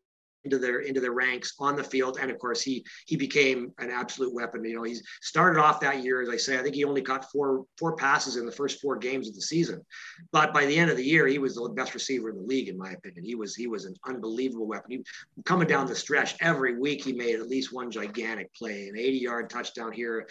into 0.45 0.59
their 0.59 0.79
into 0.79 1.01
their 1.01 1.11
ranks 1.11 1.53
on 1.59 1.75
the 1.75 1.83
field, 1.83 2.17
and 2.21 2.31
of 2.31 2.39
course, 2.39 2.61
he 2.61 2.85
he 3.07 3.17
became 3.17 3.73
an 3.79 3.89
absolute 3.89 4.33
weapon. 4.33 4.63
You 4.63 4.75
know, 4.75 4.83
he 4.83 4.95
started 5.21 5.59
off 5.59 5.81
that 5.81 6.03
year, 6.03 6.21
as 6.21 6.29
I 6.29 6.37
say, 6.37 6.57
I 6.57 6.63
think 6.63 6.75
he 6.75 6.85
only 6.85 7.01
got 7.01 7.29
four 7.31 7.65
four 7.77 7.95
passes 7.95 8.37
in 8.37 8.45
the 8.45 8.51
first 8.51 8.79
four 8.79 8.95
games 8.95 9.27
of 9.27 9.35
the 9.35 9.41
season, 9.41 9.83
but 10.31 10.53
by 10.53 10.65
the 10.65 10.77
end 10.77 10.89
of 10.89 10.97
the 10.97 11.03
year, 11.03 11.27
he 11.27 11.39
was 11.39 11.55
the 11.55 11.67
best 11.69 11.93
receiver 11.93 12.29
in 12.29 12.37
the 12.37 12.43
league, 12.43 12.69
in 12.69 12.77
my 12.77 12.91
opinion. 12.91 13.25
He 13.25 13.35
was 13.35 13.55
he 13.55 13.67
was 13.67 13.85
an 13.85 13.95
unbelievable 14.07 14.67
weapon. 14.67 14.91
He 14.91 15.03
coming 15.43 15.67
down 15.67 15.87
the 15.87 15.95
stretch 15.95 16.35
every 16.39 16.77
week, 16.79 17.03
he 17.03 17.11
made 17.11 17.35
at 17.35 17.49
least 17.49 17.73
one 17.73 17.91
gigantic 17.91 18.53
play, 18.53 18.87
an 18.87 18.97
80 18.97 19.17
yard 19.17 19.49
touchdown 19.49 19.91
here, 19.91 20.27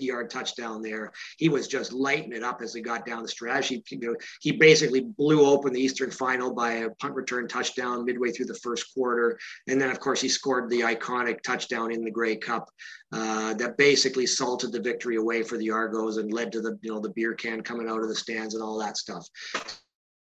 yard 0.00 0.30
touchdown 0.30 0.80
there. 0.80 1.12
He 1.36 1.48
was 1.48 1.68
just 1.68 1.92
lighting 1.92 2.32
it 2.32 2.42
up 2.42 2.62
as 2.62 2.72
he 2.72 2.80
got 2.80 3.04
down 3.04 3.22
the 3.22 3.28
stretch. 3.28 3.68
He, 3.68 3.84
you 3.90 3.98
know, 3.98 4.16
he 4.40 4.52
basically 4.52 5.00
blew 5.00 5.44
open 5.44 5.72
the 5.72 5.80
Eastern 5.80 6.10
final 6.10 6.54
by 6.54 6.72
a 6.72 6.90
punt 6.90 7.14
return 7.14 7.46
touchdown 7.46 8.04
midway 8.04 8.30
through 8.30 8.46
the 8.46 8.58
first 8.62 8.94
quarter. 8.94 9.38
And 9.68 9.80
then, 9.80 9.90
of 9.90 10.00
course, 10.00 10.20
he 10.20 10.28
scored 10.28 10.70
the 10.70 10.80
iconic 10.80 11.42
touchdown 11.42 11.92
in 11.92 12.04
the 12.04 12.10
Grey 12.10 12.36
Cup 12.36 12.70
uh, 13.12 13.54
that 13.54 13.76
basically 13.76 14.26
salted 14.26 14.72
the 14.72 14.80
victory 14.80 15.16
away 15.16 15.42
for 15.42 15.58
the 15.58 15.70
Argos 15.70 16.16
and 16.16 16.32
led 16.32 16.52
to 16.52 16.62
the, 16.62 16.78
you 16.82 16.92
know, 16.92 17.00
the 17.00 17.10
beer 17.10 17.34
can 17.34 17.60
coming 17.62 17.88
out 17.88 18.02
of 18.02 18.08
the 18.08 18.14
stands 18.14 18.54
and 18.54 18.62
all 18.62 18.78
that 18.78 18.96
stuff. 18.96 19.26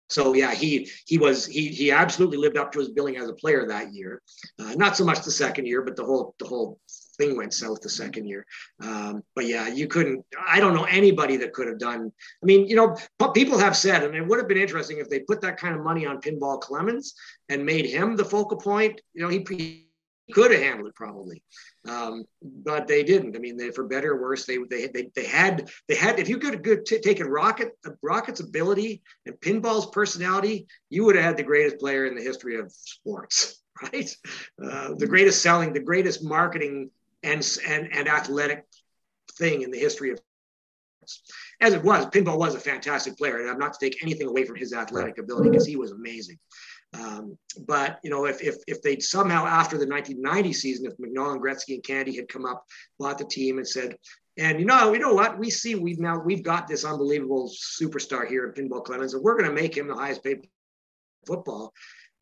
So 0.10 0.34
yeah, 0.34 0.56
he 0.56 0.90
he 1.06 1.20
was 1.20 1.46
he 1.46 1.68
he 1.68 1.92
absolutely 1.92 2.38
lived 2.38 2.58
up 2.58 2.72
to 2.72 2.80
his 2.80 2.90
billing 2.90 3.18
as 3.18 3.30
a 3.30 3.34
player 3.34 3.68
that 3.68 3.94
year. 3.94 4.24
Uh, 4.58 4.74
not 4.74 4.98
so 4.98 5.06
much 5.06 5.22
the 5.22 5.30
second 5.30 5.68
year, 5.68 5.84
but 5.84 5.96
the 5.96 6.04
whole 6.04 6.34
the 6.40 6.48
whole 6.48 6.80
thing 7.20 7.38
went 7.38 7.54
south 7.54 7.82
the 7.82 7.90
second 7.90 8.28
year. 8.28 8.46
Um, 8.82 9.24
but 9.36 9.46
yeah, 9.46 9.68
you 9.68 9.88
couldn't. 9.88 10.26
I 10.48 10.60
don't 10.60 10.74
know 10.74 10.86
anybody 10.86 11.38
that 11.38 11.54
could 11.54 11.68
have 11.68 11.78
done. 11.78 12.12
I 12.42 12.46
mean, 12.46 12.68
you 12.68 12.76
know, 12.76 12.96
people 13.34 13.60
have 13.60 13.76
said, 13.76 14.04
and 14.04 14.16
it 14.16 14.26
would 14.26 14.40
have 14.40 14.48
been 14.48 14.58
interesting 14.58 14.98
if 14.98 15.10
they 15.10 15.20
put 15.20 15.42
that 15.42 15.58
kind 15.58 15.76
of 15.76 15.84
money 15.84 16.06
on 16.06 16.22
Pinball 16.22 16.60
Clemens 16.60 17.14
and 17.50 17.66
made 17.66 17.86
him 17.86 18.16
the 18.16 18.26
focal 18.26 18.58
point. 18.58 19.02
You 19.14 19.24
know, 19.24 19.30
he, 19.30 19.46
he 19.50 19.90
could 20.34 20.52
have 20.52 20.62
handled 20.62 20.88
it 20.88 20.96
probably, 20.96 21.44
um, 21.88 22.24
but 22.42 22.88
they 22.88 23.04
didn't. 23.04 23.36
I 23.36 23.40
mean, 23.40 23.58
they, 23.58 23.72
for 23.72 23.84
better 23.84 24.14
or 24.14 24.22
worse, 24.22 24.46
they 24.46 24.58
they 24.70 24.88
they, 24.88 25.10
they 25.14 25.26
had 25.26 25.70
they 25.88 25.96
had. 25.96 26.20
If 26.20 26.30
you 26.30 26.38
could 26.38 26.66
have 26.66 26.84
t- 26.86 27.02
taken 27.02 27.28
Rocket 27.28 27.78
Rocket's 28.02 28.40
ability 28.40 29.02
and 29.26 29.36
Pinball's 29.36 29.90
personality, 29.92 30.68
you 30.90 31.04
would 31.06 31.16
have 31.16 31.26
had 31.26 31.38
the 31.38 31.44
greatest 31.44 31.80
player 31.80 32.06
in 32.06 32.16
the 32.16 32.24
history 32.24 32.58
of 32.58 32.72
sports. 32.72 33.56
Right, 33.94 34.14
uh, 34.62 34.96
the 34.96 35.08
greatest 35.08 35.42
selling, 35.42 35.72
the 35.72 35.80
greatest 35.80 36.22
marketing 36.22 36.92
and, 37.24 37.46
and, 37.68 37.90
and 37.92 38.08
athletic 38.08 38.66
thing 39.38 39.62
in 39.62 39.72
the 39.72 39.80
history 39.80 40.12
of 40.12 40.20
as 41.62 41.74
it 41.74 41.84
was, 41.84 42.06
Pinball 42.08 42.38
was 42.38 42.56
a 42.56 42.60
fantastic 42.60 43.18
player, 43.18 43.40
and 43.40 43.50
I'm 43.50 43.58
not 43.58 43.74
to 43.74 43.80
take 43.80 44.04
anything 44.04 44.28
away 44.28 44.46
from 44.46 44.58
his 44.58 44.74
athletic 44.74 45.18
ability 45.18 45.50
because 45.50 45.66
he 45.66 45.76
was 45.76 45.92
amazing. 45.92 46.38
Um, 46.94 47.38
but 47.68 48.00
you 48.04 48.10
know, 48.10 48.26
if 48.26 48.42
if 48.42 48.58
if 48.68 48.82
they'd 48.82 49.04
somehow 49.04 49.46
after 49.46 49.78
the 49.78 49.88
1990 49.88 50.54
season, 50.54 50.86
if 50.86 50.98
McNall 50.98 51.34
and 51.34 51.42
Gretzky 51.42 51.76
and 51.76 51.84
Candy 51.84 52.16
had 52.16 52.28
come 52.28 52.46
up, 52.46 52.64
bought 52.98 53.18
the 53.18 53.26
team, 53.26 53.58
and 53.58 53.68
said, 53.68 53.96
and 54.38 54.60
you 54.60 54.66
know, 54.66 54.94
you 54.94 55.00
know 55.00 55.14
what, 55.14 55.38
we 55.38 55.50
see 55.50 55.76
we've 55.76 56.00
now 56.00 56.20
we've 56.20 56.44
got 56.44 56.68
this 56.68 56.86
unbelievable 56.86 57.52
superstar 57.80 58.28
here 58.28 58.46
in 58.46 58.54
Pinball 58.54 58.84
Clemens, 58.84 59.14
and 59.14 59.24
we're 59.24 59.38
going 59.38 59.50
to 59.50 59.62
make 59.62 59.76
him 59.76 59.88
the 59.88 59.96
highest 59.96 60.24
paid 60.24 60.48
football 61.28 61.74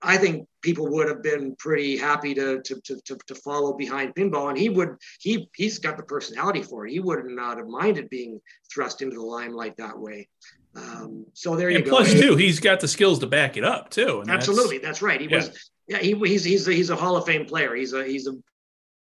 I 0.02 0.18
think 0.18 0.48
people 0.62 0.88
would 0.90 1.08
have 1.08 1.24
been 1.24 1.56
pretty 1.56 1.98
happy 1.98 2.34
to, 2.36 2.62
to, 2.62 2.82
to, 2.82 3.02
to, 3.06 3.18
to 3.28 3.36
follow 3.36 3.74
behind 3.74 4.14
pinball. 4.16 4.50
And 4.50 4.58
he 4.58 4.70
would, 4.70 4.98
he, 5.20 5.50
he's 5.56 5.80
got 5.80 5.98
the 5.98 6.04
personality 6.04 6.62
for 6.62 6.86
it. 6.86 6.92
He 6.92 7.00
would 7.00 7.26
not 7.26 7.58
have 7.58 7.68
minded 7.68 8.10
being 8.10 8.40
thrust 8.72 9.02
into 9.02 9.16
the 9.16 9.24
limelight 9.24 9.78
that 9.78 9.98
way. 9.98 10.28
Um, 10.76 11.26
so 11.34 11.56
there 11.56 11.70
and 11.70 11.80
you 11.80 11.84
go. 11.84 11.90
plus, 11.90 12.12
too, 12.12 12.36
he's 12.36 12.60
got 12.60 12.80
the 12.80 12.88
skills 12.88 13.20
to 13.20 13.28
back 13.28 13.58
it 13.58 13.64
up 13.64 13.90
too. 13.90 14.22
And 14.22 14.30
Absolutely, 14.30 14.78
that's, 14.78 15.00
that's 15.00 15.02
right. 15.02 15.20
He 15.20 15.28
yeah. 15.28 15.38
was, 15.38 15.72
yeah, 15.88 15.98
he, 16.00 16.14
he's 16.14 16.44
he's 16.44 16.68
a, 16.68 16.74
he's 16.74 16.92
a 16.92 16.96
Hall 16.96 17.18
of 17.18 17.26
Fame 17.26 17.46
player. 17.46 17.74
He's 17.74 17.94
a 17.94 18.06
he's 18.06 18.28
a 18.28 18.34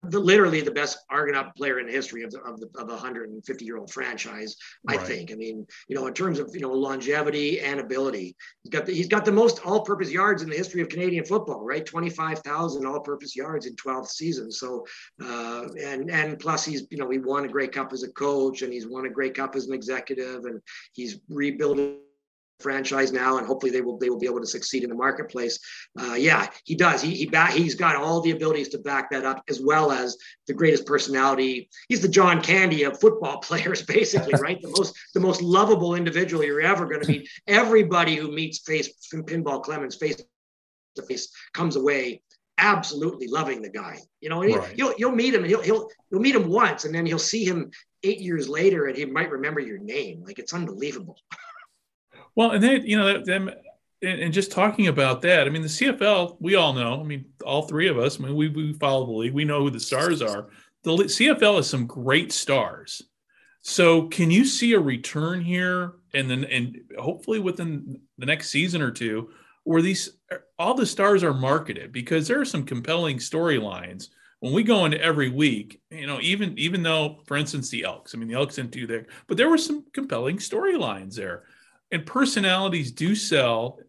the, 0.05 0.19
literally 0.19 0.61
the 0.61 0.70
best 0.70 0.99
Argonaut 1.11 1.55
player 1.57 1.81
in 1.81 1.87
the 1.87 1.93
history 1.93 2.23
of 2.23 2.31
the, 2.31 2.41
of, 2.41 2.61
the, 2.61 2.69
of 2.77 2.89
a 2.89 2.93
150 2.93 3.65
year 3.65 3.77
old 3.77 3.93
franchise. 3.93 4.57
I 4.89 4.97
right. 4.97 5.07
think. 5.07 5.33
I 5.33 5.35
mean, 5.35 5.66
you 5.89 5.97
know, 5.97 6.07
in 6.07 6.15
terms 6.15 6.39
of 6.39 6.51
you 6.55 6.61
know 6.61 6.73
longevity 6.73 7.61
and 7.61 7.81
ability, 7.81 8.37
he's 8.62 8.70
got 8.70 8.87
the, 8.87 8.95
he's 8.95 9.09
got 9.09 9.25
the 9.25 9.33
most 9.33 9.65
all 9.66 9.83
purpose 9.83 10.11
yards 10.11 10.43
in 10.43 10.51
the 10.51 10.57
history 10.57 10.81
of 10.83 10.89
Canadian 10.89 11.25
football. 11.25 11.65
Right, 11.65 11.85
25,000 11.85 12.87
all 12.87 13.01
purpose 13.01 13.35
yards 13.35 13.66
in 13.66 13.75
12 13.77 14.09
seasons. 14.09 14.59
So, 14.59 14.87
uh, 15.23 15.66
and 15.83 16.11
and 16.11 16.39
plus 16.39 16.65
he's 16.65 16.87
you 16.91 16.99
know 16.99 17.11
he 17.11 17.19
won 17.19 17.45
a 17.45 17.49
Grey 17.49 17.69
Cup 17.69 17.93
as 17.93 18.05
a 18.05 18.12
coach 18.12 18.62
and 18.62 18.73
he's 18.73 18.89
won 18.89 19.07
a 19.07 19.11
Grey 19.11 19.31
Cup 19.31 19.57
as 19.57 19.66
an 19.66 19.75
executive 19.75 20.45
and 20.45 20.61
he's 20.93 21.20
rebuilding 21.29 21.99
franchise 22.61 23.13
now, 23.13 23.39
and 23.39 23.47
hopefully 23.47 23.73
they 23.73 23.81
will 23.81 23.99
they 23.99 24.11
will 24.11 24.19
be 24.19 24.27
able 24.27 24.41
to 24.41 24.47
succeed 24.47 24.83
in 24.83 24.91
the 24.91 24.95
marketplace. 24.95 25.59
Uh, 25.99 26.15
yeah, 26.15 26.49
he 26.65 26.75
does. 26.75 27.03
He 27.03 27.15
he 27.15 27.27
back, 27.27 27.53
he's 27.53 27.75
got 27.75 27.97
all 27.97 28.21
the 28.21 28.31
abilities 28.31 28.69
to 28.71 28.79
back 28.79 29.11
that 29.11 29.25
up, 29.25 29.43
as 29.49 29.61
well 29.61 29.91
as 29.91 30.17
the 30.47 30.55
greatest 30.55 30.87
personality. 30.87 31.69
He's 31.89 32.01
the 32.01 32.09
John 32.09 32.43
Candy 32.43 32.85
of 32.85 33.01
football 33.01 33.39
players, 33.49 33.83
basically, 33.83 34.35
right? 34.41 34.61
the 34.61 34.69
most 34.69 34.97
the 35.15 35.21
most 35.21 35.43
lovable 35.43 35.95
individual 35.95 36.45
you're 36.45 36.61
ever 36.61 36.87
going 36.87 37.03
to 37.03 37.09
meet. 37.09 37.29
Everybody 37.47 38.17
who 38.17 38.33
meets 38.33 38.59
face 38.59 38.91
Pinball 39.13 39.63
Clemens 39.63 39.97
face 39.97 40.23
to 40.97 41.03
face 41.03 41.29
comes 41.53 41.77
away 41.77 42.23
absolutely 42.59 43.29
loving 43.29 43.63
the 43.63 43.71
guy. 43.71 44.01
You 44.21 44.29
know, 44.29 44.43
right. 44.43 44.77
you'll 44.77 44.95
you'll 44.99 45.13
meet 45.13 45.35
him 45.35 45.43
and 45.43 45.51
he'll 45.51 45.63
he'll 45.63 45.89
you'll 46.11 46.21
meet 46.21 46.35
him 46.35 46.49
once, 46.49 46.85
and 46.85 46.95
then 46.95 47.07
he'll 47.07 47.19
see 47.19 47.45
him 47.45 47.71
eight 48.03 48.21
years 48.21 48.49
later, 48.49 48.87
and 48.87 48.97
he 48.97 49.05
might 49.05 49.31
remember 49.31 49.61
your 49.61 49.79
name. 49.79 50.23
Like 50.25 50.39
it's 50.39 50.53
unbelievable. 50.53 51.17
Well, 52.35 52.51
and 52.53 52.63
then 52.63 52.87
you 52.87 52.97
know 52.97 53.23
them, 53.23 53.51
and 54.03 54.33
just 54.33 54.53
talking 54.53 54.87
about 54.87 55.23
that. 55.23 55.47
I 55.47 55.51
mean, 55.51 55.63
the 55.63 55.69
CFL, 55.69 56.37
we 56.41 56.55
all 56.55 56.73
know. 56.73 57.01
I 57.01 57.03
mean, 57.03 57.27
all 57.45 57.63
three 57.63 57.89
of 57.89 57.99
us. 57.99 58.19
I 58.19 58.25
mean, 58.25 58.37
we 58.37 58.49
we 58.49 58.73
follow 58.75 59.07
the 59.07 59.13
league. 59.13 59.35
We 59.35 59.45
know 59.45 59.63
who 59.63 59.71
the 59.71 59.81
stars 59.81 60.23
are. 60.23 60.49
The 60.85 60.93
CFL 60.93 61.57
has 61.57 61.69
some 61.69 61.87
great 61.87 62.33
stars. 62.33 63.03
So, 63.63 64.09
can 64.09 64.31
you 64.31 64.45
see 64.45 64.73
a 64.75 64.81
return 64.81 65.41
here, 65.41 65.95
and 66.15 66.31
then 66.31 66.45
and 66.45 66.79
hopefully 66.99 67.41
within 67.41 68.01
the 68.19 68.27
next 68.27 68.51
season 68.51 68.83
or 68.83 68.91
two, 68.91 69.31
where 69.65 69.83
these 69.83 70.11
all 70.59 70.75
the 70.75 70.87
stars 70.87 71.25
are 71.25 71.35
marketed 71.35 71.93
because 71.93 72.29
there 72.29 72.41
are 72.41 72.45
some 72.45 72.65
compelling 72.65 73.19
storylines 73.19 74.09
when 74.41 74.53
we 74.53 74.63
go 74.63 74.85
into 74.85 75.01
every 75.03 75.31
week, 75.31 75.81
you 75.91 76.07
know, 76.07 76.21
even 76.21 76.57
even 76.59 76.83
though, 76.83 77.21
for 77.27 77.37
instance, 77.37 77.71
the 77.71 77.85
Elks, 77.85 78.15
I 78.15 78.19
mean, 78.19 78.29
the 78.29 78.35
Elks 78.35 78.57
didn't 78.57 78.71
do 78.71 78.87
that, 78.87 79.07
but 79.27 79.37
there 79.37 79.49
were 79.49 79.59
some 79.59 79.85
compelling 79.93 80.39
storylines 80.39 81.15
there 81.15 81.45
and 81.90 82.05
personalities 82.05 82.93
do 82.93 83.15
sell 83.15 83.81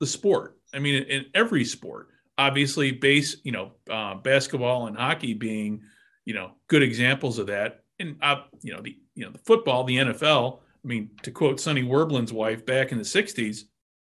the 0.00 0.06
sport. 0.06 0.58
I 0.74 0.78
mean, 0.78 1.02
in 1.04 1.26
every 1.34 1.64
sport, 1.64 2.08
obviously, 2.38 2.92
base, 2.92 3.36
you 3.44 3.52
know, 3.52 3.72
uh, 3.90 4.14
basketball 4.14 4.86
and 4.86 4.96
hockey 4.96 5.34
being, 5.34 5.82
you 6.24 6.34
know, 6.34 6.52
good 6.68 6.82
examples 6.82 7.38
of 7.38 7.48
that. 7.48 7.80
And 7.98 8.16
uh, 8.22 8.42
you 8.62 8.72
know, 8.72 8.80
the 8.80 8.96
you 9.14 9.24
know, 9.24 9.30
the 9.30 9.38
football, 9.38 9.84
the 9.84 9.96
NFL. 9.96 10.60
I 10.84 10.88
mean, 10.88 11.10
to 11.22 11.30
quote 11.30 11.60
Sonny 11.60 11.82
Werblin's 11.82 12.32
wife 12.32 12.66
back 12.66 12.90
in 12.90 12.98
the 12.98 13.04
'60s, 13.04 13.62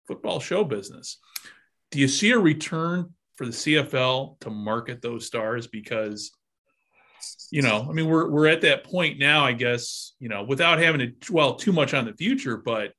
football 0.08 0.40
show 0.40 0.64
business. 0.64 1.18
Do 1.90 2.00
you 2.00 2.08
see 2.08 2.32
a 2.32 2.38
return 2.38 3.14
for 3.36 3.46
the 3.46 3.52
CFL 3.52 4.40
to 4.42 4.50
market 4.50 5.02
those 5.02 5.26
stars 5.26 5.68
because? 5.68 6.32
You 7.52 7.62
know, 7.62 7.86
I 7.90 7.94
mean, 7.94 8.08
we're 8.08 8.30
we're 8.30 8.48
at 8.48 8.62
that 8.62 8.84
point 8.84 9.20
now, 9.20 9.46
I 9.46 9.54
guess, 9.54 10.14
you 10.20 10.30
know, 10.30 10.44
without 10.44 10.80
having 10.80 11.00
to 11.00 11.08
dwell 11.08 11.56
too 11.56 11.72
much 11.72 11.94
on 11.94 12.06
the 12.06 12.14
future, 12.14 12.58
but 12.58 12.94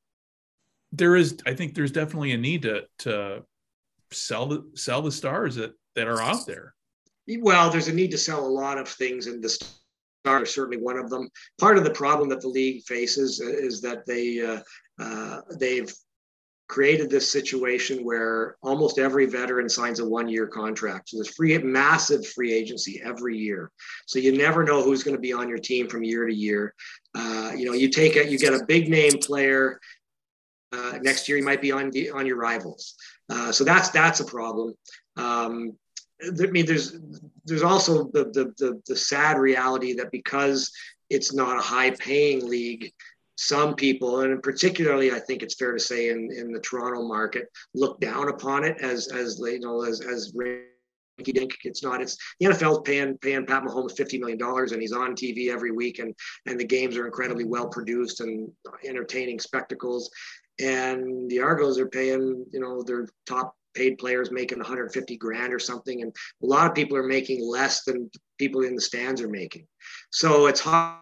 there 0.92 1.16
is 1.16 1.38
I 1.46 1.54
think 1.54 1.74
there's 1.74 1.92
definitely 1.92 2.32
a 2.32 2.38
need 2.38 2.62
to 2.62 2.84
to 3.00 3.44
sell 4.10 4.46
the 4.46 4.70
sell 4.74 5.02
the 5.02 5.12
stars 5.12 5.56
that 5.56 5.72
that 5.94 6.08
are 6.08 6.22
out 6.22 6.46
there. 6.46 6.74
Well, 7.40 7.70
there's 7.70 7.88
a 7.88 7.94
need 7.94 8.10
to 8.12 8.18
sell 8.18 8.46
a 8.46 8.48
lot 8.48 8.78
of 8.78 8.88
things, 8.88 9.26
and 9.26 9.42
the 9.42 9.50
star 9.50 10.42
is 10.42 10.54
certainly 10.54 10.82
one 10.82 10.96
of 10.96 11.10
them. 11.10 11.28
Part 11.60 11.76
of 11.76 11.84
the 11.84 11.90
problem 11.90 12.28
that 12.30 12.40
the 12.40 12.48
league 12.48 12.84
faces 12.84 13.40
is 13.40 13.82
that 13.82 14.06
they 14.06 14.40
uh, 14.40 14.60
uh, 14.98 15.42
they've 15.58 15.92
created 16.68 17.08
this 17.08 17.32
situation 17.32 18.04
where 18.04 18.56
almost 18.62 18.98
every 18.98 19.26
veteran 19.26 19.68
signs 19.68 20.00
a 20.00 20.08
one-year 20.08 20.46
contract. 20.46 21.08
So 21.08 21.16
there's 21.16 21.34
free, 21.34 21.56
massive 21.58 22.26
free 22.26 22.52
agency 22.52 23.00
every 23.02 23.36
year. 23.38 23.70
So 24.06 24.18
you 24.18 24.36
never 24.36 24.62
know 24.64 24.82
who's 24.82 25.02
going 25.02 25.16
to 25.16 25.20
be 25.20 25.32
on 25.32 25.48
your 25.48 25.58
team 25.58 25.88
from 25.88 26.04
year 26.04 26.26
to 26.26 26.34
year. 26.34 26.74
Uh, 27.14 27.52
you 27.56 27.64
know, 27.64 27.72
you 27.72 27.88
take 27.88 28.16
it, 28.16 28.28
you 28.28 28.38
get 28.38 28.52
a 28.52 28.64
big 28.66 28.88
name 28.88 29.18
player, 29.18 29.80
uh, 30.72 30.98
next 31.02 31.28
year, 31.28 31.38
you 31.38 31.44
might 31.44 31.62
be 31.62 31.72
on 31.72 31.90
the, 31.90 32.10
on 32.10 32.26
your 32.26 32.36
rivals. 32.36 32.94
Uh, 33.30 33.52
so 33.52 33.64
that's 33.64 33.90
that's 33.90 34.20
a 34.20 34.24
problem. 34.24 34.74
Um, 35.16 35.72
I 36.22 36.46
mean, 36.46 36.66
there's 36.66 36.98
there's 37.44 37.62
also 37.62 38.04
the, 38.12 38.24
the, 38.24 38.52
the 38.58 38.82
the 38.86 38.96
sad 38.96 39.38
reality 39.38 39.94
that 39.94 40.10
because 40.10 40.70
it's 41.10 41.32
not 41.32 41.58
a 41.58 41.62
high 41.62 41.90
paying 41.90 42.46
league, 42.46 42.92
some 43.40 43.76
people, 43.76 44.22
and 44.22 44.42
particularly 44.42 45.12
I 45.12 45.20
think 45.20 45.42
it's 45.42 45.54
fair 45.54 45.72
to 45.72 45.78
say 45.78 46.10
in, 46.10 46.28
in 46.36 46.52
the 46.52 46.58
Toronto 46.58 47.06
market, 47.06 47.46
look 47.72 48.00
down 48.00 48.28
upon 48.28 48.64
it 48.64 48.78
as 48.80 49.06
as 49.08 49.38
you 49.40 49.60
know 49.60 49.84
as 49.84 50.00
as 50.00 50.32
rinky 50.32 51.32
dink. 51.32 51.56
It's 51.62 51.84
not. 51.84 52.02
It's 52.02 52.18
the 52.40 52.46
NFL's 52.46 52.80
paying 52.84 53.16
paying 53.18 53.46
Pat 53.46 53.62
Mahomes 53.62 53.96
fifty 53.96 54.18
million 54.18 54.38
dollars, 54.38 54.72
and 54.72 54.82
he's 54.82 54.92
on 54.92 55.14
TV 55.14 55.50
every 55.52 55.70
week, 55.70 56.00
and 56.00 56.12
and 56.46 56.58
the 56.58 56.64
games 56.64 56.96
are 56.96 57.06
incredibly 57.06 57.44
mm-hmm. 57.44 57.52
well 57.52 57.68
produced 57.68 58.20
and 58.20 58.50
entertaining 58.84 59.38
spectacles 59.38 60.10
and 60.60 61.30
the 61.30 61.40
Argos 61.40 61.78
are 61.78 61.88
paying, 61.88 62.44
you 62.50 62.60
know, 62.60 62.82
their 62.82 63.06
top 63.26 63.54
paid 63.74 63.98
players 63.98 64.32
making 64.32 64.58
150 64.58 65.16
grand 65.16 65.52
or 65.52 65.60
something, 65.60 66.02
and 66.02 66.12
a 66.42 66.46
lot 66.46 66.66
of 66.66 66.74
people 66.74 66.96
are 66.96 67.06
making 67.06 67.46
less 67.46 67.84
than 67.84 68.10
people 68.38 68.62
in 68.62 68.74
the 68.74 68.80
stands 68.80 69.20
are 69.20 69.28
making. 69.28 69.66
So 70.10 70.46
it's 70.46 70.60
hard 70.60 70.98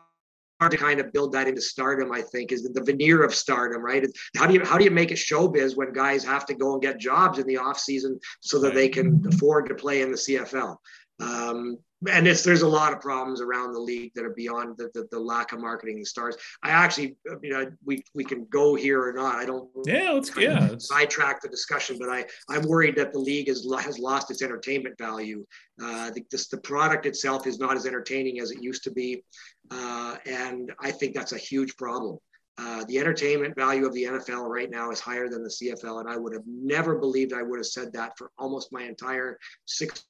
to 0.60 0.76
kind 0.76 1.00
of 1.00 1.12
build 1.12 1.32
that 1.32 1.48
into 1.48 1.60
stardom. 1.60 2.12
I 2.12 2.22
think 2.22 2.52
is 2.52 2.62
the 2.62 2.82
veneer 2.82 3.22
of 3.22 3.34
stardom, 3.34 3.82
right? 3.82 4.06
How 4.36 4.46
do 4.46 4.54
you 4.54 4.64
how 4.64 4.78
do 4.78 4.84
you 4.84 4.90
make 4.90 5.10
it 5.10 5.18
showbiz 5.18 5.76
when 5.76 5.92
guys 5.92 6.24
have 6.24 6.46
to 6.46 6.54
go 6.54 6.72
and 6.72 6.82
get 6.82 6.98
jobs 6.98 7.38
in 7.38 7.46
the 7.46 7.58
off 7.58 7.78
season 7.78 8.18
so 8.40 8.58
that 8.60 8.74
they 8.74 8.88
can 8.88 9.22
afford 9.28 9.68
to 9.68 9.74
play 9.74 10.02
in 10.02 10.10
the 10.10 10.16
CFL? 10.16 10.76
Um, 11.20 11.78
and 12.08 12.28
it's 12.28 12.42
there's 12.42 12.62
a 12.62 12.68
lot 12.68 12.92
of 12.92 13.00
problems 13.00 13.40
around 13.40 13.72
the 13.72 13.80
league 13.80 14.12
that 14.14 14.24
are 14.24 14.34
beyond 14.34 14.76
the, 14.76 14.90
the, 14.92 15.06
the 15.10 15.18
lack 15.18 15.52
of 15.52 15.60
marketing 15.60 15.98
the 15.98 16.04
stars. 16.04 16.36
I 16.62 16.70
actually, 16.70 17.16
you 17.42 17.50
know, 17.50 17.70
we 17.84 18.04
we 18.14 18.24
can 18.24 18.44
go 18.46 18.74
here 18.74 19.02
or 19.02 19.12
not. 19.12 19.36
I 19.36 19.46
don't. 19.46 19.68
Yeah, 19.84 20.12
let's 20.12 20.30
yeah. 20.36 20.76
Sidetrack 20.78 21.40
the 21.40 21.48
discussion, 21.48 21.96
but 21.98 22.10
I 22.10 22.26
I'm 22.48 22.66
worried 22.68 22.96
that 22.96 23.12
the 23.12 23.18
league 23.18 23.48
has 23.48 23.66
has 23.80 23.98
lost 23.98 24.30
its 24.30 24.42
entertainment 24.42 24.98
value. 24.98 25.46
Uh, 25.82 26.10
the, 26.10 26.24
this, 26.30 26.48
the 26.48 26.58
product 26.58 27.06
itself 27.06 27.46
is 27.46 27.58
not 27.58 27.76
as 27.76 27.86
entertaining 27.86 28.40
as 28.40 28.50
it 28.50 28.62
used 28.62 28.84
to 28.84 28.90
be, 28.90 29.22
uh, 29.70 30.16
and 30.26 30.72
I 30.80 30.90
think 30.90 31.14
that's 31.14 31.32
a 31.32 31.38
huge 31.38 31.76
problem. 31.76 32.18
Uh, 32.58 32.84
the 32.88 32.98
entertainment 32.98 33.54
value 33.54 33.86
of 33.86 33.92
the 33.92 34.04
NFL 34.04 34.48
right 34.48 34.70
now 34.70 34.90
is 34.90 34.98
higher 34.98 35.28
than 35.28 35.42
the 35.42 35.50
CFL, 35.50 36.00
and 36.00 36.08
I 36.08 36.16
would 36.16 36.32
have 36.32 36.44
never 36.46 36.96
believed 36.96 37.34
I 37.34 37.42
would 37.42 37.58
have 37.58 37.66
said 37.66 37.92
that 37.92 38.16
for 38.16 38.30
almost 38.38 38.72
my 38.72 38.84
entire 38.84 39.38
six 39.66 40.06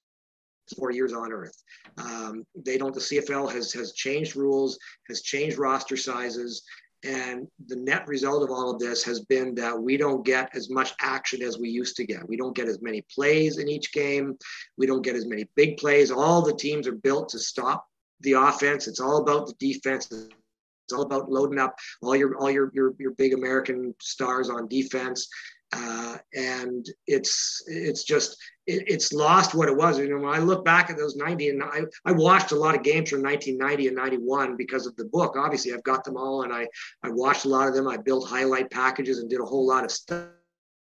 four 0.74 0.90
years 0.90 1.12
on 1.12 1.32
earth. 1.32 1.56
Um, 1.98 2.44
they 2.54 2.78
don't, 2.78 2.94
the 2.94 3.00
CFL 3.00 3.52
has, 3.52 3.72
has 3.72 3.92
changed 3.92 4.36
rules, 4.36 4.78
has 5.08 5.22
changed 5.22 5.58
roster 5.58 5.96
sizes. 5.96 6.62
And 7.04 7.46
the 7.66 7.76
net 7.76 8.06
result 8.08 8.42
of 8.42 8.50
all 8.50 8.70
of 8.70 8.80
this 8.80 9.04
has 9.04 9.20
been 9.20 9.54
that 9.56 9.78
we 9.78 9.96
don't 9.96 10.24
get 10.24 10.50
as 10.54 10.70
much 10.70 10.92
action 11.00 11.42
as 11.42 11.58
we 11.58 11.68
used 11.68 11.96
to 11.96 12.06
get. 12.06 12.28
We 12.28 12.36
don't 12.36 12.56
get 12.56 12.68
as 12.68 12.82
many 12.82 13.04
plays 13.14 13.58
in 13.58 13.68
each 13.68 13.92
game. 13.92 14.36
We 14.76 14.86
don't 14.86 15.02
get 15.02 15.14
as 15.14 15.26
many 15.26 15.48
big 15.54 15.76
plays. 15.76 16.10
All 16.10 16.42
the 16.42 16.54
teams 16.54 16.88
are 16.88 16.92
built 16.92 17.28
to 17.30 17.38
stop 17.38 17.86
the 18.20 18.32
offense. 18.32 18.88
It's 18.88 19.00
all 19.00 19.18
about 19.18 19.46
the 19.46 19.54
defense. 19.60 20.10
It's 20.10 20.92
all 20.92 21.02
about 21.02 21.30
loading 21.30 21.58
up 21.58 21.76
all 22.02 22.16
your 22.16 22.36
all 22.36 22.50
your 22.50 22.70
your, 22.72 22.94
your 22.98 23.10
big 23.12 23.34
American 23.34 23.94
stars 24.00 24.48
on 24.48 24.68
defense. 24.68 25.28
Uh, 25.72 26.16
and 26.34 26.86
it's 27.06 27.62
it's 27.66 28.04
just 28.04 28.36
it, 28.66 28.84
it's 28.86 29.12
lost 29.12 29.54
what 29.54 29.68
it 29.68 29.76
was. 29.76 29.98
You 29.98 30.08
know, 30.08 30.18
when 30.18 30.34
I 30.34 30.38
look 30.38 30.64
back 30.64 30.90
at 30.90 30.96
those 30.96 31.16
90 31.16 31.50
and 31.50 31.62
I, 31.62 31.80
I 32.04 32.12
watched 32.12 32.52
a 32.52 32.56
lot 32.56 32.76
of 32.76 32.82
games 32.82 33.10
from 33.10 33.22
1990 33.22 33.88
and 33.88 33.96
91 33.96 34.56
because 34.56 34.86
of 34.86 34.96
the 34.96 35.06
book. 35.06 35.34
Obviously, 35.36 35.72
I've 35.72 35.82
got 35.82 36.04
them 36.04 36.16
all 36.16 36.42
and 36.42 36.52
I, 36.52 36.68
I 37.02 37.10
watched 37.10 37.44
a 37.44 37.48
lot 37.48 37.68
of 37.68 37.74
them. 37.74 37.88
I 37.88 37.96
built 37.96 38.28
highlight 38.28 38.70
packages 38.70 39.18
and 39.18 39.28
did 39.28 39.40
a 39.40 39.44
whole 39.44 39.66
lot 39.66 39.84
of 39.84 39.90
stuff. 39.90 40.28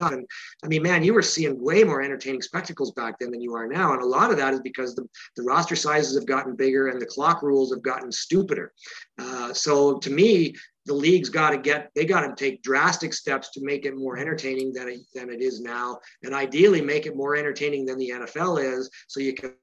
And 0.01 0.27
I 0.63 0.67
mean, 0.67 0.83
man, 0.83 1.05
you 1.05 1.15
were 1.15 1.23
seeing 1.23 1.63
way 1.63 1.85
more 1.85 2.03
entertaining 2.03 2.43
spectacles 2.43 2.93
back 2.93 3.19
then 3.19 3.31
than 3.31 3.41
you 3.41 3.55
are 3.55 3.67
now. 3.67 3.93
And 3.93 4.03
a 4.03 4.07
lot 4.07 4.31
of 4.31 4.37
that 4.39 4.53
is 4.53 4.61
because 4.61 4.95
the, 4.95 5.09
the 5.37 5.45
roster 5.45 5.77
sizes 5.77 6.17
have 6.17 6.27
gotten 6.27 6.57
bigger 6.57 6.89
and 6.89 7.01
the 7.01 7.07
clock 7.07 7.43
rules 7.43 7.73
have 7.73 7.83
gotten 7.83 8.11
stupider. 8.11 8.73
Uh, 9.19 9.53
so 9.53 9.99
to 9.99 10.11
me, 10.11 10.55
the 10.87 10.95
league's 10.95 11.29
got 11.29 11.51
to 11.51 11.59
get 11.59 11.91
they 11.95 12.05
got 12.05 12.27
to 12.27 12.35
take 12.35 12.63
drastic 12.63 13.13
steps 13.13 13.51
to 13.51 13.65
make 13.65 13.85
it 13.87 13.97
more 13.97 14.19
entertaining 14.19 14.73
than 14.73 14.89
it, 14.89 15.01
than 15.15 15.31
it 15.31 15.41
is 15.41 15.61
now 15.61 15.99
and 16.23 16.35
ideally 16.35 16.81
make 16.81 17.07
it 17.07 17.17
more 17.17 17.37
entertaining 17.37 17.85
than 17.85 17.99
the 17.99 18.11
NFL 18.11 18.63
is 18.63 18.91
so 19.09 19.21
you 19.21 19.35
can 19.35 19.55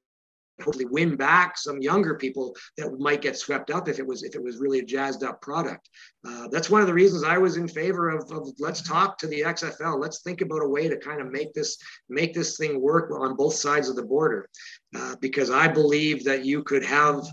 hopefully 0.62 0.86
win 0.86 1.16
back 1.16 1.58
some 1.58 1.82
younger 1.82 2.16
people 2.16 2.56
that 2.78 2.92
might 3.00 3.22
get 3.22 3.38
swept 3.38 3.72
up 3.72 3.88
if 3.88 4.00
it 4.00 4.06
was 4.06 4.24
if 4.24 4.36
it 4.36 4.44
was 4.44 4.60
really 4.60 4.80
a 4.80 4.86
jazzed 4.86 5.24
up 5.24 5.42
product. 5.42 5.90
Uh, 6.28 6.48
that's 6.50 6.70
one 6.70 6.82
of 6.82 6.88
the 6.88 6.94
reasons 6.94 7.24
I 7.24 7.38
was 7.38 7.58
in 7.58 7.68
favor 7.68 8.10
of, 8.10 8.32
of, 8.32 8.50
let's 8.60 8.82
talk 8.82 9.18
to 9.20 9.28
the 9.28 9.42
XFL. 9.42 10.00
Let's 10.00 10.22
think 10.22 10.42
about 10.42 10.64
a 10.64 10.70
way 10.70 10.88
to 10.88 10.98
kind 10.98 11.22
of 11.22 11.32
make 11.32 11.54
this 11.54 11.78
make 12.10 12.34
this 12.34 12.58
thing 12.58 12.82
work 12.82 13.12
on 13.12 13.36
both 13.36 13.56
sides 13.56 13.90
of 13.90 13.96
the 13.96 14.04
border, 14.04 14.48
uh, 14.96 15.16
because 15.20 15.50
I 15.50 15.68
believe 15.68 16.24
that 16.26 16.46
you 16.46 16.64
could 16.64 16.86
have, 16.86 17.26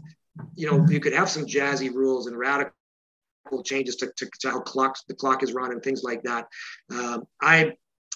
you 0.55 0.71
know, 0.71 0.87
you 0.89 1.01
could 1.01 1.13
have 1.13 1.29
some 1.29 1.47
jazzy 1.47 1.93
rules 1.93 2.27
and 2.27 2.39
radical 2.39 2.73
changes 3.63 3.97
to, 3.97 4.13
to, 4.17 4.29
to 4.41 4.51
how 4.51 4.61
clocks 4.61 5.05
the 5.09 5.15
clock 5.15 5.43
is 5.43 5.53
run 5.53 5.73
and 5.73 5.83
things 5.83 6.03
like 6.03 6.23
that. 6.23 6.47
Um, 6.91 7.27
I 7.41 7.73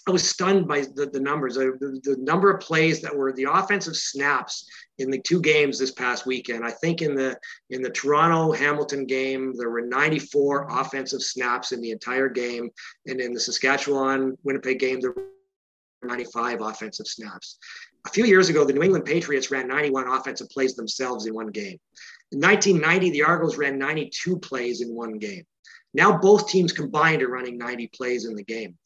I 0.06 0.10
was 0.10 0.28
stunned 0.28 0.66
by 0.66 0.80
the, 0.80 1.06
the 1.06 1.20
numbers. 1.20 1.54
The, 1.54 2.00
the, 2.02 2.16
number 2.18 2.50
of 2.50 2.60
plays 2.60 3.00
that 3.02 3.14
were 3.14 3.32
the 3.32 3.46
offensive 3.48 3.94
snaps 3.94 4.68
in 4.98 5.10
the 5.10 5.20
two 5.20 5.40
games 5.40 5.78
this 5.78 5.92
past 5.92 6.26
weekend. 6.26 6.64
I 6.64 6.72
think 6.72 7.02
in 7.02 7.14
the 7.14 7.38
in 7.70 7.82
the 7.82 7.90
Toronto 7.90 8.52
Hamilton 8.52 9.06
game 9.06 9.54
there 9.56 9.70
were 9.70 9.82
94 9.82 10.66
offensive 10.70 11.22
snaps 11.22 11.70
in 11.70 11.80
the 11.80 11.92
entire 11.92 12.28
game, 12.28 12.70
and 13.06 13.20
in 13.20 13.32
the 13.32 13.38
Saskatchewan 13.38 14.36
Winnipeg 14.42 14.80
game 14.80 15.00
there 15.00 15.12
were 15.12 15.28
95 16.02 16.62
offensive 16.62 17.06
snaps. 17.06 17.58
A 18.04 18.10
few 18.10 18.24
years 18.24 18.48
ago, 18.48 18.64
the 18.64 18.72
New 18.72 18.82
England 18.82 19.04
Patriots 19.04 19.52
ran 19.52 19.68
91 19.68 20.08
offensive 20.08 20.48
plays 20.50 20.74
themselves 20.74 21.26
in 21.26 21.34
one 21.34 21.48
game. 21.48 21.78
In 22.32 22.40
1990, 22.40 23.10
the 23.10 23.22
Argos 23.22 23.56
ran 23.56 23.78
92 23.78 24.38
plays 24.38 24.80
in 24.80 24.94
one 24.94 25.18
game. 25.18 25.44
Now 25.94 26.16
both 26.16 26.48
teams 26.48 26.72
combined 26.72 27.22
are 27.22 27.28
running 27.28 27.58
90 27.58 27.88
plays 27.88 28.24
in 28.24 28.34
the 28.34 28.42
game. 28.42 28.78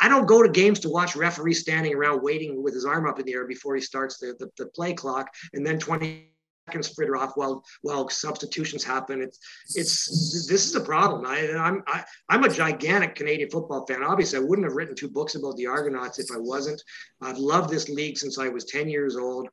I 0.00 0.08
don't 0.08 0.26
go 0.26 0.42
to 0.42 0.48
games 0.48 0.80
to 0.80 0.88
watch 0.88 1.16
referee 1.16 1.54
standing 1.54 1.94
around 1.94 2.22
waiting 2.22 2.62
with 2.62 2.74
his 2.74 2.84
arm 2.84 3.06
up 3.08 3.18
in 3.18 3.26
the 3.26 3.34
air 3.34 3.46
before 3.46 3.74
he 3.74 3.80
starts 3.80 4.18
the, 4.18 4.34
the, 4.38 4.50
the 4.56 4.66
play 4.70 4.94
clock 4.94 5.28
and 5.52 5.66
then 5.66 5.78
20 5.78 6.32
seconds 6.68 6.88
fritter 6.94 7.16
off 7.16 7.32
while 7.34 7.64
while 7.82 8.08
substitutions 8.08 8.84
happen. 8.84 9.20
It's 9.20 9.38
it's 9.74 10.46
this 10.48 10.66
is 10.66 10.74
a 10.76 10.80
problem. 10.80 11.26
I, 11.26 11.52
I'm 11.52 11.82
I, 11.86 12.04
I'm 12.28 12.44
a 12.44 12.48
gigantic 12.48 13.16
Canadian 13.16 13.50
football 13.50 13.84
fan. 13.86 14.02
Obviously, 14.02 14.38
I 14.38 14.42
wouldn't 14.42 14.66
have 14.66 14.76
written 14.76 14.94
two 14.94 15.10
books 15.10 15.34
about 15.34 15.56
the 15.56 15.66
Argonauts 15.66 16.18
if 16.18 16.30
I 16.32 16.38
wasn't. 16.38 16.82
I've 17.20 17.38
loved 17.38 17.70
this 17.70 17.88
league 17.88 18.16
since 18.16 18.38
I 18.38 18.48
was 18.48 18.64
10 18.64 18.88
years 18.88 19.16
old. 19.16 19.48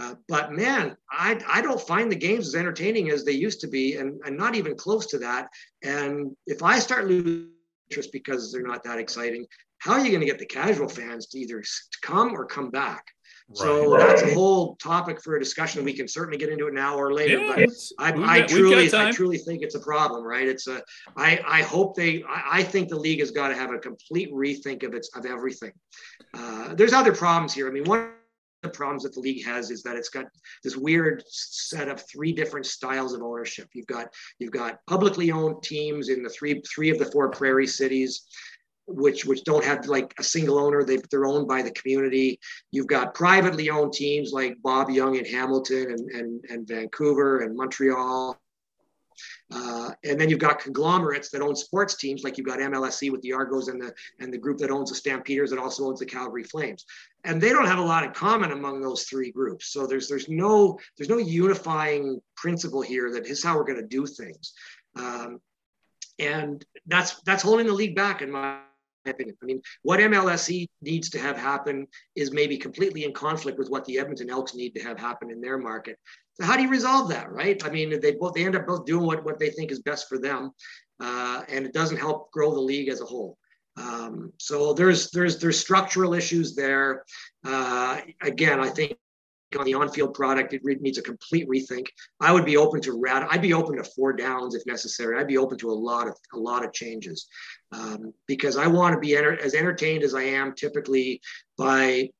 Uh, 0.00 0.14
but 0.28 0.52
man, 0.52 0.96
I, 1.10 1.38
I 1.46 1.60
don't 1.60 1.80
find 1.80 2.10
the 2.10 2.16
games 2.16 2.48
as 2.48 2.54
entertaining 2.54 3.10
as 3.10 3.24
they 3.24 3.32
used 3.32 3.60
to 3.60 3.68
be, 3.68 3.96
and, 3.96 4.18
and 4.24 4.36
not 4.36 4.54
even 4.54 4.74
close 4.74 5.06
to 5.06 5.18
that. 5.18 5.48
And 5.82 6.34
if 6.46 6.62
I 6.62 6.78
start 6.78 7.06
losing 7.06 7.50
interest 7.90 8.10
because 8.12 8.50
they're 8.50 8.62
not 8.62 8.82
that 8.84 8.98
exciting, 8.98 9.46
how 9.78 9.92
are 9.92 10.00
you 10.00 10.10
going 10.10 10.20
to 10.20 10.26
get 10.26 10.38
the 10.38 10.46
casual 10.46 10.88
fans 10.88 11.26
to 11.28 11.38
either 11.38 11.62
come 12.02 12.32
or 12.32 12.46
come 12.46 12.70
back? 12.70 13.04
So 13.52 13.96
right. 13.96 14.06
that's 14.06 14.22
a 14.22 14.32
whole 14.32 14.76
topic 14.76 15.20
for 15.20 15.34
a 15.34 15.40
discussion. 15.40 15.84
We 15.84 15.92
can 15.92 16.06
certainly 16.06 16.38
get 16.38 16.50
into 16.50 16.68
it 16.68 16.74
now 16.74 16.96
or 16.96 17.12
later. 17.12 17.38
Yeah, 17.38 17.66
but 17.66 17.68
I, 17.98 18.38
I 18.38 18.42
truly, 18.42 18.94
I 18.94 19.10
truly 19.10 19.38
think 19.38 19.62
it's 19.62 19.74
a 19.74 19.80
problem, 19.80 20.22
right? 20.22 20.46
It's 20.46 20.68
a. 20.68 20.80
I, 21.16 21.40
I 21.44 21.62
hope 21.62 21.96
they. 21.96 22.22
I, 22.28 22.58
I 22.58 22.62
think 22.62 22.90
the 22.90 22.98
league 22.98 23.18
has 23.18 23.32
got 23.32 23.48
to 23.48 23.56
have 23.56 23.72
a 23.72 23.78
complete 23.78 24.32
rethink 24.32 24.84
of 24.84 24.94
its 24.94 25.10
of 25.16 25.26
everything. 25.26 25.72
Uh, 26.32 26.74
there's 26.74 26.92
other 26.92 27.12
problems 27.12 27.52
here. 27.52 27.66
I 27.68 27.72
mean, 27.72 27.82
one 27.84 28.12
the 28.62 28.68
problems 28.68 29.02
that 29.02 29.14
the 29.14 29.20
league 29.20 29.44
has 29.44 29.70
is 29.70 29.82
that 29.82 29.96
it's 29.96 30.08
got 30.08 30.26
this 30.62 30.76
weird 30.76 31.22
set 31.28 31.88
of 31.88 32.02
three 32.08 32.32
different 32.32 32.66
styles 32.66 33.14
of 33.14 33.22
ownership. 33.22 33.68
You've 33.72 33.86
got 33.86 34.12
you've 34.38 34.52
got 34.52 34.78
publicly 34.86 35.30
owned 35.30 35.62
teams 35.62 36.08
in 36.08 36.22
the 36.22 36.30
three 36.30 36.60
three 36.62 36.90
of 36.90 36.98
the 36.98 37.10
four 37.10 37.30
prairie 37.30 37.66
cities 37.66 38.26
which 38.86 39.24
which 39.24 39.44
don't 39.44 39.64
have 39.64 39.86
like 39.86 40.12
a 40.18 40.22
single 40.22 40.58
owner. 40.58 40.84
They 40.84 40.98
they're 41.10 41.26
owned 41.26 41.48
by 41.48 41.62
the 41.62 41.70
community. 41.70 42.40
You've 42.72 42.86
got 42.86 43.14
privately 43.14 43.70
owned 43.70 43.92
teams 43.92 44.32
like 44.32 44.60
Bob 44.62 44.90
Young 44.90 45.16
in 45.16 45.24
Hamilton 45.24 45.92
and 45.92 46.10
and, 46.10 46.44
and 46.48 46.68
Vancouver 46.68 47.40
and 47.40 47.56
Montreal. 47.56 48.36
Uh, 49.52 49.90
and 50.04 50.20
then 50.20 50.28
you've 50.28 50.38
got 50.38 50.60
conglomerates 50.60 51.30
that 51.30 51.42
own 51.42 51.56
sports 51.56 51.96
teams, 51.96 52.22
like 52.22 52.38
you've 52.38 52.46
got 52.46 52.58
MLSE 52.58 53.10
with 53.10 53.20
the 53.22 53.32
Argos 53.32 53.68
and 53.68 53.80
the 53.80 53.92
and 54.18 54.32
the 54.32 54.38
group 54.38 54.58
that 54.58 54.70
owns 54.70 54.90
the 54.90 54.96
Stampeders 54.96 55.50
that 55.50 55.58
also 55.58 55.86
owns 55.86 56.00
the 56.00 56.06
Calgary 56.06 56.44
Flames. 56.44 56.84
And 57.24 57.40
they 57.40 57.50
don't 57.50 57.66
have 57.66 57.78
a 57.78 57.82
lot 57.82 58.04
in 58.04 58.12
common 58.12 58.52
among 58.52 58.80
those 58.80 59.04
three 59.04 59.30
groups. 59.30 59.72
So 59.72 59.86
there's 59.86 60.08
there's 60.08 60.28
no 60.28 60.78
there's 60.96 61.10
no 61.10 61.18
unifying 61.18 62.20
principle 62.36 62.82
here 62.82 63.12
that 63.12 63.26
is 63.26 63.42
how 63.42 63.56
we're 63.56 63.64
going 63.64 63.80
to 63.80 63.86
do 63.86 64.06
things. 64.06 64.52
Um, 64.96 65.40
and 66.18 66.64
that's 66.86 67.20
that's 67.22 67.42
holding 67.42 67.66
the 67.66 67.72
league 67.72 67.96
back 67.96 68.22
in 68.22 68.30
my 68.30 68.58
opinion. 69.06 69.36
I 69.42 69.46
mean, 69.46 69.62
what 69.82 70.00
MLSE 70.00 70.66
needs 70.82 71.10
to 71.10 71.18
have 71.18 71.36
happen 71.36 71.86
is 72.16 72.32
maybe 72.32 72.56
completely 72.56 73.04
in 73.04 73.12
conflict 73.12 73.58
with 73.58 73.70
what 73.70 73.84
the 73.84 73.98
Edmonton 73.98 74.30
Elks 74.30 74.54
need 74.54 74.74
to 74.74 74.82
have 74.82 74.98
happen 74.98 75.30
in 75.30 75.40
their 75.40 75.58
market. 75.58 75.98
So 76.34 76.44
how 76.44 76.56
do 76.56 76.62
you 76.62 76.68
resolve 76.68 77.08
that, 77.10 77.30
right? 77.30 77.62
I 77.64 77.70
mean, 77.70 77.98
they 78.00 78.12
both 78.12 78.34
they 78.34 78.44
end 78.44 78.56
up 78.56 78.66
both 78.66 78.84
doing 78.86 79.06
what, 79.06 79.24
what 79.24 79.38
they 79.38 79.50
think 79.50 79.70
is 79.70 79.80
best 79.80 80.08
for 80.08 80.18
them, 80.18 80.52
uh, 81.00 81.42
and 81.48 81.66
it 81.66 81.72
doesn't 81.72 81.98
help 81.98 82.30
grow 82.32 82.52
the 82.52 82.60
league 82.60 82.88
as 82.88 83.00
a 83.00 83.04
whole. 83.04 83.36
Um, 83.76 84.32
so 84.38 84.72
there's 84.72 85.10
there's 85.10 85.38
there's 85.38 85.58
structural 85.58 86.14
issues 86.14 86.54
there. 86.54 87.04
Uh, 87.44 88.00
again, 88.22 88.60
I 88.60 88.68
think 88.68 88.96
on 89.58 89.64
the 89.64 89.74
on-field 89.74 90.14
product, 90.14 90.54
it 90.54 90.62
needs 90.64 90.98
a 90.98 91.02
complete 91.02 91.48
rethink. 91.48 91.88
I 92.20 92.32
would 92.32 92.44
be 92.44 92.56
open 92.56 92.80
to 92.82 92.98
rad. 92.98 93.26
I'd 93.30 93.42
be 93.42 93.52
open 93.52 93.76
to 93.76 93.84
four 93.84 94.12
downs 94.12 94.54
if 94.54 94.64
necessary. 94.66 95.18
I'd 95.18 95.26
be 95.26 95.38
open 95.38 95.58
to 95.58 95.70
a 95.70 95.72
lot 95.72 96.06
of 96.06 96.16
a 96.32 96.38
lot 96.38 96.64
of 96.64 96.72
changes 96.72 97.26
um, 97.72 98.12
because 98.26 98.56
I 98.56 98.66
want 98.66 98.94
to 98.94 99.00
be 99.00 99.16
enter- 99.16 99.40
as 99.40 99.54
entertained 99.54 100.04
as 100.04 100.14
I 100.14 100.22
am 100.22 100.54
typically 100.54 101.20
by 101.58 102.10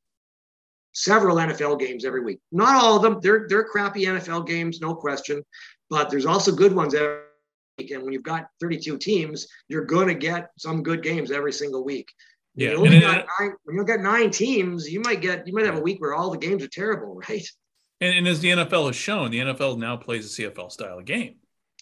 several 0.93 1.37
NFL 1.37 1.79
games 1.79 2.05
every 2.05 2.23
week. 2.23 2.41
Not 2.53 2.83
all 2.83 2.97
of 2.97 3.03
them. 3.03 3.21
They're 3.23 3.47
they're 3.49 3.65
crappy 3.65 4.05
NFL 4.05 4.47
games, 4.47 4.81
no 4.81 4.95
question, 4.95 5.45
but 5.89 6.11
there's 6.11 6.27
also 6.27 6.53
good 6.53 6.75
ones 6.75 6.95
every 6.95 7.21
week. 7.79 7.91
And 7.91 8.03
when 8.03 8.13
you've 8.13 8.23
got 8.23 8.49
32 8.61 8.99
teams, 8.99 9.47
you're 9.69 9.85
going 9.85 10.09
to 10.09 10.15
get 10.15 10.51
some 10.59 10.83
good 10.83 11.03
games 11.03 11.31
every 11.31 11.53
single 11.53 11.85
week. 11.85 12.13
Yeah. 12.61 12.73
You 12.73 12.85
and 12.85 13.01
got 13.01 13.27
nine, 13.41 13.55
when 13.65 13.77
you 13.77 13.85
get 13.87 14.01
nine 14.01 14.31
teams, 14.31 14.91
you 14.91 15.01
might 15.01 15.23
get 15.23 15.47
you 15.47 15.55
might 15.55 15.65
have 15.65 15.79
a 15.79 15.81
week 15.81 15.99
where 15.99 16.15
all 16.15 16.31
the 16.31 16.37
games 16.37 16.63
are 16.63 16.69
terrible, 16.69 17.15
right? 17.29 17.47
And, 18.03 18.15
and 18.15 18.29
as 18.29 18.41
the 18.41 18.51
NFL 18.51 18.87
has 18.87 18.97
shown, 18.97 19.31
the 19.31 19.41
NFL 19.41 19.79
now 19.79 19.97
plays 19.97 20.39
a 20.39 20.43
CFL 20.43 20.71
style 20.71 20.99
of 20.99 21.07
game. 21.07 21.37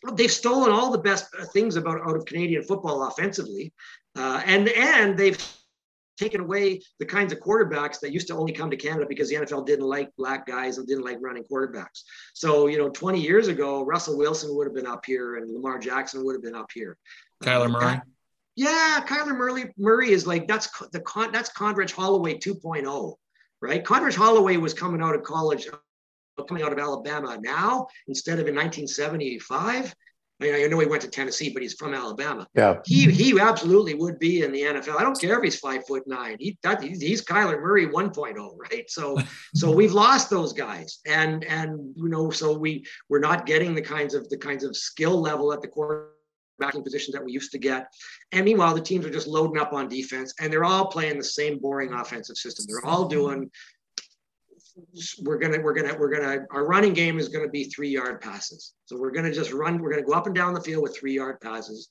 Well, 0.05 0.15
They've 0.15 0.31
stolen 0.31 0.71
all 0.71 0.93
the 0.93 0.99
best 0.99 1.35
things 1.53 1.75
about 1.75 2.01
out 2.01 2.17
of 2.17 2.25
Canadian 2.27 2.63
football 2.63 3.09
offensively, 3.09 3.73
uh, 4.17 4.41
and 4.47 4.69
and 4.69 5.19
they've 5.19 5.37
taken 6.17 6.41
away 6.41 6.81
the 7.01 7.07
kinds 7.07 7.33
of 7.33 7.41
quarterbacks 7.41 7.99
that 8.01 8.13
used 8.13 8.29
to 8.29 8.37
only 8.37 8.53
come 8.53 8.71
to 8.71 8.77
Canada 8.77 9.07
because 9.09 9.29
the 9.29 9.37
NFL 9.37 9.67
didn't 9.67 9.85
like 9.85 10.11
black 10.17 10.47
guys 10.47 10.79
and 10.79 10.87
didn't 10.87 11.05
like 11.05 11.19
running 11.21 11.45
quarterbacks. 11.45 12.03
So, 12.35 12.67
you 12.67 12.77
know, 12.77 12.89
20 12.89 13.21
years 13.21 13.47
ago, 13.47 13.85
Russell 13.85 14.19
Wilson 14.19 14.55
would 14.57 14.67
have 14.67 14.75
been 14.75 14.87
up 14.87 15.05
here 15.07 15.37
and 15.37 15.53
Lamar 15.53 15.79
Jackson 15.79 16.25
would 16.25 16.35
have 16.35 16.43
been 16.43 16.57
up 16.57 16.71
here. 16.75 16.97
Kyler 17.45 17.71
Murray. 17.71 18.01
Yeah, 18.59 19.05
Kyler 19.07 19.37
Murray 19.37 19.73
Murray 19.79 20.11
is 20.11 20.27
like 20.27 20.49
that's 20.49 20.69
the 20.91 20.99
con 20.99 21.31
that's 21.31 21.49
Condredge 21.49 21.93
Holloway 21.93 22.39
2.0, 22.39 23.15
right? 23.63 23.85
Condredge 23.85 24.17
Holloway 24.17 24.57
was 24.57 24.75
coming 24.75 25.01
out 25.01 25.15
of 25.15 25.23
college, 25.23 25.69
uh, 25.69 26.43
coming 26.43 26.65
out 26.65 26.73
of 26.73 26.79
Alabama 26.81 27.39
now 27.41 27.87
instead 28.09 28.41
of 28.41 28.49
in 28.49 28.57
1975. 28.57 29.95
I, 30.41 30.45
mean, 30.45 30.55
I 30.57 30.67
know 30.67 30.81
he 30.81 30.87
went 30.87 31.03
to 31.03 31.09
Tennessee, 31.09 31.51
but 31.53 31.63
he's 31.63 31.75
from 31.75 31.95
Alabama. 31.95 32.49
Yeah, 32.57 32.81
he 32.85 33.09
he 33.13 33.39
absolutely 33.39 33.95
would 33.95 34.19
be 34.19 34.43
in 34.43 34.51
the 34.51 34.63
NFL. 34.63 34.99
I 34.99 35.05
don't 35.05 35.21
care 35.21 35.39
if 35.39 35.45
he's 35.45 35.61
five 35.61 35.87
foot 35.87 36.03
nine. 36.09 36.37
He 36.41 36.59
that, 36.65 36.83
he's, 36.83 37.01
he's 37.01 37.25
Kyler 37.25 37.61
Murray 37.63 37.87
1.0, 37.87 38.51
right? 38.59 38.91
So 38.91 39.19
so 39.55 39.71
we've 39.77 39.93
lost 39.93 40.31
those 40.31 40.53
guys, 40.53 40.99
and 41.07 41.45
and 41.45 41.95
you 41.95 42.09
know 42.09 42.31
so 42.31 42.59
we 42.59 42.85
we're 43.09 43.21
not 43.21 43.47
getting 43.47 43.77
the 43.77 43.83
kinds 43.83 44.15
of 44.15 44.29
the 44.31 44.37
kinds 44.37 44.65
of 44.65 44.77
skill 44.77 45.21
level 45.21 45.53
at 45.53 45.63
the 45.63 45.69
core 45.69 46.09
backing 46.59 46.83
positions 46.83 47.15
that 47.15 47.25
we 47.25 47.33
used 47.33 47.53
to 47.53 47.59
get. 47.59 47.87
And 48.33 48.45
meanwhile, 48.45 48.75
the 48.75 48.81
teams 48.81 49.07
are 49.07 49.11
just 49.11 49.27
loading 49.27 49.59
up 49.59 49.73
on 49.73 49.89
defense 49.89 50.35
and 50.41 50.53
they're 50.53 50.65
all 50.65 50.87
playing 50.87 51.19
the 51.19 51.25
same 51.25 51.59
boring 51.59 51.93
offensive 51.93 52.37
system. 52.37 52.67
They're 52.69 52.91
all 52.91 53.05
mm-hmm. 53.05 53.19
doing 53.19 53.51
we're 55.23 55.39
gonna 55.39 55.61
we're 55.61 55.75
gonna 55.75 55.97
we're 55.99 56.11
gonna 56.11 56.47
our 56.53 56.65
running 56.65 56.93
game 56.93 57.19
is 57.19 57.29
gonna 57.29 57.49
be 57.49 57.65
three 57.65 57.89
yard 57.89 58.21
passes. 58.21 58.75
So 58.87 58.97
we're 58.97 59.11
gonna 59.11 59.33
just 59.33 59.53
run, 59.53 59.81
we're 59.81 59.91
gonna 59.91 60.05
go 60.05 60.13
up 60.13 60.27
and 60.27 60.35
down 60.35 60.55
the 60.55 60.61
field 60.61 60.83
with 60.83 60.97
three 60.97 61.15
yard 61.15 61.41
passes. 61.41 61.89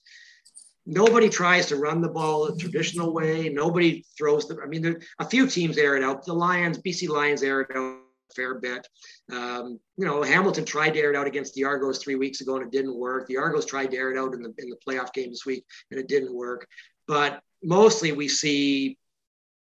Nobody 0.85 1.27
tries 1.27 1.65
to 1.67 1.75
run 1.75 2.01
the 2.01 2.07
ball 2.07 2.47
the 2.47 2.55
traditional 2.57 3.13
way. 3.13 3.49
Nobody 3.49 4.05
throws 4.17 4.47
the. 4.47 4.57
I 4.63 4.67
mean, 4.67 4.81
there, 4.81 5.01
a 5.19 5.25
few 5.25 5.47
teams 5.47 5.77
air 5.77 5.97
it 5.97 6.03
out. 6.03 6.25
The 6.25 6.33
Lions, 6.33 6.77
BC 6.77 7.09
Lions, 7.09 7.43
air 7.43 7.61
it 7.61 7.75
out 7.75 7.97
fair 8.35 8.55
bit. 8.55 8.87
Um, 9.31 9.79
you 9.97 10.05
know, 10.05 10.23
Hamilton 10.23 10.65
tried 10.65 10.91
to 10.91 10.99
air 10.99 11.11
it 11.11 11.15
out 11.15 11.27
against 11.27 11.53
the 11.53 11.63
Argos 11.63 11.99
three 11.99 12.15
weeks 12.15 12.41
ago 12.41 12.55
and 12.55 12.65
it 12.65 12.71
didn't 12.71 12.95
work. 12.95 13.27
The 13.27 13.37
Argos 13.37 13.65
tried 13.65 13.91
to 13.91 13.97
air 13.97 14.11
it 14.11 14.17
out 14.17 14.33
in 14.33 14.41
the 14.41 14.53
in 14.57 14.69
the 14.69 14.77
playoff 14.87 15.13
game 15.13 15.29
this 15.29 15.45
week 15.45 15.65
and 15.91 15.99
it 15.99 16.07
didn't 16.07 16.33
work. 16.33 16.67
But 17.07 17.41
mostly 17.63 18.11
we 18.11 18.27
see 18.27 18.97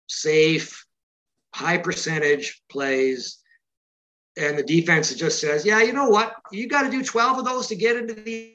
safe, 0.08 0.84
high 1.54 1.78
percentage 1.78 2.62
plays. 2.68 3.38
And 4.36 4.58
the 4.58 4.64
defense 4.64 5.14
just 5.14 5.40
says, 5.40 5.64
yeah, 5.64 5.80
you 5.80 5.92
know 5.92 6.08
what? 6.08 6.34
You 6.50 6.68
got 6.68 6.82
to 6.82 6.90
do 6.90 7.04
12 7.04 7.38
of 7.38 7.44
those 7.44 7.68
to 7.68 7.76
get 7.76 7.96
into 7.96 8.14
the 8.14 8.53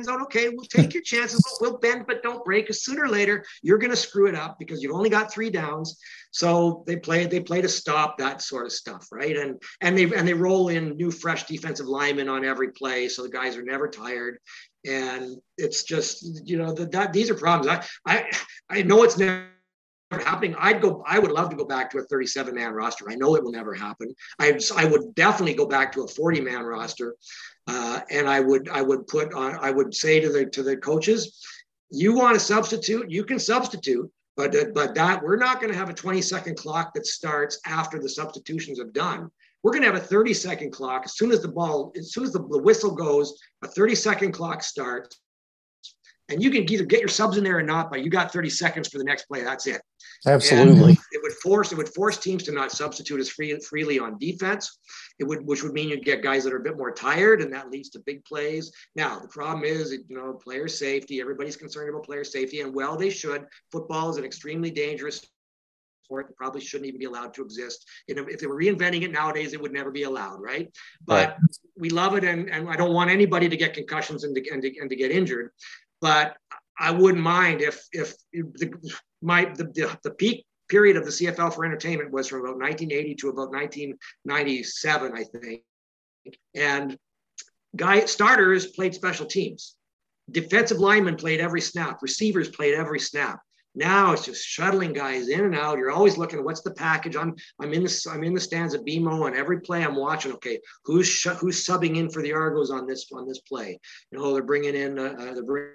zone. 0.00 0.22
Okay, 0.22 0.48
we'll 0.48 0.64
take 0.64 0.94
your 0.94 1.02
chances. 1.02 1.42
We'll, 1.60 1.78
bend, 1.78 2.04
but 2.06 2.22
don't 2.22 2.44
break. 2.44 2.64
Because 2.64 2.84
sooner 2.84 3.04
or 3.04 3.08
later, 3.08 3.44
you're 3.62 3.78
going 3.78 3.90
to 3.90 3.96
screw 3.96 4.26
it 4.26 4.34
up 4.34 4.58
because 4.58 4.82
you've 4.82 4.94
only 4.94 5.10
got 5.10 5.32
three 5.32 5.50
downs. 5.50 5.98
So 6.30 6.84
they 6.86 6.96
play. 6.96 7.26
They 7.26 7.40
play 7.40 7.60
to 7.60 7.68
stop 7.68 8.18
that 8.18 8.40
sort 8.42 8.66
of 8.66 8.72
stuff, 8.72 9.08
right? 9.12 9.36
And 9.36 9.60
and 9.80 9.96
they 9.96 10.04
and 10.04 10.26
they 10.26 10.34
roll 10.34 10.68
in 10.68 10.96
new, 10.96 11.10
fresh 11.10 11.44
defensive 11.44 11.86
linemen 11.86 12.28
on 12.28 12.44
every 12.44 12.72
play, 12.72 13.08
so 13.08 13.22
the 13.22 13.28
guys 13.28 13.56
are 13.56 13.62
never 13.62 13.88
tired. 13.88 14.38
And 14.86 15.36
it's 15.58 15.84
just 15.84 16.48
you 16.48 16.56
know 16.56 16.72
that, 16.72 16.90
that 16.92 17.12
these 17.12 17.30
are 17.30 17.34
problems. 17.34 17.84
I 18.06 18.14
I 18.14 18.30
I 18.70 18.82
know 18.82 19.02
it's 19.02 19.18
never 19.18 19.48
happening. 20.20 20.54
I'd 20.58 20.80
go. 20.80 21.02
I 21.06 21.18
would 21.18 21.30
love 21.30 21.50
to 21.50 21.56
go 21.56 21.64
back 21.64 21.90
to 21.90 21.98
a 21.98 22.02
37 22.02 22.54
man 22.54 22.72
roster. 22.72 23.10
I 23.10 23.14
know 23.14 23.34
it 23.36 23.42
will 23.42 23.52
never 23.52 23.74
happen. 23.74 24.14
I 24.38 24.58
I 24.76 24.84
would 24.84 25.14
definitely 25.14 25.54
go 25.54 25.66
back 25.66 25.92
to 25.92 26.02
a 26.02 26.08
40 26.08 26.40
man 26.40 26.62
roster, 26.62 27.16
uh, 27.66 28.00
and 28.10 28.28
I 28.28 28.40
would 28.40 28.68
I 28.68 28.82
would 28.82 29.06
put 29.06 29.32
on. 29.34 29.56
I 29.60 29.70
would 29.70 29.94
say 29.94 30.20
to 30.20 30.28
the 30.28 30.46
to 30.46 30.62
the 30.62 30.76
coaches, 30.76 31.44
you 31.90 32.14
want 32.14 32.34
to 32.34 32.40
substitute, 32.40 33.10
you 33.10 33.24
can 33.24 33.38
substitute. 33.38 34.10
But, 34.34 34.54
but 34.72 34.94
that 34.94 35.22
we're 35.22 35.36
not 35.36 35.60
going 35.60 35.70
to 35.70 35.78
have 35.78 35.90
a 35.90 35.94
20 35.94 36.22
second 36.22 36.56
clock 36.56 36.94
that 36.94 37.06
starts 37.06 37.60
after 37.66 37.98
the 37.98 38.08
substitutions 38.08 38.78
have 38.78 38.94
done. 38.94 39.30
We're 39.62 39.72
going 39.72 39.82
to 39.82 39.92
have 39.92 40.02
a 40.02 40.04
30 40.04 40.32
second 40.32 40.72
clock 40.72 41.02
as 41.04 41.16
soon 41.16 41.30
as 41.30 41.42
the 41.42 41.48
ball, 41.48 41.92
as 41.96 42.12
soon 42.12 42.24
as 42.24 42.32
the, 42.32 42.40
the 42.48 42.58
whistle 42.58 42.94
goes, 42.94 43.38
a 43.62 43.68
30 43.68 43.94
second 43.94 44.32
clock 44.32 44.62
starts 44.62 45.20
and 46.32 46.42
you 46.42 46.50
can 46.50 46.70
either 46.70 46.84
get 46.84 47.00
your 47.00 47.08
subs 47.08 47.36
in 47.36 47.44
there 47.44 47.58
or 47.58 47.62
not, 47.62 47.90
but 47.90 48.02
you 48.02 48.10
got 48.10 48.32
30 48.32 48.50
seconds 48.50 48.88
for 48.88 48.98
the 48.98 49.04
next 49.04 49.24
play. 49.24 49.42
That's 49.42 49.66
it. 49.66 49.82
Absolutely. 50.26 50.90
And 50.90 50.98
it 51.12 51.22
would 51.22 51.32
force 51.32 51.72
it 51.72 51.78
would 51.78 51.88
force 51.90 52.16
teams 52.16 52.42
to 52.44 52.52
not 52.52 52.72
substitute 52.72 53.20
as 53.20 53.28
free, 53.28 53.58
freely 53.60 53.98
on 53.98 54.18
defense. 54.18 54.78
It 55.18 55.24
would, 55.24 55.46
which 55.46 55.62
would 55.62 55.72
mean 55.72 55.88
you'd 55.88 56.04
get 56.04 56.22
guys 56.22 56.44
that 56.44 56.52
are 56.52 56.58
a 56.58 56.62
bit 56.62 56.76
more 56.76 56.92
tired, 56.92 57.42
and 57.42 57.52
that 57.52 57.70
leads 57.70 57.90
to 57.90 58.00
big 58.00 58.24
plays. 58.24 58.72
Now 58.96 59.18
the 59.18 59.28
problem 59.28 59.64
is, 59.64 59.92
you 59.92 60.16
know, 60.16 60.32
player 60.32 60.68
safety. 60.68 61.20
Everybody's 61.20 61.56
concerned 61.56 61.90
about 61.90 62.04
player 62.04 62.24
safety, 62.24 62.60
and 62.60 62.74
well, 62.74 62.96
they 62.96 63.10
should. 63.10 63.44
Football 63.70 64.10
is 64.10 64.16
an 64.16 64.24
extremely 64.24 64.70
dangerous 64.70 65.24
sport 66.04 66.28
that 66.28 66.36
probably 66.36 66.60
shouldn't 66.60 66.88
even 66.88 66.98
be 66.98 67.06
allowed 67.06 67.34
to 67.34 67.42
exist. 67.42 67.88
You 68.06 68.14
know, 68.14 68.26
if 68.28 68.40
they 68.40 68.46
were 68.46 68.58
reinventing 68.58 69.02
it 69.02 69.12
nowadays, 69.12 69.52
it 69.52 69.60
would 69.60 69.72
never 69.72 69.90
be 69.90 70.02
allowed, 70.02 70.40
right? 70.40 70.68
But 71.06 71.30
right. 71.30 71.36
we 71.76 71.90
love 71.90 72.16
it, 72.16 72.24
and, 72.24 72.50
and 72.50 72.68
I 72.68 72.76
don't 72.76 72.92
want 72.92 73.10
anybody 73.10 73.48
to 73.48 73.56
get 73.56 73.74
concussions 73.74 74.24
and 74.24 74.34
to, 74.34 74.50
and 74.50 74.62
to, 74.62 74.78
and 74.78 74.90
to 74.90 74.96
get 74.96 75.10
injured 75.10 75.50
but 76.02 76.36
I 76.78 76.90
wouldn't 76.90 77.22
mind 77.22 77.62
if 77.62 77.86
if 77.92 78.14
the, 78.32 78.74
my 79.22 79.46
the, 79.46 79.96
the, 80.02 80.10
peak 80.10 80.44
period 80.68 80.96
of 80.96 81.04
the 81.04 81.10
CFL 81.10 81.54
for 81.54 81.64
entertainment 81.64 82.10
was 82.10 82.28
from 82.28 82.40
about 82.40 82.58
1980 82.58 83.14
to 83.14 83.28
about 83.28 83.50
1997, 83.50 85.12
I 85.14 85.24
think. 85.24 85.62
And 86.54 86.98
guy 87.76 88.04
starters 88.06 88.66
played 88.66 88.94
special 88.94 89.26
teams. 89.26 89.76
Defensive 90.30 90.78
linemen 90.78 91.16
played 91.16 91.40
every 91.40 91.60
snap. 91.60 92.02
Receivers 92.02 92.48
played 92.48 92.74
every 92.74 93.00
snap. 93.00 93.38
Now 93.74 94.12
it's 94.12 94.24
just 94.24 94.44
shuttling 94.44 94.92
guys 94.92 95.28
in 95.28 95.44
and 95.44 95.54
out. 95.54 95.78
You're 95.78 95.90
always 95.90 96.18
looking 96.18 96.38
at 96.38 96.44
what's 96.44 96.62
the 96.62 96.74
package. 96.74 97.16
I'm 97.16 97.34
I'm 97.60 97.72
in 97.72 97.84
the 97.84 98.10
I'm 98.12 98.24
in 98.24 98.34
the 98.34 98.40
stands 98.40 98.74
at 98.74 98.84
BMO 98.84 99.26
and 99.26 99.36
every 99.36 99.60
play 99.60 99.82
I'm 99.82 99.96
watching. 99.96 100.32
Okay, 100.32 100.58
who's 100.84 101.06
sh- 101.06 101.38
who's 101.38 101.64
subbing 101.64 101.96
in 101.96 102.10
for 102.10 102.22
the 102.22 102.32
Argos 102.32 102.70
on 102.70 102.86
this 102.86 103.06
on 103.12 103.26
this 103.26 103.40
play? 103.40 103.78
You 104.10 104.18
know 104.18 104.34
they're 104.34 104.42
bringing 104.42 104.74
in 104.74 104.98
uh, 104.98 105.14
uh 105.18 105.34
they're 105.34 105.42
bringing 105.42 105.72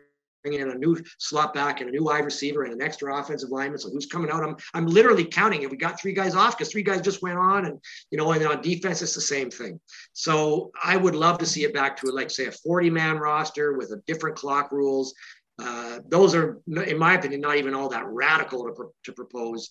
bringing 0.48 0.66
in 0.66 0.74
a 0.74 0.78
new 0.78 0.98
slot 1.18 1.54
back 1.54 1.82
and 1.82 1.90
a 1.90 1.92
new 1.92 2.04
wide 2.04 2.24
receiver 2.26 2.64
and 2.64 2.74
an 2.74 2.82
extra 2.82 3.16
offensive 3.20 3.50
lineman. 3.50 3.80
So 3.80 3.90
who's 3.90 4.06
coming 4.06 4.32
out? 4.32 4.44
I'm 4.44 4.56
I'm 4.74 4.88
literally 4.88 5.26
counting. 5.26 5.64
If 5.64 5.72
we 5.72 5.78
got 5.78 6.00
three 6.00 6.14
guys 6.14 6.36
off 6.36 6.58
because 6.58 6.72
three 6.72 6.84
guys 6.84 7.02
just 7.02 7.22
went 7.22 7.38
on, 7.38 7.66
and 7.66 7.80
you 8.12 8.18
know, 8.18 8.32
and 8.32 8.46
on 8.46 8.62
defense 8.62 9.02
it's 9.02 9.16
the 9.16 9.22
same 9.22 9.50
thing. 9.50 9.80
So 10.14 10.72
I 10.82 10.98
would 10.98 11.16
love 11.16 11.38
to 11.40 11.46
see 11.46 11.64
it 11.64 11.74
back 11.74 11.98
to 11.98 12.12
like 12.12 12.32
say 12.32 12.46
a 12.46 12.52
40 12.52 12.90
man 12.90 13.18
roster 13.18 13.74
with 13.74 13.92
a 13.92 14.02
different 14.08 14.38
clock 14.38 14.72
rules. 14.72 15.14
Uh, 15.60 16.00
those 16.08 16.36
are, 16.36 16.60
in 16.68 17.00
my 17.00 17.16
opinion, 17.16 17.42
not 17.42 17.58
even 17.58 17.74
all 17.74 17.90
that 17.90 18.06
radical 18.06 18.64
to, 18.66 18.92
to 19.04 19.12
propose 19.12 19.70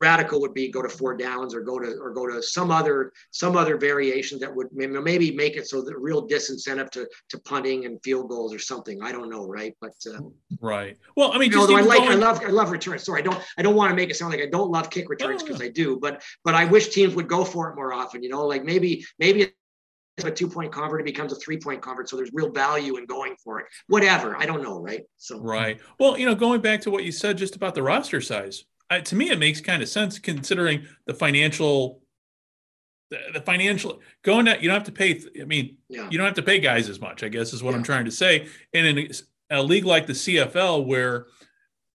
radical 0.00 0.40
would 0.40 0.54
be 0.54 0.70
go 0.70 0.82
to 0.82 0.88
four 0.88 1.16
downs 1.16 1.54
or 1.54 1.60
go 1.60 1.78
to 1.78 1.98
or 2.00 2.12
go 2.12 2.26
to 2.26 2.42
some 2.42 2.70
other 2.70 3.12
some 3.30 3.56
other 3.56 3.76
variation 3.76 4.38
that 4.38 4.54
would 4.54 4.68
maybe 4.72 5.34
make 5.34 5.56
it 5.56 5.66
so 5.66 5.82
that 5.82 5.96
real 5.98 6.26
disincentive 6.26 6.90
to 6.90 7.08
to 7.28 7.38
punting 7.40 7.84
and 7.84 8.00
field 8.02 8.28
goals 8.28 8.54
or 8.54 8.58
something 8.58 9.02
i 9.02 9.10
don't 9.10 9.28
know 9.28 9.46
right 9.46 9.74
but 9.80 9.94
uh, 10.12 10.20
right 10.60 10.96
well 11.16 11.32
i 11.32 11.38
mean 11.38 11.54
although 11.54 11.76
i 11.76 11.80
like 11.80 11.98
going... 11.98 12.12
i 12.12 12.14
love 12.14 12.40
i 12.44 12.48
love 12.48 12.70
returns 12.70 13.04
sorry 13.04 13.20
i 13.20 13.24
don't 13.24 13.42
i 13.56 13.62
don't 13.62 13.74
want 13.74 13.90
to 13.90 13.96
make 13.96 14.10
it 14.10 14.16
sound 14.16 14.32
like 14.32 14.42
i 14.42 14.46
don't 14.46 14.70
love 14.70 14.90
kick 14.90 15.08
returns 15.08 15.42
because 15.42 15.60
oh, 15.60 15.64
i 15.64 15.68
do 15.68 15.98
but 16.00 16.22
but 16.44 16.54
i 16.54 16.64
wish 16.64 16.88
teams 16.88 17.14
would 17.14 17.28
go 17.28 17.44
for 17.44 17.70
it 17.70 17.76
more 17.76 17.92
often 17.92 18.22
you 18.22 18.28
know 18.28 18.46
like 18.46 18.64
maybe 18.64 19.04
maybe 19.18 19.52
a 20.24 20.30
two 20.30 20.48
point 20.48 20.72
convert, 20.72 21.00
it 21.00 21.04
becomes 21.04 21.32
a 21.32 21.36
three 21.36 21.58
point 21.58 21.80
convert. 21.80 22.08
So 22.08 22.16
there's 22.16 22.30
real 22.32 22.50
value 22.50 22.96
in 22.96 23.06
going 23.06 23.36
for 23.42 23.60
it. 23.60 23.66
Whatever. 23.86 24.36
I 24.36 24.46
don't 24.46 24.62
know. 24.62 24.80
Right. 24.80 25.02
So, 25.16 25.38
right. 25.38 25.80
Well, 26.00 26.18
you 26.18 26.26
know, 26.26 26.34
going 26.34 26.60
back 26.60 26.80
to 26.82 26.90
what 26.90 27.04
you 27.04 27.12
said 27.12 27.38
just 27.38 27.54
about 27.54 27.76
the 27.76 27.84
roster 27.84 28.20
size, 28.20 28.64
uh, 28.90 29.00
to 29.00 29.16
me, 29.16 29.30
it 29.30 29.38
makes 29.38 29.60
kind 29.60 29.82
of 29.82 29.88
sense 29.88 30.18
considering 30.18 30.86
the 31.06 31.14
financial, 31.14 32.00
the, 33.10 33.18
the 33.34 33.40
financial 33.40 34.00
going 34.22 34.46
that 34.46 34.62
you 34.62 34.68
don't 34.68 34.76
have 34.76 34.86
to 34.86 34.92
pay. 34.92 35.20
I 35.40 35.44
mean, 35.44 35.76
yeah. 35.88 36.08
you 36.10 36.18
don't 36.18 36.26
have 36.26 36.36
to 36.36 36.42
pay 36.42 36.58
guys 36.58 36.88
as 36.88 37.00
much. 37.00 37.22
I 37.22 37.28
guess 37.28 37.52
is 37.52 37.62
what 37.62 37.72
yeah. 37.72 37.78
I'm 37.78 37.82
trying 37.82 38.06
to 38.06 38.10
say. 38.10 38.48
And 38.72 38.86
in 38.86 38.98
a, 39.50 39.58
a 39.58 39.62
league 39.62 39.84
like 39.84 40.06
the 40.06 40.12
CFL, 40.12 40.86
where 40.86 41.26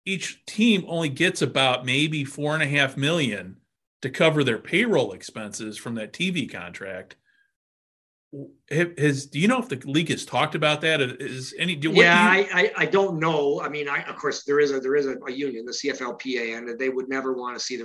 each 0.04 0.44
team 0.46 0.84
only 0.88 1.08
gets 1.08 1.42
about 1.42 1.86
maybe 1.86 2.24
four 2.24 2.54
and 2.54 2.62
a 2.62 2.66
half 2.66 2.96
million 2.96 3.56
to 4.02 4.10
cover 4.10 4.42
their 4.42 4.58
payroll 4.58 5.12
expenses 5.12 5.78
from 5.78 5.94
that 5.94 6.12
TV 6.12 6.50
contract 6.50 7.16
has 8.70 9.26
do 9.26 9.38
you 9.38 9.48
know 9.48 9.58
if 9.58 9.68
the 9.68 9.76
league 9.84 10.08
has 10.08 10.24
talked 10.24 10.54
about 10.54 10.80
that? 10.80 11.00
Is 11.00 11.54
any? 11.58 11.74
Do, 11.74 11.90
yeah, 11.90 12.32
do 12.32 12.40
you... 12.40 12.46
I, 12.52 12.60
I, 12.60 12.72
I 12.78 12.86
don't 12.86 13.18
know. 13.18 13.60
I 13.60 13.68
mean, 13.68 13.88
I, 13.88 14.02
of 14.04 14.16
course 14.16 14.44
there 14.44 14.60
is 14.60 14.70
a 14.70 14.80
there 14.80 14.96
is 14.96 15.06
a, 15.06 15.16
a 15.26 15.30
union, 15.30 15.66
the 15.66 15.72
CFLPA, 15.72 16.56
and 16.56 16.78
they 16.78 16.88
would 16.88 17.08
never 17.08 17.34
want 17.34 17.58
to 17.58 17.60
see 17.60 17.76
the 17.76 17.84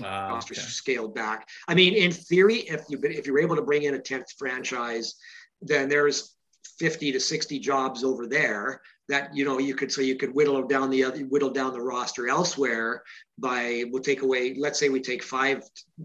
uh, 0.00 0.04
roster 0.04 0.54
okay. 0.54 0.62
scaled 0.62 1.14
back. 1.14 1.48
I 1.66 1.74
mean, 1.74 1.94
in 1.94 2.12
theory, 2.12 2.58
if 2.58 2.82
you 2.88 3.00
if 3.02 3.26
you're 3.26 3.40
able 3.40 3.56
to 3.56 3.62
bring 3.62 3.82
in 3.82 3.94
a 3.94 3.98
tenth 3.98 4.30
franchise, 4.38 5.16
then 5.60 5.88
there's 5.88 6.36
50 6.78 7.12
to 7.12 7.20
60 7.20 7.58
jobs 7.58 8.04
over 8.04 8.26
there 8.26 8.80
that 9.12 9.36
you 9.36 9.44
know 9.44 9.58
you 9.58 9.74
could 9.74 9.92
so 9.92 10.00
you 10.00 10.16
could 10.16 10.34
whittle 10.34 10.66
down 10.66 10.88
the 10.88 11.04
other 11.04 11.20
whittle 11.26 11.50
down 11.50 11.74
the 11.74 11.80
roster 11.80 12.28
elsewhere 12.28 13.02
by 13.38 13.84
we'll 13.90 14.02
take 14.02 14.22
away 14.22 14.54
let's 14.58 14.78
say 14.78 14.88
we 14.88 15.00
take 15.00 15.22
five 15.22 15.62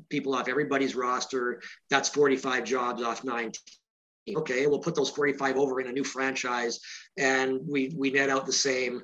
people 0.09 0.35
off 0.35 0.49
everybody's 0.49 0.93
roster 0.93 1.61
that's 1.89 2.09
45 2.09 2.65
jobs 2.65 3.01
off 3.01 3.23
19 3.23 3.53
okay 4.35 4.67
we'll 4.67 4.79
put 4.79 4.93
those 4.93 5.09
45 5.09 5.55
over 5.55 5.79
in 5.79 5.87
a 5.87 5.91
new 5.93 6.03
franchise 6.03 6.81
and 7.17 7.61
we 7.65 7.93
we 7.95 8.11
net 8.11 8.29
out 8.29 8.45
the 8.45 8.51
same 8.51 9.01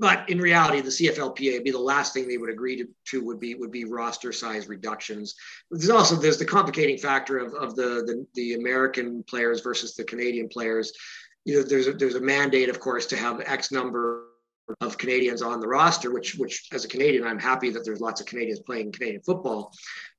but 0.00 0.30
in 0.30 0.38
reality, 0.38 0.80
the 0.80 0.90
CFLPA 0.90 1.54
would 1.54 1.64
be 1.64 1.72
the 1.72 1.78
last 1.78 2.14
thing 2.14 2.28
they 2.28 2.38
would 2.38 2.50
agree 2.50 2.76
to, 2.76 2.88
to 3.08 3.24
would 3.24 3.40
be 3.40 3.56
would 3.56 3.72
be 3.72 3.84
roster 3.84 4.32
size 4.32 4.68
reductions. 4.68 5.34
There's 5.72 5.90
also 5.90 6.14
there's 6.14 6.38
the 6.38 6.44
complicating 6.44 6.98
factor 6.98 7.38
of, 7.38 7.52
of 7.54 7.74
the, 7.74 8.04
the, 8.06 8.26
the 8.34 8.54
American 8.54 9.24
players 9.24 9.60
versus 9.60 9.96
the 9.96 10.04
Canadian 10.04 10.48
players. 10.48 10.92
You 11.44 11.56
know, 11.56 11.62
there's 11.62 11.86
a, 11.86 11.92
there's 11.92 12.14
a 12.14 12.20
mandate, 12.20 12.68
of 12.68 12.80
course, 12.80 13.06
to 13.06 13.16
have 13.16 13.40
X 13.40 13.72
number 13.72 14.24
of 14.80 14.98
Canadians 14.98 15.40
on 15.40 15.60
the 15.60 15.68
roster, 15.68 16.12
which 16.12 16.34
which 16.34 16.68
as 16.72 16.84
a 16.84 16.88
Canadian, 16.88 17.26
I'm 17.26 17.38
happy 17.38 17.70
that 17.70 17.84
there's 17.84 18.00
lots 18.00 18.20
of 18.20 18.26
Canadians 18.26 18.60
playing 18.60 18.92
Canadian 18.92 19.22
football. 19.22 19.72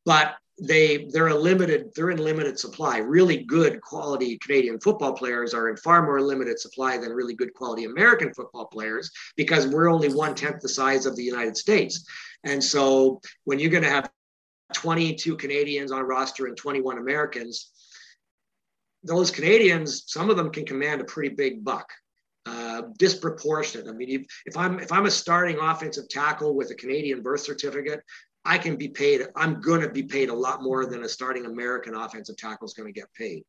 But 0.05 0.35
they 0.61 1.07
they're 1.11 1.27
a 1.27 1.35
limited 1.35 1.89
they're 1.95 2.11
in 2.11 2.17
limited 2.17 2.59
supply 2.59 2.97
really 2.97 3.43
good 3.43 3.79
quality 3.81 4.37
canadian 4.39 4.79
football 4.79 5.13
players 5.13 5.53
are 5.53 5.69
in 5.69 5.77
far 5.77 6.03
more 6.03 6.21
limited 6.21 6.59
supply 6.59 6.97
than 6.97 7.11
really 7.11 7.33
good 7.33 7.53
quality 7.53 7.85
american 7.85 8.33
football 8.33 8.65
players 8.65 9.09
because 9.37 9.67
we're 9.67 9.89
only 9.89 10.13
one 10.13 10.35
tenth 10.35 10.61
the 10.61 10.69
size 10.69 11.05
of 11.05 11.15
the 11.15 11.23
united 11.23 11.55
states 11.55 12.05
and 12.43 12.63
so 12.63 13.19
when 13.45 13.59
you're 13.59 13.71
going 13.71 13.83
to 13.83 13.89
have 13.89 14.09
22 14.73 15.37
canadians 15.37 15.91
on 15.91 16.03
roster 16.03 16.47
and 16.47 16.57
21 16.57 16.97
americans 16.97 17.71
those 19.03 19.31
canadians 19.31 20.03
some 20.07 20.29
of 20.29 20.37
them 20.37 20.51
can 20.51 20.65
command 20.65 21.01
a 21.01 21.05
pretty 21.05 21.33
big 21.33 21.63
buck 21.63 21.89
uh, 22.45 22.83
disproportionate. 22.97 23.87
I 23.87 23.91
mean, 23.91 24.09
if, 24.09 24.25
if, 24.45 24.57
I'm 24.57 24.79
if 24.79 24.91
I'm 24.91 25.05
a 25.05 25.11
starting 25.11 25.59
offensive 25.59 26.09
tackle 26.09 26.55
with 26.55 26.71
a 26.71 26.75
Canadian 26.75 27.21
birth 27.21 27.41
certificate, 27.41 28.01
I 28.45 28.57
can 28.57 28.75
be 28.75 28.87
paid. 28.87 29.21
I'm 29.35 29.61
going 29.61 29.81
to 29.81 29.89
be 29.89 30.03
paid 30.03 30.29
a 30.29 30.33
lot 30.33 30.63
more 30.63 30.85
than 30.85 31.03
a 31.03 31.09
starting 31.09 31.45
American 31.45 31.95
offensive 31.95 32.37
tackle 32.37 32.65
is 32.65 32.73
going 32.73 32.91
to 32.91 32.99
get 32.99 33.13
paid. 33.13 33.43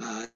Uh, 0.00 0.26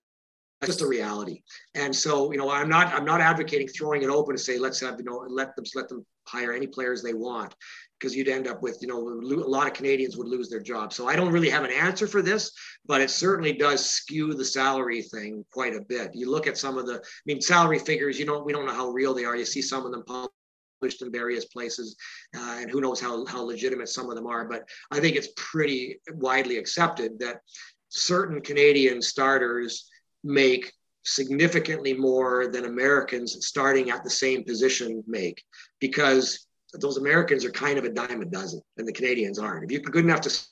that's 0.61 0.73
just 0.73 0.83
a 0.83 0.87
reality. 0.87 1.43
And 1.75 1.95
so, 1.95 2.33
you 2.33 2.39
know, 2.39 2.51
I'm 2.51 2.69
not 2.69 2.93
I'm 2.93 3.05
not 3.05 3.21
advocating 3.21 3.69
throwing 3.69 4.03
it 4.03 4.11
open 4.11 4.37
to 4.37 4.43
say 4.43 4.59
let's 4.59 4.81
have 4.81 4.99
you 4.99 5.05
know 5.05 5.25
let 5.29 5.57
them 5.57 5.65
let 5.75 5.89
them 5.89 6.05
hire 6.27 6.53
any 6.53 6.67
players 6.67 7.03
they 7.03 7.15
want 7.15 7.55
because 8.01 8.17
you'd 8.17 8.29
end 8.29 8.49
up 8.49 8.63
with 8.63 8.79
you 8.81 8.89
know 8.89 8.99
a 8.99 9.47
lot 9.47 9.67
of 9.67 9.75
Canadians 9.75 10.17
would 10.17 10.29
lose 10.29 10.49
their 10.49 10.61
job. 10.61 10.93
So 10.93 11.07
I 11.09 11.17
don't 11.17 11.33
really 11.33 11.51
have 11.51 11.65
an 11.65 11.71
answer 11.71 12.07
for 12.07 12.23
this, 12.23 12.51
but 12.87 13.01
it 13.01 13.11
certainly 13.11 13.53
does 13.53 13.85
skew 13.85 14.33
the 14.35 14.45
salary 14.45 15.03
thing 15.03 15.45
quite 15.53 15.75
a 15.75 15.83
bit. 15.83 16.11
You 16.15 16.31
look 16.31 16.47
at 16.47 16.59
some 16.59 16.79
of 16.79 16.87
the 16.87 16.95
I 16.95 17.23
mean 17.27 17.41
salary 17.41 17.79
figures. 17.79 18.19
You 18.19 18.27
know 18.27 18.43
we 18.43 18.53
don't 18.53 18.67
know 18.67 18.75
how 18.75 18.89
real 18.89 19.15
they 19.15 19.25
are. 19.25 19.37
You 19.37 19.45
see 19.45 19.63
some 19.63 19.85
of 19.85 19.93
them 19.93 20.05
published 20.05 21.03
in 21.03 21.13
various 21.13 21.45
places, 21.47 21.97
uh, 22.37 22.59
and 22.61 22.71
who 22.71 22.81
knows 22.81 23.01
how, 23.01 23.27
how 23.27 23.43
legitimate 23.43 23.89
some 23.89 24.09
of 24.09 24.17
them 24.17 24.27
are. 24.27 24.49
But 24.49 24.65
I 24.91 24.99
think 24.99 25.17
it's 25.17 25.29
pretty 25.37 26.01
widely 26.13 26.57
accepted 26.57 27.19
that 27.19 27.41
certain 27.91 28.41
Canadian 28.41 29.03
starters 29.03 29.91
make 30.25 30.73
significantly 31.03 31.95
more 31.95 32.49
than 32.49 32.65
Americans 32.65 33.47
starting 33.47 33.91
at 33.91 34.05
the 34.05 34.11
same 34.11 34.45
position 34.45 35.03
make 35.07 35.43
because 35.81 36.47
those 36.75 36.97
Americans 36.97 37.45
are 37.45 37.51
kind 37.51 37.79
of 37.79 37.85
a 37.85 37.91
dime 37.91 38.23
a 38.23 38.25
dozen 38.25 38.61
and 38.77 38.87
the 38.87 38.93
Canadians 38.93 39.39
aren't. 39.39 39.65
If 39.65 39.71
you're 39.71 39.81
good 39.83 40.05
enough 40.05 40.21
to 40.23 40.43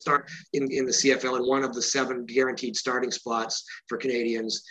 start 0.00 0.30
in, 0.52 0.70
in 0.70 0.86
the 0.86 0.92
CFL 0.92 1.38
in 1.38 1.46
one 1.46 1.64
of 1.64 1.74
the 1.74 1.82
seven 1.82 2.24
guaranteed 2.24 2.76
starting 2.76 3.10
spots 3.10 3.64
for 3.88 3.98
Canadians, 3.98 4.62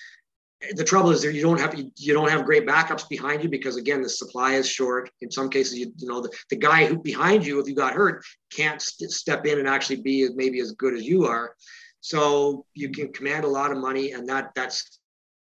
the 0.74 0.84
trouble 0.84 1.12
is 1.12 1.22
there 1.22 1.32
you 1.32 1.42
don't 1.42 1.60
have 1.60 1.78
you, 1.78 1.92
you 1.98 2.14
don't 2.14 2.32
have 2.32 2.46
great 2.46 2.66
backups 2.66 3.08
behind 3.08 3.44
you 3.44 3.50
because 3.50 3.76
again 3.76 4.02
the 4.02 4.10
supply 4.10 4.54
is 4.54 4.68
short 4.68 5.10
in 5.22 5.30
some 5.30 5.50
cases 5.50 5.78
you, 5.78 5.94
you 5.98 6.08
know 6.08 6.20
the, 6.22 6.32
the 6.50 6.56
guy 6.56 6.86
who 6.86 6.98
behind 6.98 7.46
you 7.46 7.60
if 7.60 7.68
you 7.68 7.76
got 7.76 7.94
hurt 7.94 8.24
can't 8.52 8.82
st- 8.82 9.12
step 9.12 9.46
in 9.46 9.60
and 9.60 9.68
actually 9.68 10.02
be 10.02 10.28
maybe 10.36 10.60
as 10.60 10.72
good 10.72 10.96
as 10.96 11.04
you 11.04 11.26
are 11.26 11.54
so 12.02 12.66
you 12.74 12.90
can 12.90 13.14
command 13.14 13.46
a 13.46 13.48
lot 13.48 13.72
of 13.72 13.78
money 13.78 14.14
and 14.14 14.28
that 14.28 14.50
that's 14.56 14.97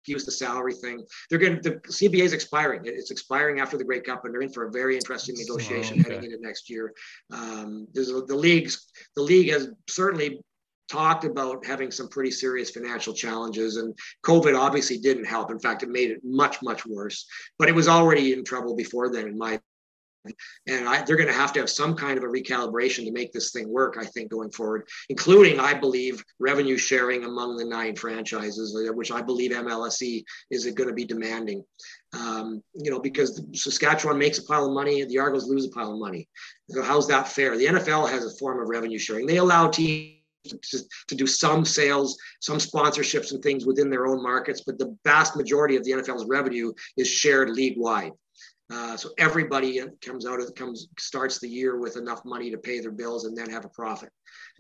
use 0.07 0.25
the 0.25 0.33
salary 0.33 0.75
thing. 0.75 1.05
They're 1.29 1.39
going 1.39 1.63
to, 1.63 1.71
the 1.71 1.77
CBA 1.81 2.21
is 2.21 2.33
expiring. 2.33 2.83
It's 2.85 3.11
expiring 3.11 3.61
after 3.61 3.77
the 3.77 3.85
Grey 3.85 4.01
Cup, 4.01 4.25
and 4.25 4.35
they're 4.35 4.43
in 4.43 4.53
for 4.53 4.67
a 4.67 4.71
very 4.71 4.97
interesting 4.97 5.35
negotiation 5.39 5.99
oh, 5.99 6.01
okay. 6.01 6.15
heading 6.15 6.33
into 6.33 6.43
next 6.43 6.71
year. 6.71 6.93
Um, 7.33 7.87
there's 7.93 8.11
a, 8.11 8.23
the 8.23 8.37
leagues, 8.37 8.91
the 9.17 9.23
league 9.23 9.51
has 9.51 9.69
certainly 9.89 10.41
talked 10.91 11.25
about 11.25 11.65
having 11.65 11.91
some 11.91 12.09
pretty 12.09 12.31
serious 12.31 12.71
financial 12.71 13.15
challenges, 13.15 13.77
and 13.77 13.97
COVID 14.25 14.59
obviously 14.59 14.99
didn't 14.99 15.25
help. 15.25 15.51
In 15.51 15.61
fact, 15.61 15.83
it 15.83 15.89
made 15.89 16.11
it 16.11 16.21
much, 16.25 16.63
much 16.63 16.85
worse. 16.85 17.27
But 17.59 17.69
it 17.69 17.75
was 17.75 17.89
already 17.89 18.33
in 18.33 18.45
trouble 18.45 18.75
before 18.75 19.13
then, 19.13 19.29
in 19.29 19.39
my 19.39 19.61
and 20.67 20.89
I, 20.89 21.03
they're 21.03 21.17
going 21.17 21.29
to 21.29 21.35
have 21.35 21.53
to 21.55 21.61
have 21.61 21.71
some 21.71 21.95
kind 21.95 22.19
of 22.19 22.25
a 22.25 22.27
recalibration 22.27 23.05
to 23.05 23.13
make 23.13 23.33
this 23.33 23.53
thing 23.53 23.69
work, 23.69 23.97
I 23.99 24.05
think, 24.05 24.31
going 24.31 24.51
forward, 24.51 24.87
including, 25.09 25.59
I 25.59 25.75
believe, 25.75 26.23
revenue 26.39 26.77
sharing 26.77 27.25
among 27.25 27.57
the 27.57 27.65
nine 27.65 27.97
franchises, 27.97 28.77
uh, 28.77 28.93
which 28.93 29.11
I 29.11 29.23
believe 29.23 29.53
MLSE 29.53 30.25
is 30.51 30.67
going 30.67 30.89
to 30.89 30.95
be 30.95 31.05
demanding. 31.05 31.65
Um, 32.13 32.63
you 32.75 32.91
know, 32.91 33.01
because 33.01 33.43
Saskatchewan 33.55 34.19
makes 34.19 34.39
a 34.39 34.45
pile 34.45 34.67
of 34.67 34.73
money, 34.73 35.05
the 35.05 35.19
Argos 35.19 35.47
lose 35.47 35.67
a 35.67 35.71
pile 35.71 35.93
of 35.93 35.99
money. 35.99 36.29
So 36.69 36.83
how's 36.83 37.09
that 37.09 37.29
fair? 37.29 37.57
The 37.57 37.67
NFL 37.67 38.11
has 38.11 38.25
a 38.25 38.37
form 38.37 38.61
of 38.61 38.69
revenue 38.69 38.99
sharing. 38.99 39.27
They 39.27 39.39
allow 39.39 39.69
teams 39.69 40.17
to, 40.45 40.79
to, 41.09 41.15
do 41.15 41.27
some 41.27 41.65
sales, 41.65 42.19
some 42.41 42.59
sponsorships 42.59 43.33
and 43.33 43.43
things 43.43 43.67
within 43.67 43.91
their 43.91 44.07
own 44.07 44.23
markets, 44.23 44.63
but 44.67 44.79
the 44.79 44.97
vast 45.05 45.37
majority 45.37 45.77
of 45.77 45.85
the 45.85 45.93
NFL's 45.93 46.27
revenue 46.27 46.73
is 46.97 47.09
shared 47.09 47.51
league 47.51 47.77
wide. 47.77 48.13
Uh, 48.71 48.97
so 48.97 49.11
everybody 49.19 49.81
comes 50.01 50.27
out 50.27 50.41
of 50.41 50.55
comes 50.55 50.89
starts 50.99 51.41
the 51.41 51.49
year 51.49 51.79
with 51.79 51.97
enough 51.97 52.25
money 52.25 52.51
to 52.51 52.59
pay 52.59 52.79
their 52.79 52.93
bills 52.93 53.25
and 53.25 53.37
then 53.37 53.51
have 53.51 53.65
a 53.65 53.69
profit. 53.71 54.11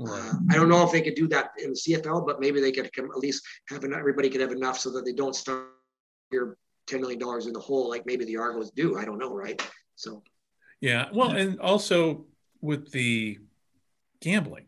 Uh, 0.04 0.32
I 0.50 0.54
don't 0.54 0.68
know 0.68 0.82
if 0.84 0.90
they 0.90 1.00
could 1.00 1.14
do 1.14 1.28
that 1.28 1.50
in 1.62 1.70
the 1.70 1.76
CFL, 1.76 2.26
but 2.26 2.40
maybe 2.40 2.60
they 2.60 2.72
could 2.72 2.92
come, 2.92 3.10
at 3.10 3.18
least 3.18 3.42
have 3.68 3.84
enough, 3.84 4.00
everybody 4.00 4.28
could 4.28 4.40
have 4.40 4.52
enough 4.52 4.78
so 4.78 4.90
that 4.92 5.04
they 5.04 5.12
don't 5.12 5.36
start 5.36 5.68
your 6.32 6.56
ten 6.86 7.00
million 7.00 7.20
dollars 7.20 7.46
in 7.46 7.52
the 7.52 7.60
hole 7.60 7.88
like 7.88 8.04
maybe 8.06 8.24
the 8.24 8.36
Argos 8.36 8.70
do. 8.70 8.98
I 8.98 9.04
don't 9.04 9.18
know, 9.18 9.32
right? 9.32 9.60
So 9.94 10.22
yeah, 10.80 11.08
well, 11.12 11.30
and 11.30 11.60
also 11.60 12.24
with 12.60 12.90
the 12.90 13.38
gambling, 14.20 14.66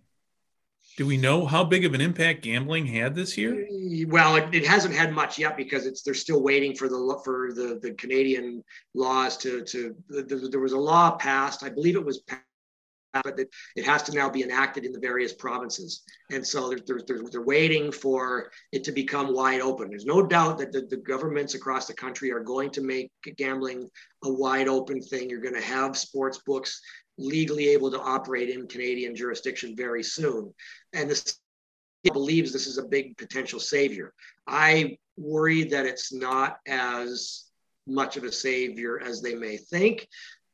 do 0.96 1.06
we 1.06 1.16
know 1.16 1.46
how 1.46 1.64
big 1.64 1.84
of 1.84 1.94
an 1.94 2.00
impact 2.00 2.42
gambling 2.42 2.86
had 2.86 3.14
this 3.14 3.38
year? 3.38 3.66
Well, 4.08 4.36
it, 4.36 4.54
it, 4.54 4.66
hasn't 4.66 4.94
had 4.94 5.12
much 5.12 5.38
yet 5.38 5.56
because 5.56 5.86
it's 5.86 6.02
they're 6.02 6.12
still 6.12 6.42
waiting 6.42 6.74
for 6.74 6.88
the 6.88 7.20
for 7.24 7.52
the, 7.54 7.78
the 7.80 7.94
Canadian 7.94 8.62
laws 8.94 9.36
to 9.38 9.64
to 9.64 9.96
the, 10.08 10.48
there 10.50 10.60
was 10.60 10.72
a 10.72 10.78
law 10.78 11.12
passed. 11.12 11.62
I 11.62 11.70
believe 11.70 11.96
it 11.96 12.04
was 12.04 12.18
passed, 12.20 12.42
but 13.24 13.38
it, 13.38 13.48
it 13.74 13.86
has 13.86 14.02
to 14.04 14.12
now 14.12 14.28
be 14.28 14.42
enacted 14.42 14.84
in 14.84 14.92
the 14.92 15.00
various 15.00 15.32
provinces, 15.32 16.02
and 16.30 16.46
so 16.46 16.68
they're, 16.68 16.80
they're, 16.86 17.00
they're, 17.06 17.22
they're 17.30 17.42
waiting 17.42 17.90
for 17.90 18.50
it 18.72 18.84
to 18.84 18.92
become 18.92 19.34
wide 19.34 19.62
open. 19.62 19.88
There's 19.88 20.04
no 20.04 20.26
doubt 20.26 20.58
that 20.58 20.72
the, 20.72 20.82
the 20.82 20.98
governments 20.98 21.54
across 21.54 21.86
the 21.86 21.94
country 21.94 22.30
are 22.32 22.40
going 22.40 22.70
to 22.70 22.82
make 22.82 23.10
gambling 23.38 23.88
a 24.24 24.32
wide 24.32 24.68
open 24.68 25.00
thing. 25.00 25.30
You're 25.30 25.40
going 25.40 25.54
to 25.54 25.60
have 25.60 25.96
sports 25.96 26.42
books 26.44 26.82
legally 27.22 27.68
able 27.68 27.90
to 27.90 28.00
operate 28.00 28.50
in 28.50 28.66
Canadian 28.66 29.14
jurisdiction 29.14 29.74
very 29.76 30.02
soon. 30.02 30.52
And 30.92 31.10
this 31.10 31.38
believes 32.12 32.52
this 32.52 32.66
is 32.66 32.78
a 32.78 32.84
big 32.84 33.16
potential 33.16 33.60
savior. 33.60 34.12
I 34.46 34.98
worry 35.16 35.64
that 35.64 35.86
it's 35.86 36.12
not 36.12 36.58
as 36.66 37.44
much 37.86 38.16
of 38.16 38.24
a 38.24 38.32
savior 38.32 39.00
as 39.00 39.22
they 39.22 39.34
may 39.34 39.56
think, 39.56 40.08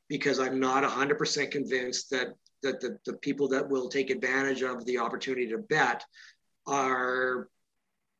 because 0.07 0.39
I'm 0.39 0.59
not 0.59 0.83
100% 0.83 1.51
convinced 1.51 2.09
that 2.11 2.29
that 2.61 2.81
the, 2.81 2.97
the 3.05 3.13
people 3.13 3.47
that 3.47 3.69
will 3.69 3.87
take 3.87 4.09
advantage 4.09 4.63
of 4.63 4.83
the 4.85 4.97
opportunity 4.97 5.47
to 5.47 5.57
bet 5.57 6.03
are 6.67 7.47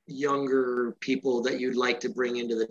younger 0.08 0.96
people 1.02 1.42
that 1.42 1.60
you'd 1.60 1.76
like 1.76 2.00
to 2.00 2.10
bring 2.10 2.38
into 2.38 2.56
the 2.56 2.70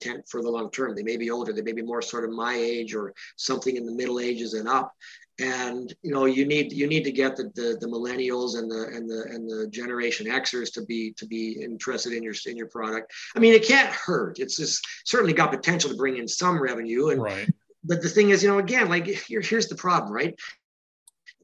tent 0.00 0.28
for 0.28 0.42
the 0.42 0.50
long 0.50 0.70
term. 0.70 0.94
They 0.94 1.02
may 1.02 1.16
be 1.16 1.30
older, 1.30 1.52
they 1.52 1.62
may 1.62 1.72
be 1.72 1.82
more 1.82 2.02
sort 2.02 2.24
of 2.24 2.30
my 2.30 2.54
age 2.54 2.94
or 2.94 3.14
something 3.36 3.76
in 3.76 3.86
the 3.86 3.92
middle 3.92 4.20
ages 4.20 4.54
and 4.54 4.68
up. 4.68 4.92
And 5.40 5.92
you 6.02 6.12
know, 6.12 6.26
you 6.26 6.46
need 6.46 6.72
you 6.72 6.86
need 6.86 7.02
to 7.04 7.10
get 7.10 7.36
the, 7.36 7.50
the, 7.56 7.76
the 7.80 7.88
millennials 7.88 8.56
and 8.56 8.70
the 8.70 8.86
and 8.94 9.10
the 9.10 9.24
and 9.30 9.48
the 9.48 9.68
Generation 9.68 10.26
Xers 10.26 10.72
to 10.74 10.82
be 10.84 11.12
to 11.14 11.26
be 11.26 11.60
interested 11.60 12.12
in 12.12 12.22
your 12.22 12.34
in 12.46 12.56
your 12.56 12.68
product. 12.68 13.12
I 13.34 13.40
mean, 13.40 13.52
it 13.52 13.66
can't 13.66 13.90
hurt. 13.90 14.38
It's 14.38 14.56
just 14.56 14.86
certainly 15.04 15.32
got 15.32 15.50
potential 15.50 15.90
to 15.90 15.96
bring 15.96 16.18
in 16.18 16.28
some 16.28 16.62
revenue. 16.62 17.08
And 17.08 17.22
right. 17.22 17.50
but 17.82 18.00
the 18.00 18.08
thing 18.08 18.30
is, 18.30 18.44
you 18.44 18.48
know, 18.48 18.58
again, 18.58 18.88
like 18.88 19.06
here, 19.06 19.40
here's 19.40 19.66
the 19.66 19.74
problem, 19.74 20.12
right? 20.12 20.38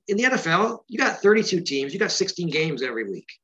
In 0.06 0.16
the 0.16 0.24
NFL, 0.24 0.80
you 0.86 0.98
got 0.98 1.20
32 1.20 1.60
teams, 1.60 1.92
you 1.92 1.98
got 1.98 2.12
16 2.12 2.48
games 2.48 2.82
every 2.82 3.08
week 3.08 3.39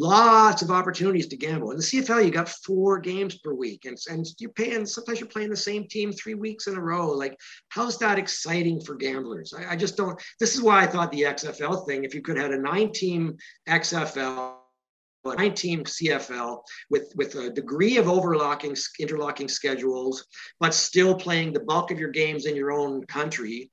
lots 0.00 0.62
of 0.62 0.70
opportunities 0.70 1.28
to 1.28 1.36
gamble. 1.36 1.70
In 1.70 1.76
the 1.76 1.82
CFL, 1.82 2.24
you 2.24 2.30
got 2.30 2.48
four 2.48 2.98
games 2.98 3.38
per 3.38 3.52
week, 3.52 3.84
and, 3.84 3.98
and 4.10 4.26
you're 4.38 4.50
paying. 4.50 4.86
Sometimes 4.86 5.20
you're 5.20 5.28
playing 5.28 5.50
the 5.50 5.56
same 5.56 5.86
team 5.86 6.10
three 6.12 6.34
weeks 6.34 6.66
in 6.66 6.76
a 6.76 6.80
row. 6.80 7.10
Like, 7.10 7.38
how's 7.68 7.98
that 7.98 8.18
exciting 8.18 8.80
for 8.80 8.94
gamblers? 8.94 9.52
I, 9.52 9.72
I 9.72 9.76
just 9.76 9.96
don't. 9.96 10.20
This 10.40 10.54
is 10.54 10.62
why 10.62 10.82
I 10.82 10.86
thought 10.86 11.12
the 11.12 11.22
XFL 11.22 11.86
thing. 11.86 12.04
If 12.04 12.14
you 12.14 12.22
could 12.22 12.38
have 12.38 12.50
a 12.50 12.58
nine-team 12.58 13.36
XFL 13.68 14.54
nine 15.24 15.54
team 15.54 15.84
CFL 15.84 16.62
with, 16.88 17.12
with 17.16 17.34
a 17.34 17.50
degree 17.50 17.96
of 17.98 18.08
overlocking, 18.08 18.76
interlocking 18.98 19.48
schedules, 19.48 20.24
but 20.58 20.74
still 20.74 21.14
playing 21.14 21.52
the 21.52 21.60
bulk 21.60 21.90
of 21.90 21.98
your 21.98 22.10
games 22.10 22.46
in 22.46 22.56
your 22.56 22.72
own 22.72 23.04
country. 23.06 23.70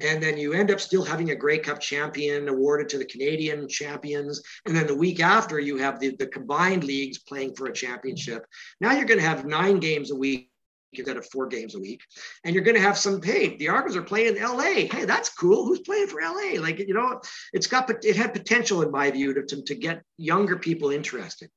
And 0.00 0.22
then 0.22 0.36
you 0.36 0.52
end 0.52 0.70
up 0.70 0.80
still 0.80 1.04
having 1.04 1.30
a 1.30 1.36
Grey 1.36 1.58
Cup 1.58 1.80
champion 1.80 2.48
awarded 2.48 2.88
to 2.90 2.98
the 2.98 3.04
Canadian 3.04 3.68
champions. 3.68 4.42
And 4.66 4.76
then 4.76 4.86
the 4.86 4.94
week 4.94 5.20
after, 5.20 5.58
you 5.58 5.76
have 5.78 6.00
the, 6.00 6.14
the 6.16 6.26
combined 6.26 6.84
leagues 6.84 7.18
playing 7.18 7.54
for 7.54 7.66
a 7.66 7.72
championship. 7.72 8.46
Now 8.80 8.92
you're 8.92 9.04
going 9.04 9.20
to 9.20 9.26
have 9.26 9.44
nine 9.44 9.80
games 9.80 10.10
a 10.10 10.16
week 10.16 10.50
instead 10.98 11.16
of 11.16 11.26
four 11.30 11.46
games 11.46 11.74
a 11.74 11.80
week. 11.80 12.02
And 12.44 12.54
you're 12.54 12.64
going 12.64 12.76
to 12.76 12.82
have 12.82 12.98
some, 12.98 13.22
hey, 13.22 13.56
the 13.56 13.68
Argos 13.68 13.96
are 13.96 14.02
playing 14.02 14.40
LA. 14.40 14.86
Hey, 14.90 15.04
that's 15.04 15.28
cool. 15.28 15.64
Who's 15.64 15.80
playing 15.80 16.08
for 16.08 16.20
LA? 16.20 16.60
Like, 16.60 16.78
you 16.78 16.94
know, 16.94 17.20
it's 17.52 17.66
got, 17.66 17.90
it 18.04 18.16
had 18.16 18.32
potential 18.32 18.82
in 18.82 18.90
my 18.90 19.10
view 19.10 19.34
to, 19.34 19.42
to, 19.44 19.62
to 19.62 19.74
get 19.74 20.02
younger 20.18 20.56
people 20.56 20.90
interested. 20.90 21.50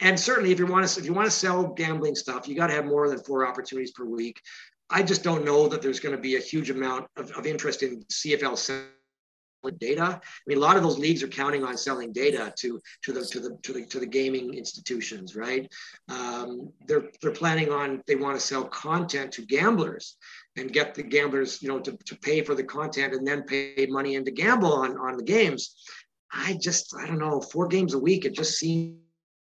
And 0.00 0.18
certainly 0.18 0.52
if 0.52 0.58
you 0.58 0.66
want 0.66 0.86
to, 0.86 1.00
if 1.00 1.06
you 1.06 1.12
want 1.12 1.26
to 1.26 1.30
sell 1.30 1.68
gambling 1.68 2.14
stuff, 2.14 2.48
you 2.48 2.54
got 2.54 2.68
to 2.68 2.74
have 2.74 2.86
more 2.86 3.08
than 3.08 3.18
four 3.18 3.46
opportunities 3.46 3.92
per 3.92 4.04
week. 4.04 4.40
I 4.90 5.02
just 5.02 5.22
don't 5.22 5.44
know 5.44 5.68
that 5.68 5.80
there's 5.80 6.00
going 6.00 6.14
to 6.14 6.20
be 6.20 6.36
a 6.36 6.40
huge 6.40 6.70
amount 6.70 7.06
of, 7.16 7.30
of 7.32 7.46
interest 7.46 7.82
in 7.82 8.02
CFL 8.12 8.58
data. 9.70 10.02
I 10.02 10.20
mean, 10.46 10.58
a 10.58 10.60
lot 10.60 10.76
of 10.76 10.82
those 10.82 10.98
leagues 10.98 11.22
are 11.22 11.28
counting 11.28 11.64
on 11.64 11.76
selling 11.76 12.12
data 12.12 12.52
to 12.58 12.80
to 13.04 13.12
the 13.12 13.24
to 13.24 13.40
the 13.40 13.56
to 13.62 13.72
the, 13.72 13.86
to 13.86 14.00
the 14.00 14.06
gaming 14.06 14.54
institutions, 14.54 15.36
right? 15.36 15.70
Um, 16.08 16.72
they're 16.86 17.10
they're 17.20 17.32
planning 17.32 17.70
on 17.70 18.02
they 18.06 18.16
want 18.16 18.38
to 18.38 18.44
sell 18.44 18.64
content 18.64 19.32
to 19.32 19.46
gamblers 19.46 20.16
and 20.56 20.72
get 20.72 20.94
the 20.94 21.02
gamblers, 21.02 21.62
you 21.62 21.68
know, 21.68 21.80
to, 21.80 21.96
to 22.06 22.16
pay 22.16 22.42
for 22.42 22.54
the 22.54 22.64
content 22.64 23.14
and 23.14 23.26
then 23.26 23.42
pay 23.44 23.86
money 23.88 24.16
in 24.16 24.24
to 24.24 24.30
gamble 24.30 24.72
on 24.72 24.98
on 24.98 25.16
the 25.16 25.24
games. 25.24 25.74
I 26.32 26.58
just 26.60 26.94
I 26.96 27.06
don't 27.06 27.18
know, 27.18 27.40
four 27.40 27.68
games 27.68 27.94
a 27.94 27.98
week. 27.98 28.24
It 28.24 28.34
just 28.34 28.58
seems 28.58 28.96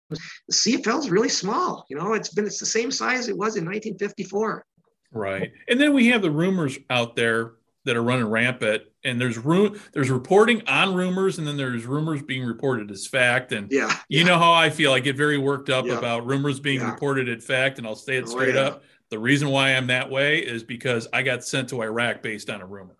the 0.09 0.19
CFL 0.51 0.99
is 0.99 1.09
really 1.09 1.29
small. 1.29 1.85
You 1.89 1.97
know, 1.97 2.13
it's 2.13 2.29
been 2.29 2.45
it's 2.45 2.59
the 2.59 2.65
same 2.65 2.91
size 2.91 3.27
it 3.27 3.37
was 3.37 3.55
in 3.55 3.65
1954. 3.65 4.65
Right, 5.11 5.51
and 5.69 5.79
then 5.79 5.93
we 5.93 6.07
have 6.07 6.21
the 6.21 6.31
rumors 6.31 6.77
out 6.89 7.15
there 7.15 7.53
that 7.85 7.95
are 7.95 8.03
running 8.03 8.25
rampant 8.25 8.83
and 9.03 9.21
there's 9.21 9.37
room 9.37 9.79
there's 9.93 10.09
reporting 10.09 10.61
on 10.67 10.93
rumors 10.93 11.37
and 11.37 11.47
then 11.47 11.55
there's 11.55 11.85
rumors 11.85 12.21
being 12.21 12.43
reported 12.43 12.91
as 12.91 13.07
fact 13.07 13.51
and 13.51 13.71
yeah 13.71 13.95
you 14.09 14.19
yeah. 14.19 14.25
know 14.25 14.37
how 14.37 14.51
i 14.51 14.69
feel 14.69 14.91
i 14.91 14.99
get 14.99 15.15
very 15.15 15.37
worked 15.37 15.69
up 15.69 15.85
yeah. 15.85 15.97
about 15.97 16.25
rumors 16.25 16.59
being 16.59 16.81
yeah. 16.81 16.91
reported 16.91 17.29
at 17.29 17.41
fact 17.41 17.77
and 17.77 17.87
i'll 17.87 17.95
say 17.95 18.17
it 18.17 18.25
oh, 18.27 18.29
straight 18.29 18.57
up 18.57 18.83
the 19.09 19.19
reason 19.19 19.49
why 19.49 19.69
i'm 19.69 19.87
that 19.87 20.09
way 20.09 20.39
is 20.39 20.63
because 20.63 21.07
i 21.13 21.21
got 21.21 21.43
sent 21.43 21.69
to 21.69 21.81
iraq 21.81 22.21
based 22.21 22.49
on 22.49 22.61
a 22.61 22.65
rumor 22.65 22.97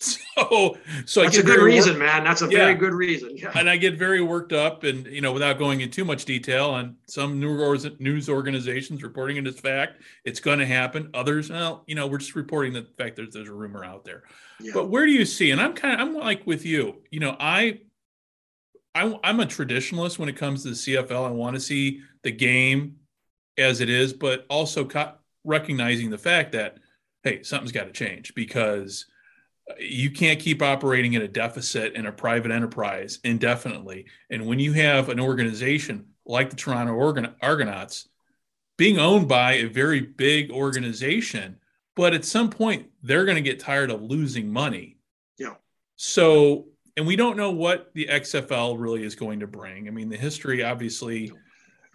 so 0.00 0.78
so 1.06 1.22
that's 1.22 1.38
a 1.38 1.42
good 1.42 1.60
reason 1.60 1.94
work- 1.94 2.02
man 2.02 2.22
that's 2.22 2.40
a 2.40 2.46
very 2.46 2.74
good 2.74 2.92
reason 2.92 3.36
yeah. 3.36 3.50
and 3.56 3.68
i 3.68 3.76
get 3.76 3.98
very 3.98 4.22
worked 4.22 4.52
up 4.52 4.84
and 4.84 5.06
you 5.06 5.20
know 5.20 5.32
without 5.32 5.58
going 5.58 5.80
into 5.80 5.92
too 5.92 6.04
much 6.04 6.24
detail 6.24 6.70
on 6.70 6.94
some 7.08 7.40
news 7.40 8.28
organizations 8.28 9.02
reporting 9.02 9.38
it 9.38 9.46
as 9.46 9.58
fact 9.58 10.00
it's 10.24 10.38
going 10.38 10.60
to 10.60 10.66
happen 10.66 11.10
others 11.14 11.50
well 11.50 11.82
you 11.88 11.96
know 11.96 12.06
we're 12.06 12.18
just 12.18 12.36
reporting 12.36 12.72
the 12.72 12.86
fact 12.96 13.16
that 13.16 13.32
there's 13.32 13.48
a 13.48 13.52
rumor 13.52 13.84
out 13.84 14.04
there 14.04 14.22
yeah. 14.60 14.70
but 14.72 14.88
where 14.88 15.04
do 15.04 15.10
you 15.10 15.24
see 15.24 15.50
and 15.50 15.60
i'm 15.60 15.74
kind 15.74 16.00
of 16.00 16.06
i'm 16.06 16.14
like 16.14 16.46
with 16.46 16.64
you 16.64 17.02
you 17.10 17.18
know 17.18 17.36
i 17.40 17.80
I, 18.94 19.18
I'm 19.22 19.40
a 19.40 19.46
traditionalist 19.46 20.18
when 20.18 20.28
it 20.28 20.36
comes 20.36 20.62
to 20.62 20.70
the 20.70 20.74
CFL. 20.74 21.28
I 21.28 21.30
want 21.30 21.54
to 21.54 21.60
see 21.60 22.00
the 22.24 22.32
game 22.32 22.96
as 23.56 23.80
it 23.80 23.88
is, 23.88 24.12
but 24.12 24.44
also 24.50 24.84
co- 24.84 25.12
recognizing 25.44 26.10
the 26.10 26.18
fact 26.18 26.52
that 26.52 26.78
hey, 27.22 27.42
something's 27.42 27.72
got 27.72 27.84
to 27.84 27.92
change 27.92 28.34
because 28.34 29.06
you 29.78 30.10
can't 30.10 30.40
keep 30.40 30.62
operating 30.62 31.14
at 31.16 31.22
a 31.22 31.28
deficit 31.28 31.94
in 31.94 32.06
a 32.06 32.12
private 32.12 32.50
enterprise 32.50 33.18
indefinitely. 33.24 34.06
And 34.30 34.46
when 34.46 34.58
you 34.58 34.72
have 34.72 35.08
an 35.08 35.20
organization 35.20 36.06
like 36.24 36.50
the 36.50 36.56
Toronto 36.56 37.32
Argonauts 37.42 38.08
being 38.76 38.98
owned 38.98 39.28
by 39.28 39.54
a 39.54 39.64
very 39.64 40.00
big 40.00 40.50
organization, 40.50 41.56
but 41.96 42.14
at 42.14 42.24
some 42.24 42.50
point 42.50 42.86
they're 43.02 43.24
going 43.24 43.36
to 43.36 43.42
get 43.42 43.60
tired 43.60 43.90
of 43.90 44.02
losing 44.02 44.52
money. 44.52 44.98
Yeah. 45.38 45.54
So, 45.96 46.66
and 46.96 47.06
we 47.06 47.16
don't 47.16 47.36
know 47.36 47.50
what 47.50 47.92
the 47.94 48.06
XFL 48.10 48.78
really 48.78 49.02
is 49.02 49.14
going 49.14 49.40
to 49.40 49.46
bring. 49.46 49.88
I 49.88 49.90
mean, 49.90 50.08
the 50.08 50.16
history 50.16 50.62
obviously 50.62 51.32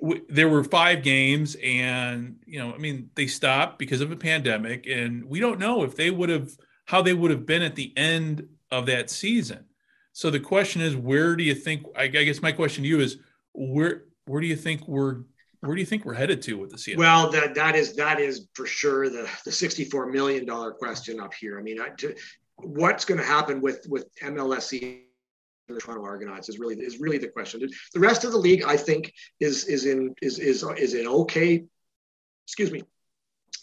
w- 0.02 0.26
there 0.30 0.50
were 0.50 0.64
five 0.64 1.04
games 1.04 1.56
and 1.64 2.38
you 2.46 2.60
know, 2.60 2.74
I 2.74 2.78
mean, 2.78 3.10
they 3.16 3.28
stopped 3.28 3.80
because 3.80 4.02
of 4.02 4.12
a 4.12 4.18
pandemic 4.18 4.86
and 4.88 5.26
we 5.26 5.40
don't 5.40 5.60
know 5.60 5.84
if 5.84 5.96
they 5.96 6.12
would 6.12 6.30
have 6.30 6.52
how 6.86 7.02
they 7.02 7.14
would 7.14 7.32
have 7.32 7.46
been 7.46 7.62
at 7.62 7.76
the 7.76 7.94
end 7.98 8.48
of 8.72 8.86
that 8.88 9.10
season. 9.10 9.66
So 10.12 10.30
the 10.30 10.40
question 10.40 10.82
is, 10.82 10.96
where 10.96 11.36
do 11.36 11.44
you 11.44 11.56
think? 11.56 11.86
I 11.96 12.08
guess 12.08 12.42
my 12.42 12.52
question 12.52 12.84
to 12.84 12.90
you 12.90 13.00
is, 13.00 13.18
where 13.54 14.04
where 14.26 14.42
do 14.42 14.48
you 14.48 14.56
think 14.56 14.88
we're 14.88 15.24
where 15.62 15.76
do 15.76 15.80
you 15.80 15.86
think 15.86 16.06
we're 16.06 16.14
headed 16.14 16.42
to 16.44 16.58
with 16.58 16.72
the 16.72 16.78
CFL? 16.78 16.98
Well, 16.98 17.32
that 17.32 17.56
that 17.56 17.76
is 17.76 17.96
that 17.96 18.20
is 18.20 18.48
for 18.54 18.66
sure 18.66 19.10
the 19.10 19.28
the 19.46 19.52
sixty 19.52 19.86
four 19.86 20.08
million 20.08 20.46
dollar 20.46 20.72
question 20.72 21.20
up 21.20 21.34
here. 21.34 21.58
I 21.58 21.64
mean, 21.64 21.82
I, 21.82 21.90
to, 21.98 22.16
what's 22.58 23.06
going 23.06 23.20
to 23.20 23.26
happen 23.26 23.62
with 23.62 23.86
with 23.90 24.08
MLSE? 24.22 25.02
The 25.70 25.80
Toronto 25.80 26.04
Argonauts 26.04 26.50
is 26.50 26.60
really 26.60 26.76
is 26.76 27.00
really 27.00 27.18
the 27.18 27.30
question. 27.30 27.68
The 27.94 28.00
rest 28.00 28.26
of 28.26 28.34
the 28.34 28.38
league, 28.38 28.64
I 28.64 28.76
think, 28.76 29.14
is 29.40 29.66
is 29.66 29.86
in 29.86 30.14
is 30.22 30.38
is 30.38 30.64
is 30.78 30.94
in 30.94 31.08
okay. 31.08 31.64
Excuse 32.46 32.72
me, 32.72 32.84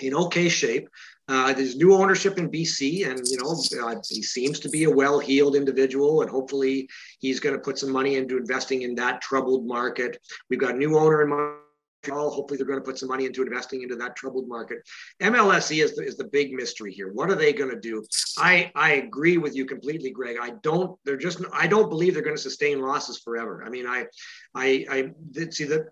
in 0.01 0.15
okay 0.15 0.49
shape. 0.49 0.89
Uh, 1.31 1.53
there's 1.53 1.77
new 1.77 1.95
ownership 1.95 2.39
in 2.39 2.51
BC, 2.51 3.09
and 3.09 3.21
you 3.29 3.37
know 3.37 3.87
uh, 3.87 3.95
he 4.09 4.21
seems 4.21 4.59
to 4.59 4.69
be 4.69 4.85
a 4.85 4.91
well-heeled 4.91 5.55
individual, 5.55 6.23
and 6.23 6.31
hopefully 6.31 6.89
he's 7.21 7.39
going 7.39 7.55
to 7.55 7.61
put 7.61 7.79
some 7.79 7.93
money 7.93 8.17
into 8.17 8.37
investing 8.37 8.83
in 8.83 8.97
that 8.97 9.21
troubled 9.21 9.65
market. 9.65 10.19
We've 10.49 10.59
got 10.59 10.75
a 10.75 10.79
new 10.79 10.99
owner 10.99 11.23
in 11.23 11.29
Montreal. 11.29 12.31
Hopefully 12.31 12.59
they're 12.59 12.67
going 12.67 12.81
to 12.81 12.85
put 12.85 12.99
some 12.99 13.09
money 13.09 13.27
into 13.27 13.43
investing 13.43 13.83
into 13.83 13.95
that 13.95 14.17
troubled 14.17 14.49
market. 14.49 14.79
MLSE 15.23 15.85
is 15.85 15.95
the, 15.95 16.03
is 16.03 16.17
the 16.17 16.25
big 16.25 16.53
mystery 16.53 16.93
here. 16.93 17.13
What 17.13 17.31
are 17.31 17.37
they 17.37 17.53
going 17.53 17.71
to 17.71 17.79
do? 17.79 18.05
I 18.37 18.73
I 18.75 18.95
agree 18.95 19.39
with 19.39 19.55
you 19.55 19.67
completely, 19.67 20.11
Greg. 20.11 20.37
I 20.43 20.51
don't. 20.65 20.99
They're 21.05 21.17
just. 21.17 21.41
I 21.53 21.69
don't 21.69 21.91
believe 21.91 22.15
they're 22.15 22.25
going 22.25 22.35
to 22.35 22.43
sustain 22.43 22.81
losses 22.81 23.19
forever. 23.19 23.63
I 23.65 23.71
mean, 23.71 23.87
I 23.87 24.07
I 24.53 24.85
I 24.91 25.11
see 25.51 25.65
that 25.67 25.91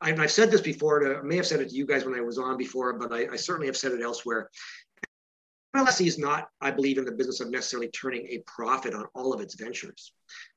I, 0.00 0.12
have 0.12 0.30
said 0.30 0.50
this 0.50 0.60
before. 0.60 1.00
To, 1.00 1.18
I 1.18 1.22
may 1.22 1.36
have 1.36 1.46
said 1.46 1.60
it 1.60 1.70
to 1.70 1.74
you 1.74 1.86
guys 1.86 2.04
when 2.04 2.14
I 2.14 2.20
was 2.20 2.38
on 2.38 2.56
before, 2.56 2.94
but 2.94 3.12
I, 3.12 3.28
I 3.32 3.36
certainly 3.36 3.66
have 3.66 3.76
said 3.76 3.92
it 3.92 4.02
elsewhere. 4.02 4.50
MLSE 5.76 6.06
is 6.06 6.18
not, 6.18 6.48
I 6.60 6.70
believe, 6.70 6.98
in 6.98 7.04
the 7.04 7.12
business 7.12 7.40
of 7.40 7.50
necessarily 7.50 7.88
turning 7.88 8.26
a 8.28 8.38
profit 8.46 8.94
on 8.94 9.06
all 9.14 9.32
of 9.32 9.40
its 9.40 9.54
ventures, 9.54 10.12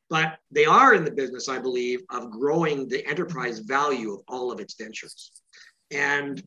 but 0.10 0.40
they 0.50 0.66
are 0.66 0.96
in 0.96 1.04
the 1.04 1.12
business, 1.12 1.50
I 1.50 1.60
believe, 1.60 2.02
of 2.10 2.32
growing 2.32 2.88
the 2.88 3.06
enterprise 3.08 3.60
value 3.60 4.14
of 4.14 4.22
all 4.28 4.52
of 4.52 4.60
its 4.60 4.76
ventures. 4.76 5.32
And 5.92 6.42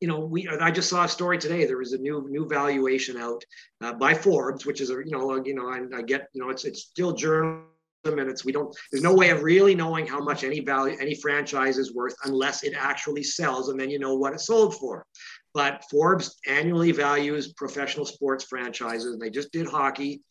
you 0.00 0.08
know, 0.08 0.20
we 0.20 0.48
I 0.48 0.70
just 0.70 0.88
saw 0.88 1.04
a 1.04 1.08
story 1.08 1.36
today. 1.36 1.66
There 1.66 1.76
was 1.76 1.92
a 1.92 1.98
new 1.98 2.26
new 2.30 2.48
valuation 2.48 3.18
out 3.18 3.44
uh, 3.82 3.92
by 3.92 4.14
Forbes, 4.14 4.64
which 4.64 4.80
is 4.80 4.90
a 4.90 4.94
you 4.94 5.10
know 5.10 5.44
you 5.44 5.54
know 5.54 5.68
I, 5.68 5.98
I 5.98 6.02
get 6.02 6.28
you 6.32 6.42
know 6.42 6.48
it's 6.48 6.64
it's 6.64 6.82
still 6.82 7.12
journal 7.12 7.64
minutes. 8.04 8.44
We 8.44 8.52
don't, 8.52 8.74
there's 8.90 9.02
no 9.02 9.14
way 9.14 9.30
of 9.30 9.42
really 9.42 9.74
knowing 9.74 10.06
how 10.06 10.20
much 10.20 10.44
any 10.44 10.60
value, 10.60 10.96
any 11.00 11.14
franchise 11.14 11.78
is 11.78 11.94
worth 11.94 12.14
unless 12.24 12.64
it 12.64 12.74
actually 12.76 13.22
sells 13.22 13.68
and 13.68 13.78
then 13.78 13.90
you 13.90 13.98
know 13.98 14.14
what 14.14 14.32
it 14.32 14.40
sold 14.40 14.76
for. 14.76 15.04
But 15.52 15.84
Forbes 15.90 16.38
annually 16.46 16.92
values 16.92 17.52
professional 17.52 18.06
sports 18.06 18.44
franchises. 18.44 19.12
And 19.12 19.20
they 19.20 19.30
just 19.30 19.52
did 19.52 19.66
hockey. 19.66 20.22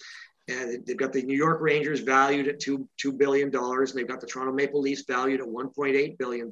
And 0.48 0.84
they've 0.86 0.98
got 0.98 1.14
the 1.14 1.22
New 1.22 1.38
York 1.38 1.62
Rangers 1.62 2.00
valued 2.00 2.48
at 2.48 2.60
two, 2.60 2.88
$2 3.04 3.18
billion. 3.18 3.54
And 3.54 3.88
they've 3.94 4.08
got 4.08 4.22
the 4.22 4.28
Toronto 4.28 4.54
Maple 4.54 4.82
Leafs 4.82 5.04
valued 5.08 5.42
at 5.42 5.48
$1.8 5.48 6.18
billion. 6.18 6.50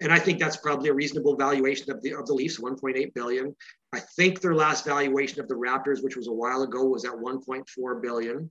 And 0.00 0.12
I 0.12 0.18
think 0.18 0.40
that's 0.40 0.56
probably 0.56 0.88
a 0.88 0.94
reasonable 0.94 1.36
valuation 1.36 1.90
of 1.92 2.02
the, 2.02 2.14
of 2.14 2.26
the 2.26 2.34
Leafs, 2.34 2.60
1.8 2.60 3.14
billion. 3.14 3.54
I 3.92 4.00
think 4.00 4.40
their 4.40 4.54
last 4.54 4.84
valuation 4.84 5.40
of 5.40 5.46
the 5.46 5.54
Raptors, 5.54 6.02
which 6.02 6.16
was 6.16 6.26
a 6.26 6.32
while 6.32 6.62
ago, 6.62 6.84
was 6.84 7.04
at 7.04 7.12
1.4 7.12 8.02
billion. 8.02 8.50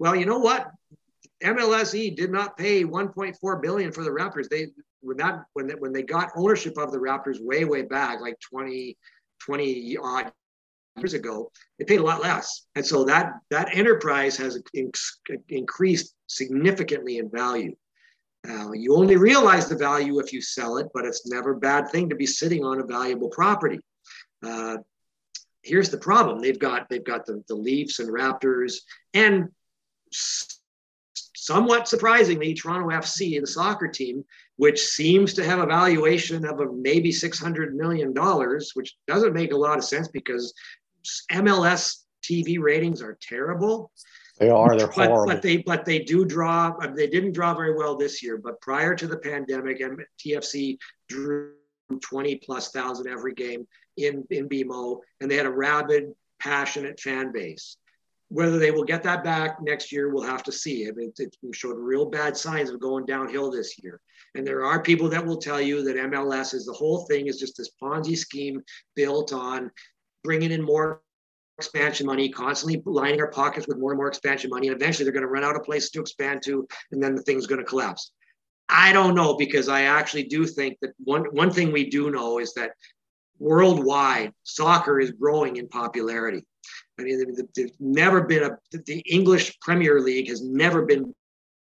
Well, 0.00 0.16
you 0.16 0.24
know 0.24 0.38
what? 0.38 0.70
MLSE 1.44 2.16
did 2.16 2.32
not 2.32 2.56
pay 2.56 2.84
1.4 2.84 3.62
billion 3.62 3.92
for 3.92 4.02
the 4.02 4.10
Raptors. 4.10 4.48
They 4.48 4.68
when 5.02 5.18
that 5.18 5.44
when 5.52 5.66
they, 5.66 5.74
when 5.74 5.92
they 5.92 6.02
got 6.02 6.32
ownership 6.34 6.78
of 6.78 6.90
the 6.90 6.98
Raptors 6.98 7.38
way 7.38 7.64
way 7.66 7.82
back, 7.82 8.20
like 8.20 8.38
20 8.40 8.96
20 9.40 9.98
odd 9.98 10.32
years 10.96 11.12
ago, 11.12 11.52
they 11.78 11.84
paid 11.84 12.00
a 12.00 12.02
lot 12.02 12.22
less. 12.22 12.66
And 12.74 12.84
so 12.84 13.04
that 13.04 13.34
that 13.50 13.76
enterprise 13.76 14.38
has 14.38 14.60
in, 14.72 14.90
increased 15.50 16.14
significantly 16.26 17.18
in 17.18 17.30
value. 17.30 17.76
You 18.72 18.96
only 18.96 19.16
realize 19.16 19.68
the 19.68 19.76
value 19.76 20.18
if 20.18 20.32
you 20.32 20.40
sell 20.40 20.78
it, 20.78 20.88
but 20.94 21.04
it's 21.04 21.26
never 21.26 21.52
a 21.52 21.58
bad 21.58 21.90
thing 21.90 22.08
to 22.08 22.16
be 22.16 22.26
sitting 22.26 22.64
on 22.64 22.80
a 22.80 22.86
valuable 22.86 23.28
property. 23.28 23.80
Uh, 24.42 24.78
here's 25.62 25.90
the 25.90 25.98
problem: 25.98 26.40
they've 26.40 26.58
got 26.58 26.88
they've 26.88 27.04
got 27.04 27.26
the, 27.26 27.44
the 27.48 27.54
Leafs 27.54 27.98
and 27.98 28.08
Raptors 28.08 28.76
and 29.12 29.50
somewhat 30.12 31.88
surprisingly, 31.88 32.54
Toronto 32.54 32.88
FC, 32.88 33.40
the 33.40 33.46
soccer 33.46 33.88
team, 33.88 34.24
which 34.56 34.80
seems 34.80 35.34
to 35.34 35.44
have 35.44 35.58
a 35.58 35.66
valuation 35.66 36.44
of 36.44 36.60
a 36.60 36.72
maybe 36.72 37.10
$600 37.10 37.72
million, 37.72 38.14
which 38.74 38.96
doesn't 39.06 39.32
make 39.32 39.52
a 39.52 39.56
lot 39.56 39.78
of 39.78 39.84
sense 39.84 40.08
because 40.08 40.52
MLS 41.32 42.04
TV 42.22 42.60
ratings 42.60 43.02
are 43.02 43.18
terrible. 43.20 43.90
They 44.38 44.50
are. 44.50 44.76
They're 44.76 44.86
but, 44.96 45.08
horrible. 45.08 45.26
But 45.26 45.42
they 45.42 45.58
but 45.58 45.84
they 45.84 46.00
do 46.00 46.24
draw. 46.24 46.74
They 46.94 47.06
didn't 47.06 47.32
draw 47.32 47.54
very 47.54 47.74
well 47.74 47.96
this 47.96 48.22
year. 48.22 48.38
But 48.38 48.60
prior 48.60 48.94
to 48.94 49.06
the 49.06 49.18
pandemic, 49.18 49.82
TFC 50.18 50.78
drew 51.08 51.52
20 52.00 52.36
plus 52.36 52.70
thousand 52.70 53.08
every 53.08 53.34
game 53.34 53.66
in 53.96 54.24
in 54.30 54.48
BMO, 54.48 55.00
and 55.20 55.30
they 55.30 55.36
had 55.36 55.46
a 55.46 55.50
rabid, 55.50 56.12
passionate 56.40 56.98
fan 57.00 57.32
base. 57.32 57.76
Whether 58.30 58.58
they 58.58 58.70
will 58.70 58.84
get 58.84 59.02
that 59.02 59.24
back 59.24 59.60
next 59.60 59.90
year, 59.90 60.08
we'll 60.08 60.22
have 60.22 60.44
to 60.44 60.52
see. 60.52 60.86
I 60.88 60.92
mean, 60.92 61.12
it, 61.18 61.36
showed 61.52 61.76
real 61.76 62.06
bad 62.06 62.36
signs 62.36 62.70
of 62.70 62.80
going 62.80 63.04
downhill 63.04 63.50
this 63.50 63.74
year. 63.82 64.00
And 64.36 64.46
there 64.46 64.64
are 64.64 64.80
people 64.82 65.08
that 65.08 65.24
will 65.24 65.38
tell 65.38 65.60
you 65.60 65.82
that 65.82 65.96
MLS 65.96 66.54
is 66.54 66.64
the 66.64 66.72
whole 66.72 67.06
thing 67.06 67.26
is 67.26 67.40
just 67.40 67.56
this 67.56 67.70
Ponzi 67.82 68.16
scheme 68.16 68.62
built 68.94 69.32
on 69.32 69.70
bringing 70.22 70.52
in 70.52 70.62
more 70.62 71.02
expansion 71.58 72.06
money, 72.06 72.28
constantly 72.28 72.80
lining 72.86 73.20
our 73.20 73.30
pockets 73.30 73.66
with 73.66 73.78
more 73.78 73.90
and 73.90 73.98
more 73.98 74.08
expansion 74.08 74.48
money. 74.48 74.68
And 74.68 74.76
eventually 74.76 75.04
they're 75.04 75.12
going 75.12 75.26
to 75.26 75.28
run 75.28 75.44
out 75.44 75.56
of 75.56 75.64
places 75.64 75.90
to 75.90 76.00
expand 76.00 76.42
to, 76.44 76.66
and 76.92 77.02
then 77.02 77.14
the 77.14 77.22
thing's 77.22 77.46
going 77.46 77.60
to 77.60 77.66
collapse. 77.66 78.12
I 78.68 78.92
don't 78.92 79.16
know 79.16 79.36
because 79.36 79.68
I 79.68 79.82
actually 79.82 80.24
do 80.24 80.46
think 80.46 80.78
that 80.80 80.92
one, 81.02 81.24
one 81.32 81.50
thing 81.50 81.72
we 81.72 81.90
do 81.90 82.10
know 82.10 82.38
is 82.38 82.54
that 82.54 82.72
worldwide 83.38 84.32
soccer 84.44 85.00
is 85.00 85.10
growing 85.10 85.56
in 85.56 85.68
popularity. 85.68 86.44
I 87.00 87.04
mean, 87.04 87.36
there's 87.54 87.72
never 87.80 88.22
been 88.22 88.44
a, 88.44 88.58
the 88.72 89.00
English 89.00 89.58
Premier 89.60 90.00
League 90.00 90.28
has 90.28 90.42
never 90.42 90.84
been 90.84 91.14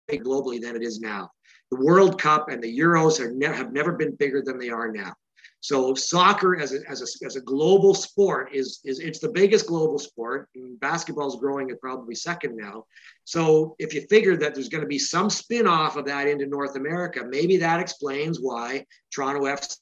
big 0.07 0.23
globally 0.23 0.61
than 0.61 0.75
it 0.75 0.83
is 0.83 0.99
now. 0.99 1.29
The 1.71 1.77
World 1.77 2.19
Cup 2.21 2.49
and 2.49 2.61
the 2.61 2.79
Euros 2.79 3.19
are 3.19 3.31
ne- 3.31 3.45
have 3.45 3.71
never 3.71 3.93
been 3.93 4.15
bigger 4.15 4.41
than 4.41 4.59
they 4.59 4.69
are 4.69 4.91
now. 4.91 5.13
So 5.61 5.93
soccer 5.93 6.59
as 6.59 6.73
a, 6.73 6.79
as 6.89 7.01
a, 7.01 7.25
as 7.25 7.35
a 7.35 7.41
global 7.41 7.93
sport 7.93 8.49
is, 8.51 8.79
is 8.83 8.99
it's 8.99 9.19
the 9.19 9.29
biggest 9.29 9.67
global 9.67 9.99
sport. 9.99 10.49
And 10.55 10.79
basketball 10.79 11.27
is 11.27 11.39
growing 11.39 11.69
at 11.69 11.79
probably 11.79 12.15
second 12.15 12.57
now. 12.57 12.85
So 13.25 13.75
if 13.77 13.93
you 13.93 14.01
figure 14.09 14.35
that 14.37 14.55
there's 14.55 14.69
going 14.69 14.81
to 14.81 14.87
be 14.87 14.99
some 14.99 15.29
spin 15.29 15.67
off 15.67 15.97
of 15.97 16.05
that 16.05 16.27
into 16.27 16.47
North 16.47 16.75
America, 16.75 17.23
maybe 17.27 17.57
that 17.57 17.79
explains 17.79 18.39
why 18.39 18.85
Toronto 19.13 19.43
FC 19.43 19.77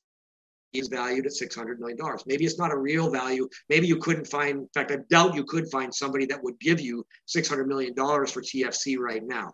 is 0.73 0.87
valued 0.87 1.25
at 1.25 1.31
$600 1.31 1.79
million. 1.79 1.97
Maybe 2.25 2.45
it's 2.45 2.59
not 2.59 2.71
a 2.71 2.77
real 2.77 3.09
value. 3.09 3.47
Maybe 3.69 3.87
you 3.87 3.97
couldn't 3.97 4.27
find, 4.27 4.59
in 4.59 4.69
fact, 4.73 4.91
I 4.91 4.97
doubt 5.09 5.35
you 5.35 5.43
could 5.43 5.69
find 5.71 5.93
somebody 5.93 6.25
that 6.27 6.43
would 6.43 6.59
give 6.59 6.79
you 6.79 7.05
$600 7.27 7.65
million 7.65 7.95
for 7.95 8.41
TFC 8.41 8.97
right 8.97 9.23
now. 9.23 9.53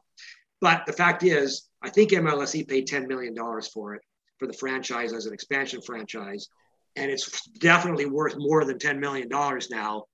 But 0.62 0.86
the 0.86 0.94
fact 0.94 1.24
is, 1.24 1.68
I 1.82 1.90
think 1.90 2.12
MLSE 2.12 2.68
paid 2.68 2.88
$10 2.88 3.08
million 3.08 3.36
for 3.74 3.96
it, 3.96 4.02
for 4.40 4.48
the 4.48 4.54
franchise 4.54 5.14
as 5.14 5.26
an 5.26 5.34
expansion 5.34 5.82
franchise. 5.82 6.48
And 6.96 7.12
it's 7.12 7.46
definitely 7.60 8.06
worth 8.06 8.36
more 8.38 8.66
than 8.66 8.78
$10 8.78 9.00
million 9.00 9.30
now, 9.30 10.06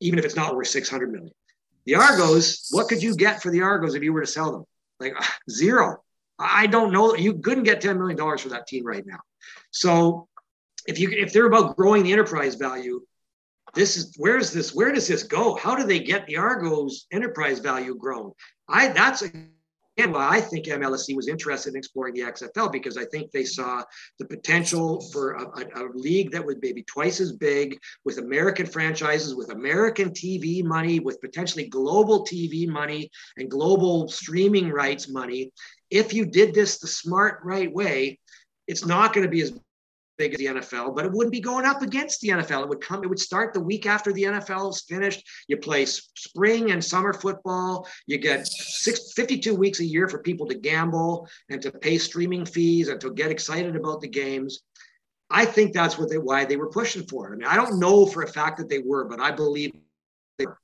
even 0.00 0.18
if 0.18 0.24
it's 0.24 0.36
not 0.36 0.56
worth 0.56 0.68
600 0.68 1.10
million. 1.10 1.32
The 1.84 1.96
Argos, 1.96 2.68
what 2.70 2.88
could 2.88 3.02
you 3.02 3.16
get 3.16 3.42
for 3.42 3.50
the 3.50 3.62
Argos 3.62 3.94
if 3.94 4.02
you 4.02 4.12
were 4.12 4.20
to 4.20 4.26
sell 4.26 4.52
them? 4.52 4.64
Like 5.00 5.14
zero. 5.50 6.02
I 6.38 6.66
don't 6.66 6.92
know. 6.92 7.14
You 7.14 7.38
couldn't 7.38 7.64
get 7.64 7.82
$10 7.82 7.98
million 7.98 8.38
for 8.38 8.50
that 8.50 8.66
team 8.66 8.86
right 8.86 9.04
now. 9.04 9.18
So 9.70 10.28
if 10.86 10.98
you 10.98 11.10
if 11.10 11.32
they're 11.32 11.46
about 11.46 11.76
growing 11.76 12.02
the 12.02 12.12
enterprise 12.12 12.54
value, 12.54 13.00
this 13.74 13.96
is 13.96 14.14
where 14.16 14.38
is 14.38 14.52
this? 14.52 14.74
Where 14.74 14.92
does 14.92 15.06
this 15.06 15.22
go? 15.22 15.54
How 15.54 15.74
do 15.74 15.84
they 15.84 16.00
get 16.00 16.26
the 16.26 16.36
Argos 16.36 17.06
enterprise 17.12 17.58
value 17.58 17.94
grown? 17.94 18.32
I 18.68 18.88
that's 18.88 19.22
a 19.22 19.30
and 19.98 20.12
why 20.12 20.28
I 20.28 20.40
think 20.40 20.66
MLSE 20.66 21.16
was 21.16 21.28
interested 21.28 21.70
in 21.70 21.76
exploring 21.76 22.14
the 22.14 22.20
XFL 22.20 22.70
because 22.70 22.96
I 22.96 23.04
think 23.06 23.32
they 23.32 23.44
saw 23.44 23.82
the 24.20 24.26
potential 24.26 25.00
for 25.12 25.32
a, 25.32 25.42
a, 25.42 25.82
a, 25.82 25.92
league 25.92 26.30
that 26.30 26.46
would 26.46 26.58
maybe 26.62 26.84
twice 26.84 27.20
as 27.20 27.32
big 27.32 27.78
with 28.04 28.18
American 28.18 28.64
franchises, 28.64 29.34
with 29.34 29.50
American 29.50 30.10
TV 30.10 30.62
money, 30.62 31.00
with 31.00 31.20
potentially 31.20 31.66
global 31.66 32.24
TV 32.24 32.68
money 32.68 33.10
and 33.36 33.50
global 33.50 34.08
streaming 34.08 34.70
rights 34.70 35.08
money. 35.08 35.50
If 35.90 36.14
you 36.14 36.26
did 36.26 36.54
this 36.54 36.78
the 36.78 36.86
smart, 36.86 37.40
right 37.42 37.72
way, 37.72 38.20
it's 38.68 38.86
not 38.86 39.12
going 39.12 39.26
to 39.26 39.30
be 39.30 39.40
as 39.40 39.52
big 40.18 40.34
as 40.34 40.38
the 40.38 40.46
NFL, 40.46 40.94
but 40.94 41.06
it 41.06 41.12
wouldn't 41.12 41.32
be 41.32 41.40
going 41.40 41.64
up 41.64 41.80
against 41.80 42.20
the 42.20 42.28
NFL. 42.28 42.64
It 42.64 42.68
would 42.68 42.80
come, 42.80 43.02
it 43.02 43.06
would 43.06 43.20
start 43.20 43.54
the 43.54 43.60
week 43.60 43.86
after 43.86 44.12
the 44.12 44.24
NFL 44.24 44.70
is 44.70 44.82
finished. 44.82 45.26
You 45.46 45.56
play 45.56 45.86
spring 45.86 46.72
and 46.72 46.84
summer 46.84 47.12
football. 47.12 47.88
You 48.06 48.18
get 48.18 48.46
six, 48.46 49.12
52 49.12 49.54
weeks 49.54 49.80
a 49.80 49.84
year 49.84 50.08
for 50.08 50.18
people 50.18 50.46
to 50.48 50.54
gamble 50.54 51.28
and 51.48 51.62
to 51.62 51.70
pay 51.70 51.96
streaming 51.98 52.44
fees 52.44 52.88
and 52.88 53.00
to 53.00 53.12
get 53.12 53.30
excited 53.30 53.76
about 53.76 54.00
the 54.00 54.08
games. 54.08 54.60
I 55.30 55.44
think 55.44 55.72
that's 55.72 55.98
what 55.98 56.10
they 56.10 56.18
why 56.18 56.44
they 56.44 56.56
were 56.56 56.70
pushing 56.70 57.06
for 57.06 57.28
it. 57.28 57.34
I 57.34 57.36
mean, 57.36 57.48
I 57.48 57.56
don't 57.56 57.78
know 57.78 58.06
for 58.06 58.22
a 58.22 58.28
fact 58.28 58.58
that 58.58 58.68
they 58.68 58.78
were, 58.78 59.04
but 59.04 59.20
I 59.20 59.30
believe 59.30 59.72
they 60.38 60.46
were. 60.46 60.58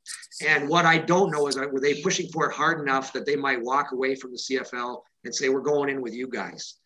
And 0.46 0.68
what 0.68 0.86
I 0.86 0.98
don't 0.98 1.30
know 1.30 1.46
is 1.46 1.56
uh, 1.56 1.66
were 1.70 1.80
they 1.80 2.02
pushing 2.02 2.28
for 2.30 2.48
it 2.48 2.54
hard 2.54 2.80
enough 2.80 3.12
that 3.12 3.26
they 3.26 3.36
might 3.36 3.62
walk 3.62 3.92
away 3.92 4.14
from 4.14 4.32
the 4.32 4.38
CFL 4.38 5.02
and 5.24 5.34
say, 5.34 5.48
we're 5.48 5.60
going 5.60 5.90
in 5.90 6.00
with 6.00 6.14
you 6.14 6.28
guys. 6.28 6.76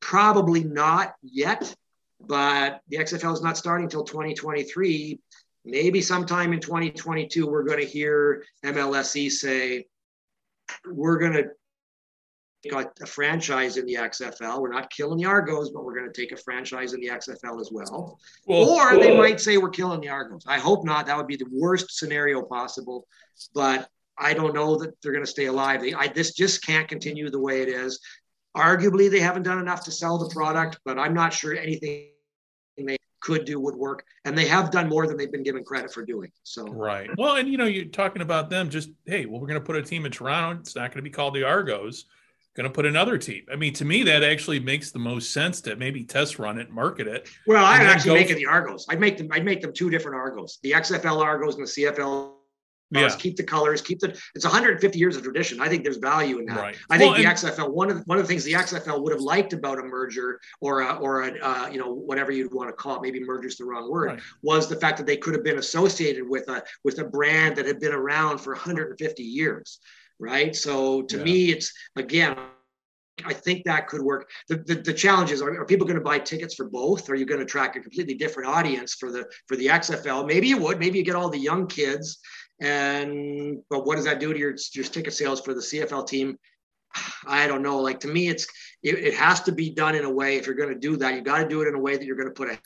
Probably 0.00 0.64
not 0.64 1.14
yet, 1.22 1.74
but 2.20 2.80
the 2.88 2.98
XFL 2.98 3.32
is 3.32 3.42
not 3.42 3.56
starting 3.56 3.84
until 3.84 4.04
2023. 4.04 5.20
Maybe 5.64 6.00
sometime 6.00 6.52
in 6.52 6.60
2022, 6.60 7.46
we're 7.46 7.64
going 7.64 7.80
to 7.80 7.86
hear 7.86 8.44
MLSE 8.64 9.30
say, 9.30 9.86
we're 10.86 11.18
going 11.18 11.32
to 11.32 11.48
take 12.62 12.72
a 13.02 13.06
franchise 13.06 13.76
in 13.76 13.86
the 13.86 13.94
XFL. 13.94 14.60
We're 14.60 14.72
not 14.72 14.90
killing 14.90 15.18
the 15.18 15.26
Argos, 15.26 15.70
but 15.70 15.84
we're 15.84 15.94
going 15.94 16.10
to 16.10 16.20
take 16.20 16.32
a 16.32 16.36
franchise 16.36 16.92
in 16.92 17.00
the 17.00 17.08
XFL 17.08 17.60
as 17.60 17.70
well. 17.70 18.18
well 18.46 18.68
or 18.68 18.98
they 18.98 19.16
might 19.16 19.40
say 19.40 19.58
we're 19.58 19.70
killing 19.70 20.00
the 20.00 20.08
Argos. 20.08 20.44
I 20.46 20.58
hope 20.58 20.84
not. 20.84 21.06
That 21.06 21.16
would 21.16 21.26
be 21.26 21.36
the 21.36 21.48
worst 21.52 21.96
scenario 21.98 22.42
possible. 22.42 23.06
But 23.54 23.88
I 24.18 24.34
don't 24.34 24.54
know 24.54 24.76
that 24.76 25.00
they're 25.00 25.12
going 25.12 25.24
to 25.24 25.30
stay 25.30 25.46
alive. 25.46 25.80
They, 25.80 25.94
I, 25.94 26.08
this 26.08 26.32
just 26.32 26.64
can't 26.64 26.88
continue 26.88 27.30
the 27.30 27.40
way 27.40 27.62
it 27.62 27.68
is. 27.68 28.00
Arguably, 28.58 29.10
they 29.10 29.20
haven't 29.20 29.44
done 29.44 29.58
enough 29.58 29.84
to 29.84 29.90
sell 29.90 30.18
the 30.18 30.28
product, 30.34 30.78
but 30.84 30.98
I'm 30.98 31.14
not 31.14 31.32
sure 31.32 31.56
anything 31.56 32.08
they 32.76 32.96
could 33.20 33.44
do 33.44 33.60
would 33.60 33.76
work. 33.76 34.04
And 34.24 34.36
they 34.36 34.46
have 34.46 34.70
done 34.70 34.88
more 34.88 35.06
than 35.06 35.16
they've 35.16 35.30
been 35.30 35.42
given 35.42 35.64
credit 35.64 35.92
for 35.92 36.04
doing. 36.04 36.30
So 36.42 36.64
right. 36.64 37.08
Well, 37.16 37.36
and 37.36 37.48
you 37.48 37.56
know, 37.56 37.66
you're 37.66 37.86
talking 37.86 38.22
about 38.22 38.50
them 38.50 38.68
just 38.68 38.90
hey, 39.06 39.26
well, 39.26 39.40
we're 39.40 39.48
going 39.48 39.60
to 39.60 39.64
put 39.64 39.76
a 39.76 39.82
team 39.82 40.04
in 40.06 40.12
Toronto. 40.12 40.60
It's 40.60 40.76
not 40.76 40.90
going 40.90 40.98
to 40.98 41.02
be 41.02 41.10
called 41.10 41.34
the 41.34 41.44
Argos. 41.44 42.04
Going 42.56 42.68
to 42.68 42.74
put 42.74 42.86
another 42.86 43.18
team. 43.18 43.44
I 43.52 43.54
mean, 43.54 43.72
to 43.74 43.84
me, 43.84 44.02
that 44.04 44.24
actually 44.24 44.58
makes 44.58 44.90
the 44.90 44.98
most 44.98 45.32
sense 45.32 45.60
to 45.60 45.76
maybe 45.76 46.02
test 46.02 46.40
run 46.40 46.58
it, 46.58 46.70
market 46.70 47.06
it. 47.06 47.28
Well, 47.46 47.64
I'd 47.64 47.82
actually 47.82 48.14
make 48.14 48.30
it 48.30 48.34
the 48.34 48.46
Argos. 48.46 48.84
I'd 48.88 48.98
make 48.98 49.16
them. 49.16 49.28
I'd 49.30 49.44
make 49.44 49.60
them 49.60 49.72
two 49.72 49.90
different 49.90 50.16
Argos: 50.16 50.58
the 50.64 50.72
XFL 50.72 51.22
Argos 51.22 51.54
and 51.54 51.64
the 51.64 51.70
CFL 51.70 52.32
yeah. 52.90 53.08
keep 53.18 53.36
the 53.36 53.42
colors, 53.42 53.82
keep 53.82 53.98
the. 54.00 54.18
It's 54.34 54.44
150 54.44 54.98
years 54.98 55.16
of 55.16 55.22
tradition. 55.22 55.60
I 55.60 55.68
think 55.68 55.84
there's 55.84 55.98
value 55.98 56.38
in 56.38 56.46
that. 56.46 56.58
Right. 56.58 56.76
I 56.90 56.96
think 56.96 57.12
well, 57.12 57.22
the 57.22 57.28
and, 57.28 57.36
XFL. 57.36 57.70
One 57.70 57.90
of 57.90 57.98
the, 57.98 58.02
one 58.04 58.18
of 58.18 58.24
the 58.24 58.28
things 58.28 58.44
the 58.44 58.54
XFL 58.54 59.02
would 59.02 59.12
have 59.12 59.20
liked 59.20 59.52
about 59.52 59.78
a 59.78 59.82
merger 59.82 60.40
or 60.60 60.80
a, 60.80 60.94
or 60.94 61.22
a 61.22 61.38
uh, 61.40 61.68
you 61.68 61.78
know 61.78 61.92
whatever 61.92 62.32
you'd 62.32 62.52
want 62.52 62.70
to 62.70 62.72
call 62.72 62.96
it, 62.96 63.02
maybe 63.02 63.20
merger's 63.20 63.56
the 63.56 63.64
wrong 63.64 63.90
word, 63.90 64.06
right. 64.06 64.20
was 64.42 64.68
the 64.68 64.76
fact 64.76 64.96
that 64.98 65.06
they 65.06 65.16
could 65.16 65.34
have 65.34 65.44
been 65.44 65.58
associated 65.58 66.28
with 66.28 66.48
a 66.48 66.62
with 66.84 66.98
a 66.98 67.04
brand 67.04 67.56
that 67.56 67.66
had 67.66 67.78
been 67.80 67.92
around 67.92 68.38
for 68.38 68.54
150 68.54 69.22
years, 69.22 69.80
right? 70.18 70.54
So 70.56 71.02
to 71.02 71.18
yeah. 71.18 71.24
me, 71.24 71.50
it's 71.50 71.72
again. 71.96 72.36
I 73.24 73.34
think 73.34 73.64
that 73.64 73.88
could 73.88 74.00
work. 74.00 74.30
The, 74.48 74.58
the, 74.58 74.76
the 74.76 74.94
challenge 74.94 75.32
is: 75.32 75.42
are, 75.42 75.60
are 75.60 75.66
people 75.66 75.88
going 75.88 75.98
to 75.98 76.04
buy 76.04 76.20
tickets 76.20 76.54
for 76.54 76.68
both? 76.68 77.10
Are 77.10 77.16
you 77.16 77.26
going 77.26 77.40
to 77.40 77.44
attract 77.44 77.74
a 77.76 77.80
completely 77.80 78.14
different 78.14 78.48
audience 78.48 78.94
for 78.94 79.10
the 79.10 79.26
for 79.48 79.56
the 79.56 79.66
XFL? 79.66 80.24
Maybe 80.24 80.46
you 80.46 80.56
would. 80.58 80.78
Maybe 80.78 80.98
you 80.98 81.04
get 81.04 81.16
all 81.16 81.28
the 81.28 81.36
young 81.36 81.66
kids 81.66 82.20
and 82.60 83.62
but 83.70 83.86
what 83.86 83.96
does 83.96 84.04
that 84.04 84.20
do 84.20 84.32
to 84.32 84.38
your, 84.38 84.54
your 84.74 84.84
ticket 84.84 85.12
sales 85.12 85.40
for 85.40 85.54
the 85.54 85.60
CFL 85.60 86.06
team? 86.06 86.38
I 87.26 87.46
don't 87.46 87.62
know. 87.62 87.78
Like 87.78 88.00
to 88.00 88.08
me, 88.08 88.28
it's 88.28 88.46
it, 88.82 88.98
it 88.98 89.14
has 89.14 89.42
to 89.42 89.52
be 89.52 89.70
done 89.70 89.94
in 89.94 90.04
a 90.04 90.10
way. 90.10 90.36
If 90.36 90.46
you're 90.46 90.56
going 90.56 90.72
to 90.72 90.78
do 90.78 90.96
that, 90.96 91.14
you 91.14 91.20
got 91.20 91.38
to 91.38 91.48
do 91.48 91.62
it 91.62 91.68
in 91.68 91.74
a 91.74 91.80
way 91.80 91.96
that 91.96 92.04
you're 92.04 92.16
going 92.16 92.28
to 92.28 92.34
put 92.34 92.48
a 92.48 92.58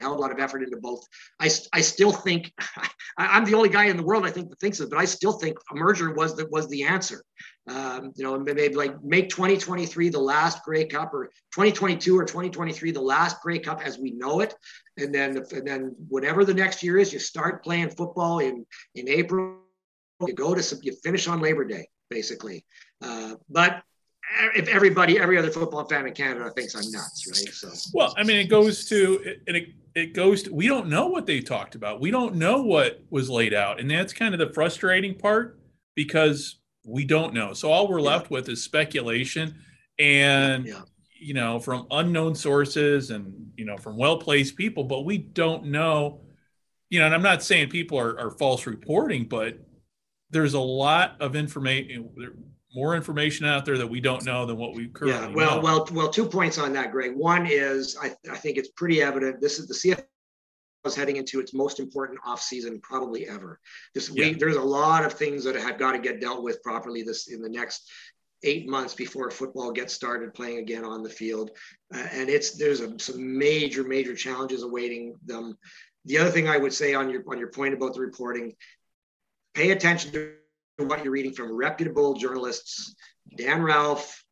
hell 0.00 0.12
of 0.12 0.18
a 0.18 0.20
lot 0.20 0.32
of 0.32 0.38
effort 0.38 0.62
into 0.62 0.78
both. 0.78 1.06
I, 1.38 1.50
I 1.72 1.80
still 1.80 2.12
think 2.12 2.52
I, 3.18 3.36
am 3.36 3.44
the 3.44 3.54
only 3.54 3.68
guy 3.68 3.84
in 3.86 3.96
the 3.96 4.02
world 4.02 4.24
I 4.24 4.30
think 4.30 4.48
that 4.50 4.60
thinks 4.60 4.80
it, 4.80 4.90
but 4.90 4.98
I 4.98 5.04
still 5.04 5.32
think 5.32 5.58
a 5.70 5.74
merger 5.74 6.12
was 6.12 6.36
the 6.36 6.46
was 6.46 6.68
the 6.68 6.84
answer. 6.84 7.22
Um, 7.68 8.12
you 8.16 8.24
know, 8.24 8.38
maybe 8.38 8.74
like 8.74 9.02
make 9.04 9.28
2023 9.28 10.08
the 10.08 10.18
last 10.18 10.64
Grey 10.64 10.86
Cup, 10.86 11.12
or 11.12 11.26
2022 11.54 12.18
or 12.18 12.24
2023 12.24 12.90
the 12.90 13.00
last 13.00 13.40
Grey 13.42 13.58
Cup 13.58 13.82
as 13.84 13.98
we 13.98 14.12
know 14.12 14.40
it, 14.40 14.54
and 15.00 15.14
then 15.14 15.44
and 15.52 15.66
then 15.66 15.94
whatever 16.08 16.44
the 16.44 16.54
next 16.54 16.82
year 16.82 16.98
is, 16.98 17.12
you 17.12 17.18
start 17.18 17.62
playing 17.62 17.90
football 17.90 18.38
in 18.38 18.66
in 18.94 19.08
April. 19.08 19.58
You 20.26 20.34
go 20.34 20.54
to 20.54 20.78
you 20.82 20.92
finish 21.02 21.28
on 21.28 21.40
Labor 21.40 21.64
Day 21.64 21.88
basically, 22.10 22.64
uh, 23.02 23.36
but 23.48 23.82
if 24.54 24.68
everybody, 24.68 25.18
every 25.18 25.38
other 25.38 25.50
football 25.50 25.84
fan 25.88 26.06
in 26.06 26.14
Canada 26.14 26.50
thinks 26.50 26.74
I'm 26.74 26.90
nuts, 26.90 27.26
right? 27.26 27.54
So, 27.54 27.90
well, 27.92 28.14
I 28.16 28.22
mean, 28.22 28.36
it 28.36 28.48
goes 28.48 28.84
to 28.88 29.36
and 29.46 29.56
it, 29.56 29.68
it 29.94 30.14
goes 30.14 30.44
to 30.44 30.54
we 30.54 30.66
don't 30.66 30.88
know 30.88 31.06
what 31.06 31.26
they 31.26 31.40
talked 31.40 31.74
about. 31.74 32.00
We 32.00 32.10
don't 32.10 32.36
know 32.36 32.62
what 32.62 33.02
was 33.10 33.28
laid 33.28 33.54
out, 33.54 33.80
and 33.80 33.90
that's 33.90 34.12
kind 34.12 34.34
of 34.34 34.40
the 34.40 34.52
frustrating 34.52 35.14
part 35.14 35.58
because 35.94 36.58
we 36.84 37.04
don't 37.04 37.34
know. 37.34 37.52
So 37.52 37.70
all 37.70 37.88
we're 37.88 38.00
left 38.00 38.30
with 38.30 38.48
is 38.48 38.62
speculation, 38.62 39.56
and 39.98 40.66
yeah. 40.66 40.82
You 41.20 41.34
know, 41.34 41.60
from 41.60 41.86
unknown 41.90 42.34
sources 42.34 43.10
and 43.10 43.52
you 43.56 43.64
know 43.64 43.76
from 43.76 43.96
well 43.96 44.18
placed 44.18 44.56
people, 44.56 44.84
but 44.84 45.04
we 45.04 45.18
don't 45.18 45.66
know. 45.66 46.20
You 46.88 46.98
know, 46.98 47.06
and 47.06 47.14
I'm 47.14 47.22
not 47.22 47.42
saying 47.42 47.68
people 47.68 47.98
are, 47.98 48.18
are 48.18 48.30
false 48.32 48.66
reporting, 48.66 49.26
but 49.26 49.58
there's 50.30 50.54
a 50.54 50.60
lot 50.60 51.16
of 51.20 51.36
information 51.36 52.30
more 52.74 52.94
information 52.94 53.46
out 53.46 53.64
there 53.64 53.76
that 53.78 53.86
we 53.86 54.00
don't 54.00 54.24
know 54.24 54.46
than 54.46 54.56
what 54.56 54.74
we 54.74 54.88
currently 54.88 55.28
yeah 55.28 55.34
well 55.34 55.56
know. 55.56 55.62
well 55.62 55.88
well 55.92 56.08
two 56.08 56.26
points 56.26 56.58
on 56.58 56.72
that 56.72 56.92
greg 56.92 57.14
one 57.16 57.46
is 57.46 57.96
I, 58.00 58.14
I 58.30 58.36
think 58.36 58.56
it's 58.56 58.68
pretty 58.68 59.02
evident 59.02 59.40
this 59.40 59.58
is 59.58 59.66
the 59.66 59.74
cfl 59.74 60.04
is 60.84 60.94
heading 60.94 61.16
into 61.16 61.40
its 61.40 61.52
most 61.52 61.80
important 61.80 62.20
off 62.24 62.40
season 62.40 62.80
probably 62.80 63.28
ever 63.28 63.58
this 63.94 64.08
yeah. 64.08 64.28
week 64.28 64.38
there's 64.38 64.56
a 64.56 64.62
lot 64.62 65.04
of 65.04 65.12
things 65.12 65.44
that 65.44 65.56
have 65.56 65.78
got 65.78 65.92
to 65.92 65.98
get 65.98 66.20
dealt 66.20 66.42
with 66.42 66.62
properly 66.62 67.02
this 67.02 67.28
in 67.28 67.42
the 67.42 67.48
next 67.48 67.90
eight 68.42 68.68
months 68.68 68.94
before 68.94 69.30
football 69.30 69.70
gets 69.70 69.92
started 69.92 70.34
playing 70.34 70.58
again 70.58 70.84
on 70.84 71.02
the 71.02 71.10
field 71.10 71.50
uh, 71.94 72.06
and 72.12 72.28
it's 72.28 72.52
there's 72.52 72.80
a, 72.80 72.98
some 72.98 73.38
major 73.38 73.84
major 73.84 74.14
challenges 74.14 74.62
awaiting 74.62 75.14
them 75.26 75.56
the 76.06 76.16
other 76.16 76.30
thing 76.30 76.48
i 76.48 76.56
would 76.56 76.72
say 76.72 76.94
on 76.94 77.10
your 77.10 77.22
on 77.28 77.38
your 77.38 77.50
point 77.50 77.74
about 77.74 77.94
the 77.94 78.00
reporting 78.00 78.54
pay 79.54 79.70
attention 79.70 80.12
to 80.12 80.32
what 80.78 81.04
you're 81.04 81.12
reading 81.12 81.32
from 81.32 81.54
reputable 81.54 82.14
journalists, 82.14 82.94
Dan 83.36 83.62
Ralph, 83.62 84.24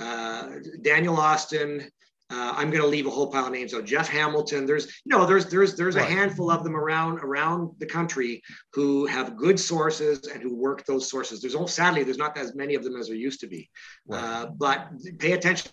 uh, 0.00 0.48
Daniel 0.82 1.16
Austin. 1.16 1.90
Uh, 2.28 2.54
I'm 2.56 2.70
going 2.70 2.82
to 2.82 2.88
leave 2.88 3.06
a 3.06 3.10
whole 3.10 3.30
pile 3.30 3.46
of 3.46 3.52
names. 3.52 3.70
So 3.70 3.80
Jeff 3.80 4.08
Hamilton. 4.08 4.66
There's, 4.66 4.86
you 5.04 5.16
know, 5.16 5.26
there's 5.26 5.46
there's 5.46 5.76
there's 5.76 5.94
a 5.94 6.02
handful 6.02 6.50
of 6.50 6.64
them 6.64 6.74
around 6.74 7.20
around 7.20 7.70
the 7.78 7.86
country 7.86 8.42
who 8.72 9.06
have 9.06 9.36
good 9.36 9.60
sources 9.60 10.26
and 10.26 10.42
who 10.42 10.54
work 10.54 10.84
those 10.86 11.08
sources. 11.08 11.40
There's 11.40 11.54
all 11.54 11.68
sadly 11.68 12.02
there's 12.02 12.18
not 12.18 12.36
as 12.36 12.54
many 12.56 12.74
of 12.74 12.82
them 12.82 12.96
as 12.96 13.06
there 13.06 13.16
used 13.16 13.40
to 13.40 13.46
be. 13.46 13.70
Uh, 14.10 14.46
but 14.46 14.90
pay 15.18 15.32
attention 15.32 15.70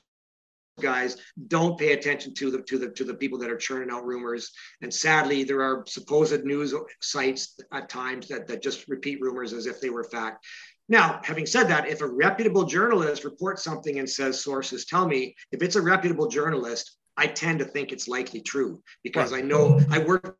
guys 0.81 1.17
don't 1.47 1.77
pay 1.77 1.93
attention 1.93 2.34
to 2.34 2.49
the 2.49 2.61
to 2.63 2.80
the 2.80 2.89
to 2.89 3.03
the 3.03 3.13
people 3.13 3.38
that 3.38 3.51
are 3.51 3.57
churning 3.57 3.91
out 3.91 4.05
rumors 4.05 4.51
and 4.81 4.91
sadly 4.91 5.43
there 5.43 5.61
are 5.61 5.84
supposed 5.88 6.43
news 6.43 6.73
sites 6.99 7.59
at 7.71 7.89
times 7.89 8.27
that 8.27 8.47
that 8.47 8.63
just 8.63 8.88
repeat 8.88 9.21
rumors 9.21 9.53
as 9.53 9.67
if 9.67 9.80
they 9.80 9.91
were 9.91 10.03
fact 10.03 10.43
now 10.89 11.19
having 11.23 11.45
said 11.45 11.68
that 11.68 11.88
if 11.88 12.01
a 12.01 12.07
reputable 12.07 12.65
journalist 12.65 13.23
reports 13.23 13.64
something 13.64 13.99
and 13.99 14.10
says 14.10 14.43
sources 14.43 14.85
tell 14.85 15.07
me 15.07 15.35
if 15.51 15.61
it's 15.61 15.76
a 15.76 15.81
reputable 15.81 16.27
journalist 16.27 16.97
i 17.18 17.27
tend 17.27 17.60
to 17.60 17.65
think 17.65 17.91
it's 17.91 18.07
likely 18.07 18.41
true 18.41 18.81
because 19.03 19.34
i 19.34 19.41
know 19.41 19.80
i 19.91 19.99
work 19.99 20.38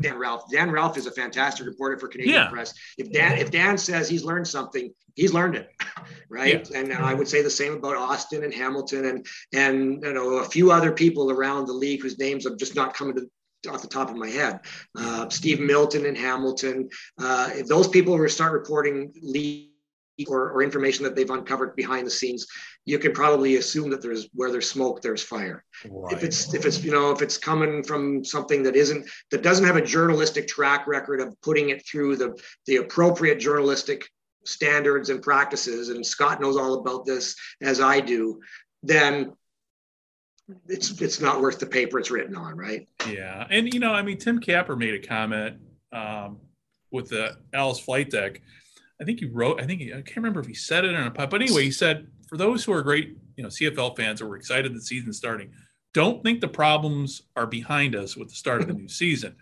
Dan 0.00 0.16
Ralph. 0.16 0.50
Dan 0.50 0.70
Ralph 0.70 0.96
is 0.96 1.06
a 1.06 1.10
fantastic 1.10 1.66
reporter 1.66 1.98
for 1.98 2.08
Canadian 2.08 2.34
yeah. 2.34 2.48
Press. 2.48 2.72
If 2.96 3.12
Dan 3.12 3.38
if 3.38 3.50
Dan 3.50 3.76
says 3.76 4.08
he's 4.08 4.24
learned 4.24 4.48
something, 4.48 4.92
he's 5.14 5.34
learned 5.34 5.54
it, 5.54 5.68
right? 6.30 6.66
Yeah. 6.70 6.78
And 6.78 6.92
I 6.92 7.12
would 7.12 7.28
say 7.28 7.42
the 7.42 7.50
same 7.50 7.74
about 7.74 7.96
Austin 7.96 8.42
and 8.42 8.54
Hamilton 8.54 9.04
and 9.04 9.26
and 9.52 10.02
you 10.02 10.12
know 10.14 10.38
a 10.38 10.44
few 10.44 10.70
other 10.72 10.92
people 10.92 11.30
around 11.30 11.66
the 11.66 11.74
league 11.74 12.00
whose 12.00 12.18
names 12.18 12.44
have 12.44 12.56
just 12.56 12.74
not 12.74 12.94
coming 12.94 13.16
to 13.16 13.28
off 13.70 13.82
the 13.82 13.88
top 13.88 14.10
of 14.10 14.16
my 14.16 14.28
head. 14.28 14.60
Uh, 14.98 15.28
Steve 15.28 15.60
Milton 15.60 16.06
and 16.06 16.16
Hamilton. 16.16 16.88
Uh, 17.18 17.50
if 17.52 17.68
those 17.68 17.86
people 17.86 18.16
were 18.16 18.28
start 18.28 18.52
reporting 18.52 19.12
league 19.22 19.71
or, 20.28 20.50
or 20.50 20.62
information 20.62 21.04
that 21.04 21.14
they've 21.14 21.30
uncovered 21.30 21.76
behind 21.76 22.06
the 22.06 22.10
scenes, 22.10 22.46
you 22.84 22.98
can 22.98 23.12
probably 23.12 23.56
assume 23.56 23.90
that 23.90 24.02
there's 24.02 24.28
where 24.34 24.50
there's 24.50 24.68
smoke, 24.68 25.02
there's 25.02 25.22
fire. 25.22 25.64
Right. 25.88 26.12
If 26.12 26.24
it's 26.24 26.54
if 26.54 26.66
it's 26.66 26.82
you 26.82 26.90
know 26.90 27.10
if 27.10 27.22
it's 27.22 27.38
coming 27.38 27.82
from 27.82 28.24
something 28.24 28.62
that 28.64 28.76
isn't 28.76 29.08
that 29.30 29.42
doesn't 29.42 29.66
have 29.66 29.76
a 29.76 29.82
journalistic 29.82 30.48
track 30.48 30.86
record 30.86 31.20
of 31.20 31.40
putting 31.42 31.70
it 31.70 31.86
through 31.86 32.16
the 32.16 32.38
the 32.66 32.76
appropriate 32.76 33.38
journalistic 33.38 34.08
standards 34.44 35.08
and 35.10 35.22
practices, 35.22 35.88
and 35.88 36.04
Scott 36.04 36.40
knows 36.40 36.56
all 36.56 36.74
about 36.74 37.06
this 37.06 37.36
as 37.60 37.80
I 37.80 38.00
do, 38.00 38.40
then 38.82 39.32
it's 40.68 41.00
it's 41.00 41.20
not 41.20 41.40
worth 41.40 41.58
the 41.58 41.66
paper 41.66 41.98
it's 41.98 42.10
written 42.10 42.36
on, 42.36 42.56
right? 42.56 42.88
Yeah, 43.08 43.46
and 43.50 43.72
you 43.72 43.80
know, 43.80 43.92
I 43.92 44.02
mean, 44.02 44.18
Tim 44.18 44.40
Capper 44.40 44.76
made 44.76 44.94
a 44.94 45.06
comment 45.06 45.58
um, 45.92 46.38
with 46.90 47.08
the 47.08 47.36
Alice 47.52 47.78
flight 47.78 48.10
deck. 48.10 48.40
I 49.02 49.04
think 49.04 49.18
he 49.18 49.26
wrote. 49.26 49.60
I 49.60 49.66
think 49.66 49.80
he, 49.80 49.92
I 49.92 49.96
can't 49.96 50.16
remember 50.16 50.40
if 50.40 50.46
he 50.46 50.54
said 50.54 50.84
it 50.84 50.94
a 50.94 51.10
pod, 51.10 51.28
but 51.28 51.42
anyway, 51.42 51.64
he 51.64 51.72
said 51.72 52.06
for 52.28 52.36
those 52.36 52.64
who 52.64 52.72
are 52.72 52.82
great, 52.82 53.16
you 53.36 53.42
know, 53.42 53.48
CFL 53.48 53.96
fans 53.96 54.20
who 54.20 54.28
were 54.28 54.36
excited 54.36 54.72
the 54.72 54.80
season 54.80 55.12
starting, 55.12 55.50
don't 55.92 56.22
think 56.22 56.40
the 56.40 56.48
problems 56.48 57.22
are 57.34 57.46
behind 57.46 57.96
us 57.96 58.16
with 58.16 58.28
the 58.28 58.34
start 58.36 58.62
of 58.62 58.68
the 58.68 58.74
new 58.74 58.88
season. 58.88 59.34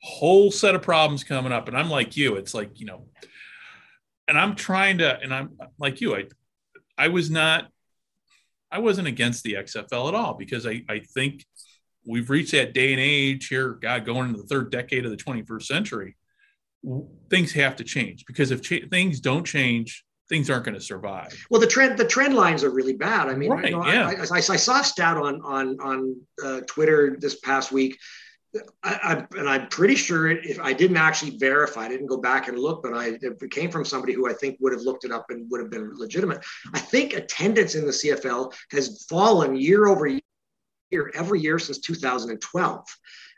Whole 0.00 0.52
set 0.52 0.76
of 0.76 0.82
problems 0.82 1.24
coming 1.24 1.50
up, 1.50 1.66
and 1.66 1.76
I'm 1.76 1.90
like 1.90 2.16
you. 2.16 2.36
It's 2.36 2.54
like 2.54 2.78
you 2.78 2.86
know, 2.86 3.06
and 4.28 4.38
I'm 4.38 4.54
trying 4.54 4.98
to, 4.98 5.18
and 5.20 5.34
I'm 5.34 5.58
like 5.78 6.00
you. 6.00 6.14
I 6.14 6.26
I 6.96 7.08
was 7.08 7.30
not 7.30 7.66
I 8.70 8.78
wasn't 8.78 9.08
against 9.08 9.42
the 9.42 9.54
XFL 9.54 10.08
at 10.08 10.14
all 10.14 10.34
because 10.34 10.66
I, 10.66 10.82
I 10.88 11.00
think 11.00 11.44
we've 12.06 12.30
reached 12.30 12.52
that 12.52 12.74
day 12.74 12.92
and 12.92 13.00
age 13.00 13.48
here, 13.48 13.70
God, 13.70 14.04
going 14.04 14.28
into 14.28 14.42
the 14.42 14.48
third 14.48 14.70
decade 14.70 15.04
of 15.04 15.10
the 15.10 15.16
21st 15.16 15.62
century. 15.62 16.16
Things 17.30 17.52
have 17.52 17.76
to 17.76 17.84
change 17.84 18.24
because 18.26 18.50
if 18.50 18.62
cha- 18.62 18.86
things 18.90 19.20
don't 19.20 19.44
change, 19.44 20.04
things 20.28 20.50
aren't 20.50 20.64
going 20.64 20.74
to 20.74 20.80
survive. 20.80 21.34
Well, 21.50 21.60
the 21.60 21.66
trend 21.66 21.98
the 21.98 22.06
trend 22.06 22.34
lines 22.34 22.64
are 22.64 22.70
really 22.70 22.94
bad. 22.94 23.28
I 23.28 23.34
mean, 23.34 23.50
Right, 23.50 23.66
you 23.66 23.70
know, 23.72 23.86
yeah. 23.86 24.06
I, 24.08 24.36
I, 24.36 24.36
I 24.36 24.56
saw 24.56 24.80
a 24.80 24.84
stat 24.84 25.16
on 25.16 25.40
on 25.42 25.80
on 25.80 26.16
uh, 26.44 26.60
Twitter 26.66 27.16
this 27.18 27.40
past 27.40 27.72
week. 27.72 27.98
I, 28.84 28.94
I, 29.02 29.38
and 29.38 29.48
I'm 29.48 29.66
pretty 29.68 29.96
sure 29.96 30.30
it, 30.30 30.46
if 30.46 30.60
I 30.60 30.72
didn't 30.72 30.96
actually 30.96 31.36
verify, 31.38 31.86
I 31.86 31.88
didn't 31.88 32.06
go 32.06 32.18
back 32.18 32.46
and 32.46 32.56
look, 32.56 32.82
but 32.82 32.94
I 32.94 33.18
it 33.20 33.50
came 33.50 33.70
from 33.70 33.84
somebody 33.84 34.12
who 34.12 34.28
I 34.28 34.32
think 34.32 34.58
would 34.60 34.72
have 34.72 34.82
looked 34.82 35.04
it 35.04 35.10
up 35.10 35.26
and 35.30 35.50
would 35.50 35.60
have 35.60 35.70
been 35.70 35.92
legitimate. 35.96 36.44
I 36.72 36.78
think 36.78 37.14
attendance 37.14 37.74
in 37.74 37.84
the 37.84 37.90
CFL 37.90 38.54
has 38.70 39.04
fallen 39.08 39.56
year 39.56 39.86
over 39.88 40.06
year, 40.06 41.10
every 41.14 41.40
year 41.40 41.58
since 41.58 41.78
2012. 41.78 42.84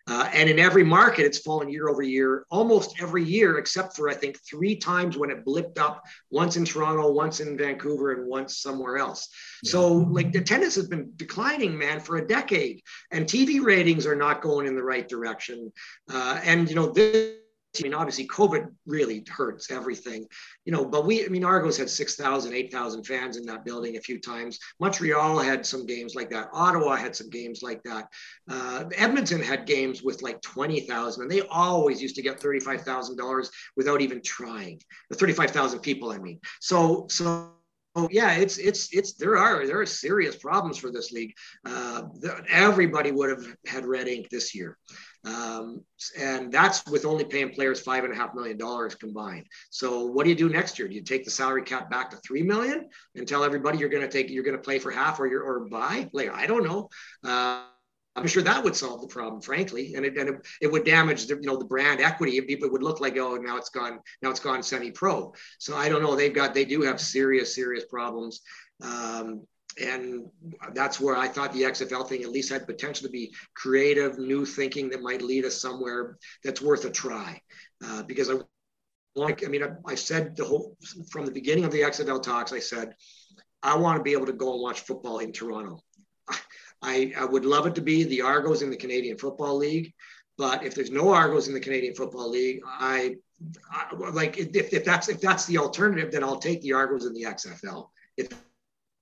Uh, 0.09 0.29
and 0.33 0.49
in 0.49 0.59
every 0.59 0.85
market, 0.85 1.27
it's 1.27 1.39
fallen 1.39 1.69
year 1.69 1.89
over 1.89 2.03
year, 2.03 2.47
almost 2.51 3.01
every 3.01 3.25
year, 3.25 3.59
except 3.59 3.97
for 3.97 4.09
I 4.09 4.15
think 4.15 4.39
three 4.49 4.77
times 4.77 5.17
when 5.17 5.31
it 5.31 5.45
blipped 5.45 5.79
up 5.79 6.05
once 6.31 6.57
in 6.57 6.65
Toronto, 6.65 7.11
once 7.11 7.41
in 7.41 7.57
Vancouver, 7.57 8.13
and 8.13 8.29
once 8.29 8.59
somewhere 8.59 8.99
else. 8.99 9.29
So, 9.65 9.89
like, 9.89 10.33
the 10.33 10.39
attendance 10.39 10.77
has 10.77 10.87
been 10.87 11.13
declining, 11.17 11.77
man, 11.77 11.99
for 11.99 12.19
a 12.19 12.27
decade, 12.27 12.83
and 13.11 13.27
TV 13.27 13.61
ratings 13.61 14.07
are 14.07 14.15
not 14.17 14.43
going 14.43 14.67
in 14.67 14.77
the 14.77 14.83
right 14.83 15.09
direction. 15.09 15.73
Uh, 16.13 16.41
and, 16.45 16.69
you 16.69 16.77
know, 16.77 16.87
this. 16.93 17.39
I 17.81 17.83
mean, 17.85 17.95
obviously, 17.95 18.27
COVID 18.29 18.69
really 18.87 19.25
hurts 19.29 19.71
everything, 19.71 20.27
you 20.65 20.73
know. 20.73 20.85
But 20.85 21.07
we, 21.07 21.25
I 21.25 21.29
mean, 21.29 21.45
Argos 21.45 21.77
had 21.77 21.91
6,000, 21.91 22.53
8,000 22.53 23.05
fans 23.05 23.37
in 23.37 23.45
that 23.47 23.65
building 23.65 23.97
a 23.97 24.01
few 24.01 24.21
times. 24.21 24.59
Montreal 24.81 25.39
had 25.39 25.65
some 25.65 25.87
games 25.87 26.15
like 26.15 26.31
that. 26.31 26.49
Ottawa 26.53 26.97
had 26.97 27.15
some 27.15 27.31
games 27.31 27.63
like 27.63 27.83
that. 27.85 28.09
Uh, 28.49 28.85
Edmonton 28.97 29.41
had 29.41 29.67
games 29.67 30.03
with 30.03 30.23
like 30.23 30.41
20,000, 30.43 31.23
and 31.23 31.31
they 31.31 31.43
always 31.43 32.01
used 32.01 32.17
to 32.17 32.23
get 32.23 32.41
$35,000 32.41 33.49
without 33.77 34.01
even 34.01 34.23
trying. 34.23 34.81
The 35.11 35.17
35,000 35.17 35.81
people, 35.81 36.11
I 36.11 36.19
mean. 36.19 36.41
So, 36.61 37.07
so. 37.09 37.53
Oh, 37.99 38.09
yeah, 38.11 38.35
it's 38.35 38.59
it's 38.59 38.95
it's 38.95 39.15
there 39.15 39.39
are 39.39 39.67
there 39.67 39.81
are 39.81 39.87
serious 39.87 40.37
problems 40.37 40.77
for 40.77 40.93
this 40.93 41.13
league. 41.13 41.33
Uh, 41.65 42.03
the, 42.21 42.45
everybody 42.47 43.11
would 43.11 43.31
have 43.31 43.57
had 43.67 43.87
red 43.87 44.07
ink 44.07 44.29
this 44.29 44.55
year, 44.55 44.77
um, 45.27 45.83
and 46.19 46.53
that's 46.53 46.87
with 46.87 47.05
only 47.05 47.25
paying 47.25 47.51
players 47.51 47.81
five 47.81 48.05
and 48.05 48.13
a 48.13 48.17
half 48.17 48.35
million 48.35 48.57
dollars 48.57 48.95
combined. 48.95 49.47
So 49.71 50.07
what 50.07 50.25
do 50.25 50.31
you 50.31 50.37
do 50.37 50.49
next 50.49 50.79
year? 50.79 50.87
Do 50.87 50.95
you 50.95 51.03
take 51.03 51.25
the 51.25 51.31
salary 51.31 51.63
cap 51.63 51.91
back 51.91 52.11
to 52.11 52.17
three 52.19 52.43
million 52.43 52.89
and 53.17 53.27
tell 53.27 53.43
everybody 53.43 53.79
you're 53.79 53.89
going 53.89 54.09
to 54.09 54.09
take 54.09 54.31
you're 54.31 54.45
going 54.45 54.57
to 54.57 54.63
play 54.63 54.79
for 54.79 54.91
half 54.91 55.19
or 55.19 55.27
you're 55.27 55.43
or 55.43 55.69
buy? 55.69 56.09
Like 56.13 56.31
I 56.31 56.47
don't 56.47 56.65
know. 56.65 56.89
Uh, 57.25 57.65
I'm 58.15 58.27
sure 58.27 58.43
that 58.43 58.65
would 58.65 58.75
solve 58.75 59.03
the 59.03 59.09
problem, 59.09 59.43
frankly, 59.43 59.95
and 59.95 60.07
it 60.07 60.17
and 60.17 60.29
it, 60.31 60.47
it 60.63 60.73
would 60.73 60.85
damage 60.85 61.27
the 61.27 61.35
you 61.35 61.47
know 61.47 61.57
the 61.57 61.65
brand 61.65 62.01
equity. 62.01 62.39
It 62.39 62.73
would 62.73 62.83
look 62.83 63.01
like 63.01 63.19
oh 63.19 63.37
now 63.37 63.57
it's 63.57 63.69
gone 63.71 63.99
now 64.23 64.31
it's 64.31 64.41
gone 64.41 64.63
semi-pro. 64.63 65.35
So 65.59 65.77
I 65.77 65.89
don't 65.89 66.03
know. 66.03 66.15
They've 66.15 66.33
got 66.33 66.55
they 66.55 66.65
do 66.65 66.83
have 66.83 67.01
serious 67.01 67.55
serious 67.55 67.85
problems. 67.85 68.41
Um, 68.81 69.47
and 69.83 70.27
that's 70.73 70.99
where 71.01 71.17
I 71.17 71.29
thought 71.29 71.53
the 71.53 71.63
XFL 71.63 72.09
thing 72.09 72.23
at 72.23 72.31
least 72.31 72.51
had 72.51 72.67
potential 72.67 73.07
to 73.07 73.13
be 73.13 73.35
creative, 73.55 74.19
new 74.19 74.47
thinking 74.47 74.89
that 74.91 75.03
might 75.03 75.23
lead 75.23 75.45
us 75.45 75.61
somewhere 75.61 76.19
that's 76.43 76.63
worth 76.63 76.85
a 76.85 76.91
try. 76.91 77.41
Uh, 77.85 78.03
because 78.03 78.31
I 78.31 78.35
like, 79.15 79.45
I 79.45 79.49
mean, 79.49 79.63
I, 79.63 79.69
I 79.87 79.95
said 79.95 80.37
the 80.37 80.45
whole 80.45 80.77
from 81.11 81.27
the 81.27 81.33
beginning 81.33 81.65
of 81.65 81.73
the 81.73 81.81
XFL 81.81 82.23
talks, 82.23 82.53
I 82.53 82.59
said 82.59 82.95
I 83.63 83.77
want 83.77 83.99
to 83.99 84.03
be 84.03 84.13
able 84.13 84.27
to 84.27 84.33
go 84.33 84.53
and 84.53 84.63
watch 84.63 84.81
football 84.81 85.19
in 85.19 85.33
Toronto. 85.33 85.81
I, 86.83 87.13
I 87.17 87.25
would 87.25 87.45
love 87.45 87.67
it 87.67 87.75
to 87.77 87.81
be 87.81 88.05
the 88.05 88.23
Argos 88.23 88.63
in 88.63 88.71
the 88.71 88.77
Canadian 88.77 89.17
Football 89.17 89.57
League, 89.57 89.93
but 90.37 90.63
if 90.63 90.75
there's 90.75 90.91
no 90.91 91.13
Argos 91.13 91.49
in 91.49 91.55
the 91.55 91.61
Canadian 91.61 91.95
Football 91.95 92.31
League, 92.31 92.61
I, 92.67 93.17
I 93.71 93.95
like 94.11 94.39
if, 94.39 94.73
if 94.73 94.85
that's 94.85 95.09
if 95.09 95.21
that's 95.21 95.47
the 95.47 95.59
alternative, 95.59 96.13
then 96.13 96.23
I'll 96.23 96.39
take 96.39 96.61
the 96.63 96.75
Argos 96.75 97.07
in 97.07 97.15
the 97.15 97.23
XFL. 97.23 97.89
If 98.17 98.29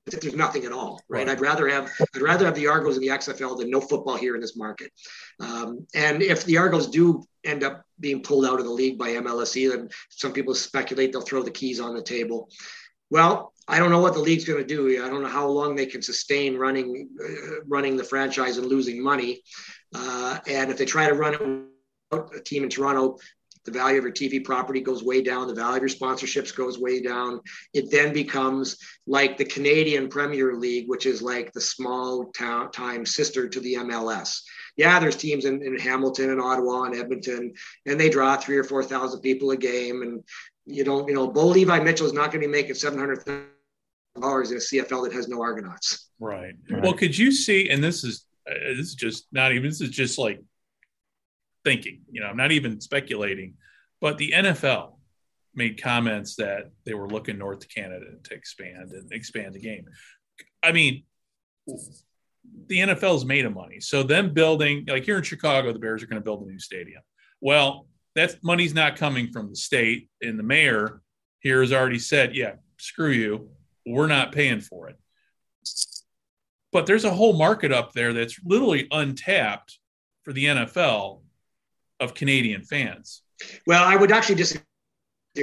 if 0.07 0.21
there's 0.21 0.35
nothing 0.35 0.65
at 0.65 0.73
all, 0.73 1.01
right? 1.09 1.29
I'd 1.29 1.41
rather 1.41 1.69
have 1.69 1.91
I'd 2.15 2.23
rather 2.23 2.45
have 2.45 2.55
the 2.55 2.67
Argos 2.67 2.97
in 2.97 3.03
the 3.03 3.09
XFL 3.09 3.59
than 3.59 3.71
no 3.71 3.81
football 3.81 4.17
here 4.17 4.35
in 4.35 4.41
this 4.41 4.57
market. 4.57 4.93
Um, 5.41 5.87
and 5.95 6.23
if 6.23 6.45
the 6.45 6.59
Argos 6.59 6.89
do 6.89 7.25
end 7.45 7.65
up 7.65 7.85
being 8.01 8.23
pulled 8.23 8.45
out 8.45 8.59
of 8.59 8.67
the 8.67 8.73
league 8.73 8.99
by 8.99 9.11
MLSE, 9.11 9.71
then 9.71 9.89
some 10.11 10.33
people 10.33 10.55
speculate 10.55 11.13
they'll 11.13 11.23
throw 11.23 11.43
the 11.43 11.51
keys 11.51 11.81
on 11.81 11.95
the 11.95 12.03
table. 12.03 12.51
Well, 13.11 13.53
I 13.67 13.79
don't 13.79 13.91
know 13.91 14.01
what 14.01 14.13
the 14.13 14.21
league's 14.21 14.45
going 14.45 14.61
to 14.61 14.67
do. 14.67 15.03
I 15.03 15.09
don't 15.09 15.23
know 15.23 15.29
how 15.29 15.47
long 15.47 15.75
they 15.75 15.87
can 15.87 16.03
sustain 16.03 16.57
running 16.57 17.09
uh, 17.23 17.63
running 17.67 17.97
the 17.97 18.05
franchise 18.05 18.59
and 18.59 18.67
losing 18.67 19.03
money. 19.03 19.43
Uh, 19.95 20.39
and 20.47 20.71
if 20.71 20.77
they 20.77 20.85
try 20.85 21.09
to 21.09 21.15
run 21.15 21.35
it 21.35 21.41
a 22.13 22.41
team 22.41 22.63
in 22.63 22.69
Toronto, 22.69 23.19
the 23.65 23.73
value 23.73 23.99
of 23.99 24.05
your 24.05 24.13
TV 24.13 24.45
property 24.45 24.81
goes 24.81 25.03
way 25.03 25.23
down. 25.23 25.47
The 25.47 25.55
value 25.55 25.77
of 25.77 25.83
your 25.83 25.89
sponsorships 25.89 26.55
goes 26.55 26.79
way 26.79 27.01
down. 27.01 27.41
It 27.73 27.91
then 27.91 28.13
becomes 28.13 28.77
like 29.07 29.37
the 29.37 29.45
Canadian 29.45 30.09
Premier 30.09 30.55
League, 30.55 30.89
which 30.89 31.07
is 31.07 31.23
like 31.23 31.53
the 31.53 31.61
small 31.61 32.27
town 32.33 32.71
time 32.73 33.07
sister 33.07 33.49
to 33.49 33.61
the 33.61 33.75
MLS. 33.75 34.41
Yeah, 34.77 34.99
there's 34.99 35.17
teams 35.17 35.45
in, 35.45 35.63
in 35.63 35.79
Hamilton 35.79 36.31
and 36.31 36.41
Ottawa 36.41 36.85
and 36.85 36.97
Edmonton, 36.97 37.55
and 37.87 37.99
they 37.99 38.11
draw 38.11 38.37
three 38.37 38.57
or 38.57 38.65
four 38.65 38.83
thousand 38.83 39.21
people 39.21 39.51
a 39.53 39.57
game. 39.57 40.03
And 40.03 40.23
you 40.67 40.85
don't, 40.85 41.09
you 41.09 41.15
know, 41.15 41.29
Bo 41.29 41.47
Levi 41.47 41.81
Mitchell 41.81 42.07
is 42.07 42.13
not 42.13 42.33
going 42.33 42.43
to 42.43 42.49
be 42.49 42.53
making 42.53 42.75
seven 42.75 42.99
hundred 42.99 43.25
dollars 44.21 44.51
in 44.51 44.57
a 44.57 44.61
CFL 44.61 45.05
that 45.05 45.13
has 45.13 45.29
no 45.29 45.41
Argonauts. 45.41 46.11
Right. 46.19 46.55
Well, 46.71 46.95
could 46.95 47.17
you 47.17 47.31
see? 47.33 47.71
And 47.71 47.83
this 47.83 48.05
is 48.05 48.27
uh, 48.51 48.55
this 48.77 48.89
is 48.89 48.95
just 48.95 49.27
not 49.33 49.53
even. 49.53 49.69
This 49.69 49.81
is 49.81 49.91
just 49.91 50.19
like 50.19 50.41
thinking. 51.65 52.03
You 52.11 52.21
know, 52.21 52.27
I'm 52.27 52.37
not 52.37 52.53
even 52.53 52.81
speculating. 52.81 53.55
But 54.01 54.19
the 54.19 54.33
NFL 54.33 54.95
made 55.55 55.83
comments 55.83 56.37
that 56.37 56.71
they 56.85 56.95
were 56.95 57.09
looking 57.09 57.39
north 57.39 57.61
to 57.61 57.69
Canada 57.69 58.07
to 58.25 58.35
expand 58.35 58.93
and 58.93 59.13
expand 59.13 59.55
the 59.55 59.61
game. 59.61 59.87
I 60.63 60.73
mean, 60.73 61.05
the 62.67 62.79
NFL's 62.79 63.25
made 63.25 63.47
of 63.47 63.55
money. 63.55 63.81
So 63.81 64.03
them 64.03 64.35
building, 64.35 64.85
like 64.89 65.05
here 65.05 65.17
in 65.17 65.23
Chicago, 65.23 65.73
the 65.73 65.79
Bears 65.79 66.03
are 66.03 66.07
going 66.07 66.21
to 66.21 66.25
build 66.25 66.43
a 66.43 66.51
new 66.51 66.59
stadium. 66.59 67.03
Well, 67.41 67.87
that 68.15 68.43
money's 68.43 68.75
not 68.75 68.97
coming 68.97 69.33
from 69.33 69.51
the 69.51 69.57
state, 69.57 70.09
and 70.23 70.39
the 70.39 70.45
mayor 70.45 71.03
here 71.41 71.61
has 71.61 71.73
already 71.73 71.99
said, 71.99 72.37
"Yeah, 72.37 72.55
screw 72.79 73.11
you, 73.11 73.51
we're 73.85 74.07
not 74.07 74.33
paying 74.33 74.61
for 74.61 74.89
it." 74.89 74.97
But 76.73 76.87
there's 76.87 77.05
a 77.05 77.15
whole 77.15 77.33
market 77.33 77.73
up 77.73 77.93
there 77.93 78.13
that's 78.13 78.39
literally 78.45 78.87
untapped 78.91 79.79
for 80.23 80.33
the 80.33 80.45
NFL 80.47 81.24
of 82.01 82.15
Canadian 82.15 82.63
fans. 82.63 83.23
Well, 83.67 83.85
I 83.85 83.97
would 83.97 84.13
actually 84.13 84.37
disagree 84.37 84.63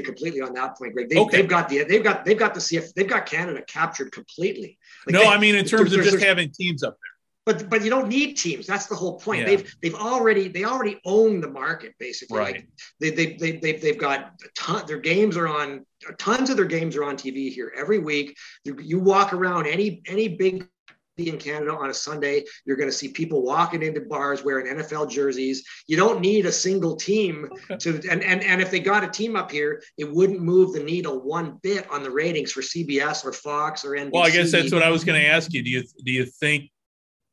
completely 0.04 0.42
on 0.42 0.54
that 0.54 0.78
point, 0.78 0.94
Greg. 0.94 1.10
They, 1.10 1.18
Okay. 1.18 1.38
They've 1.38 1.50
got 1.50 1.68
the 1.68 1.84
they've 1.84 2.04
got 2.04 2.24
they've 2.26 2.40
got 2.40 2.54
the 2.54 2.62
CF 2.62 2.94
they've 2.94 3.08
got 3.10 3.26
Canada 3.26 3.62
captured 3.68 4.12
completely. 4.12 4.78
Like 5.06 5.14
no, 5.14 5.20
they- 5.22 5.28
I 5.28 5.38
mean 5.38 5.56
in 5.56 5.66
terms 5.66 5.94
of 5.94 6.04
just 6.04 6.24
having 6.24 6.50
teams 6.52 6.84
up 6.84 6.94
there. 6.94 7.12
But 7.44 7.70
but 7.72 7.84
you 7.84 7.90
don't 7.90 8.08
need 8.08 8.36
teams. 8.36 8.68
That's 8.68 8.86
the 8.86 8.96
whole 8.96 9.20
point. 9.20 9.42
Yeah. 9.42 9.46
They've 9.48 9.76
they've 9.82 9.96
already 9.96 10.48
they 10.48 10.64
already 10.64 11.02
own 11.06 11.42
the 11.42 11.50
market 11.50 11.96
basically. 12.00 12.38
Right. 12.38 12.56
Like 12.56 12.68
they 13.00 13.10
they 13.10 13.34
they 13.36 13.52
they've, 13.58 13.82
they've 13.82 13.98
got 13.98 14.20
a 14.46 14.48
ton, 14.56 14.86
their 14.86 15.00
games 15.00 15.36
are 15.38 15.48
on 15.48 15.86
tons 16.20 16.52
of 16.52 16.56
their 16.58 16.66
games 16.66 16.96
are 16.96 17.04
on 17.04 17.18
TV 17.18 17.52
here 17.52 17.74
every 17.76 17.98
week. 17.98 18.38
You, 18.64 19.00
walk 19.00 19.34
around 19.34 19.66
any 19.66 20.04
any 20.06 20.28
big 20.28 20.68
in 21.18 21.38
Canada 21.38 21.74
on 21.74 21.90
a 21.90 21.94
Sunday, 21.94 22.44
you're 22.66 22.78
going 22.78 22.90
to 22.90 22.96
see 22.96 23.10
people 23.10 23.44
walking 23.44 23.84
into 23.84 24.02
bars 24.02 24.44
wearing 24.44 24.74
NFL 24.76 25.10
jerseys. 25.10 25.64
You 25.88 25.98
don't 25.98 26.22
need 26.22 26.46
a 26.46 26.52
single 26.52 26.96
team 26.96 27.50
to 27.80 28.02
and, 28.10 28.24
and 28.24 28.44
and 28.44 28.62
if 28.62 28.72
they 28.72 28.80
got 28.80 29.04
a 29.04 29.08
team 29.08 29.36
up 29.36 29.52
here, 29.52 29.82
it 29.98 30.12
wouldn't 30.12 30.42
move 30.42 30.74
the 30.74 30.84
needle 30.84 31.22
one 31.22 31.60
bit 31.62 31.90
on 31.92 32.04
the 32.04 32.12
ratings 32.12 32.52
for 32.52 32.62
CBS 32.62 33.26
or 33.26 33.34
Fox 33.34 33.84
or 33.84 33.92
NBC. 33.92 34.12
Well, 34.14 34.24
I 34.24 34.30
guess 34.30 34.52
that's 34.52 34.72
what 34.72 34.84
I 34.84 34.90
was 34.90 35.04
going 35.04 35.22
to 35.22 35.28
ask 35.28 35.54
you. 35.54 35.64
Do 35.64 35.70
you 35.70 35.84
do 36.04 36.12
you 36.12 36.26
think 36.26 36.72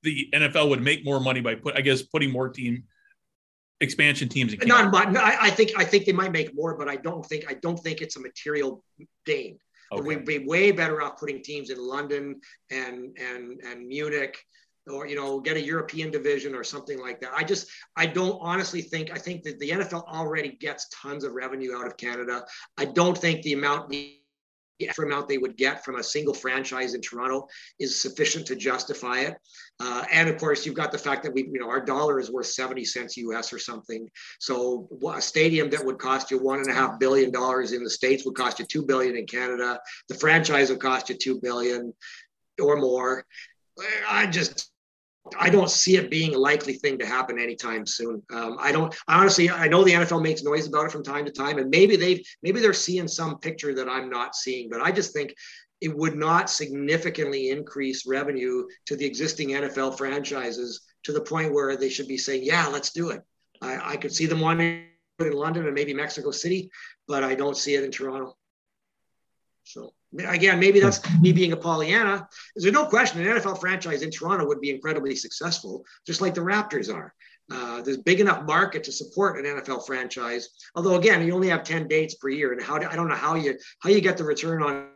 the 0.03 0.29
NFL 0.35 0.69
would 0.71 0.83
make 0.83 1.05
more 1.05 1.21
money 1.21 1.41
by 1.41 1.55
put 1.55 1.77
I 1.77 1.81
guess 1.81 2.03
putting 2.03 2.31
more 2.31 2.49
team 2.49 2.85
expansion 3.81 4.29
teams 4.29 4.53
in 4.53 4.67
Not, 4.67 4.93
I, 5.17 5.37
I 5.43 5.51
think 5.51 5.71
I 5.77 5.85
think 5.85 6.05
they 6.05 6.13
might 6.13 6.33
make 6.33 6.55
more, 6.55 6.77
but 6.77 6.89
I 6.89 6.97
don't 6.97 7.25
think 7.25 7.45
I 7.49 7.55
don't 7.55 7.79
think 7.79 8.01
it's 8.01 8.17
a 8.17 8.21
material 8.21 8.83
gain. 9.25 9.59
Okay. 9.93 10.03
We'd 10.03 10.25
be 10.25 10.47
way 10.47 10.71
better 10.71 11.01
off 11.03 11.19
putting 11.19 11.43
teams 11.43 11.71
in 11.71 11.79
London 11.79 12.41
and 12.71 13.17
and 13.19 13.61
and 13.67 13.87
Munich, 13.87 14.39
or 14.87 15.07
you 15.07 15.17
know, 15.17 15.41
get 15.41 15.57
a 15.57 15.61
European 15.61 16.11
division 16.11 16.55
or 16.55 16.63
something 16.65 17.01
like 17.01 17.21
that. 17.21 17.33
I 17.35 17.45
just 17.45 17.69
I 17.97 18.07
don't 18.07 18.39
honestly 18.41 18.83
think 18.83 19.11
I 19.11 19.19
think 19.19 19.43
that 19.45 19.59
the 19.59 19.71
NFL 19.71 20.05
already 20.07 20.51
gets 20.61 20.89
tons 20.91 21.25
of 21.25 21.33
revenue 21.33 21.77
out 21.77 21.87
of 21.87 21.97
Canada. 21.97 22.45
I 22.77 22.87
don't 22.87 23.17
think 23.17 23.43
the 23.43 23.55
amount 23.55 23.89
the 24.79 24.91
amount 25.03 25.29
they 25.29 25.39
would 25.39 25.57
get 25.57 25.85
from 25.85 25.97
a 25.97 26.03
single 26.03 26.35
franchise 26.35 26.95
in 26.95 27.01
Toronto 27.01 27.49
is 27.79 28.01
sufficient 28.01 28.47
to 28.47 28.57
justify 28.57 29.21
it. 29.21 29.37
Uh, 29.81 30.05
and 30.13 30.29
of 30.29 30.39
course, 30.39 30.67
you've 30.67 30.75
got 30.75 30.93
the 30.93 30.99
fact 30.99 31.23
that 31.23 31.33
we, 31.33 31.43
you 31.45 31.61
know, 31.61 31.69
our 31.69 31.81
dollar 31.81 32.19
is 32.19 32.31
worth 32.31 32.47
70 32.47 32.85
cents 32.85 33.17
US 33.17 33.53
or 33.53 33.59
something. 33.59 34.09
So 34.41 34.89
a 35.13 35.21
stadium 35.21 35.71
that 35.71 35.85
would 35.85 35.99
cost 35.99 36.31
you 36.31 36.39
one 36.39 36.59
and 36.59 36.71
a 36.71 36.75
half 36.75 36.99
billion 36.99 37.31
dollars 37.31 37.73
in 37.73 37.85
the 37.85 37.91
States 37.91 38.25
would 38.25 38.35
cost 38.35 38.59
you 38.59 38.65
two 38.65 38.85
billion 38.85 39.17
in 39.17 39.27
Canada. 39.27 39.81
The 40.09 40.15
franchise 40.15 40.71
would 40.71 40.81
cost 40.81 41.09
you 41.09 41.17
two 41.17 41.41
billion 41.41 41.93
or 42.61 42.77
more. 42.77 43.25
I 44.09 44.27
just, 44.27 44.71
I 45.39 45.51
don't 45.51 45.71
see 45.71 45.97
it 45.97 46.11
being 46.11 46.35
a 46.35 46.39
likely 46.39 46.75
thing 46.75 46.99
to 46.99 47.07
happen 47.07 47.39
anytime 47.39 47.87
soon. 47.87 48.23
Um, 48.31 48.57
I 48.61 48.73
don't 48.73 48.95
I 49.07 49.21
honestly. 49.21 49.51
I 49.51 49.69
know 49.69 49.85
the 49.85 49.93
NFL 49.93 50.23
makes 50.23 50.43
noise 50.43 50.67
about 50.67 50.87
it 50.87 50.93
from 50.93 51.03
time 51.03 51.25
to 51.25 51.33
time, 51.33 51.59
and 51.59 51.71
maybe 51.71 51.97
they've 51.97 52.25
maybe 52.43 52.61
they're 52.61 52.73
seeing 52.73 53.09
some 53.09 53.39
picture 53.39 53.75
that 53.75 53.89
I'm 53.89 54.09
not 54.11 54.35
seeing. 54.35 54.69
But 54.69 54.81
I 54.81 54.93
just 54.93 55.13
think 55.13 55.35
it 55.81 55.97
would 55.97 56.17
not 56.17 56.51
significantly 56.51 57.51
increase 57.51 58.07
revenue 58.07 58.67
to 58.87 58.97
the 58.97 59.07
existing 59.07 59.51
NFL 59.51 59.97
franchises 59.97 60.83
to 61.05 61.13
the 61.13 61.21
point 61.21 61.53
where 61.53 61.77
they 61.77 61.89
should 61.89 62.09
be 62.09 62.19
saying, 62.19 62.43
"Yeah, 62.45 62.67
let's 62.69 62.93
do 62.93 63.11
it." 63.11 63.23
I, 63.61 63.93
I 63.93 63.97
could 63.97 64.13
see 64.13 64.27
them 64.27 64.41
wanting 64.41 64.85
in 65.21 65.33
London 65.33 65.67
and 65.67 65.75
maybe 65.75 65.95
Mexico 65.95 66.31
City, 66.31 66.71
but 67.07 67.25
I 67.25 67.35
don't 67.35 67.57
see 67.57 67.75
it 67.75 67.85
in 67.85 67.91
Toronto. 67.91 68.37
So 69.65 69.93
again, 70.17 70.59
maybe 70.59 70.81
that's 70.81 71.01
me 71.21 71.33
being 71.33 71.53
a 71.53 71.57
Pollyanna. 71.57 72.29
There's 72.57 72.73
no 72.73 72.87
question 72.87 73.21
an 73.21 73.37
NFL 73.37 73.61
franchise 73.61 74.03
in 74.03 74.11
Toronto 74.11 74.47
would 74.47 74.61
be 74.61 74.71
incredibly 74.71 75.17
successful, 75.17 75.85
just 76.07 76.21
like 76.21 76.35
the 76.35 76.41
Raptors 76.41 76.93
are. 76.93 77.15
Uh, 77.51 77.81
there's 77.81 77.97
big 77.97 78.21
enough 78.21 78.45
market 78.45 78.85
to 78.85 78.93
support 78.93 79.39
an 79.39 79.45
NFL 79.45 79.87
franchise. 79.87 80.51
Although 80.75 80.97
again, 80.97 81.27
you 81.27 81.35
only 81.35 81.49
have 81.49 81.65
10 81.65 81.89
dates 81.89 82.15
per 82.15 82.29
year, 82.29 82.53
and 82.53 82.63
how 82.63 82.79
do, 82.79 82.87
I 82.87 82.95
don't 82.95 83.09
know 83.09 83.15
how 83.15 83.35
you 83.37 83.59
how 83.81 83.91
you 83.91 84.01
get 84.01 84.19
the 84.19 84.25
return 84.25 84.63
on 84.63 84.91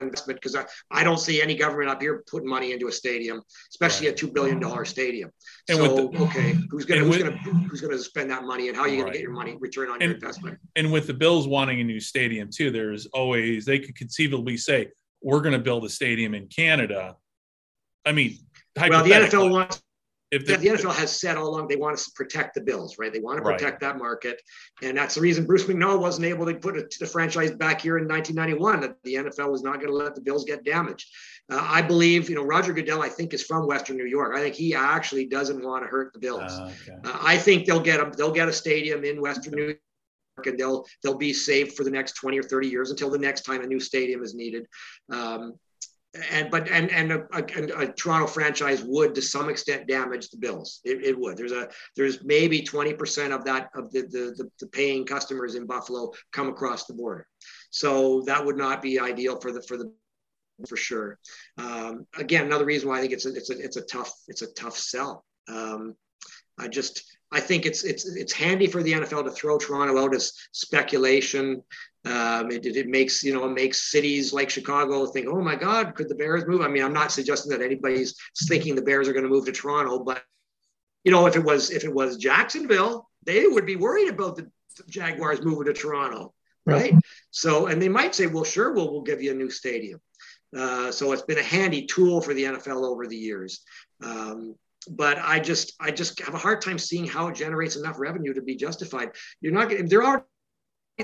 investment 0.00 0.40
because 0.40 0.54
I, 0.54 0.64
I 0.90 1.04
don't 1.04 1.18
see 1.18 1.42
any 1.42 1.54
government 1.54 1.90
up 1.90 2.00
here 2.00 2.22
putting 2.30 2.48
money 2.48 2.72
into 2.72 2.88
a 2.88 2.92
stadium, 2.92 3.42
especially 3.70 4.08
a 4.08 4.12
two 4.12 4.28
billion 4.28 4.60
dollar 4.60 4.84
stadium. 4.84 5.30
And 5.68 5.78
so 5.78 6.04
with 6.06 6.12
the- 6.12 6.18
okay, 6.24 6.56
who's 6.70 6.84
gonna 6.84 7.00
who's 7.02 7.18
with- 7.22 7.26
gonna 7.26 7.36
who's 7.68 7.80
gonna 7.80 7.98
spend 7.98 8.30
that 8.30 8.44
money, 8.44 8.68
and 8.68 8.76
how 8.76 8.82
are 8.82 8.88
you 8.88 8.96
gonna 8.96 9.06
Right. 9.06 9.12
get 9.14 9.22
your 9.22 9.32
money 9.32 9.56
return 9.58 9.90
on 9.90 10.00
your 10.00 10.12
investment? 10.12 10.58
And 10.76 10.92
with 10.92 11.06
the 11.06 11.14
Bills 11.14 11.46
wanting 11.48 11.80
a 11.80 11.84
new 11.84 12.00
stadium 12.00 12.50
too, 12.52 12.70
there's 12.70 13.06
always 13.06 13.64
they 13.64 13.78
could 13.78 13.96
conceivably 13.96 14.56
say 14.56 14.88
we're 15.22 15.40
going 15.40 15.52
to 15.52 15.58
build 15.58 15.84
a 15.84 15.88
stadium 15.88 16.32
in 16.32 16.46
Canada. 16.46 17.16
I 18.06 18.12
mean, 18.12 18.38
Well, 18.76 19.02
the 19.02 19.10
NFL 19.10 19.50
wants. 19.50 19.82
If 20.30 20.44
the, 20.44 20.56
the- 20.56 20.68
NFL 20.68 20.94
has 20.94 21.18
said 21.18 21.36
all 21.38 21.48
along 21.48 21.68
they 21.68 21.76
want 21.76 21.96
to 21.98 22.10
protect 22.14 22.54
the 22.54 22.60
Bills, 22.60 22.98
right? 22.98 23.10
They 23.12 23.20
want 23.20 23.38
to 23.38 23.42
Right. 23.42 23.56
protect 23.58 23.80
that 23.80 23.96
market, 23.96 24.42
and 24.82 24.96
that's 24.98 25.14
the 25.14 25.20
reason 25.22 25.46
Bruce 25.46 25.64
McNall 25.64 25.98
wasn't 26.00 26.26
able 26.26 26.44
to 26.46 26.54
put 26.54 26.76
it, 26.76 26.94
the 27.00 27.06
franchise 27.06 27.50
back 27.52 27.80
here 27.80 27.96
in 27.98 28.06
1991. 28.06 28.80
That 28.80 28.96
the 29.04 29.14
NFL 29.14 29.50
was 29.50 29.62
not 29.62 29.76
going 29.76 29.88
to 29.88 29.94
let 29.94 30.14
the 30.14 30.20
Bills 30.20 30.44
get 30.44 30.64
damaged. 30.64 31.08
Uh, 31.50 31.58
I 31.66 31.80
believe, 31.80 32.28
you 32.28 32.34
know, 32.36 32.44
Roger 32.44 32.74
Goodell, 32.74 33.00
I 33.02 33.08
think, 33.08 33.32
is 33.32 33.42
from 33.42 33.66
Western 33.66 33.96
New 33.96 34.04
York. 34.04 34.36
I 34.36 34.40
think 34.40 34.54
he 34.54 34.74
actually 34.74 35.24
doesn't 35.24 35.64
want 35.64 35.82
to 35.82 35.88
hurt 35.88 36.12
the 36.12 36.18
Bills. 36.18 36.42
Ah, 36.46 36.70
Uh, 37.04 37.18
I 37.22 37.38
think 37.38 37.66
they'll 37.66 37.80
get 37.80 37.98
a 38.00 38.10
they'll 38.16 38.30
get 38.32 38.48
a 38.48 38.52
stadium 38.52 39.04
in 39.04 39.20
Western 39.22 39.54
New 39.54 39.64
York, 39.64 40.46
and 40.46 40.58
they'll 40.58 40.84
they'll 41.02 41.14
be 41.16 41.32
saved 41.32 41.72
for 41.74 41.84
the 41.84 41.90
next 41.90 42.12
20 42.16 42.38
or 42.38 42.42
30 42.42 42.68
years 42.68 42.90
until 42.90 43.08
the 43.08 43.18
next 43.18 43.42
time 43.46 43.62
a 43.62 43.66
new 43.66 43.80
stadium 43.80 44.22
is 44.22 44.34
needed. 44.34 44.66
Um, 45.10 45.54
and 46.30 46.50
but 46.50 46.68
and 46.68 46.90
and 46.90 47.12
a, 47.12 47.26
a, 47.32 47.82
a 47.82 47.92
Toronto 47.92 48.26
franchise 48.26 48.82
would 48.82 49.14
to 49.14 49.22
some 49.22 49.50
extent 49.50 49.86
damage 49.86 50.30
the 50.30 50.38
Bills. 50.38 50.80
It, 50.84 51.04
it 51.04 51.18
would. 51.18 51.36
There's 51.36 51.52
a 51.52 51.68
there's 51.96 52.24
maybe 52.24 52.62
20 52.62 52.94
percent 52.94 53.32
of 53.32 53.44
that 53.44 53.70
of 53.74 53.92
the, 53.92 54.02
the 54.02 54.34
the 54.36 54.50
the 54.60 54.66
paying 54.68 55.04
customers 55.04 55.54
in 55.54 55.66
Buffalo 55.66 56.12
come 56.32 56.48
across 56.48 56.86
the 56.86 56.94
border, 56.94 57.26
so 57.70 58.22
that 58.22 58.44
would 58.44 58.56
not 58.56 58.80
be 58.80 58.98
ideal 58.98 59.38
for 59.40 59.52
the 59.52 59.62
for 59.62 59.76
the 59.76 59.92
for 60.66 60.76
sure. 60.76 61.18
Um, 61.58 62.06
again, 62.16 62.46
another 62.46 62.64
reason 62.64 62.88
why 62.88 62.98
I 62.98 63.00
think 63.00 63.12
it's 63.12 63.26
a, 63.26 63.34
it's 63.34 63.50
a 63.50 63.58
it's 63.58 63.76
a 63.76 63.82
tough 63.82 64.12
it's 64.28 64.42
a 64.42 64.52
tough 64.54 64.76
sell. 64.76 65.24
Um, 65.48 65.94
I 66.58 66.68
just 66.68 67.02
I 67.30 67.40
think 67.40 67.66
it's 67.66 67.84
it's 67.84 68.06
it's 68.16 68.32
handy 68.32 68.66
for 68.66 68.82
the 68.82 68.92
NFL 68.92 69.24
to 69.24 69.30
throw 69.30 69.58
Toronto 69.58 70.02
out 70.02 70.14
as 70.14 70.32
speculation. 70.52 71.62
Um, 72.08 72.50
it, 72.50 72.64
it 72.64 72.88
makes 72.88 73.22
you 73.22 73.34
know 73.34 73.44
it 73.44 73.52
makes 73.52 73.90
cities 73.90 74.32
like 74.32 74.48
Chicago 74.48 75.06
think, 75.06 75.26
oh 75.28 75.40
my 75.40 75.56
God, 75.56 75.94
could 75.94 76.08
the 76.08 76.14
Bears 76.14 76.46
move? 76.46 76.62
I 76.62 76.68
mean, 76.68 76.82
I'm 76.82 76.92
not 76.92 77.12
suggesting 77.12 77.50
that 77.52 77.64
anybody's 77.64 78.14
thinking 78.46 78.74
the 78.74 78.82
Bears 78.82 79.08
are 79.08 79.12
going 79.12 79.24
to 79.24 79.30
move 79.30 79.44
to 79.46 79.52
Toronto, 79.52 79.98
but 79.98 80.22
you 81.04 81.12
know, 81.12 81.26
if 81.26 81.36
it 81.36 81.44
was 81.44 81.70
if 81.70 81.84
it 81.84 81.92
was 81.92 82.16
Jacksonville, 82.16 83.08
they 83.24 83.46
would 83.46 83.66
be 83.66 83.76
worried 83.76 84.08
about 84.08 84.36
the 84.36 84.50
Jaguars 84.88 85.42
moving 85.42 85.66
to 85.66 85.72
Toronto, 85.72 86.32
right? 86.64 86.94
So, 87.30 87.66
and 87.66 87.80
they 87.80 87.88
might 87.88 88.14
say, 88.14 88.26
well, 88.26 88.44
sure, 88.44 88.72
we'll 88.72 88.90
we'll 88.90 89.02
give 89.02 89.22
you 89.22 89.32
a 89.32 89.34
new 89.34 89.50
stadium. 89.50 90.00
Uh, 90.56 90.90
so 90.90 91.12
it's 91.12 91.22
been 91.22 91.38
a 91.38 91.42
handy 91.42 91.84
tool 91.84 92.22
for 92.22 92.32
the 92.32 92.44
NFL 92.44 92.88
over 92.88 93.06
the 93.06 93.16
years. 93.16 93.60
Um, 94.02 94.54
but 94.90 95.18
I 95.18 95.40
just 95.40 95.74
I 95.80 95.90
just 95.90 96.20
have 96.20 96.34
a 96.34 96.38
hard 96.38 96.62
time 96.62 96.78
seeing 96.78 97.06
how 97.06 97.28
it 97.28 97.34
generates 97.34 97.76
enough 97.76 97.98
revenue 97.98 98.32
to 98.32 98.42
be 98.42 98.56
justified. 98.56 99.10
You're 99.40 99.52
not 99.52 99.70
there 99.86 100.02
are 100.02 100.24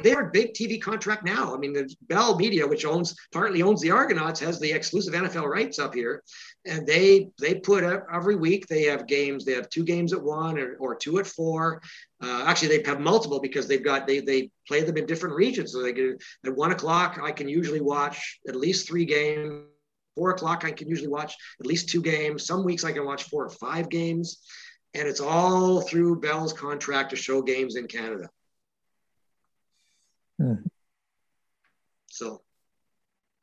they 0.03 0.12
are 0.12 0.27
a 0.27 0.31
big 0.31 0.55
TV 0.55 0.81
contract 0.81 1.25
now. 1.25 1.55
I 1.55 1.59
mean, 1.59 1.73
the 1.73 1.95
Bell 2.09 2.37
Media, 2.37 2.66
which 2.66 2.85
owns 2.85 3.15
partly 3.33 3.62
owns 3.62 3.81
the 3.81 3.93
Argonauts, 3.93 4.41
has 4.41 4.59
the 4.59 4.73
exclusive 4.73 5.15
NFL 5.15 5.47
rights 5.47 5.79
up 5.79 5.95
here, 5.95 6.23
and 6.66 6.87
they 6.87 7.29
they 7.41 7.55
put 7.55 7.85
up 7.85 8.05
every 8.12 8.35
week. 8.35 8.66
They 8.66 8.85
have 8.85 9.07
games. 9.07 9.45
They 9.45 9.53
have 9.53 9.69
two 9.69 9.85
games 9.85 10.12
at 10.12 10.23
one 10.23 10.59
or, 10.59 10.77
or 10.81 10.97
two 10.97 11.21
at 11.21 11.27
four. 11.27 11.81
Uh, 12.21 12.45
actually, 12.47 12.77
they 12.77 12.89
have 12.89 13.01
multiple 13.01 13.41
because 13.41 13.69
they've 13.69 13.85
got 13.85 14.07
they 14.07 14.21
they 14.21 14.51
play 14.66 14.83
them 14.83 14.97
in 14.97 15.07
different 15.07 15.37
regions. 15.37 15.73
So 15.73 15.83
they 15.83 15.93
get 15.93 16.21
at 16.45 16.57
one 16.57 16.73
o'clock. 16.73 17.21
I 17.23 17.31
can 17.31 17.49
usually 17.49 17.81
watch 17.81 18.41
at 18.49 18.57
least 18.57 18.89
three 18.89 19.05
games. 19.05 19.66
Four 20.16 20.31
o'clock, 20.31 20.65
I 20.65 20.71
can 20.71 20.89
usually 20.89 21.09
watch 21.09 21.35
at 21.59 21.66
least 21.66 21.89
two 21.89 22.01
games. 22.01 22.47
Some 22.47 22.62
weeks 22.65 22.85
I 22.85 22.93
can 22.93 23.05
watch 23.05 23.25
four 23.25 23.47
or 23.47 23.51
five 23.51 23.89
games, 23.89 24.39
and 24.95 25.09
it's 25.09 25.21
all 25.21 25.81
through 25.81 26.21
Bell's 26.21 26.53
contract 26.53 27.11
to 27.11 27.16
show 27.16 27.43
games 27.43 27.75
in 27.75 27.89
Canada. 27.89 28.29
So, 32.06 32.43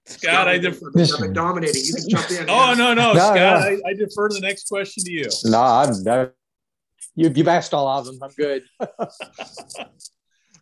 Scott, 0.06 0.48
I 0.48 0.58
defer. 0.58 0.88
I've 0.98 1.20
been 1.20 1.34
dominating. 1.34 1.84
You 1.84 1.94
can 1.94 2.10
jump 2.10 2.32
in. 2.32 2.50
Oh 2.50 2.74
no, 2.78 2.94
no, 2.94 3.14
No, 3.14 3.20
Scott, 3.20 3.36
no. 3.36 3.44
I, 3.44 3.78
I 3.86 3.94
defer 3.94 4.30
to 4.30 4.36
the 4.36 4.42
next 4.42 4.68
question 4.68 5.04
to 5.04 5.12
you. 5.12 5.30
No, 5.46 5.62
I'm 5.62 6.04
no, 6.04 6.32
you, 7.16 7.32
you've 7.34 7.48
asked 7.48 7.74
all 7.74 7.88
of 7.88 8.06
them. 8.06 8.20
I'm 8.22 8.32
good. 8.32 8.64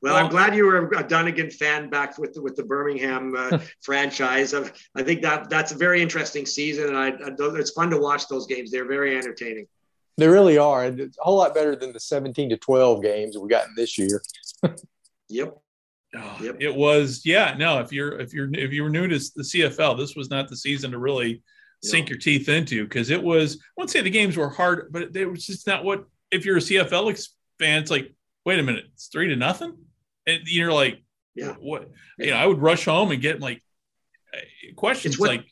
Well, 0.01 0.15
I'm 0.15 0.29
glad 0.29 0.55
you 0.55 0.65
were 0.65 0.77
a 0.77 1.03
Dunigan 1.03 1.51
fan 1.53 1.89
back 1.89 2.17
with 2.17 2.33
the, 2.33 2.41
with 2.41 2.55
the 2.55 2.63
Birmingham 2.63 3.35
uh, 3.37 3.59
franchise. 3.81 4.53
I, 4.53 4.69
I 4.95 5.03
think 5.03 5.21
that 5.23 5.49
that's 5.49 5.73
a 5.73 5.75
very 5.75 6.01
interesting 6.01 6.45
season, 6.45 6.87
and 6.87 6.97
I, 6.97 7.09
I, 7.09 7.35
it's 7.57 7.71
fun 7.71 7.89
to 7.89 7.97
watch 7.97 8.27
those 8.29 8.47
games. 8.47 8.71
They're 8.71 8.87
very 8.87 9.17
entertaining. 9.17 9.67
They 10.17 10.27
really 10.27 10.57
are. 10.57 10.85
and 10.85 10.99
It's 10.99 11.17
a 11.17 11.23
whole 11.23 11.37
lot 11.37 11.53
better 11.53 11.75
than 11.75 11.91
the 11.91 11.99
17 11.99 12.49
to 12.49 12.57
12 12.57 13.01
games 13.01 13.37
we 13.37 13.49
gotten 13.49 13.73
this 13.75 13.97
year. 13.97 14.21
Yep. 15.31 15.59
Oh, 16.15 16.37
It 16.59 16.73
was, 16.73 17.21
yeah. 17.23 17.55
No, 17.57 17.79
if 17.79 17.91
you're 17.91 18.19
if 18.19 18.33
you're 18.33 18.49
if 18.53 18.73
you 18.73 18.81
were 18.83 18.89
new 18.89 19.07
to 19.07 19.19
the 19.35 19.43
CFL, 19.43 19.97
this 19.97 20.15
was 20.15 20.29
not 20.29 20.47
the 20.49 20.55
season 20.57 20.91
to 20.91 20.97
really 20.97 21.43
sink 21.83 22.09
your 22.09 22.17
teeth 22.17 22.49
into 22.49 22.83
because 22.83 23.09
it 23.11 23.21
was. 23.21 23.57
I 23.57 23.61
won't 23.77 23.89
say 23.91 24.01
the 24.01 24.09
games 24.09 24.35
were 24.35 24.49
hard, 24.49 24.87
but 24.91 25.15
it 25.15 25.25
was 25.25 25.45
just 25.45 25.67
not 25.67 25.83
what. 25.83 26.05
If 26.31 26.45
you're 26.45 26.57
a 26.57 26.61
CFL 26.61 27.27
fan, 27.59 27.81
it's 27.81 27.91
like, 27.91 28.13
wait 28.45 28.59
a 28.59 28.63
minute, 28.63 28.85
it's 28.93 29.07
three 29.07 29.27
to 29.27 29.35
nothing, 29.35 29.77
and 30.25 30.41
you're 30.45 30.73
like, 30.73 31.03
yeah, 31.35 31.53
what? 31.59 31.89
You 32.17 32.31
know, 32.31 32.37
I 32.37 32.45
would 32.47 32.59
rush 32.59 32.85
home 32.85 33.11
and 33.11 33.21
get 33.21 33.39
like 33.39 33.63
uh, 34.33 34.39
questions 34.75 35.19
what- 35.19 35.29
like, 35.29 35.45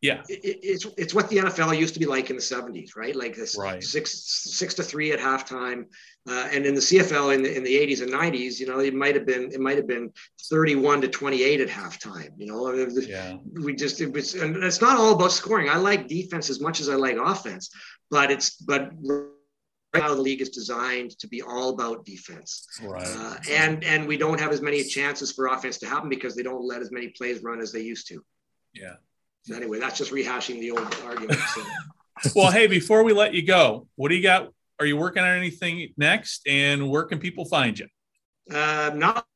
yeah, 0.00 0.22
It, 0.28 0.44
it- 0.44 0.58
it's 0.62 0.86
it's 0.96 1.14
what 1.14 1.28
the 1.28 1.38
NFL 1.38 1.78
used 1.78 1.94
to 1.94 2.00
be 2.00 2.06
like 2.06 2.30
in 2.30 2.36
the 2.36 2.42
70s, 2.42 2.96
right? 2.96 3.14
Like 3.14 3.36
this 3.36 3.56
Right. 3.58 3.82
six 3.82 4.12
six 4.12 4.74
to 4.74 4.82
three 4.82 5.12
at 5.12 5.18
halftime, 5.18 5.86
uh, 6.28 6.48
and 6.52 6.66
in 6.66 6.74
the 6.74 6.80
CFL 6.80 7.34
in 7.34 7.42
the 7.42 7.56
in 7.56 7.64
the 7.64 7.74
80s 7.74 8.02
and 8.02 8.12
90s, 8.12 8.60
you 8.60 8.66
know, 8.66 8.78
it 8.78 8.94
might 8.94 9.14
have 9.14 9.26
been 9.26 9.50
it 9.52 9.60
might 9.60 9.76
have 9.76 9.86
been 9.86 10.12
31 10.50 11.00
to 11.00 11.08
28 11.08 11.60
at 11.60 11.68
halftime. 11.68 12.30
You 12.36 12.46
know, 12.46 12.72
yeah. 12.72 13.36
we 13.54 13.74
just 13.74 14.00
it 14.00 14.12
was, 14.12 14.34
and 14.34 14.56
it's 14.62 14.82
not 14.82 14.98
all 14.98 15.14
about 15.14 15.32
scoring. 15.32 15.70
I 15.70 15.76
like 15.76 16.08
defense 16.08 16.50
as 16.50 16.60
much 16.60 16.80
as 16.80 16.88
I 16.88 16.94
like 16.94 17.16
offense, 17.16 17.70
but 18.10 18.30
it's 18.30 18.56
but 18.56 18.90
right 19.02 20.02
now 20.02 20.14
the 20.14 20.20
league 20.20 20.42
is 20.42 20.50
designed 20.50 21.18
to 21.20 21.26
be 21.26 21.40
all 21.40 21.70
about 21.70 22.04
defense. 22.04 22.66
right. 22.82 23.02
Uh, 23.06 23.36
and 23.50 23.82
and 23.84 24.06
we 24.06 24.18
don't 24.18 24.38
have 24.38 24.52
as 24.52 24.60
many 24.60 24.84
chances 24.84 25.32
for 25.32 25.46
offense 25.46 25.78
to 25.78 25.86
happen 25.86 26.10
because 26.10 26.36
they 26.36 26.42
don't 26.42 26.64
let 26.64 26.82
as 26.82 26.92
many 26.92 27.08
plays 27.08 27.42
run 27.42 27.60
as 27.60 27.72
they 27.72 27.80
used 27.80 28.08
to. 28.08 28.22
Yeah. 28.74 28.96
So 29.44 29.56
anyway, 29.56 29.80
that's 29.80 29.96
just 29.96 30.12
rehashing 30.12 30.60
the 30.60 30.72
old 30.72 30.94
argument. 31.02 31.40
So. 31.54 31.62
well, 32.36 32.52
hey, 32.52 32.66
before 32.66 33.04
we 33.04 33.14
let 33.14 33.32
you 33.32 33.42
go, 33.46 33.88
what 33.96 34.10
do 34.10 34.16
you 34.16 34.22
got 34.22 34.52
Are 34.80 34.86
you 34.86 34.96
working 34.96 35.22
on 35.22 35.36
anything 35.36 35.92
next? 35.98 36.40
And 36.48 36.88
where 36.88 37.04
can 37.04 37.18
people 37.18 37.44
find 37.44 37.78
you? 37.78 37.86
Uh, 38.50 38.90
not 38.94 39.26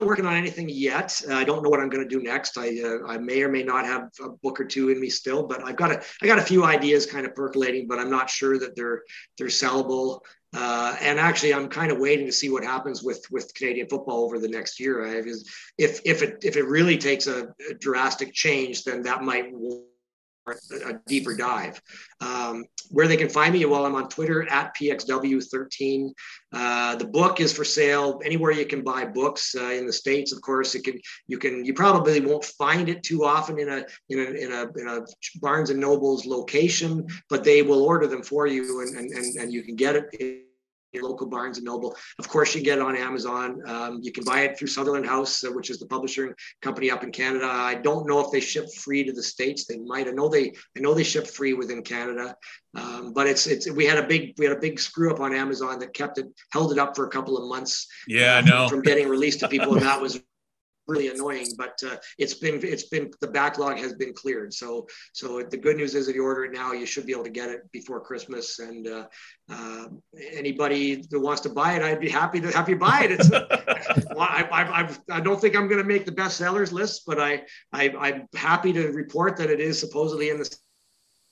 working 0.00 0.26
on 0.26 0.34
anything 0.34 0.68
yet. 0.68 1.20
Uh, 1.28 1.34
I 1.34 1.44
don't 1.44 1.62
know 1.62 1.70
what 1.70 1.80
I'm 1.80 1.88
going 1.88 2.06
to 2.06 2.08
do 2.08 2.22
next. 2.22 2.58
I 2.58 2.78
uh, 2.80 3.06
I 3.08 3.16
may 3.16 3.42
or 3.42 3.48
may 3.48 3.62
not 3.62 3.86
have 3.86 4.10
a 4.22 4.28
book 4.42 4.60
or 4.60 4.64
two 4.64 4.90
in 4.90 5.00
me 5.00 5.08
still, 5.08 5.46
but 5.46 5.64
I've 5.64 5.76
got 5.76 5.92
a 5.92 6.02
I 6.20 6.26
got 6.26 6.38
a 6.38 6.42
few 6.42 6.64
ideas 6.64 7.06
kind 7.06 7.24
of 7.24 7.34
percolating, 7.34 7.88
but 7.88 7.98
I'm 7.98 8.10
not 8.10 8.28
sure 8.28 8.58
that 8.58 8.76
they're 8.76 9.02
they're 9.38 9.48
sellable. 9.48 10.20
Uh, 10.54 10.94
and 11.00 11.18
actually, 11.18 11.54
I'm 11.54 11.68
kind 11.68 11.90
of 11.90 11.98
waiting 11.98 12.26
to 12.26 12.32
see 12.32 12.50
what 12.50 12.62
happens 12.62 13.02
with 13.02 13.24
with 13.30 13.54
Canadian 13.54 13.88
football 13.88 14.24
over 14.24 14.38
the 14.38 14.48
next 14.48 14.78
year. 14.78 15.06
I, 15.06 15.22
if 15.78 16.00
if 16.04 16.22
it 16.22 16.38
if 16.42 16.56
it 16.56 16.66
really 16.66 16.98
takes 16.98 17.26
a, 17.26 17.54
a 17.70 17.74
drastic 17.80 18.34
change, 18.34 18.84
then 18.84 19.02
that 19.04 19.22
might 19.22 19.50
a 20.46 20.94
deeper 21.06 21.34
dive. 21.34 21.80
Um, 22.20 22.64
where 22.90 23.08
they 23.08 23.16
can 23.16 23.28
find 23.28 23.52
me, 23.52 23.64
well, 23.64 23.86
I'm 23.86 23.94
on 23.94 24.08
Twitter 24.08 24.48
at 24.50 24.74
PXW13. 24.76 26.10
Uh, 26.52 26.96
the 26.96 27.06
book 27.06 27.40
is 27.40 27.52
for 27.52 27.64
sale 27.64 28.20
anywhere 28.24 28.52
you 28.52 28.66
can 28.66 28.82
buy 28.82 29.04
books 29.04 29.54
uh, 29.54 29.70
in 29.70 29.86
the 29.86 29.92
states. 29.92 30.32
Of 30.32 30.42
course, 30.42 30.74
it 30.74 30.84
can 30.84 31.00
you 31.26 31.38
can 31.38 31.64
you 31.64 31.74
probably 31.74 32.20
won't 32.20 32.44
find 32.44 32.88
it 32.88 33.02
too 33.02 33.24
often 33.24 33.58
in 33.58 33.68
a 33.68 33.84
in 34.10 34.18
a 34.18 34.22
in 34.22 34.52
a, 34.52 34.80
in 34.80 34.88
a 34.88 35.00
Barnes 35.40 35.70
and 35.70 35.80
Nobles 35.80 36.26
location, 36.26 37.06
but 37.30 37.44
they 37.44 37.62
will 37.62 37.82
order 37.82 38.06
them 38.06 38.22
for 38.22 38.46
you, 38.46 38.82
and 38.82 38.96
and 38.96 39.10
and, 39.10 39.36
and 39.36 39.52
you 39.52 39.62
can 39.62 39.76
get 39.76 39.96
it 39.96 40.41
your 40.92 41.04
local 41.04 41.26
Barnes 41.26 41.58
and 41.58 41.64
Noble. 41.64 41.96
Of 42.18 42.28
course, 42.28 42.54
you 42.54 42.62
get 42.62 42.78
it 42.78 42.82
on 42.82 42.96
Amazon. 42.96 43.60
Um, 43.66 44.00
you 44.02 44.12
can 44.12 44.24
buy 44.24 44.40
it 44.40 44.58
through 44.58 44.68
Sutherland 44.68 45.06
House, 45.06 45.42
uh, 45.44 45.50
which 45.50 45.70
is 45.70 45.78
the 45.78 45.86
publishing 45.86 46.32
company 46.60 46.90
up 46.90 47.02
in 47.02 47.10
Canada. 47.10 47.46
I 47.46 47.74
don't 47.74 48.06
know 48.06 48.20
if 48.20 48.30
they 48.30 48.40
ship 48.40 48.66
free 48.74 49.04
to 49.04 49.12
the 49.12 49.22
states. 49.22 49.64
They 49.64 49.78
might. 49.78 50.08
I 50.08 50.10
know 50.10 50.28
they. 50.28 50.52
I 50.76 50.80
know 50.80 50.94
they 50.94 51.04
ship 51.04 51.26
free 51.26 51.54
within 51.54 51.82
Canada. 51.82 52.36
Um, 52.74 53.12
but 53.12 53.26
it's 53.26 53.46
it's 53.46 53.70
we 53.70 53.84
had 53.84 53.98
a 53.98 54.06
big 54.06 54.34
we 54.38 54.46
had 54.46 54.56
a 54.56 54.60
big 54.60 54.80
screw 54.80 55.12
up 55.12 55.20
on 55.20 55.34
Amazon 55.34 55.78
that 55.80 55.92
kept 55.92 56.18
it 56.18 56.26
held 56.52 56.72
it 56.72 56.78
up 56.78 56.96
for 56.96 57.06
a 57.06 57.10
couple 57.10 57.36
of 57.36 57.48
months. 57.48 57.86
Yeah, 58.06 58.36
I 58.36 58.40
know. 58.40 58.68
From 58.68 58.82
getting 58.82 59.08
released 59.08 59.40
to 59.40 59.48
people, 59.48 59.74
and 59.74 59.82
that 59.82 60.00
was 60.00 60.22
really 60.86 61.08
annoying 61.08 61.46
but 61.56 61.78
uh, 61.86 61.96
it's 62.18 62.34
been 62.34 62.60
it's 62.62 62.88
been 62.88 63.10
the 63.20 63.26
backlog 63.26 63.78
has 63.78 63.92
been 63.94 64.12
cleared. 64.12 64.52
So 64.52 64.86
so 65.12 65.42
the 65.42 65.56
good 65.56 65.76
news 65.76 65.94
is 65.94 66.08
if 66.08 66.16
you 66.16 66.24
order 66.24 66.44
it 66.44 66.52
now 66.52 66.72
you 66.72 66.86
should 66.86 67.06
be 67.06 67.12
able 67.12 67.24
to 67.24 67.30
get 67.30 67.50
it 67.50 67.70
before 67.72 68.00
christmas 68.00 68.58
and 68.58 68.86
uh, 68.86 69.06
uh, 69.50 69.86
anybody 70.32 70.96
that 71.10 71.20
wants 71.20 71.40
to 71.42 71.48
buy 71.48 71.74
it 71.74 71.82
i'd 71.82 72.00
be 72.00 72.08
happy 72.08 72.40
to 72.40 72.50
have 72.50 72.68
you 72.68 72.76
buy 72.76 73.02
it. 73.04 73.12
It's 73.12 73.30
I, 74.18 74.48
I, 74.50 74.62
I, 74.82 74.96
I, 75.10 75.20
don't 75.20 75.40
think 75.40 75.56
i'm 75.56 75.68
going 75.68 75.80
to 75.80 75.86
make 75.86 76.04
the 76.04 76.12
best 76.12 76.36
sellers 76.36 76.72
list 76.72 77.02
but 77.06 77.20
I, 77.20 77.42
I 77.72 77.90
i'm 77.98 78.28
happy 78.34 78.72
to 78.72 78.88
report 78.88 79.36
that 79.38 79.50
it 79.50 79.60
is 79.60 79.78
supposedly 79.78 80.30
in 80.30 80.38
the 80.38 80.56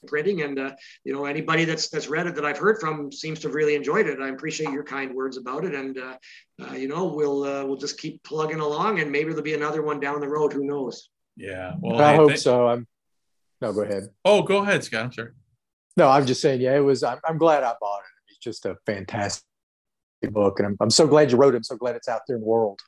printing 0.07 0.43
and 0.43 0.59
uh, 0.59 0.73
you 1.05 1.13
know 1.13 1.25
anybody 1.25 1.65
that's 1.65 1.89
that's 1.89 2.09
read 2.09 2.27
it 2.27 2.35
that 2.35 2.45
i've 2.45 2.59
heard 2.59 2.79
from 2.81 3.13
seems 3.13 3.39
to 3.41 3.49
have 3.49 3.55
really 3.55 3.75
enjoyed 3.75 4.07
it. 4.07 4.21
I 4.21 4.29
appreciate 4.29 4.71
your 4.71 4.85
kind 4.85 5.15
words 5.15 5.37
about 5.37 5.65
it 5.65 5.75
and 5.75 5.99
uh, 5.99 6.17
uh, 6.63 6.73
you 6.75 6.89
know 6.89 7.07
we'll 7.07 7.45
uh, 7.45 7.65
we'll 7.65 7.77
just 7.77 7.99
keep 7.99 8.23
plugging 8.23 8.61
along 8.61 9.01
and 9.01 9.11
maybe 9.11 9.31
there'll 9.31 9.43
be 9.43 9.55
another 9.55 9.83
one 9.83 10.01
down 10.01 10.21
the 10.21 10.29
road 10.29 10.53
who 10.53 10.65
knows? 10.65 11.09
Yeah 11.37 11.75
well 11.81 12.01
i 12.01 12.15
hope 12.15 12.37
so. 12.37 12.69
I'm 12.69 12.87
no 13.61 13.73
go 13.73 13.83
ahead. 13.83 14.09
Oh 14.25 14.43
go 14.43 14.59
ahead 14.59 14.85
scott 14.85 15.05
i'm 15.05 15.13
sorry. 15.13 15.31
No 15.97 16.09
i'm 16.09 16.27
just 16.27 16.41
saying 16.41 16.61
yeah 16.61 16.77
it 16.77 16.81
was 16.81 17.03
i'm, 17.03 17.19
I'm 17.25 17.39
glad 17.39 17.63
i 17.63 17.75
bought 17.81 18.01
it. 18.01 18.31
It's 18.31 18.39
just 18.39 18.67
a 18.67 18.77
fantastic 18.87 19.45
book 20.31 20.59
and 20.59 20.69
I'm, 20.69 20.77
I'm 20.81 20.91
so 20.91 21.07
glad 21.07 21.31
you 21.31 21.39
wrote 21.39 21.55
it. 21.55 21.59
I'm 21.59 21.65
so 21.65 21.77
glad 21.77 21.97
it's 21.97 22.09
out 22.09 22.23
there 22.27 22.37
in 22.37 22.43
the 22.43 22.49
world 22.49 22.81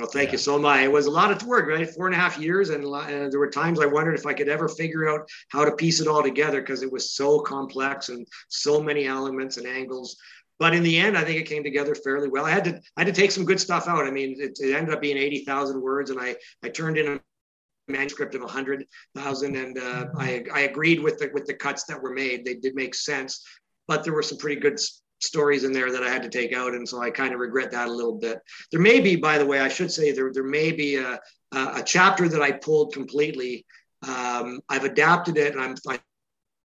well, 0.00 0.10
thank 0.10 0.28
yeah. 0.28 0.32
you 0.32 0.38
so 0.38 0.58
much. 0.58 0.82
It 0.82 0.92
was 0.92 1.06
a 1.06 1.10
lot 1.10 1.30
of 1.30 1.46
work, 1.46 1.68
right? 1.68 1.88
Four 1.88 2.06
and 2.06 2.14
a 2.14 2.18
half 2.18 2.38
years, 2.38 2.70
and 2.70 2.84
uh, 2.84 3.28
there 3.28 3.38
were 3.38 3.50
times 3.50 3.80
I 3.80 3.86
wondered 3.86 4.18
if 4.18 4.26
I 4.26 4.32
could 4.32 4.48
ever 4.48 4.68
figure 4.68 5.08
out 5.08 5.28
how 5.48 5.64
to 5.64 5.72
piece 5.72 6.00
it 6.00 6.08
all 6.08 6.22
together 6.22 6.60
because 6.60 6.82
it 6.82 6.90
was 6.90 7.12
so 7.12 7.40
complex 7.40 8.08
and 8.08 8.26
so 8.48 8.82
many 8.82 9.06
elements 9.06 9.56
and 9.56 9.66
angles. 9.66 10.16
But 10.58 10.74
in 10.74 10.82
the 10.82 10.98
end, 10.98 11.16
I 11.16 11.24
think 11.24 11.40
it 11.40 11.48
came 11.48 11.62
together 11.62 11.94
fairly 11.94 12.28
well. 12.28 12.44
I 12.44 12.50
had 12.50 12.64
to 12.64 12.80
I 12.96 13.04
had 13.04 13.14
to 13.14 13.20
take 13.20 13.30
some 13.30 13.44
good 13.44 13.60
stuff 13.60 13.88
out. 13.88 14.06
I 14.06 14.10
mean, 14.10 14.36
it, 14.38 14.58
it 14.60 14.74
ended 14.74 14.94
up 14.94 15.00
being 15.00 15.16
eighty 15.16 15.44
thousand 15.44 15.80
words, 15.80 16.10
and 16.10 16.20
I 16.20 16.36
I 16.62 16.68
turned 16.68 16.98
in 16.98 17.06
a 17.08 17.20
manuscript 17.88 18.36
of 18.36 18.40
100,000 18.42 19.56
and 19.56 19.76
uh, 19.76 20.06
I, 20.16 20.44
I 20.54 20.60
agreed 20.60 21.00
with 21.00 21.18
the 21.18 21.28
with 21.34 21.46
the 21.46 21.54
cuts 21.54 21.84
that 21.84 22.00
were 22.00 22.12
made 22.12 22.44
they 22.44 22.54
did 22.54 22.76
make 22.76 22.94
sense 22.94 23.44
but 23.88 24.04
there 24.04 24.12
were 24.12 24.22
some 24.22 24.38
pretty 24.38 24.60
good 24.60 24.78
stories 25.20 25.64
in 25.64 25.72
there 25.72 25.92
that 25.92 26.02
I 26.02 26.10
had 26.10 26.22
to 26.22 26.28
take 26.28 26.52
out, 26.52 26.74
and 26.74 26.88
so 26.88 27.00
I 27.00 27.10
kind 27.10 27.32
of 27.34 27.40
regret 27.40 27.70
that 27.72 27.88
a 27.88 27.92
little 27.92 28.18
bit. 28.18 28.40
There 28.70 28.80
may 28.80 29.00
be, 29.00 29.16
by 29.16 29.38
the 29.38 29.46
way, 29.46 29.60
I 29.60 29.68
should 29.68 29.92
say 29.92 30.12
there 30.12 30.32
there 30.32 30.44
may 30.44 30.72
be 30.72 30.96
a 30.96 31.20
a 31.52 31.82
chapter 31.84 32.28
that 32.28 32.42
I 32.42 32.52
pulled 32.52 32.92
completely. 32.92 33.66
Um, 34.06 34.60
I've 34.68 34.84
adapted 34.84 35.36
it, 35.36 35.52
and 35.52 35.60
I'm 35.60 35.74
I 35.88 35.98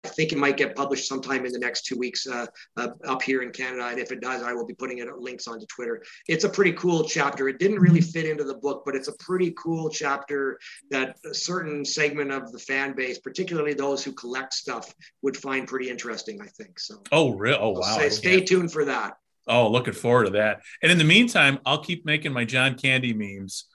I 0.05 0.07
think 0.07 0.31
it 0.31 0.37
might 0.37 0.55
get 0.55 0.75
published 0.75 1.07
sometime 1.07 1.45
in 1.45 1.51
the 1.51 1.59
next 1.59 1.85
two 1.85 1.97
weeks 1.97 2.27
uh, 2.27 2.45
uh, 2.77 2.89
up 3.07 3.23
here 3.23 3.41
in 3.41 3.51
Canada. 3.51 3.87
And 3.87 3.99
if 3.99 4.11
it 4.11 4.21
does, 4.21 4.43
I 4.43 4.53
will 4.53 4.65
be 4.65 4.75
putting 4.75 4.99
it 4.99 5.07
links 5.17 5.47
onto 5.47 5.65
Twitter. 5.65 6.03
It's 6.27 6.43
a 6.43 6.49
pretty 6.49 6.73
cool 6.73 7.03
chapter. 7.03 7.49
It 7.49 7.57
didn't 7.57 7.79
really 7.79 8.01
fit 8.01 8.25
into 8.25 8.43
the 8.43 8.55
book, 8.55 8.83
but 8.85 8.95
it's 8.95 9.07
a 9.07 9.17
pretty 9.19 9.53
cool 9.57 9.89
chapter 9.89 10.59
that 10.91 11.17
a 11.25 11.33
certain 11.33 11.83
segment 11.83 12.31
of 12.31 12.51
the 12.51 12.59
fan 12.59 12.93
base, 12.93 13.17
particularly 13.17 13.73
those 13.73 14.03
who 14.03 14.13
collect 14.13 14.53
stuff, 14.53 14.93
would 15.23 15.35
find 15.35 15.67
pretty 15.67 15.89
interesting. 15.89 16.39
I 16.41 16.47
think 16.47 16.79
so. 16.79 17.01
Oh, 17.11 17.31
real? 17.35 17.57
Oh, 17.59 17.71
wow. 17.71 18.07
Stay 18.09 18.41
tuned 18.41 18.71
for 18.71 18.85
that. 18.85 19.17
Oh, 19.47 19.69
looking 19.69 19.93
forward 19.93 20.25
to 20.25 20.29
that. 20.31 20.61
And 20.81 20.91
in 20.91 20.97
the 20.97 21.03
meantime, 21.03 21.59
I'll 21.65 21.83
keep 21.83 22.05
making 22.05 22.33
my 22.33 22.45
John 22.45 22.75
Candy 22.75 23.13
memes 23.13 23.65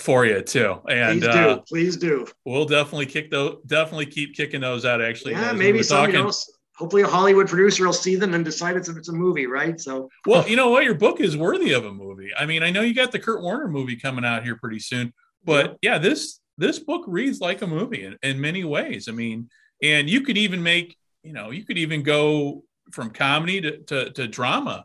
for 0.00 0.24
you 0.24 0.42
too. 0.42 0.80
And 0.88 1.20
please 1.20 1.32
do, 1.32 1.38
uh, 1.38 1.58
please 1.68 1.96
do. 1.96 2.26
We'll 2.44 2.64
definitely 2.64 3.06
kick 3.06 3.30
those. 3.30 3.58
Definitely 3.66 4.06
keep 4.06 4.34
kicking 4.34 4.60
those 4.60 4.84
out. 4.84 5.00
Actually, 5.00 5.32
yeah, 5.32 5.52
maybe 5.52 5.78
we 5.78 5.82
somebody 5.82 6.12
talking. 6.12 6.26
else. 6.26 6.50
Hopefully, 6.76 7.02
a 7.02 7.06
Hollywood 7.06 7.46
producer 7.46 7.84
will 7.84 7.92
see 7.92 8.16
them 8.16 8.32
and 8.32 8.42
decide 8.42 8.74
it's, 8.74 8.88
it's 8.88 9.10
a 9.10 9.12
movie, 9.12 9.46
right? 9.46 9.78
So, 9.78 10.08
well, 10.24 10.48
you 10.48 10.56
know 10.56 10.70
what, 10.70 10.84
your 10.84 10.94
book 10.94 11.20
is 11.20 11.36
worthy 11.36 11.72
of 11.72 11.84
a 11.84 11.92
movie. 11.92 12.30
I 12.34 12.46
mean, 12.46 12.62
I 12.62 12.70
know 12.70 12.80
you 12.80 12.94
got 12.94 13.12
the 13.12 13.18
Kurt 13.18 13.42
Warner 13.42 13.68
movie 13.68 13.96
coming 13.96 14.24
out 14.24 14.44
here 14.44 14.56
pretty 14.56 14.78
soon, 14.78 15.12
but 15.44 15.76
yeah, 15.82 15.98
this 15.98 16.40
this 16.56 16.78
book 16.78 17.04
reads 17.06 17.40
like 17.40 17.60
a 17.60 17.66
movie 17.66 18.04
in, 18.04 18.16
in 18.22 18.40
many 18.40 18.64
ways. 18.64 19.08
I 19.08 19.12
mean, 19.12 19.50
and 19.82 20.08
you 20.08 20.22
could 20.22 20.38
even 20.38 20.62
make, 20.62 20.96
you 21.22 21.32
know, 21.32 21.50
you 21.50 21.64
could 21.64 21.78
even 21.78 22.02
go 22.02 22.64
from 22.92 23.10
comedy 23.10 23.60
to, 23.60 23.78
to, 23.78 24.10
to 24.12 24.26
drama 24.28 24.84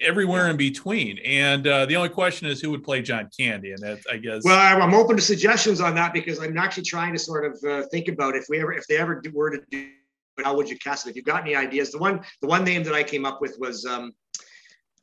everywhere 0.00 0.48
in 0.48 0.56
between. 0.56 1.18
And 1.18 1.66
uh, 1.66 1.86
the 1.86 1.96
only 1.96 2.08
question 2.08 2.48
is 2.48 2.60
who 2.60 2.70
would 2.70 2.84
play 2.84 3.02
John 3.02 3.28
Candy, 3.36 3.72
and 3.72 3.82
that 3.82 4.00
I 4.10 4.16
guess. 4.16 4.42
Well, 4.44 4.58
I'm 4.58 4.94
open 4.94 5.16
to 5.16 5.22
suggestions 5.22 5.80
on 5.80 5.94
that 5.94 6.12
because 6.12 6.40
I'm 6.40 6.56
actually 6.56 6.84
trying 6.84 7.12
to 7.12 7.18
sort 7.18 7.44
of 7.44 7.64
uh, 7.64 7.86
think 7.90 8.08
about 8.08 8.36
if 8.36 8.46
we 8.48 8.60
ever, 8.60 8.72
if 8.72 8.86
they 8.86 8.96
ever 8.96 9.22
were 9.32 9.50
to 9.50 9.60
do, 9.70 9.88
how 10.42 10.56
would 10.56 10.68
you 10.68 10.78
cast 10.78 11.06
it? 11.06 11.10
If 11.10 11.16
you've 11.16 11.24
got 11.24 11.42
any 11.42 11.54
ideas, 11.54 11.92
the 11.92 11.98
one, 11.98 12.20
the 12.40 12.48
one 12.48 12.64
name 12.64 12.82
that 12.84 12.94
I 12.94 13.02
came 13.02 13.24
up 13.24 13.40
with 13.40 13.56
was 13.58 13.84
um, 13.84 14.12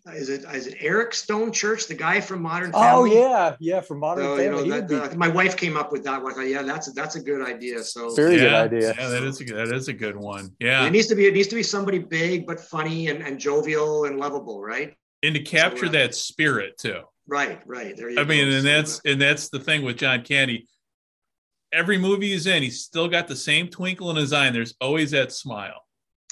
is 0.07 0.30
it 0.30 0.44
is 0.53 0.68
it 0.68 0.78
Eric 0.80 1.11
Stonechurch, 1.11 1.88
the 1.88 1.94
guy 1.94 2.19
from 2.22 2.41
Modern 2.41 2.72
oh, 2.73 2.82
Family? 2.82 3.18
Oh 3.18 3.30
yeah, 3.30 3.56
yeah, 3.60 3.82
from 3.82 3.99
Modern 3.99 4.23
so, 4.23 4.38
Family. 4.38 4.64
You 4.64 4.69
know, 4.69 4.82
that, 4.82 5.14
uh, 5.14 5.15
my 5.15 5.28
wife 5.28 5.56
came 5.56 5.78
up 5.78 5.91
with 5.91 6.03
that 6.03 6.22
one. 6.22 6.32
I 6.32 6.36
thought, 6.36 6.48
yeah, 6.48 6.64
that's 6.64 6.88
a, 6.88 6.91
that's 6.91 7.15
a 7.15 7.22
good 7.22 7.48
idea. 7.48 7.84
So 7.84 8.14
very 8.15 8.36
yeah, 8.36 8.41
good 8.41 8.53
idea. 8.53 8.95
Yeah, 8.98 9.10
that 9.10 9.23
is 9.23 9.41
a 9.41 9.44
that 9.45 9.73
is 9.73 9.88
a 9.88 9.94
good 9.94 10.15
one. 10.15 10.56
Yeah, 10.60 10.86
it 10.86 10.91
needs 10.91 11.07
to 11.07 11.15
be 11.15 11.28
it 11.28 11.34
needs 11.34 11.48
to 11.49 11.56
be 11.56 11.64
somebody 11.64 11.99
big 11.99 12.48
but 12.48 12.60
funny 12.60 13.10
and, 13.10 13.22
and 13.22 13.40
jovial 13.40 14.06
and 14.06 14.18
lovable, 14.18 14.61
right? 14.61 14.95
And 15.23 15.36
to 15.36 15.41
capture 15.41 15.86
so, 15.86 15.90
uh, 15.90 15.91
that 15.91 16.15
spirit 16.15 16.78
too. 16.78 17.02
Right, 17.28 17.61
right. 17.65 17.95
There 17.95 18.10
you 18.10 18.19
I 18.19 18.23
go. 18.23 18.30
mean, 18.30 18.48
and 18.52 18.65
that's 18.65 19.02
and 19.06 19.22
that's 19.22 19.49
the 19.49 19.60
thing 19.60 19.84
with 19.84 19.98
John 19.98 20.23
Candy. 20.23 20.68
Every 21.73 21.98
movie 21.98 22.32
he's 22.32 22.48
in, 22.48 22.64
he's 22.64 22.84
still 22.84 23.07
got 23.07 23.28
the 23.28 23.36
same 23.36 23.69
twinkle 23.69 24.10
in 24.10 24.18
his 24.18 24.34
eye, 24.34 24.48
and 24.48 24.56
there's 24.56 24.73
always 24.82 25.11
that 25.11 25.32
smile. 25.32 25.82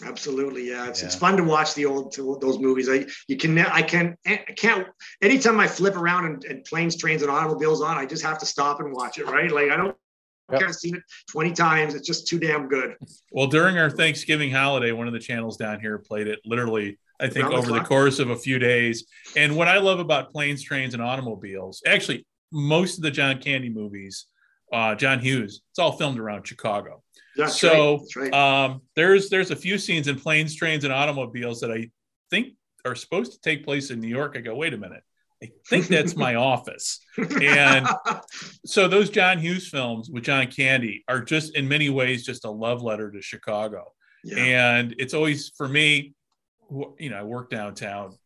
Absolutely, 0.05 0.69
yeah. 0.69 0.87
It's, 0.87 1.01
yeah. 1.01 1.07
it's 1.07 1.15
fun 1.15 1.35
to 1.37 1.43
watch 1.43 1.73
the 1.73 1.85
old 1.85 2.13
those 2.13 2.59
movies. 2.59 2.87
I 2.89 3.05
you 3.27 3.37
can 3.37 3.57
I 3.57 3.81
can 3.81 4.15
I 4.25 4.37
can't 4.55 4.87
anytime 5.21 5.59
I 5.59 5.67
flip 5.67 5.95
around 5.95 6.25
and, 6.25 6.43
and 6.45 6.65
planes, 6.65 6.95
trains, 6.95 7.21
and 7.21 7.29
automobiles 7.29 7.81
on, 7.81 7.97
I 7.97 8.05
just 8.05 8.23
have 8.23 8.37
to 8.39 8.45
stop 8.45 8.79
and 8.79 8.93
watch 8.93 9.17
it. 9.17 9.25
Right, 9.25 9.51
like 9.51 9.71
I 9.71 9.75
don't 9.77 9.95
Yep. 10.51 10.63
I've 10.63 10.75
seen 10.75 10.95
it 10.95 11.03
20 11.29 11.51
times. 11.53 11.93
It's 11.95 12.07
just 12.07 12.27
too 12.27 12.39
damn 12.39 12.67
good. 12.67 12.95
Well, 13.31 13.47
during 13.47 13.77
our 13.77 13.89
Thanksgiving 13.89 14.51
holiday, 14.51 14.91
one 14.91 15.07
of 15.07 15.13
the 15.13 15.19
channels 15.19 15.57
down 15.57 15.79
here 15.79 15.99
played 15.99 16.27
it 16.27 16.39
literally, 16.45 16.97
I 17.19 17.27
think, 17.27 17.45
Around 17.45 17.53
over 17.53 17.67
the, 17.67 17.73
the 17.79 17.85
course 17.85 18.19
of 18.19 18.29
a 18.31 18.35
few 18.35 18.59
days. 18.59 19.05
And 19.35 19.55
what 19.55 19.67
I 19.67 19.77
love 19.77 19.99
about 19.99 20.31
planes, 20.31 20.63
trains, 20.63 20.93
and 20.93 21.03
automobiles, 21.03 21.83
actually, 21.85 22.25
most 22.51 22.97
of 22.97 23.03
the 23.03 23.11
John 23.11 23.39
Candy 23.39 23.69
movies, 23.69 24.25
uh, 24.73 24.95
John 24.95 25.19
Hughes, 25.19 25.61
it's 25.71 25.79
all 25.79 25.91
filmed 25.91 26.19
around 26.19 26.47
Chicago. 26.47 27.03
That's 27.39 27.59
so 27.59 28.05
right. 28.15 28.31
Right. 28.31 28.33
Um, 28.33 28.81
there's 28.95 29.29
there's 29.29 29.51
a 29.51 29.55
few 29.55 29.77
scenes 29.77 30.07
in 30.07 30.19
planes, 30.19 30.55
trains, 30.55 30.83
and 30.83 30.93
automobiles 30.93 31.61
that 31.61 31.71
I 31.71 31.89
think 32.29 32.53
are 32.85 32.95
supposed 32.95 33.33
to 33.33 33.41
take 33.41 33.65
place 33.65 33.91
in 33.91 33.99
New 33.99 34.07
York. 34.07 34.35
I 34.37 34.41
go, 34.41 34.55
wait 34.55 34.73
a 34.73 34.77
minute. 34.77 35.03
I 35.41 35.49
think 35.69 35.87
that's 35.87 36.15
my 36.15 36.35
office. 36.53 36.99
And 37.17 37.87
so 38.65 38.87
those 38.87 39.09
John 39.09 39.39
Hughes 39.39 39.67
films 39.67 40.09
with 40.09 40.23
John 40.23 40.47
Candy 40.47 41.03
are 41.07 41.21
just 41.21 41.55
in 41.55 41.67
many 41.67 41.89
ways 41.89 42.25
just 42.25 42.45
a 42.45 42.51
love 42.51 42.81
letter 42.81 43.11
to 43.11 43.21
Chicago. 43.21 43.93
Yeah. 44.23 44.75
And 44.75 44.95
it's 44.97 45.13
always 45.13 45.51
for 45.55 45.67
me, 45.67 46.13
you 46.97 47.09
know, 47.09 47.17
I 47.17 47.23
work 47.23 47.49
downtown 47.49 48.17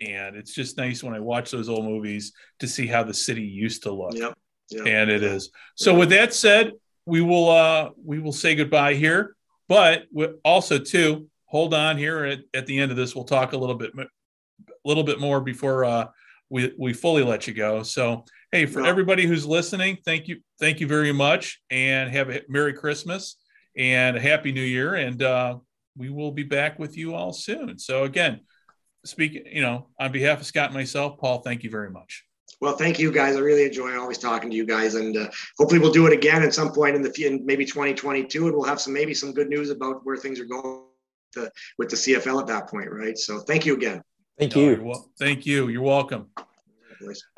and 0.00 0.36
it's 0.36 0.54
just 0.54 0.76
nice 0.76 1.02
when 1.02 1.14
I 1.14 1.20
watch 1.20 1.50
those 1.50 1.68
old 1.68 1.84
movies 1.84 2.32
to 2.60 2.68
see 2.68 2.86
how 2.86 3.02
the 3.02 3.14
city 3.14 3.42
used 3.42 3.82
to 3.82 3.92
look. 3.92 4.14
Yep. 4.14 4.38
Yep. 4.70 4.86
And 4.86 5.10
it 5.10 5.22
is. 5.22 5.50
So 5.74 5.94
with 5.94 6.10
that 6.10 6.32
said, 6.32 6.72
we 7.06 7.20
will 7.20 7.50
uh 7.50 7.90
we 8.04 8.18
will 8.18 8.32
say 8.32 8.54
goodbye 8.54 8.94
here. 8.94 9.36
But 9.68 10.06
also 10.44 10.78
too, 10.78 11.28
hold 11.46 11.74
on 11.74 11.96
here 11.96 12.24
at, 12.24 12.40
at 12.54 12.66
the 12.66 12.78
end 12.78 12.90
of 12.90 12.96
this. 12.96 13.14
We'll 13.14 13.24
talk 13.24 13.52
a 13.52 13.56
little 13.56 13.76
bit, 13.76 13.92
a 13.96 14.06
little 14.84 15.04
bit 15.04 15.20
more 15.20 15.40
before 15.40 15.84
uh, 15.84 16.06
we 16.48 16.72
we 16.78 16.92
fully 16.92 17.22
let 17.22 17.46
you 17.46 17.54
go. 17.54 17.82
So, 17.82 18.24
hey, 18.50 18.66
for 18.66 18.84
everybody 18.84 19.26
who's 19.26 19.46
listening, 19.46 19.98
thank 20.04 20.26
you, 20.26 20.40
thank 20.58 20.80
you 20.80 20.86
very 20.86 21.12
much, 21.12 21.60
and 21.70 22.10
have 22.10 22.30
a 22.30 22.42
Merry 22.48 22.72
Christmas 22.72 23.36
and 23.76 24.16
a 24.16 24.20
Happy 24.20 24.50
New 24.50 24.62
Year, 24.62 24.96
and 24.96 25.22
uh, 25.22 25.58
we 25.96 26.10
will 26.10 26.32
be 26.32 26.42
back 26.42 26.78
with 26.78 26.96
you 26.96 27.14
all 27.14 27.32
soon. 27.32 27.78
So, 27.78 28.04
again, 28.04 28.40
speaking, 29.04 29.44
you 29.46 29.62
know, 29.62 29.88
on 29.98 30.10
behalf 30.12 30.40
of 30.40 30.46
Scott 30.46 30.66
and 30.66 30.74
myself, 30.74 31.18
Paul, 31.18 31.42
thank 31.42 31.62
you 31.62 31.70
very 31.70 31.90
much. 31.90 32.24
Well, 32.60 32.76
thank 32.76 32.98
you 32.98 33.10
guys. 33.10 33.36
I 33.36 33.40
really 33.40 33.64
enjoy 33.64 33.98
always 33.98 34.18
talking 34.18 34.50
to 34.50 34.56
you 34.56 34.66
guys, 34.66 34.94
and 34.94 35.16
uh, 35.16 35.28
hopefully 35.58 35.80
we'll 35.80 35.92
do 35.92 36.06
it 36.06 36.12
again 36.12 36.42
at 36.42 36.54
some 36.54 36.72
point 36.72 36.96
in 36.96 37.02
the 37.02 37.26
in 37.26 37.44
maybe 37.44 37.64
2022, 37.64 38.46
and 38.46 38.54
we'll 38.54 38.64
have 38.64 38.80
some 38.80 38.92
maybe 38.92 39.14
some 39.14 39.32
good 39.32 39.48
news 39.48 39.70
about 39.70 40.04
where 40.04 40.16
things 40.16 40.38
are 40.40 40.44
going 40.44 40.84
to, 41.32 41.50
with 41.78 41.88
the 41.88 41.96
CFL 41.96 42.40
at 42.40 42.46
that 42.48 42.68
point, 42.68 42.90
right? 42.90 43.16
So, 43.16 43.40
thank 43.40 43.64
you 43.64 43.74
again. 43.74 44.02
Thank 44.38 44.56
you. 44.56 44.62
you're 44.70 44.84
wel- 44.84 45.10
thank 45.18 45.46
you. 45.46 45.68
You're 45.68 45.82
welcome. 45.82 46.30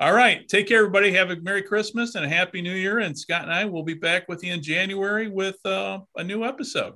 All 0.01 0.13
right. 0.13 0.47
Take 0.49 0.69
care, 0.69 0.79
everybody. 0.79 1.13
Have 1.13 1.31
a 1.31 1.37
Merry 1.37 1.63
Christmas 1.63 2.15
and 2.15 2.25
a 2.25 2.29
Happy 2.29 2.63
New 2.63 2.75
Year. 2.75 2.99
And 2.99 3.17
Scott 3.17 3.43
and 3.43 3.53
I 3.53 3.65
will 3.65 3.85
be 3.85 3.95
back 3.95 4.29
with 4.29 4.43
you 4.43 4.53
in 4.53 4.63
January 4.63 5.29
with 5.29 5.65
uh, 5.65 6.01
a 6.17 6.25
new 6.25 6.45
episode. 6.45 6.95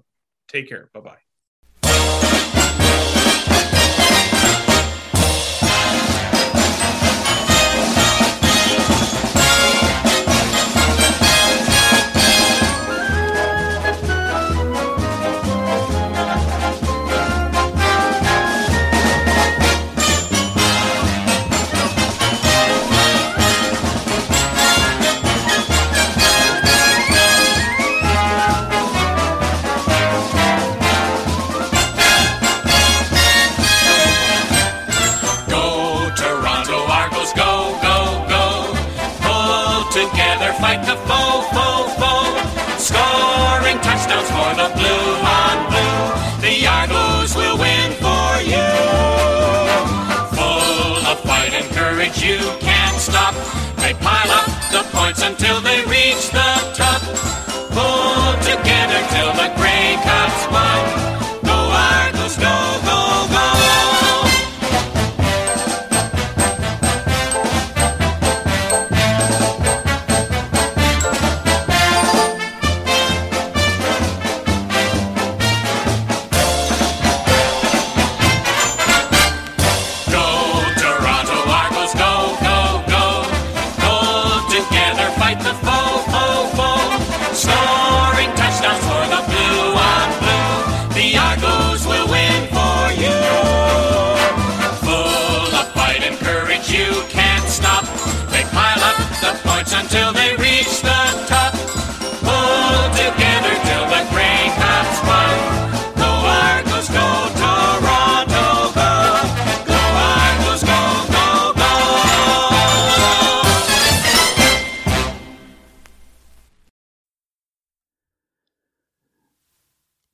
Take 0.48 0.68
care. 0.68 0.90
Bye 0.92 1.00
bye. 1.00 1.25
And 52.06 52.14
courage, 52.14 52.22
you 52.22 52.38
can't 52.60 52.96
stop. 52.98 53.34
They 53.76 53.94
pile 53.94 54.30
up 54.30 54.46
the 54.70 54.86
points 54.96 55.22
until 55.22 55.60
they 55.60 55.84
reach 55.84 56.30
the 56.30 56.74
top. 56.74 56.75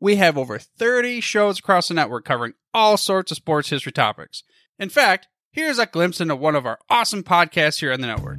we 0.00 0.16
have 0.16 0.38
over 0.38 0.58
30 0.58 1.20
shows 1.20 1.58
across 1.58 1.88
the 1.88 1.94
network 1.94 2.24
covering 2.24 2.54
all 2.72 2.96
sorts 2.96 3.30
of 3.30 3.36
sports 3.36 3.70
history 3.70 3.92
topics. 3.92 4.42
In 4.78 4.88
fact, 4.88 5.28
here's 5.50 5.78
a 5.78 5.86
glimpse 5.86 6.20
into 6.20 6.36
one 6.36 6.54
of 6.54 6.66
our 6.66 6.78
awesome 6.88 7.22
podcasts 7.22 7.80
here 7.80 7.92
on 7.92 8.00
the 8.00 8.06
network. 8.06 8.38